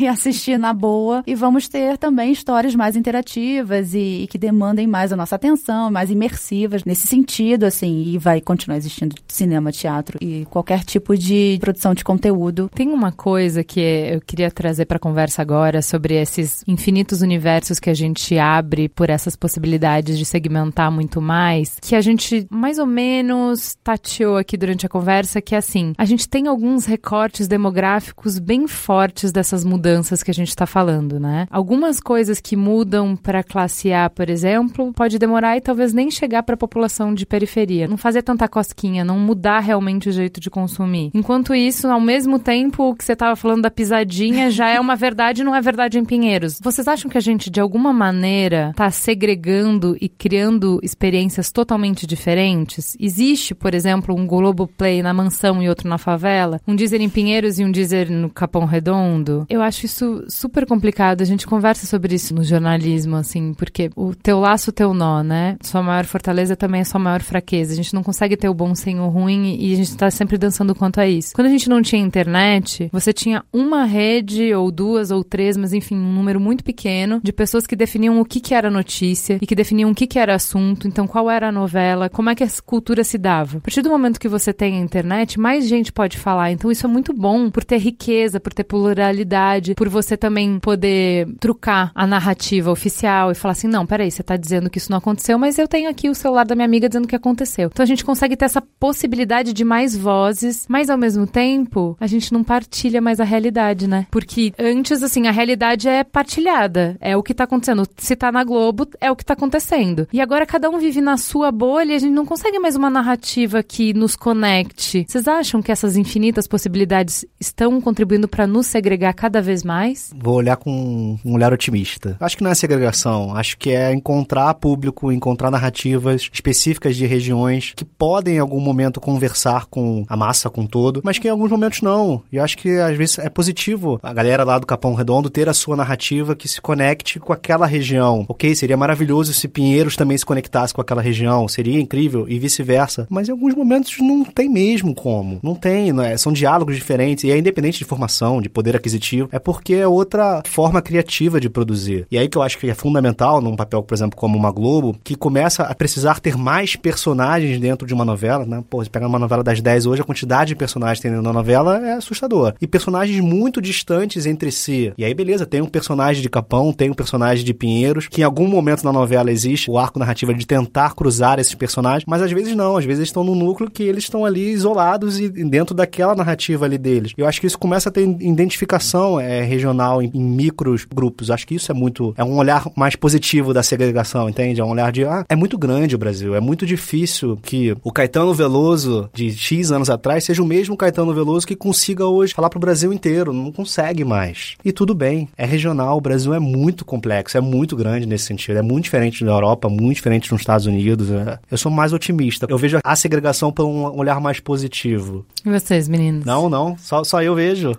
e, 0.00 0.08
assistir 0.08 0.58
na 0.58 0.72
boa. 0.72 1.22
E 1.26 1.34
vamos 1.34 1.68
ter 1.68 1.98
também 1.98 2.32
histórias 2.32 2.74
mais 2.74 2.96
interativas 2.96 3.94
e, 3.94 4.22
e 4.22 4.26
que 4.26 4.38
demandem 4.38 4.86
mais 4.86 5.12
a 5.12 5.16
nossa 5.16 5.36
atenção, 5.36 5.90
mais 5.90 6.10
imersivas 6.10 6.84
nesse 6.84 7.06
sentido, 7.06 7.64
assim. 7.64 8.02
E 8.06 8.18
vai 8.18 8.37
continuar 8.40 8.76
existindo 8.76 9.16
cinema, 9.26 9.72
teatro 9.72 10.18
e 10.20 10.46
qualquer 10.46 10.84
tipo 10.84 11.16
de 11.16 11.58
produção 11.60 11.94
de 11.94 12.04
conteúdo. 12.04 12.70
Tem 12.74 12.88
uma 12.88 13.12
coisa 13.12 13.64
que 13.64 13.80
eu 13.80 14.20
queria 14.20 14.50
trazer 14.50 14.86
para 14.86 14.98
conversa 14.98 15.42
agora 15.42 15.82
sobre 15.82 16.14
esses 16.14 16.62
infinitos 16.66 17.22
universos 17.22 17.78
que 17.78 17.90
a 17.90 17.94
gente 17.94 18.38
abre 18.38 18.88
por 18.88 19.10
essas 19.10 19.36
possibilidades 19.36 20.18
de 20.18 20.24
segmentar 20.24 20.90
muito 20.90 21.20
mais, 21.20 21.78
que 21.80 21.94
a 21.94 22.00
gente 22.00 22.46
mais 22.50 22.78
ou 22.78 22.86
menos 22.86 23.76
tateou 23.82 24.36
aqui 24.36 24.56
durante 24.56 24.86
a 24.86 24.88
conversa, 24.88 25.40
que 25.40 25.54
é 25.54 25.58
assim, 25.58 25.92
a 25.96 26.04
gente 26.04 26.28
tem 26.28 26.46
alguns 26.46 26.84
recortes 26.84 27.48
demográficos 27.48 28.38
bem 28.38 28.66
fortes 28.66 29.32
dessas 29.32 29.64
mudanças 29.64 30.22
que 30.22 30.30
a 30.30 30.34
gente 30.34 30.48
está 30.48 30.66
falando, 30.66 31.18
né? 31.18 31.46
Algumas 31.50 32.00
coisas 32.00 32.40
que 32.40 32.56
mudam 32.56 33.16
para 33.16 33.42
classe 33.42 33.92
A, 33.92 34.08
por 34.08 34.28
exemplo, 34.30 34.92
pode 34.92 35.18
demorar 35.18 35.56
e 35.56 35.60
talvez 35.60 35.92
nem 35.92 36.10
chegar 36.10 36.42
para 36.42 36.54
a 36.54 36.58
população 36.58 37.14
de 37.14 37.26
periferia, 37.26 37.88
não 37.88 37.96
fazer 38.18 38.22
tanta 38.22 38.48
cosquinha, 38.48 39.04
não 39.04 39.18
mudar 39.18 39.60
realmente 39.60 40.08
o 40.08 40.12
jeito 40.12 40.40
de 40.40 40.50
consumir. 40.50 41.10
Enquanto 41.14 41.54
isso, 41.54 41.86
ao 41.88 42.00
mesmo 42.00 42.38
tempo 42.38 42.94
que 42.94 43.04
você 43.04 43.12
estava 43.12 43.36
falando 43.36 43.62
da 43.62 43.70
pisadinha, 43.70 44.50
já 44.50 44.68
é 44.68 44.80
uma 44.80 44.96
verdade, 44.96 45.44
não 45.44 45.54
é 45.54 45.60
verdade 45.60 45.98
em 45.98 46.04
Pinheiros. 46.04 46.58
Vocês 46.60 46.88
acham 46.88 47.10
que 47.10 47.18
a 47.18 47.20
gente 47.20 47.50
de 47.50 47.60
alguma 47.60 47.92
maneira 47.92 48.70
está 48.70 48.90
segregando 48.90 49.96
e 50.00 50.08
criando 50.08 50.80
experiências 50.82 51.50
totalmente 51.50 52.06
diferentes? 52.06 52.96
Existe, 52.98 53.54
por 53.54 53.74
exemplo, 53.74 54.14
um 54.14 54.26
Globoplay 54.26 55.02
na 55.02 55.14
mansão 55.14 55.62
e 55.62 55.68
outro 55.68 55.88
na 55.88 55.98
favela? 55.98 56.60
Um 56.66 56.74
dizer 56.74 57.00
em 57.00 57.08
Pinheiros 57.08 57.58
e 57.58 57.64
um 57.64 57.70
dizer 57.70 58.10
no 58.10 58.30
Capão 58.30 58.64
Redondo? 58.64 59.46
Eu 59.48 59.62
acho 59.62 59.86
isso 59.86 60.24
super 60.28 60.66
complicado. 60.66 61.22
A 61.22 61.24
gente 61.24 61.46
conversa 61.46 61.86
sobre 61.86 62.14
isso 62.14 62.34
no 62.34 62.42
jornalismo, 62.42 63.16
assim, 63.16 63.54
porque 63.54 63.90
o 63.94 64.14
teu 64.14 64.40
laço, 64.40 64.72
teu 64.72 64.92
nó, 64.92 65.22
né? 65.22 65.56
Sua 65.62 65.82
maior 65.82 66.04
fortaleza 66.04 66.56
também 66.56 66.80
é 66.80 66.84
sua 66.84 67.00
maior 67.00 67.22
fraqueza. 67.22 67.72
A 67.72 67.76
gente 67.76 67.94
não 67.94 68.02
consegue 68.08 68.38
ter 68.38 68.48
o 68.48 68.54
bom 68.54 68.74
sem 68.74 68.98
o 68.98 69.08
ruim 69.08 69.58
e 69.60 69.74
a 69.74 69.76
gente 69.76 69.94
tá 69.94 70.10
sempre 70.10 70.38
dançando 70.38 70.74
quanto 70.74 70.98
a 70.98 71.06
isso. 71.06 71.34
Quando 71.34 71.48
a 71.48 71.50
gente 71.50 71.68
não 71.68 71.82
tinha 71.82 72.00
internet, 72.00 72.88
você 72.90 73.12
tinha 73.12 73.44
uma 73.52 73.84
rede 73.84 74.54
ou 74.54 74.70
duas 74.70 75.10
ou 75.10 75.22
três, 75.22 75.58
mas 75.58 75.74
enfim, 75.74 75.94
um 75.94 76.14
número 76.14 76.40
muito 76.40 76.64
pequeno 76.64 77.20
de 77.22 77.34
pessoas 77.34 77.66
que 77.66 77.76
definiam 77.76 78.18
o 78.18 78.24
que, 78.24 78.40
que 78.40 78.54
era 78.54 78.70
notícia 78.70 79.38
e 79.42 79.46
que 79.46 79.54
definiam 79.54 79.90
o 79.90 79.94
que, 79.94 80.06
que 80.06 80.18
era 80.18 80.34
assunto, 80.34 80.88
então 80.88 81.06
qual 81.06 81.30
era 81.30 81.48
a 81.48 81.52
novela, 81.52 82.08
como 82.08 82.30
é 82.30 82.34
que 82.34 82.42
a 82.42 82.48
cultura 82.64 83.04
se 83.04 83.18
dava. 83.18 83.58
A 83.58 83.60
partir 83.60 83.82
do 83.82 83.90
momento 83.90 84.18
que 84.18 84.26
você 84.26 84.54
tem 84.54 84.78
a 84.78 84.80
internet, 84.80 85.38
mais 85.38 85.68
gente 85.68 85.92
pode 85.92 86.16
falar. 86.16 86.50
Então 86.50 86.70
isso 86.70 86.86
é 86.86 86.88
muito 86.88 87.12
bom 87.12 87.50
por 87.50 87.62
ter 87.62 87.76
riqueza, 87.76 88.40
por 88.40 88.54
ter 88.54 88.64
pluralidade, 88.64 89.74
por 89.74 89.90
você 89.90 90.16
também 90.16 90.58
poder 90.58 91.28
trucar 91.38 91.92
a 91.94 92.06
narrativa 92.06 92.70
oficial 92.70 93.30
e 93.30 93.34
falar 93.34 93.52
assim: 93.52 93.68
não, 93.68 93.84
peraí, 93.84 94.10
você 94.10 94.22
tá 94.22 94.34
dizendo 94.34 94.70
que 94.70 94.78
isso 94.78 94.90
não 94.90 94.96
aconteceu, 94.96 95.38
mas 95.38 95.58
eu 95.58 95.68
tenho 95.68 95.90
aqui 95.90 96.08
o 96.08 96.14
celular 96.14 96.46
da 96.46 96.54
minha 96.54 96.64
amiga 96.64 96.88
dizendo 96.88 97.06
que 97.06 97.16
aconteceu. 97.16 97.68
Então 97.70 97.82
a 97.82 97.86
gente 97.86 97.97
consegue 98.04 98.36
ter 98.36 98.44
essa 98.44 98.60
possibilidade 98.60 99.52
de 99.52 99.64
mais 99.64 99.96
vozes, 99.96 100.66
mas 100.68 100.90
ao 100.90 100.98
mesmo 100.98 101.26
tempo 101.26 101.96
a 102.00 102.06
gente 102.06 102.32
não 102.32 102.44
partilha 102.44 103.00
mais 103.00 103.20
a 103.20 103.24
realidade, 103.24 103.88
né? 103.88 104.06
Porque 104.10 104.52
antes, 104.58 105.02
assim, 105.02 105.26
a 105.26 105.30
realidade 105.30 105.88
é 105.88 106.04
partilhada, 106.04 106.96
é 107.00 107.16
o 107.16 107.22
que 107.22 107.34
tá 107.34 107.44
acontecendo. 107.44 107.86
Se 107.96 108.16
tá 108.16 108.32
na 108.32 108.44
Globo, 108.44 108.88
é 109.00 109.10
o 109.10 109.16
que 109.16 109.24
tá 109.24 109.34
acontecendo. 109.34 110.08
E 110.12 110.20
agora 110.20 110.46
cada 110.46 110.70
um 110.70 110.78
vive 110.78 111.00
na 111.00 111.16
sua 111.16 111.50
bolha 111.50 111.92
e 111.92 111.96
a 111.96 111.98
gente 111.98 112.14
não 112.14 112.26
consegue 112.26 112.58
mais 112.58 112.76
uma 112.76 112.90
narrativa 112.90 113.62
que 113.62 113.92
nos 113.92 114.16
conecte. 114.16 115.04
Vocês 115.08 115.28
acham 115.28 115.60
que 115.62 115.72
essas 115.72 115.96
infinitas 115.96 116.46
possibilidades 116.46 117.24
estão 117.40 117.80
contribuindo 117.80 118.28
para 118.28 118.46
nos 118.46 118.66
segregar 118.66 119.12
cada 119.14 119.40
vez 119.40 119.62
mais? 119.62 120.12
Vou 120.16 120.34
olhar 120.34 120.56
com 120.56 121.18
um 121.24 121.34
olhar 121.34 121.52
otimista. 121.52 122.16
Acho 122.20 122.36
que 122.36 122.42
não 122.42 122.50
é 122.50 122.54
segregação, 122.54 123.34
acho 123.34 123.56
que 123.58 123.70
é 123.70 123.92
encontrar 123.92 124.54
público, 124.54 125.12
encontrar 125.12 125.50
narrativas 125.50 126.28
específicas 126.32 126.96
de 126.96 127.06
regiões 127.06 127.72
que 127.74 127.84
podem 127.96 128.36
em 128.36 128.38
algum 128.38 128.60
momento 128.60 129.00
conversar 129.00 129.66
com 129.66 130.04
a 130.08 130.16
massa, 130.16 130.50
com 130.50 130.66
todo, 130.66 131.00
mas 131.02 131.18
que 131.18 131.28
em 131.28 131.30
alguns 131.30 131.50
momentos 131.50 131.82
não. 131.82 132.22
E 132.30 132.38
acho 132.38 132.56
que 132.58 132.78
às 132.78 132.96
vezes 132.96 133.18
é 133.18 133.28
positivo 133.28 133.98
a 134.02 134.12
galera 134.12 134.44
lá 134.44 134.58
do 134.58 134.66
Capão 134.66 134.94
Redondo 134.94 135.30
ter 135.30 135.48
a 135.48 135.54
sua 135.54 135.76
narrativa 135.76 136.36
que 136.36 136.48
se 136.48 136.60
conecte 136.60 137.18
com 137.18 137.32
aquela 137.32 137.66
região. 137.66 138.24
Ok, 138.28 138.54
seria 138.54 138.76
maravilhoso 138.76 139.32
se 139.32 139.48
Pinheiros 139.48 139.96
também 139.96 140.16
se 140.16 140.26
conectasse 140.26 140.74
com 140.74 140.80
aquela 140.80 141.02
região, 141.02 141.48
seria 141.48 141.80
incrível 141.80 142.26
e 142.28 142.38
vice-versa. 142.38 143.06
Mas 143.08 143.28
em 143.28 143.32
alguns 143.32 143.54
momentos 143.54 143.96
não 143.98 144.24
tem 144.24 144.48
mesmo 144.48 144.94
como. 144.94 145.40
Não 145.42 145.54
tem, 145.54 145.92
não 145.92 146.02
é? 146.02 146.16
são 146.16 146.32
diálogos 146.32 146.76
diferentes 146.76 147.24
e 147.24 147.30
é 147.30 147.38
independente 147.38 147.78
de 147.78 147.84
formação, 147.84 148.40
de 148.40 148.48
poder 148.48 148.76
aquisitivo, 148.76 149.28
é 149.32 149.38
porque 149.38 149.74
é 149.74 149.86
outra 149.86 150.42
forma 150.44 150.82
criativa 150.82 151.40
de 151.40 151.48
produzir. 151.48 152.06
E 152.10 152.18
aí 152.18 152.28
que 152.28 152.36
eu 152.36 152.42
acho 152.42 152.58
que 152.58 152.68
é 152.68 152.74
fundamental 152.74 153.40
num 153.40 153.56
papel, 153.56 153.82
por 153.82 153.94
exemplo, 153.94 154.18
como 154.18 154.36
uma 154.36 154.50
Globo, 154.50 154.96
que 155.02 155.14
começa 155.14 155.62
a 155.62 155.74
precisar 155.74 156.20
ter 156.20 156.36
mais 156.36 156.76
personagens 156.76 157.58
dentro 157.60 157.77
de 157.86 157.94
uma 157.94 158.04
novela, 158.04 158.44
né? 158.44 158.62
Pô, 158.68 158.82
se 158.82 158.90
pegar 158.90 159.06
uma 159.06 159.18
novela 159.18 159.42
das 159.42 159.60
10 159.60 159.86
hoje, 159.86 160.02
a 160.02 160.04
quantidade 160.04 160.48
de 160.48 160.56
personagens 160.56 160.98
que 160.98 161.02
tem 161.02 161.10
dentro 161.10 161.24
da 161.24 161.32
novela 161.32 161.78
é 161.78 161.94
assustadora. 161.94 162.54
E 162.60 162.66
personagens 162.66 163.20
muito 163.20 163.60
distantes 163.60 164.26
entre 164.26 164.50
si. 164.50 164.92
E 164.96 165.04
aí, 165.04 165.14
beleza, 165.14 165.46
tem 165.46 165.60
um 165.60 165.66
personagem 165.66 166.22
de 166.22 166.28
Capão, 166.28 166.72
tem 166.72 166.90
um 166.90 166.94
personagem 166.94 167.44
de 167.44 167.54
Pinheiros, 167.54 168.08
que 168.08 168.20
em 168.20 168.24
algum 168.24 168.46
momento 168.46 168.84
na 168.84 168.92
novela 168.92 169.30
existe 169.30 169.70
o 169.70 169.78
arco 169.78 169.98
narrativo 169.98 170.34
de 170.34 170.46
tentar 170.46 170.94
cruzar 170.94 171.38
esses 171.38 171.54
personagens, 171.54 172.04
mas 172.06 172.22
às 172.22 172.30
vezes 172.32 172.54
não, 172.54 172.76
às 172.76 172.84
vezes 172.84 173.00
eles 173.00 173.08
estão 173.08 173.24
no 173.24 173.34
núcleo 173.34 173.70
que 173.70 173.82
eles 173.82 174.04
estão 174.04 174.24
ali 174.24 174.50
isolados 174.50 175.18
e 175.18 175.28
dentro 175.28 175.74
daquela 175.74 176.14
narrativa 176.14 176.64
ali 176.64 176.78
deles. 176.78 177.12
Eu 177.16 177.26
acho 177.26 177.40
que 177.40 177.46
isso 177.46 177.58
começa 177.58 177.88
a 177.88 177.92
ter 177.92 178.02
identificação 178.02 179.20
é, 179.20 179.42
regional 179.42 180.02
em, 180.02 180.10
em 180.14 180.22
micros 180.22 180.84
grupos. 180.84 181.30
Acho 181.30 181.46
que 181.46 181.54
isso 181.54 181.70
é 181.70 181.74
muito. 181.74 182.14
É 182.16 182.24
um 182.24 182.36
olhar 182.36 182.66
mais 182.76 182.96
positivo 182.96 183.52
da 183.54 183.62
segregação, 183.62 184.28
entende? 184.28 184.60
É 184.60 184.64
um 184.64 184.70
olhar 184.70 184.92
de. 184.92 185.04
Ah, 185.04 185.24
é 185.28 185.36
muito 185.36 185.56
grande 185.58 185.94
o 185.94 185.98
Brasil. 185.98 186.34
É 186.34 186.40
muito 186.40 186.66
difícil 186.66 187.38
que 187.42 187.67
o 187.82 187.92
Caetano 187.92 188.32
Veloso 188.34 189.08
de 189.12 189.30
X 189.30 189.70
anos 189.70 189.90
atrás 189.90 190.24
seja 190.24 190.42
o 190.42 190.46
mesmo 190.46 190.76
Caetano 190.76 191.14
Veloso 191.14 191.46
que 191.46 191.56
consiga 191.56 192.06
hoje 192.06 192.34
falar 192.34 192.50
pro 192.50 192.60
Brasil 192.60 192.92
inteiro. 192.92 193.32
Não 193.32 193.52
consegue 193.52 194.04
mais. 194.04 194.56
E 194.64 194.72
tudo 194.72 194.94
bem. 194.94 195.28
É 195.36 195.44
regional. 195.44 195.96
O 195.96 196.00
Brasil 196.00 196.34
é 196.34 196.38
muito 196.38 196.84
complexo. 196.84 197.36
É 197.36 197.40
muito 197.40 197.76
grande 197.76 198.06
nesse 198.06 198.24
sentido. 198.24 198.58
É 198.58 198.62
muito 198.62 198.84
diferente 198.84 199.24
da 199.24 199.32
Europa, 199.32 199.68
muito 199.68 199.96
diferente 199.96 200.28
dos 200.30 200.40
Estados 200.40 200.66
Unidos. 200.66 201.10
É. 201.10 201.38
Eu 201.50 201.58
sou 201.58 201.70
mais 201.70 201.92
otimista. 201.92 202.46
Eu 202.48 202.58
vejo 202.58 202.78
a 202.82 202.96
segregação 202.96 203.52
por 203.52 203.64
um 203.64 203.96
olhar 203.98 204.20
mais 204.20 204.40
positivo. 204.40 205.26
E 205.44 205.50
vocês, 205.50 205.88
meninos? 205.88 206.24
Não, 206.24 206.48
não. 206.48 206.76
Só, 206.78 207.04
só 207.04 207.22
eu 207.22 207.34
vejo. 207.34 207.72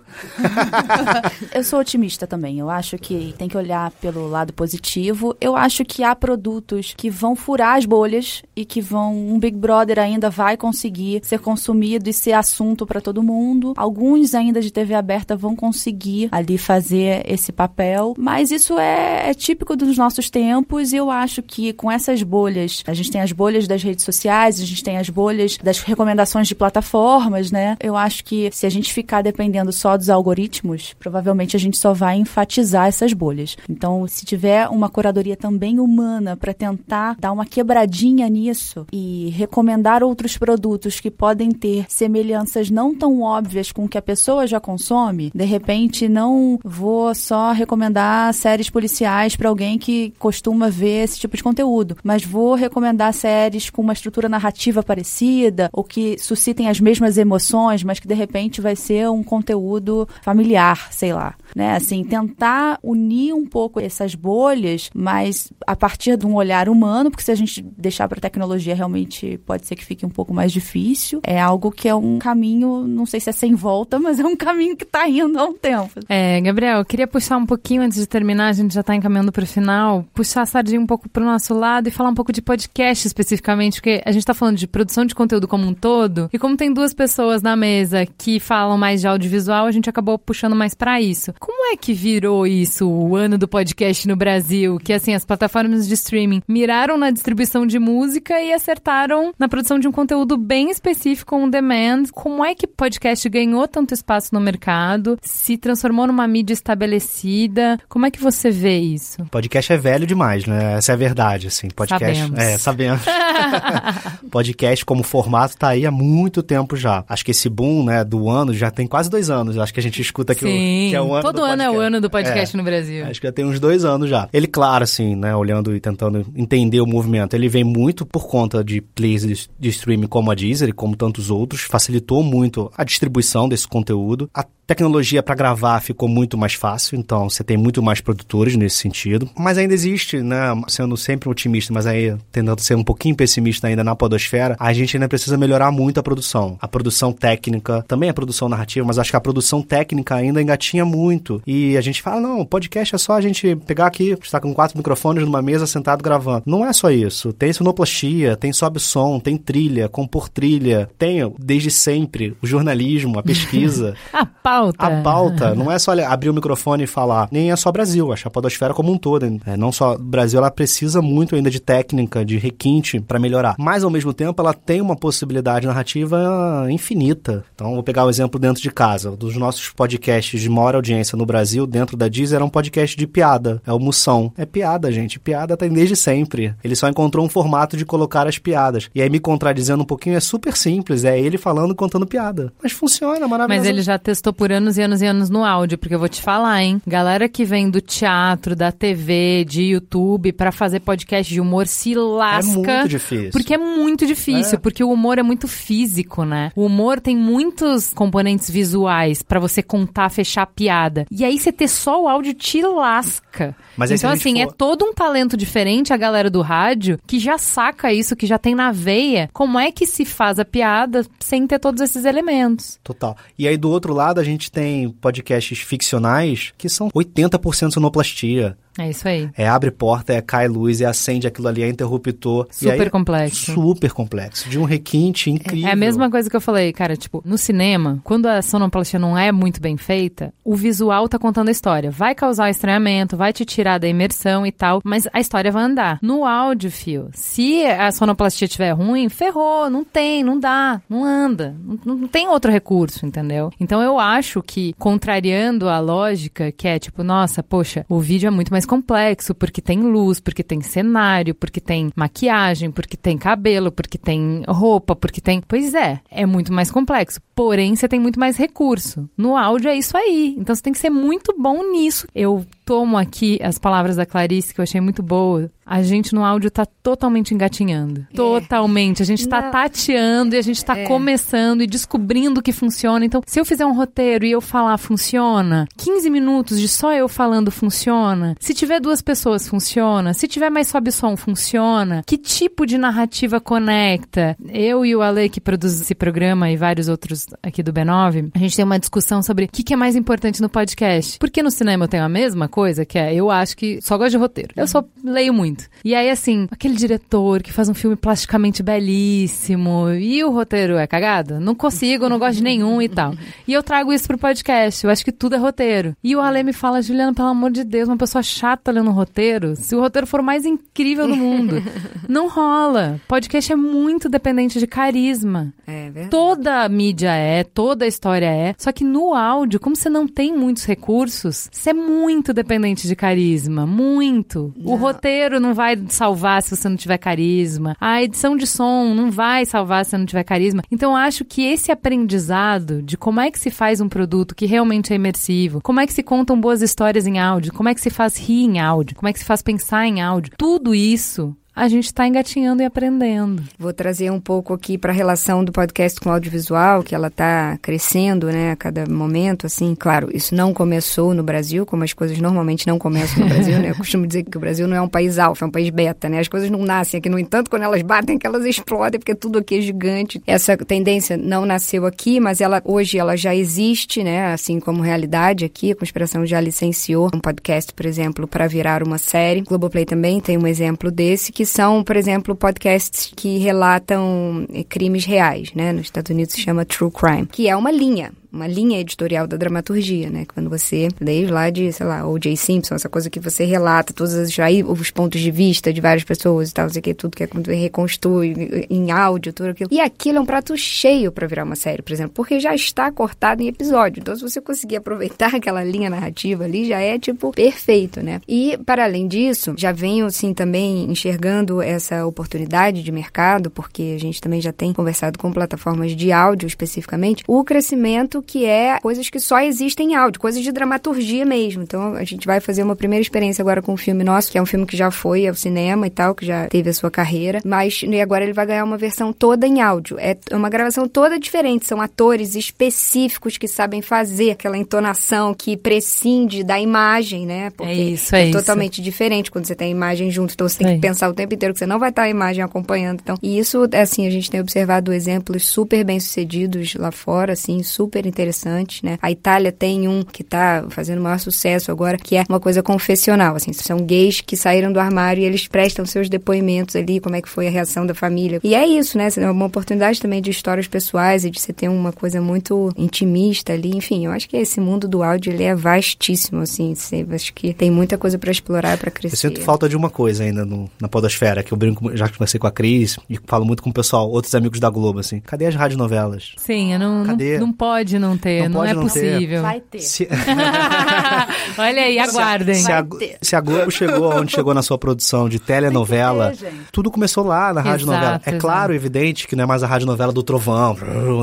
eu 1.54 1.64
sou 1.64 1.80
otimista 1.80 2.26
também. 2.26 2.58
Eu 2.58 2.70
acho 2.70 2.98
que 2.98 3.34
tem 3.38 3.48
que 3.48 3.56
olhar 3.56 3.90
pelo 3.92 4.28
lado 4.28 4.52
positivo. 4.52 5.36
Eu 5.40 5.56
acho 5.56 5.84
que 5.84 6.02
há 6.02 6.14
produtos 6.14 6.94
que 6.96 7.10
vão 7.10 7.34
furar 7.34 7.76
as 7.76 7.84
bolhas 7.84 8.42
e 8.54 8.64
que 8.64 8.80
vão. 8.80 9.10
Um 9.10 9.38
Big 9.38 9.56
Brother 9.56 9.79
ainda 9.98 10.30
vai 10.30 10.56
conseguir 10.56 11.20
ser 11.24 11.38
consumido 11.38 12.08
e 12.08 12.12
ser 12.12 12.32
assunto 12.32 12.86
para 12.86 13.00
todo 13.00 13.22
mundo. 13.22 13.72
Alguns 13.76 14.34
ainda 14.34 14.60
de 14.60 14.70
TV 14.70 14.94
aberta 14.94 15.36
vão 15.36 15.56
conseguir 15.56 16.28
ali 16.32 16.58
fazer 16.58 17.22
esse 17.26 17.52
papel. 17.52 18.14
Mas 18.18 18.50
isso 18.50 18.78
é, 18.78 19.30
é 19.30 19.34
típico 19.34 19.76
dos 19.76 19.96
nossos 19.96 20.28
tempos 20.30 20.92
e 20.92 20.96
eu 20.96 21.10
acho 21.10 21.42
que 21.42 21.72
com 21.72 21.90
essas 21.90 22.22
bolhas, 22.22 22.82
a 22.86 22.94
gente 22.94 23.10
tem 23.10 23.20
as 23.20 23.32
bolhas 23.32 23.66
das 23.66 23.82
redes 23.82 24.04
sociais, 24.04 24.60
a 24.60 24.64
gente 24.64 24.82
tem 24.82 24.98
as 24.98 25.08
bolhas 25.08 25.56
das 25.62 25.80
recomendações 25.80 26.48
de 26.48 26.54
plataformas, 26.54 27.50
né? 27.50 27.76
Eu 27.80 27.96
acho 27.96 28.24
que 28.24 28.50
se 28.52 28.66
a 28.66 28.70
gente 28.70 28.92
ficar 28.92 29.22
dependendo 29.22 29.72
só 29.72 29.96
dos 29.96 30.10
algoritmos, 30.10 30.94
provavelmente 30.98 31.56
a 31.56 31.60
gente 31.60 31.78
só 31.78 31.92
vai 31.92 32.16
enfatizar 32.16 32.86
essas 32.86 33.12
bolhas. 33.12 33.56
Então, 33.68 34.06
se 34.06 34.24
tiver 34.24 34.68
uma 34.68 34.88
curadoria 34.88 35.36
também 35.36 35.78
humana 35.80 36.36
para 36.36 36.52
tentar 36.52 37.16
dar 37.18 37.32
uma 37.32 37.46
quebradinha 37.46 38.28
nisso 38.28 38.86
e 38.92 39.30
recomendar 39.30 39.69
recomendar 39.70 40.02
outros 40.02 40.36
produtos 40.36 40.98
que 40.98 41.10
podem 41.10 41.52
ter 41.52 41.86
semelhanças 41.88 42.70
não 42.70 42.92
tão 42.92 43.22
óbvias 43.22 43.70
com 43.70 43.84
o 43.84 43.88
que 43.88 43.96
a 43.96 44.02
pessoa 44.02 44.46
já 44.46 44.58
consome, 44.58 45.30
de 45.32 45.44
repente 45.44 46.08
não 46.08 46.58
vou 46.64 47.14
só 47.14 47.52
recomendar 47.52 48.34
séries 48.34 48.68
policiais 48.68 49.36
para 49.36 49.48
alguém 49.48 49.78
que 49.78 50.12
costuma 50.18 50.68
ver 50.68 51.04
esse 51.04 51.20
tipo 51.20 51.36
de 51.36 51.42
conteúdo, 51.42 51.96
mas 52.02 52.24
vou 52.24 52.54
recomendar 52.54 53.14
séries 53.14 53.70
com 53.70 53.80
uma 53.80 53.92
estrutura 53.92 54.28
narrativa 54.28 54.82
parecida 54.82 55.70
ou 55.72 55.84
que 55.84 56.18
suscitem 56.18 56.68
as 56.68 56.80
mesmas 56.80 57.16
emoções, 57.16 57.84
mas 57.84 58.00
que 58.00 58.08
de 58.08 58.14
repente 58.14 58.60
vai 58.60 58.74
ser 58.74 59.08
um 59.08 59.22
conteúdo 59.22 60.08
familiar, 60.20 60.88
sei 60.90 61.12
lá 61.12 61.36
né? 61.54 61.74
Assim, 61.74 62.04
tentar 62.04 62.78
unir 62.82 63.32
um 63.32 63.46
pouco 63.46 63.80
essas 63.80 64.14
bolhas, 64.14 64.90
mas 64.94 65.52
a 65.66 65.76
partir 65.76 66.16
de 66.16 66.26
um 66.26 66.34
olhar 66.34 66.68
humano, 66.68 67.10
porque 67.10 67.24
se 67.24 67.30
a 67.30 67.34
gente 67.34 67.62
deixar 67.62 68.08
para 68.08 68.18
a 68.18 68.22
tecnologia 68.22 68.74
realmente 68.74 69.38
pode 69.38 69.59
ser 69.66 69.76
que 69.76 69.84
fique 69.84 70.04
um 70.04 70.10
pouco 70.10 70.32
mais 70.32 70.52
difícil. 70.52 71.20
É 71.24 71.40
algo 71.40 71.70
que 71.70 71.88
é 71.88 71.94
um 71.94 72.18
caminho, 72.18 72.86
não 72.86 73.06
sei 73.06 73.20
se 73.20 73.30
é 73.30 73.32
sem 73.32 73.54
volta, 73.54 73.98
mas 74.00 74.18
é 74.18 74.24
um 74.24 74.36
caminho 74.36 74.76
que 74.76 74.84
está 74.84 75.08
indo 75.08 75.38
há 75.38 75.44
um 75.44 75.54
tempo. 75.54 76.00
É, 76.08 76.40
Gabriel, 76.40 76.78
eu 76.78 76.84
queria 76.84 77.06
puxar 77.06 77.36
um 77.36 77.46
pouquinho 77.46 77.82
antes 77.82 77.98
de 77.98 78.06
terminar, 78.06 78.48
a 78.48 78.52
gente 78.52 78.74
já 78.74 78.80
está 78.80 78.94
encaminhando 78.94 79.32
para 79.32 79.44
o 79.44 79.46
final, 79.46 80.04
puxar 80.14 80.42
a 80.42 80.46
sardinha 80.46 80.80
um 80.80 80.86
pouco 80.86 81.08
para 81.08 81.22
o 81.22 81.26
nosso 81.26 81.54
lado 81.54 81.88
e 81.88 81.90
falar 81.90 82.10
um 82.10 82.14
pouco 82.14 82.32
de 82.32 82.42
podcast 82.42 83.06
especificamente, 83.06 83.74
porque 83.74 84.02
a 84.04 84.12
gente 84.12 84.22
está 84.22 84.34
falando 84.34 84.56
de 84.56 84.66
produção 84.66 85.04
de 85.04 85.14
conteúdo 85.14 85.48
como 85.48 85.66
um 85.66 85.74
todo, 85.74 86.28
e 86.32 86.38
como 86.38 86.56
tem 86.56 86.72
duas 86.72 86.92
pessoas 86.92 87.42
na 87.42 87.56
mesa 87.56 88.06
que 88.06 88.40
falam 88.40 88.76
mais 88.78 89.00
de 89.00 89.06
audiovisual, 89.06 89.66
a 89.66 89.72
gente 89.72 89.88
acabou 89.88 90.18
puxando 90.18 90.56
mais 90.56 90.74
para 90.74 91.00
isso. 91.00 91.32
Como 91.38 91.72
é 91.72 91.76
que 91.76 91.92
virou 91.92 92.46
isso, 92.46 92.88
o 92.88 93.16
ano 93.16 93.38
do 93.38 93.48
podcast 93.48 94.06
no 94.06 94.16
Brasil? 94.16 94.78
Que 94.78 94.92
assim, 94.92 95.14
as 95.14 95.24
plataformas 95.24 95.86
de 95.86 95.94
streaming 95.94 96.42
miraram 96.48 96.96
na 96.96 97.10
distribuição 97.10 97.66
de 97.66 97.78
música 97.78 98.40
e 98.40 98.52
acertaram 98.52 99.32
na 99.40 99.48
produção 99.48 99.78
de 99.78 99.88
um 99.88 99.92
conteúdo 99.92 100.36
bem 100.36 100.70
específico, 100.70 101.34
um 101.34 101.48
demand. 101.48 102.02
Como 102.12 102.44
é 102.44 102.54
que 102.54 102.66
podcast 102.66 103.26
ganhou 103.30 103.66
tanto 103.66 103.94
espaço 103.94 104.34
no 104.34 104.40
mercado? 104.40 105.16
Se 105.22 105.56
transformou 105.56 106.06
numa 106.06 106.28
mídia 106.28 106.52
estabelecida? 106.52 107.78
Como 107.88 108.04
é 108.04 108.10
que 108.10 108.20
você 108.20 108.50
vê 108.50 108.78
isso? 108.78 109.24
Podcast 109.30 109.72
é 109.72 109.78
velho 109.78 110.06
demais, 110.06 110.44
né? 110.44 110.74
Essa 110.74 110.92
é 110.92 110.94
a 110.94 110.98
verdade, 110.98 111.46
assim. 111.46 111.68
Podcast, 111.74 112.20
sabemos. 112.20 112.38
é, 112.38 112.58
sabemos. 112.58 113.00
podcast 114.30 114.84
como 114.84 115.02
formato 115.02 115.56
tá 115.56 115.68
aí 115.68 115.86
há 115.86 115.90
muito 115.90 116.42
tempo 116.42 116.76
já. 116.76 117.02
Acho 117.08 117.24
que 117.24 117.30
esse 117.30 117.48
boom, 117.48 117.82
né, 117.84 118.04
do 118.04 118.28
ano 118.28 118.52
já 118.52 118.70
tem 118.70 118.86
quase 118.86 119.08
dois 119.08 119.30
anos. 119.30 119.56
Acho 119.56 119.72
que 119.72 119.80
a 119.80 119.82
gente 119.82 120.02
escuta 120.02 120.34
que, 120.34 120.44
Sim, 120.44 120.88
o, 120.88 120.90
que 120.90 120.96
é 120.96 121.00
o 121.00 121.14
ano 121.14 121.22
todo 121.22 121.36
do 121.36 121.44
ano 121.44 121.62
é 121.62 121.70
o 121.70 121.72
podcast. 121.72 121.86
ano 121.86 122.00
do 122.02 122.10
podcast 122.10 122.54
É. 122.54 122.58
no 122.58 122.64
Brasil. 122.64 123.06
Acho 123.06 123.18
que 123.18 123.26
já 123.26 123.32
tem 123.32 123.46
uns 123.46 123.58
dois 123.58 123.86
anos 123.86 124.10
já. 124.10 124.28
Ele, 124.34 124.46
claro, 124.46 124.84
assim, 124.84 125.16
né, 125.16 125.34
olhando 125.34 125.74
e 125.74 125.80
tentando 125.80 126.26
entender 126.36 126.82
o 126.82 126.86
movimento, 126.86 127.32
ele 127.32 127.48
vem 127.48 127.64
muito 127.64 128.04
por 128.04 128.28
conta 128.28 128.62
de 128.62 128.82
players 128.82 129.29
de, 129.34 129.48
de 129.58 129.68
streaming 129.68 130.06
como 130.06 130.30
a 130.30 130.34
Deezer 130.34 130.68
e 130.68 130.72
como 130.72 130.96
tantos 130.96 131.30
outros, 131.30 131.62
facilitou 131.62 132.22
muito 132.22 132.70
a 132.76 132.84
distribuição 132.84 133.48
desse 133.48 133.66
conteúdo. 133.66 134.28
A 134.34 134.44
tecnologia 134.66 135.20
para 135.20 135.34
gravar 135.34 135.80
ficou 135.80 136.08
muito 136.08 136.38
mais 136.38 136.54
fácil, 136.54 136.96
então 136.96 137.28
você 137.28 137.42
tem 137.42 137.56
muito 137.56 137.82
mais 137.82 138.00
produtores 138.00 138.54
nesse 138.54 138.76
sentido. 138.76 139.28
Mas 139.36 139.58
ainda 139.58 139.74
existe, 139.74 140.22
né, 140.22 140.38
sendo 140.68 140.96
sempre 140.96 141.28
otimista, 141.28 141.72
mas 141.72 141.86
aí 141.86 142.16
tentando 142.30 142.60
ser 142.60 142.76
um 142.76 142.84
pouquinho 142.84 143.16
pessimista 143.16 143.66
ainda 143.66 143.82
na 143.82 143.96
podosfera, 143.96 144.56
a 144.60 144.72
gente 144.72 144.96
ainda 144.96 145.08
precisa 145.08 145.36
melhorar 145.36 145.72
muito 145.72 145.98
a 145.98 146.02
produção. 146.02 146.56
A 146.60 146.68
produção 146.68 147.12
técnica, 147.12 147.84
também 147.88 148.10
a 148.10 148.14
produção 148.14 148.48
narrativa, 148.48 148.86
mas 148.86 148.98
acho 148.98 149.10
que 149.10 149.16
a 149.16 149.20
produção 149.20 149.60
técnica 149.60 150.14
ainda 150.14 150.40
engatinha 150.40 150.84
muito. 150.84 151.42
E 151.46 151.76
a 151.76 151.80
gente 151.80 152.00
fala, 152.00 152.20
não, 152.20 152.44
podcast 152.44 152.94
é 152.94 152.98
só 152.98 153.14
a 153.14 153.20
gente 153.20 153.56
pegar 153.66 153.86
aqui, 153.86 154.16
estar 154.22 154.40
com 154.40 154.54
quatro 154.54 154.78
microfones 154.78 155.24
numa 155.24 155.42
mesa 155.42 155.66
sentado 155.66 156.02
gravando. 156.02 156.44
Não 156.46 156.64
é 156.64 156.72
só 156.72 156.90
isso. 156.90 157.32
Tem 157.32 157.52
sonoplastia, 157.52 158.36
tem 158.36 158.52
sobe 158.52 158.78
som, 158.78 159.18
tem 159.20 159.36
trilha, 159.36 159.88
compor 159.88 160.28
trilha, 160.28 160.88
tem 160.98 161.32
desde 161.38 161.70
sempre 161.70 162.36
o 162.42 162.46
jornalismo, 162.46 163.18
a 163.18 163.22
pesquisa. 163.22 163.94
A 164.12 164.26
pauta. 164.26 164.86
A 164.86 165.02
pauta 165.02 165.54
não 165.54 165.70
é 165.70 165.78
só 165.78 165.92
abrir 165.92 166.30
o 166.30 166.34
microfone 166.34 166.84
e 166.84 166.86
falar, 166.86 167.28
nem 167.30 167.50
é 167.50 167.56
só 167.56 167.70
Brasil, 167.70 168.12
a 168.12 168.30
podosfera 168.30 168.74
como 168.74 168.90
um 168.90 168.98
todo. 168.98 169.40
É, 169.46 169.56
não 169.56 169.70
só 169.70 169.96
Brasil, 169.96 170.38
ela 170.38 170.50
precisa 170.50 171.02
muito 171.02 171.34
ainda 171.34 171.50
de 171.50 171.60
técnica, 171.60 172.24
de 172.24 172.38
requinte 172.38 173.00
para 173.00 173.18
melhorar. 173.18 173.54
Mas 173.58 173.84
ao 173.84 173.90
mesmo 173.90 174.12
tempo, 174.12 174.40
ela 174.40 174.54
tem 174.54 174.80
uma 174.80 174.96
possibilidade 174.96 175.66
narrativa 175.66 176.66
infinita. 176.70 177.44
Então, 177.54 177.74
vou 177.74 177.82
pegar 177.82 178.04
o 178.04 178.10
exemplo 178.10 178.40
dentro 178.40 178.62
de 178.62 178.70
casa. 178.70 179.10
Dos 179.10 179.36
nossos 179.36 179.68
podcasts 179.70 180.40
de 180.40 180.48
maior 180.48 180.74
audiência 180.74 181.16
no 181.16 181.26
Brasil, 181.26 181.66
dentro 181.66 181.96
da 181.96 182.08
Deezer, 182.08 182.36
era 182.36 182.44
um 182.44 182.48
podcast 182.48 182.96
de 182.96 183.06
piada. 183.06 183.60
É 183.66 183.72
o 183.72 183.78
Moção. 183.78 184.32
É 184.36 184.46
piada, 184.46 184.90
gente. 184.90 185.18
Piada 185.20 185.56
tem 185.56 185.70
desde 185.70 185.96
sempre. 185.96 186.54
Ele 186.64 186.74
só 186.74 186.88
encontrou 186.88 187.24
um 187.24 187.28
formato 187.28 187.76
de 187.76 187.84
colocar 187.84 188.26
as 188.26 188.38
piadas. 188.38 188.88
E 188.94 189.02
aí, 189.02 189.09
me 189.10 189.20
contradizendo 189.20 189.82
um 189.82 189.86
pouquinho, 189.86 190.16
é 190.16 190.20
super 190.20 190.56
simples. 190.56 191.04
É 191.04 191.18
ele 191.18 191.36
falando 191.36 191.74
contando 191.74 192.06
piada. 192.06 192.52
Mas 192.62 192.72
funciona, 192.72 193.26
maravilhoso. 193.28 193.48
Mas 193.48 193.68
ele 193.68 193.82
já 193.82 193.98
testou 193.98 194.32
por 194.32 194.50
anos 194.52 194.78
e 194.78 194.82
anos 194.82 195.02
e 195.02 195.06
anos 195.06 195.28
no 195.28 195.44
áudio, 195.44 195.76
porque 195.78 195.94
eu 195.94 195.98
vou 195.98 196.08
te 196.08 196.22
falar, 196.22 196.62
hein? 196.62 196.80
Galera 196.86 197.28
que 197.28 197.44
vem 197.44 197.68
do 197.70 197.80
teatro, 197.80 198.54
da 198.56 198.70
TV, 198.72 199.44
de 199.46 199.62
YouTube 199.64 200.32
pra 200.32 200.52
fazer 200.52 200.80
podcast 200.80 201.32
de 201.32 201.40
humor 201.40 201.66
se 201.66 201.94
lasca. 201.94 202.50
É 202.50 202.76
muito 202.76 202.88
difícil. 202.88 203.30
Porque 203.32 203.54
é 203.54 203.58
muito 203.58 204.06
difícil, 204.06 204.54
É. 204.54 204.58
porque 204.58 204.82
o 204.84 204.90
humor 204.92 205.18
é 205.18 205.22
muito 205.22 205.48
físico, 205.48 206.24
né? 206.24 206.52
O 206.54 206.66
humor 206.66 207.00
tem 207.00 207.16
muitos 207.16 207.92
componentes 207.92 208.48
visuais 208.50 209.22
pra 209.22 209.40
você 209.40 209.62
contar, 209.62 210.08
fechar 210.10 210.42
a 210.42 210.46
piada. 210.46 211.06
E 211.10 211.24
aí 211.24 211.38
você 211.38 211.50
ter 211.52 211.68
só 211.68 212.02
o 212.02 212.08
áudio 212.08 212.34
te 212.34 212.62
lasca. 212.62 213.54
Mas 213.76 213.90
então, 213.90 214.10
assim, 214.10 214.34
for- 214.34 214.40
é 214.42 214.46
todo 214.56 214.84
um 214.84 214.92
talento 214.92 215.36
diferente 215.36 215.92
a 215.92 215.96
galera 215.96 216.28
do 216.30 216.40
rádio 216.42 216.98
que 217.06 217.18
já 217.18 217.38
saca 217.38 217.92
isso, 217.92 218.14
que 218.16 218.26
já 218.26 218.38
tem 218.38 218.54
na 218.54 218.70
veia. 218.72 218.99
Como 219.32 219.58
é 219.58 219.70
que 219.72 219.86
se 219.86 220.04
faz 220.04 220.38
a 220.38 220.44
piada 220.44 221.04
sem 221.18 221.46
ter 221.46 221.58
todos 221.58 221.80
esses 221.80 222.04
elementos? 222.04 222.78
Total. 222.82 223.16
E 223.38 223.46
aí, 223.48 223.56
do 223.56 223.70
outro 223.70 223.94
lado, 223.94 224.20
a 224.20 224.24
gente 224.24 224.50
tem 224.50 224.90
podcasts 224.90 225.58
ficcionais 225.58 226.52
que 226.58 226.68
são 226.68 226.88
80% 226.90 227.72
sonoplastia. 227.72 228.56
É 228.78 228.88
isso 228.88 229.06
aí. 229.06 229.28
É 229.36 229.48
abre 229.48 229.70
porta, 229.70 230.12
é 230.12 230.20
cai 230.20 230.48
luz, 230.48 230.80
é 230.80 230.86
acende 230.86 231.26
aquilo 231.26 231.48
ali, 231.48 231.62
é 231.62 231.68
interruptor. 231.68 232.46
Super 232.50 232.82
aí, 232.82 232.90
complexo. 232.90 233.52
Super 233.52 233.92
complexo. 233.92 234.48
De 234.48 234.58
um 234.58 234.64
requinte 234.64 235.30
incrível. 235.30 235.68
É 235.68 235.72
a 235.72 235.76
mesma 235.76 236.10
coisa 236.10 236.30
que 236.30 236.36
eu 236.36 236.40
falei, 236.40 236.72
cara, 236.72 236.96
tipo, 236.96 237.22
no 237.24 237.36
cinema, 237.36 238.00
quando 238.04 238.26
a 238.26 238.40
sonoplastia 238.42 238.98
não 238.98 239.16
é 239.18 239.32
muito 239.32 239.60
bem 239.60 239.76
feita, 239.76 240.32
o 240.44 240.54
visual 240.54 241.08
tá 241.08 241.18
contando 241.18 241.48
a 241.48 241.52
história. 241.52 241.90
Vai 241.90 242.14
causar 242.14 242.50
estranhamento, 242.50 243.16
vai 243.16 243.32
te 243.32 243.44
tirar 243.44 243.78
da 243.78 243.88
imersão 243.88 244.46
e 244.46 244.52
tal, 244.52 244.80
mas 244.84 245.06
a 245.12 245.20
história 245.20 245.50
vai 245.50 245.64
andar. 245.64 245.98
No 246.00 246.24
áudio, 246.24 246.70
fio, 246.70 247.10
se 247.12 247.64
a 247.64 247.90
sonoplastia 247.92 248.46
estiver 248.46 248.72
ruim, 248.72 249.08
ferrou, 249.08 249.68
não 249.68 249.84
tem, 249.84 250.22
não 250.22 250.38
dá, 250.38 250.80
não 250.88 251.04
anda, 251.04 251.54
não, 251.84 251.96
não 251.96 252.08
tem 252.08 252.28
outro 252.28 252.50
recurso, 252.50 253.04
entendeu? 253.04 253.50
Então 253.60 253.82
eu 253.82 253.98
acho 253.98 254.42
que, 254.42 254.72
contrariando 254.78 255.68
a 255.68 255.78
lógica, 255.78 256.52
que 256.52 256.66
é 256.66 256.78
tipo, 256.78 257.02
nossa, 257.02 257.42
poxa, 257.42 257.84
o 257.88 258.00
vídeo 258.00 258.28
é 258.28 258.30
muito 258.30 258.50
mais 258.50 258.59
complexo, 258.66 259.34
porque 259.34 259.60
tem 259.60 259.80
luz, 259.80 260.20
porque 260.20 260.42
tem 260.42 260.60
cenário, 260.60 261.34
porque 261.34 261.60
tem 261.60 261.90
maquiagem, 261.94 262.70
porque 262.70 262.96
tem 262.96 263.18
cabelo, 263.18 263.70
porque 263.70 263.98
tem 263.98 264.42
roupa, 264.48 264.94
porque 264.94 265.20
tem. 265.20 265.42
Pois 265.46 265.74
é, 265.74 266.00
é 266.10 266.26
muito 266.26 266.52
mais 266.52 266.70
complexo. 266.70 267.20
Porém, 267.34 267.74
você 267.74 267.88
tem 267.88 268.00
muito 268.00 268.20
mais 268.20 268.36
recurso. 268.36 269.08
No 269.16 269.36
áudio 269.36 269.70
é 269.70 269.76
isso 269.76 269.96
aí. 269.96 270.34
Então 270.38 270.54
você 270.54 270.62
tem 270.62 270.72
que 270.72 270.78
ser 270.78 270.90
muito 270.90 271.34
bom 271.38 271.72
nisso. 271.72 272.06
Eu 272.14 272.44
tomo 272.70 272.96
aqui 272.96 273.36
as 273.42 273.58
palavras 273.58 273.96
da 273.96 274.06
Clarice, 274.06 274.54
que 274.54 274.60
eu 274.60 274.62
achei 274.62 274.80
muito 274.80 275.02
boa. 275.02 275.50
A 275.66 275.82
gente 275.82 276.14
no 276.14 276.24
áudio 276.24 276.50
tá 276.52 276.64
totalmente 276.64 277.32
engatinhando. 277.34 278.06
Totalmente. 278.14 279.02
A 279.02 279.04
gente 279.06 279.26
tá 279.28 279.40
Não. 279.42 279.50
tateando 279.50 280.34
e 280.34 280.38
a 280.38 280.42
gente 280.42 280.64
tá 280.64 280.76
É. 280.78 280.84
começando 280.84 281.62
e 281.62 281.66
descobrindo 281.66 282.42
que 282.42 282.52
funciona. 282.52 283.04
Então, 283.04 283.22
se 283.26 283.38
eu 283.40 283.44
fizer 283.44 283.64
um 283.66 283.74
roteiro 283.74 284.24
e 284.24 284.30
eu 284.32 284.40
falar 284.40 284.78
funciona, 284.78 285.66
15 285.76 286.08
minutos 286.10 286.60
de 286.60 286.68
só 286.68 286.92
eu 286.92 287.08
falando 287.08 287.50
funciona. 287.50 288.34
Se 288.40 288.54
tiver 288.54 288.80
duas 288.80 289.00
pessoas, 289.02 289.48
funciona. 289.48 290.12
Se 290.14 290.26
tiver 290.28 290.50
mais 290.50 290.68
sobe 290.68 290.90
som, 290.92 291.16
funciona. 291.16 292.02
Que 292.06 292.16
tipo 292.16 292.66
de 292.66 292.78
narrativa 292.78 293.40
conecta? 293.40 294.36
Eu 294.48 294.84
e 294.84 294.94
o 294.94 295.02
Ale, 295.02 295.28
que 295.28 295.40
produz 295.40 295.80
esse 295.80 295.94
programa, 295.94 296.50
e 296.50 296.56
vários 296.56 296.88
outros 296.88 297.26
aqui 297.42 297.62
do 297.62 297.72
B9, 297.72 298.30
a 298.34 298.38
gente 298.38 298.54
tem 298.56 298.64
uma 298.64 298.78
discussão 298.78 299.22
sobre 299.22 299.44
o 299.44 299.48
que, 299.48 299.62
que 299.62 299.74
é 299.74 299.76
mais 299.76 299.94
importante 299.96 300.40
no 300.42 300.48
podcast. 300.48 301.18
Porque 301.18 301.42
no 301.42 301.50
cinema 301.50 301.84
eu 301.84 301.88
tenho 301.88 302.04
a 302.04 302.08
mesma 302.08 302.48
coisa, 302.48 302.59
que 302.86 302.98
é 302.98 303.14
eu 303.14 303.30
acho 303.30 303.56
que 303.56 303.80
só 303.82 303.96
gosto 303.96 304.12
de 304.12 304.16
roteiro. 304.16 304.50
Eu 304.56 304.66
só 304.66 304.84
leio 305.04 305.32
muito. 305.32 305.64
E 305.84 305.94
aí, 305.94 306.10
assim, 306.10 306.46
aquele 306.50 306.74
diretor 306.74 307.42
que 307.42 307.52
faz 307.52 307.68
um 307.68 307.74
filme 307.74 307.96
plasticamente 307.96 308.62
belíssimo 308.62 309.90
e 309.90 310.22
o 310.24 310.30
roteiro 310.30 310.76
é 310.76 310.86
cagado? 310.86 311.40
Não 311.40 311.54
consigo, 311.54 312.08
não 312.08 312.18
gosto 312.18 312.36
de 312.36 312.42
nenhum 312.42 312.80
e 312.80 312.88
tal. 312.88 313.14
E 313.46 313.52
eu 313.52 313.62
trago 313.64 313.92
isso 313.92 314.06
pro 314.06 314.18
podcast. 314.18 314.84
Eu 314.84 314.90
acho 314.90 315.04
que 315.04 315.10
tudo 315.10 315.34
é 315.34 315.38
roteiro. 315.38 315.96
E 316.04 316.14
o 316.14 316.20
Ale 316.20 316.42
me 316.44 316.52
fala, 316.52 316.80
Juliana, 316.80 317.12
pelo 317.12 317.28
amor 317.28 317.50
de 317.50 317.64
Deus, 317.64 317.88
uma 317.88 317.96
pessoa 317.96 318.22
chata 318.22 318.70
lendo 318.70 318.90
roteiro. 318.92 319.56
Se 319.56 319.74
o 319.74 319.80
roteiro 319.80 320.06
for 320.06 320.20
o 320.20 320.24
mais 320.24 320.44
incrível 320.44 321.08
do 321.08 321.16
mundo, 321.16 321.60
não 322.08 322.28
rola. 322.28 323.00
Podcast 323.08 323.52
é 323.52 323.56
muito 323.56 324.08
dependente 324.08 324.60
de 324.60 324.68
carisma. 324.68 325.52
É 325.66 325.84
verdade. 325.84 326.10
Toda 326.10 326.62
a 326.62 326.68
mídia 326.68 327.12
é, 327.12 327.42
toda 327.42 327.84
a 327.84 327.88
história 327.88 328.26
é. 328.26 328.54
Só 328.56 328.70
que 328.70 328.84
no 328.84 329.14
áudio, 329.14 329.58
como 329.58 329.74
você 329.74 329.88
não 329.88 330.06
tem 330.06 330.36
muitos 330.36 330.64
recursos, 330.64 331.48
você 331.50 331.70
é 331.70 331.74
muito 331.74 332.32
dependente 332.32 332.49
dependente 332.50 332.88
de 332.88 332.96
carisma, 332.96 333.64
muito. 333.64 334.52
Não. 334.56 334.72
O 334.72 334.74
roteiro 334.74 335.38
não 335.38 335.54
vai 335.54 335.80
salvar 335.88 336.42
se 336.42 336.56
você 336.56 336.68
não 336.68 336.76
tiver 336.76 336.98
carisma. 336.98 337.76
A 337.80 338.02
edição 338.02 338.36
de 338.36 338.44
som 338.44 338.92
não 338.92 339.08
vai 339.08 339.46
salvar 339.46 339.84
se 339.84 339.92
você 339.92 339.98
não 339.98 340.04
tiver 340.04 340.24
carisma. 340.24 340.62
Então 340.68 340.90
eu 340.90 340.96
acho 340.96 341.24
que 341.24 341.42
esse 341.42 341.70
aprendizado 341.70 342.82
de 342.82 342.96
como 342.96 343.20
é 343.20 343.30
que 343.30 343.38
se 343.38 343.50
faz 343.50 343.80
um 343.80 343.88
produto 343.88 344.34
que 344.34 344.46
realmente 344.46 344.92
é 344.92 344.96
imersivo, 344.96 345.60
como 345.62 345.78
é 345.78 345.86
que 345.86 345.92
se 345.92 346.02
contam 346.02 346.40
boas 346.40 346.60
histórias 346.60 347.06
em 347.06 347.20
áudio, 347.20 347.52
como 347.52 347.68
é 347.68 347.74
que 347.74 347.80
se 347.80 347.90
faz 347.90 348.16
rir 348.16 348.46
em 348.46 348.58
áudio, 348.58 348.96
como 348.96 349.08
é 349.08 349.12
que 349.12 349.20
se 349.20 349.24
faz 349.24 349.42
pensar 349.42 349.86
em 349.86 350.02
áudio, 350.02 350.32
tudo 350.36 350.74
isso 350.74 351.36
a 351.60 351.68
gente 351.68 351.84
está 351.84 352.08
engatinhando 352.08 352.62
e 352.62 352.64
aprendendo. 352.64 353.42
Vou 353.58 353.70
trazer 353.70 354.10
um 354.10 354.18
pouco 354.18 354.54
aqui 354.54 354.78
para 354.78 354.92
a 354.92 354.94
relação 354.94 355.44
do 355.44 355.52
podcast 355.52 356.00
com 356.00 356.08
o 356.08 356.12
audiovisual, 356.12 356.82
que 356.82 356.94
ela 356.94 357.08
está 357.08 357.58
crescendo, 357.60 358.28
né, 358.28 358.52
a 358.52 358.56
cada 358.56 358.86
momento, 358.86 359.44
assim. 359.44 359.74
Claro, 359.78 360.08
isso 360.10 360.34
não 360.34 360.54
começou 360.54 361.12
no 361.12 361.22
Brasil, 361.22 361.66
como 361.66 361.84
as 361.84 361.92
coisas 361.92 362.18
normalmente 362.18 362.66
não 362.66 362.78
começam 362.78 363.22
no 363.22 363.28
Brasil, 363.28 363.58
né? 363.58 363.72
Eu 363.72 363.74
costumo 363.74 364.06
dizer 364.06 364.22
que 364.22 364.38
o 364.38 364.40
Brasil 364.40 364.66
não 364.66 364.74
é 364.74 364.80
um 364.80 364.88
país 364.88 365.18
alfa, 365.18 365.44
é 365.44 365.48
um 365.48 365.50
país 365.50 365.68
beta, 365.68 366.08
né? 366.08 366.20
As 366.20 366.28
coisas 366.28 366.48
não 366.48 366.62
nascem 366.62 366.96
aqui, 366.96 367.10
no 367.10 367.18
entanto, 367.18 367.50
quando 367.50 367.64
elas 367.64 367.82
batem, 367.82 368.18
que 368.18 368.26
elas 368.26 368.46
explodem, 368.46 368.98
porque 368.98 369.14
tudo 369.14 369.38
aqui 369.38 369.58
é 369.58 369.60
gigante. 369.60 370.22
Essa 370.26 370.56
tendência 370.56 371.18
não 371.18 371.44
nasceu 371.44 371.84
aqui, 371.84 372.18
mas 372.20 372.40
ela 372.40 372.62
hoje 372.64 372.96
ela 372.96 373.18
já 373.18 373.34
existe, 373.34 374.02
né, 374.02 374.32
assim 374.32 374.58
como 374.60 374.80
realidade 374.80 375.44
aqui. 375.44 375.72
A 375.72 375.76
Conspiração 375.76 376.24
já 376.24 376.40
licenciou 376.40 377.10
um 377.14 377.20
podcast, 377.20 377.70
por 377.74 377.84
exemplo, 377.84 378.26
para 378.26 378.46
virar 378.46 378.82
uma 378.82 378.96
série. 378.96 379.42
Globoplay 379.42 379.84
também 379.84 380.22
tem 380.22 380.38
um 380.38 380.46
exemplo 380.46 380.90
desse 380.90 381.30
que 381.30 381.49
são, 381.50 381.82
por 381.82 381.96
exemplo, 381.96 382.34
podcasts 382.34 383.12
que 383.14 383.38
relatam 383.38 384.46
eh, 384.52 384.64
crimes 384.64 385.04
reais, 385.04 385.52
né? 385.54 385.72
Nos 385.72 385.82
Estados 385.82 386.10
Unidos 386.10 386.34
se 386.34 386.40
chama 386.40 386.64
True 386.64 386.90
Crime, 386.90 387.26
que 387.26 387.48
é 387.48 387.56
uma 387.56 387.70
linha 387.70 388.12
uma 388.32 388.46
linha 388.46 388.80
editorial 388.80 389.26
da 389.26 389.36
dramaturgia, 389.36 390.08
né? 390.08 390.24
Quando 390.32 390.48
você, 390.48 390.88
desde 391.00 391.32
lá 391.32 391.50
de, 391.50 391.72
sei 391.72 391.86
lá, 391.86 392.06
O.J. 392.06 392.36
Simpson, 392.36 392.74
essa 392.74 392.88
coisa 392.88 393.10
que 393.10 393.18
você 393.18 393.44
relata 393.44 393.92
todos 393.92 394.14
os, 394.14 394.38
aí, 394.38 394.62
os 394.62 394.90
pontos 394.90 395.20
de 395.20 395.30
vista 395.30 395.72
de 395.72 395.80
várias 395.80 396.04
pessoas 396.04 396.50
e 396.50 396.54
tal, 396.54 396.66
não 396.66 396.72
sei 396.72 396.80
o 396.80 396.82
que, 396.82 396.94
tudo 396.94 397.16
que 397.16 397.24
é 397.24 397.28
reconstrui 397.54 398.66
em 398.70 398.90
áudio, 398.90 399.32
tudo 399.32 399.50
aquilo. 399.50 399.70
E 399.72 399.80
aquilo 399.80 400.18
é 400.18 400.20
um 400.20 400.26
prato 400.26 400.56
cheio 400.56 401.10
para 401.10 401.26
virar 401.26 401.44
uma 401.44 401.56
série, 401.56 401.82
por 401.82 401.92
exemplo, 401.92 402.12
porque 402.14 402.38
já 402.38 402.54
está 402.54 402.90
cortado 402.92 403.42
em 403.42 403.48
episódio. 403.48 404.00
Então, 404.00 404.14
se 404.14 404.22
você 404.22 404.40
conseguir 404.40 404.76
aproveitar 404.76 405.34
aquela 405.36 405.64
linha 405.64 405.90
narrativa 405.90 406.44
ali, 406.44 406.68
já 406.68 406.80
é, 406.80 406.98
tipo, 406.98 407.32
perfeito, 407.32 408.02
né? 408.02 408.20
E, 408.28 408.56
para 408.64 408.84
além 408.84 409.08
disso, 409.08 409.54
já 409.56 409.72
venho, 409.72 410.06
assim, 410.06 410.32
também 410.32 410.90
enxergando 410.90 411.60
essa 411.60 412.06
oportunidade 412.06 412.82
de 412.82 412.92
mercado, 412.92 413.50
porque 413.50 413.94
a 413.96 413.98
gente 413.98 414.20
também 414.20 414.40
já 414.40 414.52
tem 414.52 414.72
conversado 414.72 415.18
com 415.18 415.32
plataformas 415.32 415.96
de 415.96 416.12
áudio 416.12 416.46
especificamente, 416.46 417.24
o 417.26 417.42
crescimento 417.44 418.19
que 418.22 418.44
é 418.44 418.78
coisas 418.80 419.08
que 419.08 419.20
só 419.20 419.40
existem 419.40 419.92
em 419.92 419.94
áudio, 419.94 420.20
coisas 420.20 420.42
de 420.42 420.52
dramaturgia 420.52 421.24
mesmo. 421.24 421.62
Então 421.62 421.94
a 421.94 422.04
gente 422.04 422.26
vai 422.26 422.40
fazer 422.40 422.62
uma 422.62 422.76
primeira 422.76 423.02
experiência 423.02 423.42
agora 423.42 423.62
com 423.62 423.72
o 423.72 423.76
filme 423.76 424.04
nosso, 424.04 424.30
que 424.30 424.38
é 424.38 424.42
um 424.42 424.46
filme 424.46 424.66
que 424.66 424.76
já 424.76 424.90
foi 424.90 425.26
ao 425.26 425.34
cinema 425.34 425.86
e 425.86 425.90
tal, 425.90 426.14
que 426.14 426.26
já 426.26 426.46
teve 426.46 426.70
a 426.70 426.74
sua 426.74 426.90
carreira, 426.90 427.40
mas 427.44 427.82
e 427.82 428.00
agora 428.00 428.24
ele 428.24 428.32
vai 428.32 428.46
ganhar 428.46 428.64
uma 428.64 428.76
versão 428.76 429.12
toda 429.12 429.46
em 429.46 429.60
áudio. 429.60 429.96
É 429.98 430.16
uma 430.32 430.48
gravação 430.48 430.88
toda 430.88 431.18
diferente, 431.18 431.66
são 431.66 431.80
atores 431.80 432.34
específicos 432.34 433.36
que 433.36 433.48
sabem 433.48 433.82
fazer 433.82 434.32
aquela 434.32 434.56
entonação 434.56 435.34
que 435.34 435.56
prescinde 435.56 436.44
da 436.44 436.60
imagem, 436.60 437.26
né? 437.26 437.50
Porque 437.50 437.72
é 437.72 437.74
isso, 437.74 438.14
é, 438.14 438.28
é 438.28 438.32
totalmente 438.32 438.82
diferente 438.82 439.30
quando 439.30 439.46
você 439.46 439.54
tem 439.54 439.68
a 439.68 439.70
imagem 439.70 440.10
junto, 440.10 440.34
então 440.34 440.48
você 440.48 440.58
tem 440.58 440.68
é. 440.68 440.74
que 440.74 440.80
pensar 440.80 441.08
o 441.08 441.14
tempo 441.14 441.34
inteiro 441.34 441.52
que 441.54 441.58
você 441.58 441.66
não 441.66 441.78
vai 441.78 441.90
estar 441.90 442.02
a 442.02 442.08
imagem 442.08 442.42
acompanhando. 442.42 443.00
Então, 443.02 443.16
e 443.22 443.38
isso, 443.38 443.68
assim, 443.72 444.06
a 444.06 444.10
gente 444.10 444.30
tem 444.30 444.40
observado 444.40 444.92
exemplos 444.92 445.46
super 445.46 445.84
bem-sucedidos 445.84 446.74
lá 446.74 446.90
fora, 446.90 447.32
assim, 447.32 447.62
super 447.62 448.06
interessantes, 448.10 448.82
né? 448.82 448.98
A 449.00 449.10
Itália 449.10 449.52
tem 449.52 449.88
um 449.88 450.02
que 450.02 450.22
tá 450.22 450.64
fazendo 450.68 450.98
o 450.98 451.02
maior 451.02 451.18
sucesso 451.18 451.70
agora, 451.70 451.96
que 451.96 452.16
é 452.16 452.24
uma 452.28 452.40
coisa 452.40 452.62
confessional, 452.62 453.36
assim, 453.36 453.52
são 453.52 453.78
gays 453.78 454.20
que 454.20 454.36
saíram 454.36 454.72
do 454.72 454.80
armário 454.80 455.22
e 455.22 455.24
eles 455.24 455.46
prestam 455.46 455.86
seus 455.86 456.08
depoimentos 456.08 456.76
ali, 456.76 457.00
como 457.00 457.16
é 457.16 457.22
que 457.22 457.28
foi 457.28 457.46
a 457.46 457.50
reação 457.50 457.86
da 457.86 457.94
família. 457.94 458.40
E 458.42 458.54
é 458.54 458.66
isso, 458.66 458.98
né? 458.98 459.08
É 459.16 459.30
uma 459.30 459.46
oportunidade 459.46 460.00
também 460.00 460.20
de 460.20 460.30
histórias 460.30 460.66
pessoais 460.66 461.24
e 461.24 461.30
de 461.30 461.40
você 461.40 461.52
ter 461.52 461.68
uma 461.68 461.92
coisa 461.92 462.20
muito 462.20 462.72
intimista 462.76 463.52
ali. 463.52 463.70
Enfim, 463.74 464.06
eu 464.06 464.12
acho 464.12 464.28
que 464.28 464.36
esse 464.36 464.60
mundo 464.60 464.88
do 464.88 465.02
áudio, 465.02 465.32
ele 465.32 465.44
é 465.44 465.54
vastíssimo, 465.54 466.42
assim, 466.42 466.74
você, 466.74 467.06
acho 467.12 467.32
que 467.32 467.52
tem 467.54 467.70
muita 467.70 467.96
coisa 467.96 468.18
para 468.18 468.30
explorar, 468.30 468.76
para 468.78 468.90
crescer. 468.90 469.14
Eu 469.14 469.30
sinto 469.30 469.40
falta 469.42 469.68
de 469.68 469.76
uma 469.76 469.90
coisa 469.90 470.24
ainda 470.24 470.44
no, 470.44 470.70
na 470.80 470.88
podosfera, 470.88 471.42
que 471.42 471.52
eu 471.52 471.58
brinco, 471.58 471.96
já 471.96 472.08
conversei 472.08 472.40
com 472.40 472.46
a 472.46 472.50
Cris 472.50 472.98
e 473.08 473.18
falo 473.26 473.44
muito 473.44 473.62
com 473.62 473.70
o 473.70 473.72
pessoal, 473.72 474.10
outros 474.10 474.34
amigos 474.34 474.58
da 474.58 474.70
Globo, 474.70 474.98
assim, 474.98 475.20
cadê 475.20 475.46
as 475.46 475.54
radionovelas? 475.54 476.32
Sim, 476.36 476.72
eu 476.72 476.78
não, 476.78 477.04
Cadê? 477.04 477.38
não, 477.38 477.46
não 477.48 477.52
pode 477.52 477.98
não 478.00 478.16
ter, 478.16 478.48
não, 478.48 478.60
não 478.60 478.64
é 478.64 478.74
não 478.74 478.82
possível. 478.82 479.38
Ter. 479.38 479.42
Vai 479.42 479.60
ter. 479.60 479.80
Se... 479.80 480.08
Olha 481.58 481.82
aí, 481.82 481.98
aguardem. 481.98 482.54
Se 482.54 482.72
a, 482.72 482.84
se 483.20 483.36
a, 483.36 483.40
Globo 483.40 483.70
chegou 483.70 484.14
onde 484.14 484.32
chegou 484.32 484.54
na 484.54 484.62
sua 484.62 484.78
produção 484.78 485.28
de 485.28 485.38
telenovela, 485.38 486.32
ter, 486.36 486.52
tudo 486.72 486.90
começou 486.90 487.24
lá 487.24 487.52
na 487.52 487.60
rádio 487.60 487.86
novela. 487.86 488.20
É 488.24 488.32
claro, 488.32 488.74
evidente 488.74 489.28
que 489.28 489.36
não 489.36 489.44
é 489.44 489.46
mais 489.46 489.62
a 489.62 489.66
rádio 489.66 489.86
novela 489.86 490.12
do 490.12 490.22
trovão, 490.22 490.76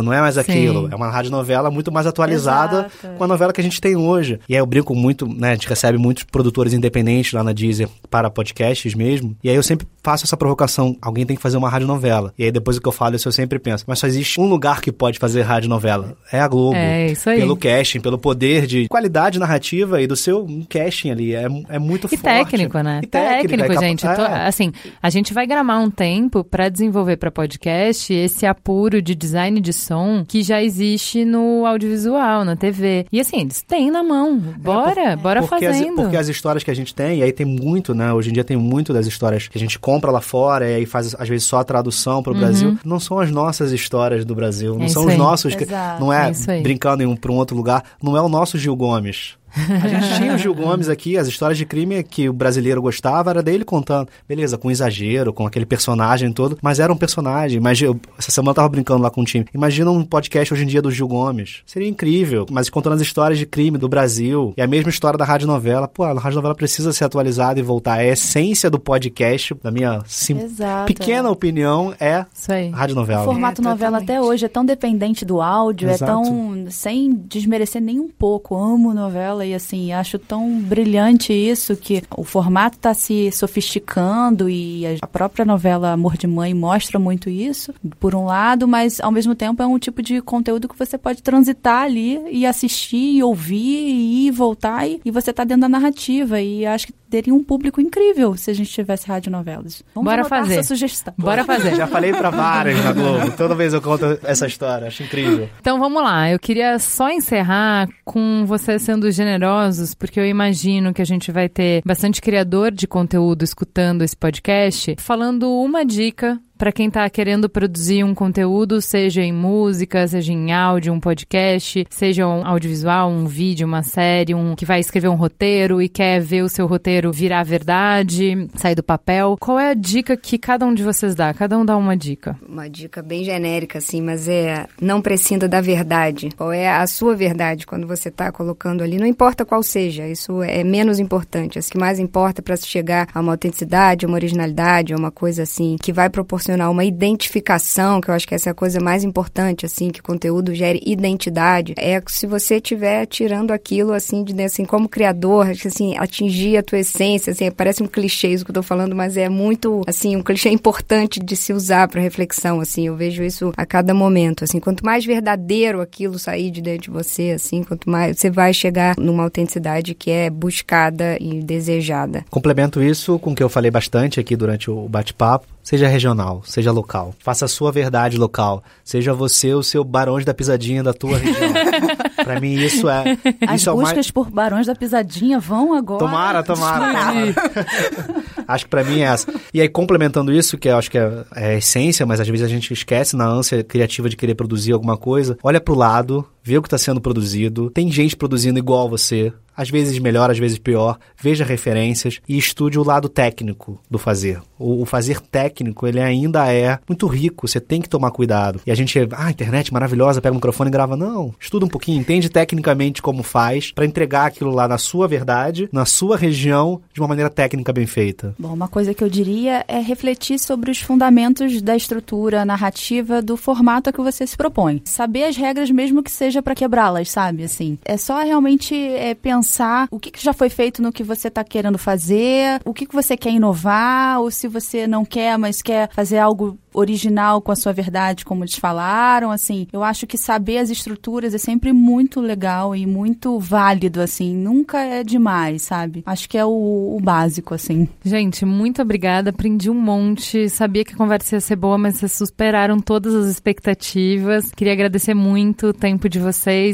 não 0.04 0.14
é 0.14 0.22
mais 0.22 0.38
aquilo. 0.38 0.86
Sim. 0.88 0.94
É 0.94 0.96
uma 0.96 1.10
rádio 1.10 1.32
novela 1.32 1.70
muito 1.70 1.92
mais 1.92 2.06
atualizada 2.06 2.88
exato. 3.02 3.18
com 3.18 3.24
a 3.24 3.28
novela 3.28 3.52
que 3.52 3.62
a 3.62 3.64
gente 3.64 3.82
tem 3.82 3.96
hoje. 3.96 4.40
E 4.48 4.54
aí 4.54 4.60
eu 4.60 4.66
brinco 4.66 4.94
muito, 4.96 5.28
né? 5.28 5.52
A 5.52 5.54
gente 5.54 5.68
recebe 5.68 5.98
muitos 5.98 6.24
produtores 6.24 6.74
independentes 6.74 7.34
lá 7.34 7.44
na 7.44 7.54
Deezer 7.54 7.90
para 8.10 8.30
podcasts 8.30 8.94
mesmo. 8.94 9.36
E 9.44 9.50
aí 9.50 9.56
eu 9.56 9.64
sempre 9.64 9.88
faço 10.04 10.26
essa 10.26 10.38
provocação. 10.38 10.96
Alguém 11.02 11.26
tem 11.26 11.36
que 11.36 11.42
fazer 11.42 11.58
uma 11.58 11.70
rádio 11.70 11.88
novela. 11.88 12.34
E 12.38 12.44
aí 12.44 12.52
depois 12.52 12.80
que 12.80 12.88
eu 12.88 12.92
falo 12.92 13.16
isso, 13.16 13.28
eu 13.28 13.32
sempre 13.32 13.60
penso. 13.60 13.84
Mas 13.88 14.00
só 14.00 14.08
existe 14.08 14.40
um 14.40 14.46
lugar 14.46 14.82
que 14.82 14.92
pode 14.92 15.20
fazer 15.20 15.42
rádio 15.42 15.70
novela. 15.70 16.16
É 16.32 16.40
a 16.40 16.48
Globo. 16.48 16.67
É, 16.74 17.12
isso 17.12 17.30
aí. 17.30 17.40
Pelo 17.40 17.58
casting, 17.58 18.00
pelo 18.00 18.18
poder 18.18 18.66
de 18.66 18.88
qualidade 18.88 19.40
narrativa 19.40 20.02
e 20.02 20.08
do 20.08 20.16
seu 20.16 20.48
casting 20.70 21.12
ali. 21.12 21.36
É, 21.36 21.48
é 21.70 21.80
muito 21.80 22.08
e 22.08 22.18
forte. 22.18 22.22
Técnico, 22.24 22.80
né? 22.80 23.02
E 23.04 23.08
técnico, 23.08 23.58
técnico 23.58 23.74
é 23.74 23.88
gente. 23.88 24.06
É. 24.06 24.48
assim, 24.48 24.72
a 25.02 25.10
gente 25.10 25.34
vai 25.34 25.46
gramar 25.46 25.82
um 25.82 25.90
tempo 25.90 26.44
para 26.44 26.70
desenvolver 26.70 27.18
para 27.18 27.32
podcast 27.32 28.14
esse 28.14 28.46
apuro 28.46 29.02
de 29.02 29.16
design 29.16 29.60
de 29.60 29.74
som 29.74 30.24
que 30.28 30.44
já 30.44 30.62
existe 30.62 31.26
no 31.26 31.66
audiovisual, 31.66 32.44
na 32.44 32.56
TV. 32.56 33.06
E 33.12 33.20
assim, 33.20 33.42
eles 33.42 33.62
têm 33.62 33.92
na 33.92 34.04
mão. 34.04 34.38
Bora, 34.38 35.02
é, 35.02 35.16
por, 35.16 35.24
bora 35.24 35.42
porque 35.42 35.66
fazendo. 35.66 36.00
As, 36.00 36.04
porque 36.04 36.18
as 36.18 36.28
histórias 36.28 36.64
que 36.64 36.72
a 36.72 36.76
gente 36.76 36.94
tem, 36.94 37.20
e 37.20 37.24
aí 37.24 37.32
tem 37.32 37.46
muito, 37.46 37.94
né? 37.94 38.14
Hoje 38.14 38.30
em 38.30 38.34
dia 38.34 38.44
tem 38.44 38.58
muito 38.58 38.94
das 38.94 39.06
histórias 39.06 39.48
que 39.48 39.58
a 39.58 39.62
gente 39.62 39.78
compra 39.80 40.12
lá 40.12 40.22
fora 40.22 40.70
e 40.70 40.76
aí 40.76 40.86
faz, 40.86 41.16
às 41.18 41.30
vezes, 41.30 41.46
só 41.46 41.60
a 41.60 41.64
tradução 41.64 42.22
para 42.22 42.32
o 42.32 42.34
uhum. 42.34 42.42
Brasil. 42.42 42.78
Não 42.84 43.00
são 43.00 43.20
as 43.20 43.32
nossas 43.32 43.72
histórias 43.72 44.26
do 44.26 44.36
Brasil. 44.36 44.76
Não 44.76 44.86
é 44.86 44.90
são 44.90 45.06
os 45.06 45.12
aí. 45.12 45.18
nossos. 45.18 45.56
Que, 45.56 45.66
não 46.00 46.12
é, 46.12 46.30
é 46.30 46.57
brincando 46.62 47.04
em 47.04 47.06
um 47.06 47.16
para 47.16 47.32
um 47.32 47.36
outro 47.36 47.56
lugar. 47.56 47.84
Não 48.02 48.16
é 48.16 48.22
o 48.22 48.30
nosso 48.30 48.58
Gil 48.58 48.76
Gomes. 48.76 49.38
A 49.84 49.88
gente 49.88 50.16
tinha 50.18 50.36
o 50.36 50.38
Gil 50.38 50.54
Gomes 50.54 50.90
aqui, 50.90 51.18
as 51.18 51.28
histórias 51.28 51.58
de 51.58 51.66
crime 51.66 52.04
que 52.04 52.30
o 52.30 52.34
brasileiro 52.34 52.82
gostava 52.82 53.30
era 53.30 53.44
dele 53.44 53.66
contando. 53.66 54.10
Beleza, 54.28 54.58
com 54.58 54.70
exagero, 54.70 55.34
com 55.34 55.46
aquele 55.46 55.66
personagem 55.66 56.32
todo, 56.32 56.58
mas 56.62 56.80
era 56.80 56.92
um 56.92 56.98
personagem. 56.98 57.60
Mas 57.60 57.82
eu, 57.82 58.00
essa 58.18 58.32
semana 58.32 58.52
eu 58.52 58.56
tava 58.56 58.70
brincando 58.70 59.02
lá 59.02 59.10
com 59.10 59.22
o 59.22 59.26
time. 59.26 59.46
Imagina 59.54 59.92
um 59.92 60.04
podcast 60.04 60.54
hoje 60.54 60.64
em 60.64 60.68
dia 60.68 60.82
do 60.82 60.92
Gil 60.92 61.08
Gomes. 61.08 61.62
Seria 61.66 61.88
incrível, 61.88 62.46
mas 62.52 62.70
contando 62.70 62.94
as 62.94 63.02
histórias 63.02 63.40
de 63.40 63.46
crime 63.46 63.78
do 63.78 63.90
Brasil. 63.90 64.54
E 64.56 64.62
a 64.62 64.68
mesma 64.68 64.90
história 64.90 65.18
da 65.18 65.26
rádio 65.26 65.48
novela. 65.48 65.88
Pô, 65.88 66.04
a 66.04 66.14
rádio 66.14 66.36
novela 66.38 66.56
precisa 66.56 66.94
ser 66.94 67.06
atualizada 67.06 67.60
e 67.60 67.64
voltar. 67.64 67.94
A 67.94 68.06
essência 68.06 68.70
do 68.70 68.80
podcast, 68.80 69.56
na 69.64 69.72
minha 69.72 70.02
sim, 70.06 70.38
pequena 70.86 71.30
opinião, 71.30 71.94
é 72.00 72.26
rádio 72.74 72.96
novela. 72.96 73.22
O 73.22 73.26
formato 73.26 73.62
é, 73.62 73.64
novela 73.64 73.98
até 73.98 74.22
hoje 74.22 74.46
é 74.46 74.50
tão 74.50 74.66
dependente 74.66 75.26
do 75.26 75.42
áudio, 75.42 75.90
Exato. 75.90 76.04
é 76.04 76.08
tão. 76.08 76.66
sem 76.70 77.14
desmerecer 77.14 77.82
nem 77.82 78.00
um 78.00 78.10
pouco. 78.10 78.56
Amo 78.56 78.94
novela 78.94 79.46
e 79.48 79.54
assim, 79.54 79.92
acho 79.92 80.20
tão 80.20 80.60
brilhante 80.60 81.34
isso 81.34 81.76
que 81.76 82.04
o 82.16 82.24
formato 82.24 82.78
está 82.78 82.94
se 82.94 83.32
sofisticando 83.32 84.50
e 84.50 84.84
a 85.02 85.08
própria 85.08 85.46
novela 85.46 85.92
Amor 85.92 86.18
de 86.18 86.28
Mãe 86.28 86.54
mostra 86.54 87.00
muito 87.00 87.30
isso, 87.30 87.74
por 88.00 88.14
um 88.14 88.26
lado, 88.26 88.68
mas 88.68 89.00
ao 89.00 89.12
mesmo 89.12 89.34
tempo 89.34 89.62
é 89.64 89.68
um 89.68 89.80
tipo 89.80 90.02
de 90.02 90.22
conteúdo 90.22 90.68
que 90.68 90.78
você 90.78 90.98
pode 90.98 91.24
transitar 91.24 91.84
ali 91.84 92.20
e 92.30 92.46
assistir, 92.46 93.18
e 93.18 93.24
ouvir, 93.24 93.88
e 93.88 94.28
ir 94.28 94.32
voltar 94.32 94.88
e, 94.88 95.02
e 95.04 95.12
você 95.12 95.32
está 95.32 95.44
dentro 95.44 95.62
da 95.62 95.70
narrativa. 95.70 96.40
E 96.42 96.66
acho 96.66 96.88
que 96.88 96.94
teria 97.10 97.34
um 97.34 97.44
público 97.44 97.80
incrível 97.82 98.36
se 98.36 98.52
a 98.52 98.54
gente 98.54 98.70
tivesse 98.70 99.08
radionovelas. 99.08 99.84
Vamos 99.94 100.10
Bora 100.10 100.26
fazer. 100.26 100.56
essa 100.60 100.68
sugestão. 100.68 101.14
Bora 101.18 101.44
fazer. 101.44 101.76
Já 101.76 101.88
falei 101.88 102.12
para 102.12 102.30
várias 102.30 102.84
na 102.84 102.94
Globo. 102.94 103.32
Toda 103.38 103.56
vez 103.56 103.74
eu 103.74 103.82
conto 103.82 104.20
essa 104.24 104.48
história. 104.48 104.88
Acho 104.88 105.04
incrível. 105.04 105.50
Então 105.60 105.80
vamos 105.80 106.02
lá. 106.04 106.30
Eu 106.30 106.40
queria 106.40 106.78
só 106.80 107.10
encerrar 107.10 107.88
com 108.04 108.46
você 108.46 108.78
sendo 108.80 109.10
generosos, 109.12 109.94
porque 109.94 110.20
eu 110.20 110.26
imagino 110.26 110.94
que 110.94 111.02
a 111.02 111.06
gente 111.06 111.32
vai 111.32 111.50
ter 111.50 111.82
bastante 111.86 112.22
criador 112.22 112.72
de 112.72 112.88
conteúdo 112.88 113.44
escutando 113.44 114.04
esse 114.04 114.16
podcast, 114.16 114.96
falando 115.00 115.50
uma 115.50 115.86
dica 115.86 116.40
para 116.58 116.72
quem 116.72 116.88
está 116.88 117.08
querendo 117.10 117.48
produzir 117.48 118.04
um 118.04 118.16
conteúdo, 118.16 118.82
seja 118.82 119.22
em 119.22 119.32
música, 119.32 120.08
seja 120.08 120.34
em 120.34 120.52
áudio, 120.52 120.92
um 120.92 121.00
podcast, 121.00 121.86
seja 121.90 122.28
um 122.28 122.46
audiovisual, 122.46 123.10
um 123.10 123.28
vídeo, 123.28 123.68
uma 123.68 123.84
série, 123.84 124.34
um 124.34 124.56
que 124.56 124.66
vai 124.66 124.80
escrever 124.80 125.08
um 125.08 125.16
roteiro 125.16 125.82
e 125.82 125.88
quer 125.88 126.20
ver 126.20 126.42
o 126.42 126.50
seu 126.50 126.66
roteiro 126.66 127.12
virar 127.12 127.44
verdade, 127.44 128.48
sair 128.56 128.76
do 128.76 128.84
papel. 128.84 129.38
Qual 129.40 129.60
é 129.60 129.70
a 129.70 129.74
dica 129.74 130.18
que 130.18 130.38
cada 130.38 130.66
um 130.66 130.74
de 130.74 130.84
vocês 130.84 131.14
dá? 131.14 131.34
Cada 131.34 131.58
um 131.58 131.66
dá 131.66 131.78
uma 131.78 131.96
dica. 131.96 132.38
Uma 132.48 132.68
dica 132.68 133.02
bem 133.04 133.24
genérica, 133.24 133.78
assim, 133.78 134.02
mas 134.02 134.28
é 134.28 134.66
não 134.82 135.02
prescinda 135.02 135.48
da 135.48 135.62
verdade. 135.62 136.30
Qual 136.36 136.52
é 136.52 136.70
a 136.70 136.88
sua 136.88 137.16
verdade 137.16 137.68
quando 137.68 137.86
você 137.86 138.10
está 138.10 138.32
colocando 138.32 138.84
ali? 138.84 138.98
Não 138.98 139.06
importa 139.06 139.46
qual 139.46 139.62
seja, 139.62 140.08
isso 140.08 140.42
é 140.42 140.64
menos 140.64 141.00
importante. 141.00 141.60
O 141.60 141.62
que 141.62 141.78
mais 141.78 142.00
importa 142.00 142.42
para 142.42 142.58
se 142.58 142.66
chegar 142.66 143.08
a 143.14 143.20
uma 143.20 143.34
autenticidade, 143.34 144.06
uma 144.06 144.16
originalidade, 144.16 144.96
uma 144.96 145.12
coisa 145.12 145.44
assim 145.44 145.76
que 145.82 145.94
vai 145.94 146.10
proporcionar 146.10 146.47
uma 146.56 146.86
identificação, 146.86 148.00
que 148.00 148.10
eu 148.10 148.14
acho 148.14 148.28
que 148.28 148.36
essa 148.36 148.50
é 148.50 148.52
a 148.52 148.56
coisa 148.56 148.80
mais 148.80 149.04
importante, 149.04 149.66
assim, 149.66 149.90
que 149.90 150.02
conteúdo 150.02 150.54
gere 150.54 150.82
identidade. 150.86 151.74
É 151.78 152.02
se 152.08 152.26
você 152.26 152.56
estiver 152.56 153.06
tirando 153.06 153.52
aquilo 153.52 153.94
assim 153.94 154.24
de 154.24 154.42
assim 154.44 154.66
como 154.66 154.88
criador, 154.88 155.50
assim, 155.50 155.98
atingir 155.98 156.58
a 156.58 156.64
tua 156.64 156.80
essência, 156.80 157.32
assim, 157.32 157.50
parece 157.52 157.84
um 157.84 157.88
clichê 157.88 158.30
isso 158.30 158.46
que 158.46 158.52
eu 158.52 158.56
tô 158.56 158.64
falando, 158.64 158.96
mas 158.96 159.18
é 159.18 159.30
muito 159.30 159.82
assim, 159.88 160.16
um 160.16 160.24
clichê 160.24 160.50
importante 160.52 161.20
de 161.20 161.36
se 161.36 161.54
usar 161.54 161.88
para 161.88 162.02
reflexão, 162.02 162.60
assim. 162.60 162.88
Eu 162.88 162.96
vejo 162.96 163.24
isso 163.24 163.52
a 163.58 163.66
cada 163.66 163.94
momento, 163.94 164.44
assim, 164.44 164.60
quanto 164.60 164.86
mais 164.86 165.06
verdadeiro 165.06 165.82
aquilo 165.82 166.20
sair 166.20 166.52
de 166.52 166.62
dentro 166.62 166.84
de 166.84 166.90
você, 166.92 167.32
assim, 167.32 167.64
quanto 167.64 167.90
mais 167.90 168.18
você 168.18 168.30
vai 168.30 168.54
chegar 168.54 168.96
numa 168.98 169.24
autenticidade 169.24 169.94
que 169.94 170.12
é 170.12 170.30
buscada 170.30 171.18
e 171.20 171.42
desejada. 171.42 172.26
Complemento 172.30 172.82
isso 172.82 173.18
com 173.20 173.32
o 173.32 173.36
que 173.36 173.44
eu 173.44 173.50
falei 173.50 173.72
bastante 173.72 174.20
aqui 174.20 174.36
durante 174.36 174.70
o 174.70 174.88
bate-papo. 174.88 175.57
Seja 175.68 175.86
regional, 175.90 176.44
seja 176.46 176.72
local. 176.72 177.14
Faça 177.20 177.44
a 177.44 177.48
sua 177.50 177.74
verdade 177.74 178.18
local. 178.18 178.64
Seja 178.86 179.14
você 179.14 179.54
o 179.54 179.62
seu 179.62 179.84
barões 179.84 180.24
da 180.24 180.34
pisadinha 180.34 180.82
da 180.82 180.94
tua 180.94 181.18
região. 181.18 181.52
Para 182.24 182.40
mim 182.40 182.54
isso 182.54 182.88
é 182.88 183.18
As 183.46 183.60
isso 183.60 183.74
buscas 183.74 183.92
é 183.92 183.96
mais... 183.96 184.12
por 184.12 184.32
barões 184.32 184.68
da 184.68 184.74
pisadinha 184.74 185.42
vão 185.42 185.74
agora. 185.74 186.00
Tomara, 186.00 186.42
tomara. 186.42 186.88
tomara. 186.88 187.36
acho 188.48 188.64
que 188.64 188.70
para 188.70 188.84
mim 188.86 189.02
é 189.02 189.04
essa. 189.04 189.30
E 189.54 189.60
aí 189.60 189.68
complementando 189.68 190.32
isso, 190.32 190.58
que 190.58 190.70
eu 190.70 190.78
acho 190.78 190.90
que 190.90 190.98
é, 190.98 191.26
é 191.36 191.46
a 191.48 191.56
essência, 191.56 192.06
mas 192.06 192.22
às 192.22 192.28
vezes 192.30 192.46
a 192.46 192.50
gente 192.50 192.72
esquece 192.72 193.18
na 193.18 193.28
ânsia 193.28 193.62
criativa 193.62 194.08
de 194.08 194.16
querer 194.16 194.36
produzir 194.36 194.72
alguma 194.72 194.96
coisa. 194.96 195.38
Olha 195.44 195.60
pro 195.60 195.76
lado, 195.76 196.26
vê 196.48 196.58
o 196.58 196.62
que 196.62 196.68
está 196.68 196.78
sendo 196.78 197.02
produzido. 197.02 197.70
Tem 197.72 197.92
gente 197.92 198.16
produzindo 198.16 198.58
igual 198.58 198.90
você 198.90 199.34
às 199.58 199.72
vezes 199.72 199.98
melhor, 199.98 200.30
às 200.30 200.38
vezes 200.38 200.60
pior. 200.60 201.00
Veja 201.20 201.44
referências 201.44 202.20
e 202.30 202.38
estude 202.38 202.78
o 202.78 202.84
lado 202.84 203.10
técnico 203.10 203.82
do 203.90 203.98
fazer. 203.98 204.40
O, 204.60 204.84
o, 204.84 204.86
fazer 204.86 205.20
técnico, 205.20 205.88
ele 205.88 206.00
ainda 206.00 206.52
é 206.54 206.78
muito 206.88 207.08
rico, 207.08 207.48
você 207.48 207.60
tem 207.60 207.82
que 207.82 207.90
tomar 207.90 208.12
cuidado. 208.12 208.62
E 208.66 208.72
a 208.72 208.76
gente, 208.76 209.00
ah, 209.12 209.32
internet 209.32 209.74
maravilhosa, 209.74 210.22
pega 210.22 210.34
o 210.34 210.36
microfone 210.36 210.70
e 210.70 210.72
grava. 210.72 210.96
Não, 210.96 211.34
estuda 211.40 211.66
um 211.66 211.70
pouquinho, 211.70 212.00
entende 212.00 212.30
tecnicamente 212.30 213.02
como 213.02 213.24
faz 213.24 213.72
para 213.72 213.86
entregar 213.86 214.28
aquilo 214.28 214.52
lá 214.52 214.68
na 214.68 214.78
sua 214.78 215.08
verdade, 215.08 215.68
na 215.72 215.86
sua 215.86 216.16
região, 216.18 216.82
de 216.94 217.02
uma 217.02 217.08
maneira 217.08 217.30
técnica 217.30 217.74
bem 217.74 217.88
feita. 217.88 218.36
Bom, 218.38 218.54
uma 218.54 218.68
coisa 218.68 218.94
que 218.94 219.04
eu 219.04 219.10
diria 219.10 219.66
é 219.68 219.80
refletir 219.80 220.40
sobre 220.40 220.70
os 220.70 220.80
fundamentos 220.80 221.62
da 221.62 221.76
estrutura 221.76 222.46
narrativa 222.46 223.22
do 223.22 223.36
formato 223.36 223.90
a 223.90 223.94
que 223.94 224.02
você 224.02 224.28
se 224.28 224.38
propõe. 224.38 224.82
Saber 224.86 225.24
as 225.24 225.38
regras 225.38 225.72
mesmo 225.72 226.04
que 226.04 226.12
seja 226.12 226.37
para 226.42 226.56
quebrá-las, 226.56 227.10
sabe? 227.10 227.44
Assim, 227.44 227.78
é 227.86 227.98
só 227.98 228.22
realmente 228.22 228.76
é, 228.76 229.14
pensar 229.14 229.48
pensar 229.58 229.88
o 229.92 230.00
que, 230.00 230.12
que 230.12 230.24
já 230.24 230.34
foi 230.34 230.50
feito 230.50 230.82
no 230.82 230.92
que 230.92 231.04
você 231.04 231.28
está 231.28 231.44
querendo 231.44 231.78
fazer, 231.78 232.62
o 232.66 232.74
que, 232.74 232.86
que 232.86 232.94
você 232.94 233.16
quer 233.16 233.32
inovar, 233.32 234.20
ou 234.20 234.32
se 234.32 234.48
você 234.48 234.88
não 234.88 235.06
quer, 235.06 235.38
mas 235.38 235.62
quer 235.62 235.90
fazer 235.94 236.18
algo 236.18 236.58
original 236.74 237.42
com 237.42 237.52
a 237.52 237.56
sua 237.56 237.74
verdade, 237.74 238.24
como 238.24 238.44
eles 238.44 238.56
falaram, 238.56 239.32
assim. 239.32 239.68
Eu 239.74 239.84
acho 239.84 240.06
que 240.06 240.18
saber 240.18 240.60
as 240.60 240.70
estruturas 240.70 241.34
é 241.34 241.38
sempre 241.40 241.74
muito 241.74 242.22
legal 242.22 242.76
e 242.76 242.86
muito 242.86 243.40
válido, 243.40 244.00
assim. 244.00 244.36
Nunca 244.36 244.80
é 244.80 245.04
demais, 245.04 245.64
sabe? 245.64 246.04
Acho 246.06 246.30
que 246.30 246.38
é 246.38 246.46
o, 246.46 246.96
o 246.96 247.00
básico, 247.02 247.56
assim. 247.56 247.90
Gente, 248.06 248.46
muito 248.46 248.82
obrigada. 248.82 249.32
Aprendi 249.32 249.72
um 249.72 249.80
monte. 249.80 250.50
Sabia 250.50 250.86
que 250.86 250.94
a 250.94 250.98
conversa 250.98 251.36
ia 251.36 251.42
ser 251.42 251.56
boa, 251.56 251.80
mas 251.80 251.96
vocês 251.98 252.12
superaram 252.12 252.80
todas 252.80 253.16
as 253.16 253.26
expectativas. 253.26 254.52
Queria 254.56 254.74
agradecer 254.74 255.16
muito 255.16 255.68
o 255.68 255.74
tempo 255.74 256.08
de 256.08 256.20
vocês 256.20 256.27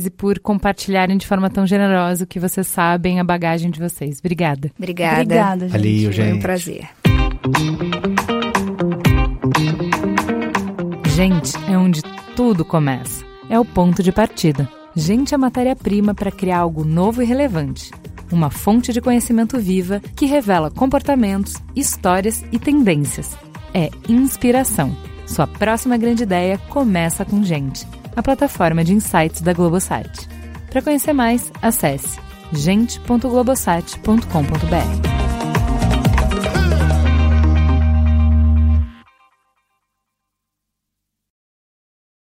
e 0.06 0.10
por 0.10 0.40
compartilharem 0.40 1.18
de 1.18 1.28
forma 1.28 1.50
tão 1.50 1.66
generosa 1.66 2.24
o 2.24 2.28
que 2.28 2.40
vocês 2.40 2.68
sabem, 2.68 3.20
a 3.20 3.24
bagagem 3.24 3.70
de 3.70 3.80
vocês. 3.80 4.20
Obrigada. 4.20 4.72
Obrigada. 4.78 5.22
Obrigada, 5.22 5.70
gente. 5.70 5.72
Valeu, 5.72 6.12
gente. 6.12 6.28
Foi 6.30 6.34
um 6.34 6.40
prazer. 6.40 6.90
Gente 11.16 11.54
é 11.72 11.78
onde 11.78 12.02
tudo 12.36 12.66
começa. 12.66 13.24
É 13.50 13.60
o 13.60 13.66
ponto 13.66 14.02
de 14.02 14.12
partida. 14.12 14.68
Gente 14.96 15.34
é 15.34 15.38
matéria-prima 15.38 16.14
para 16.14 16.32
criar 16.32 16.60
algo 16.60 16.84
novo 16.84 17.22
e 17.22 17.26
relevante. 17.26 17.92
Uma 18.32 18.50
fonte 18.50 18.92
de 18.92 19.02
conhecimento 19.02 19.60
viva 19.60 20.00
que 20.16 20.26
revela 20.26 20.72
comportamentos, 20.72 21.54
histórias 21.76 22.44
e 22.52 22.58
tendências. 22.58 23.38
É 23.74 23.90
inspiração. 24.10 24.96
Sua 25.26 25.48
próxima 25.48 25.98
grande 25.98 26.24
ideia 26.24 26.58
começa 26.70 27.24
com 27.24 27.44
Gente, 27.44 27.88
a 28.16 28.22
plataforma 28.22 28.84
de 28.84 28.94
insights 28.94 29.42
da 29.42 29.54
Globosat. 29.54 30.28
Para 30.70 30.82
conhecer 30.82 31.14
mais, 31.14 31.50
acesse 31.62 32.20
gente.globosat.com.br. 32.52 35.33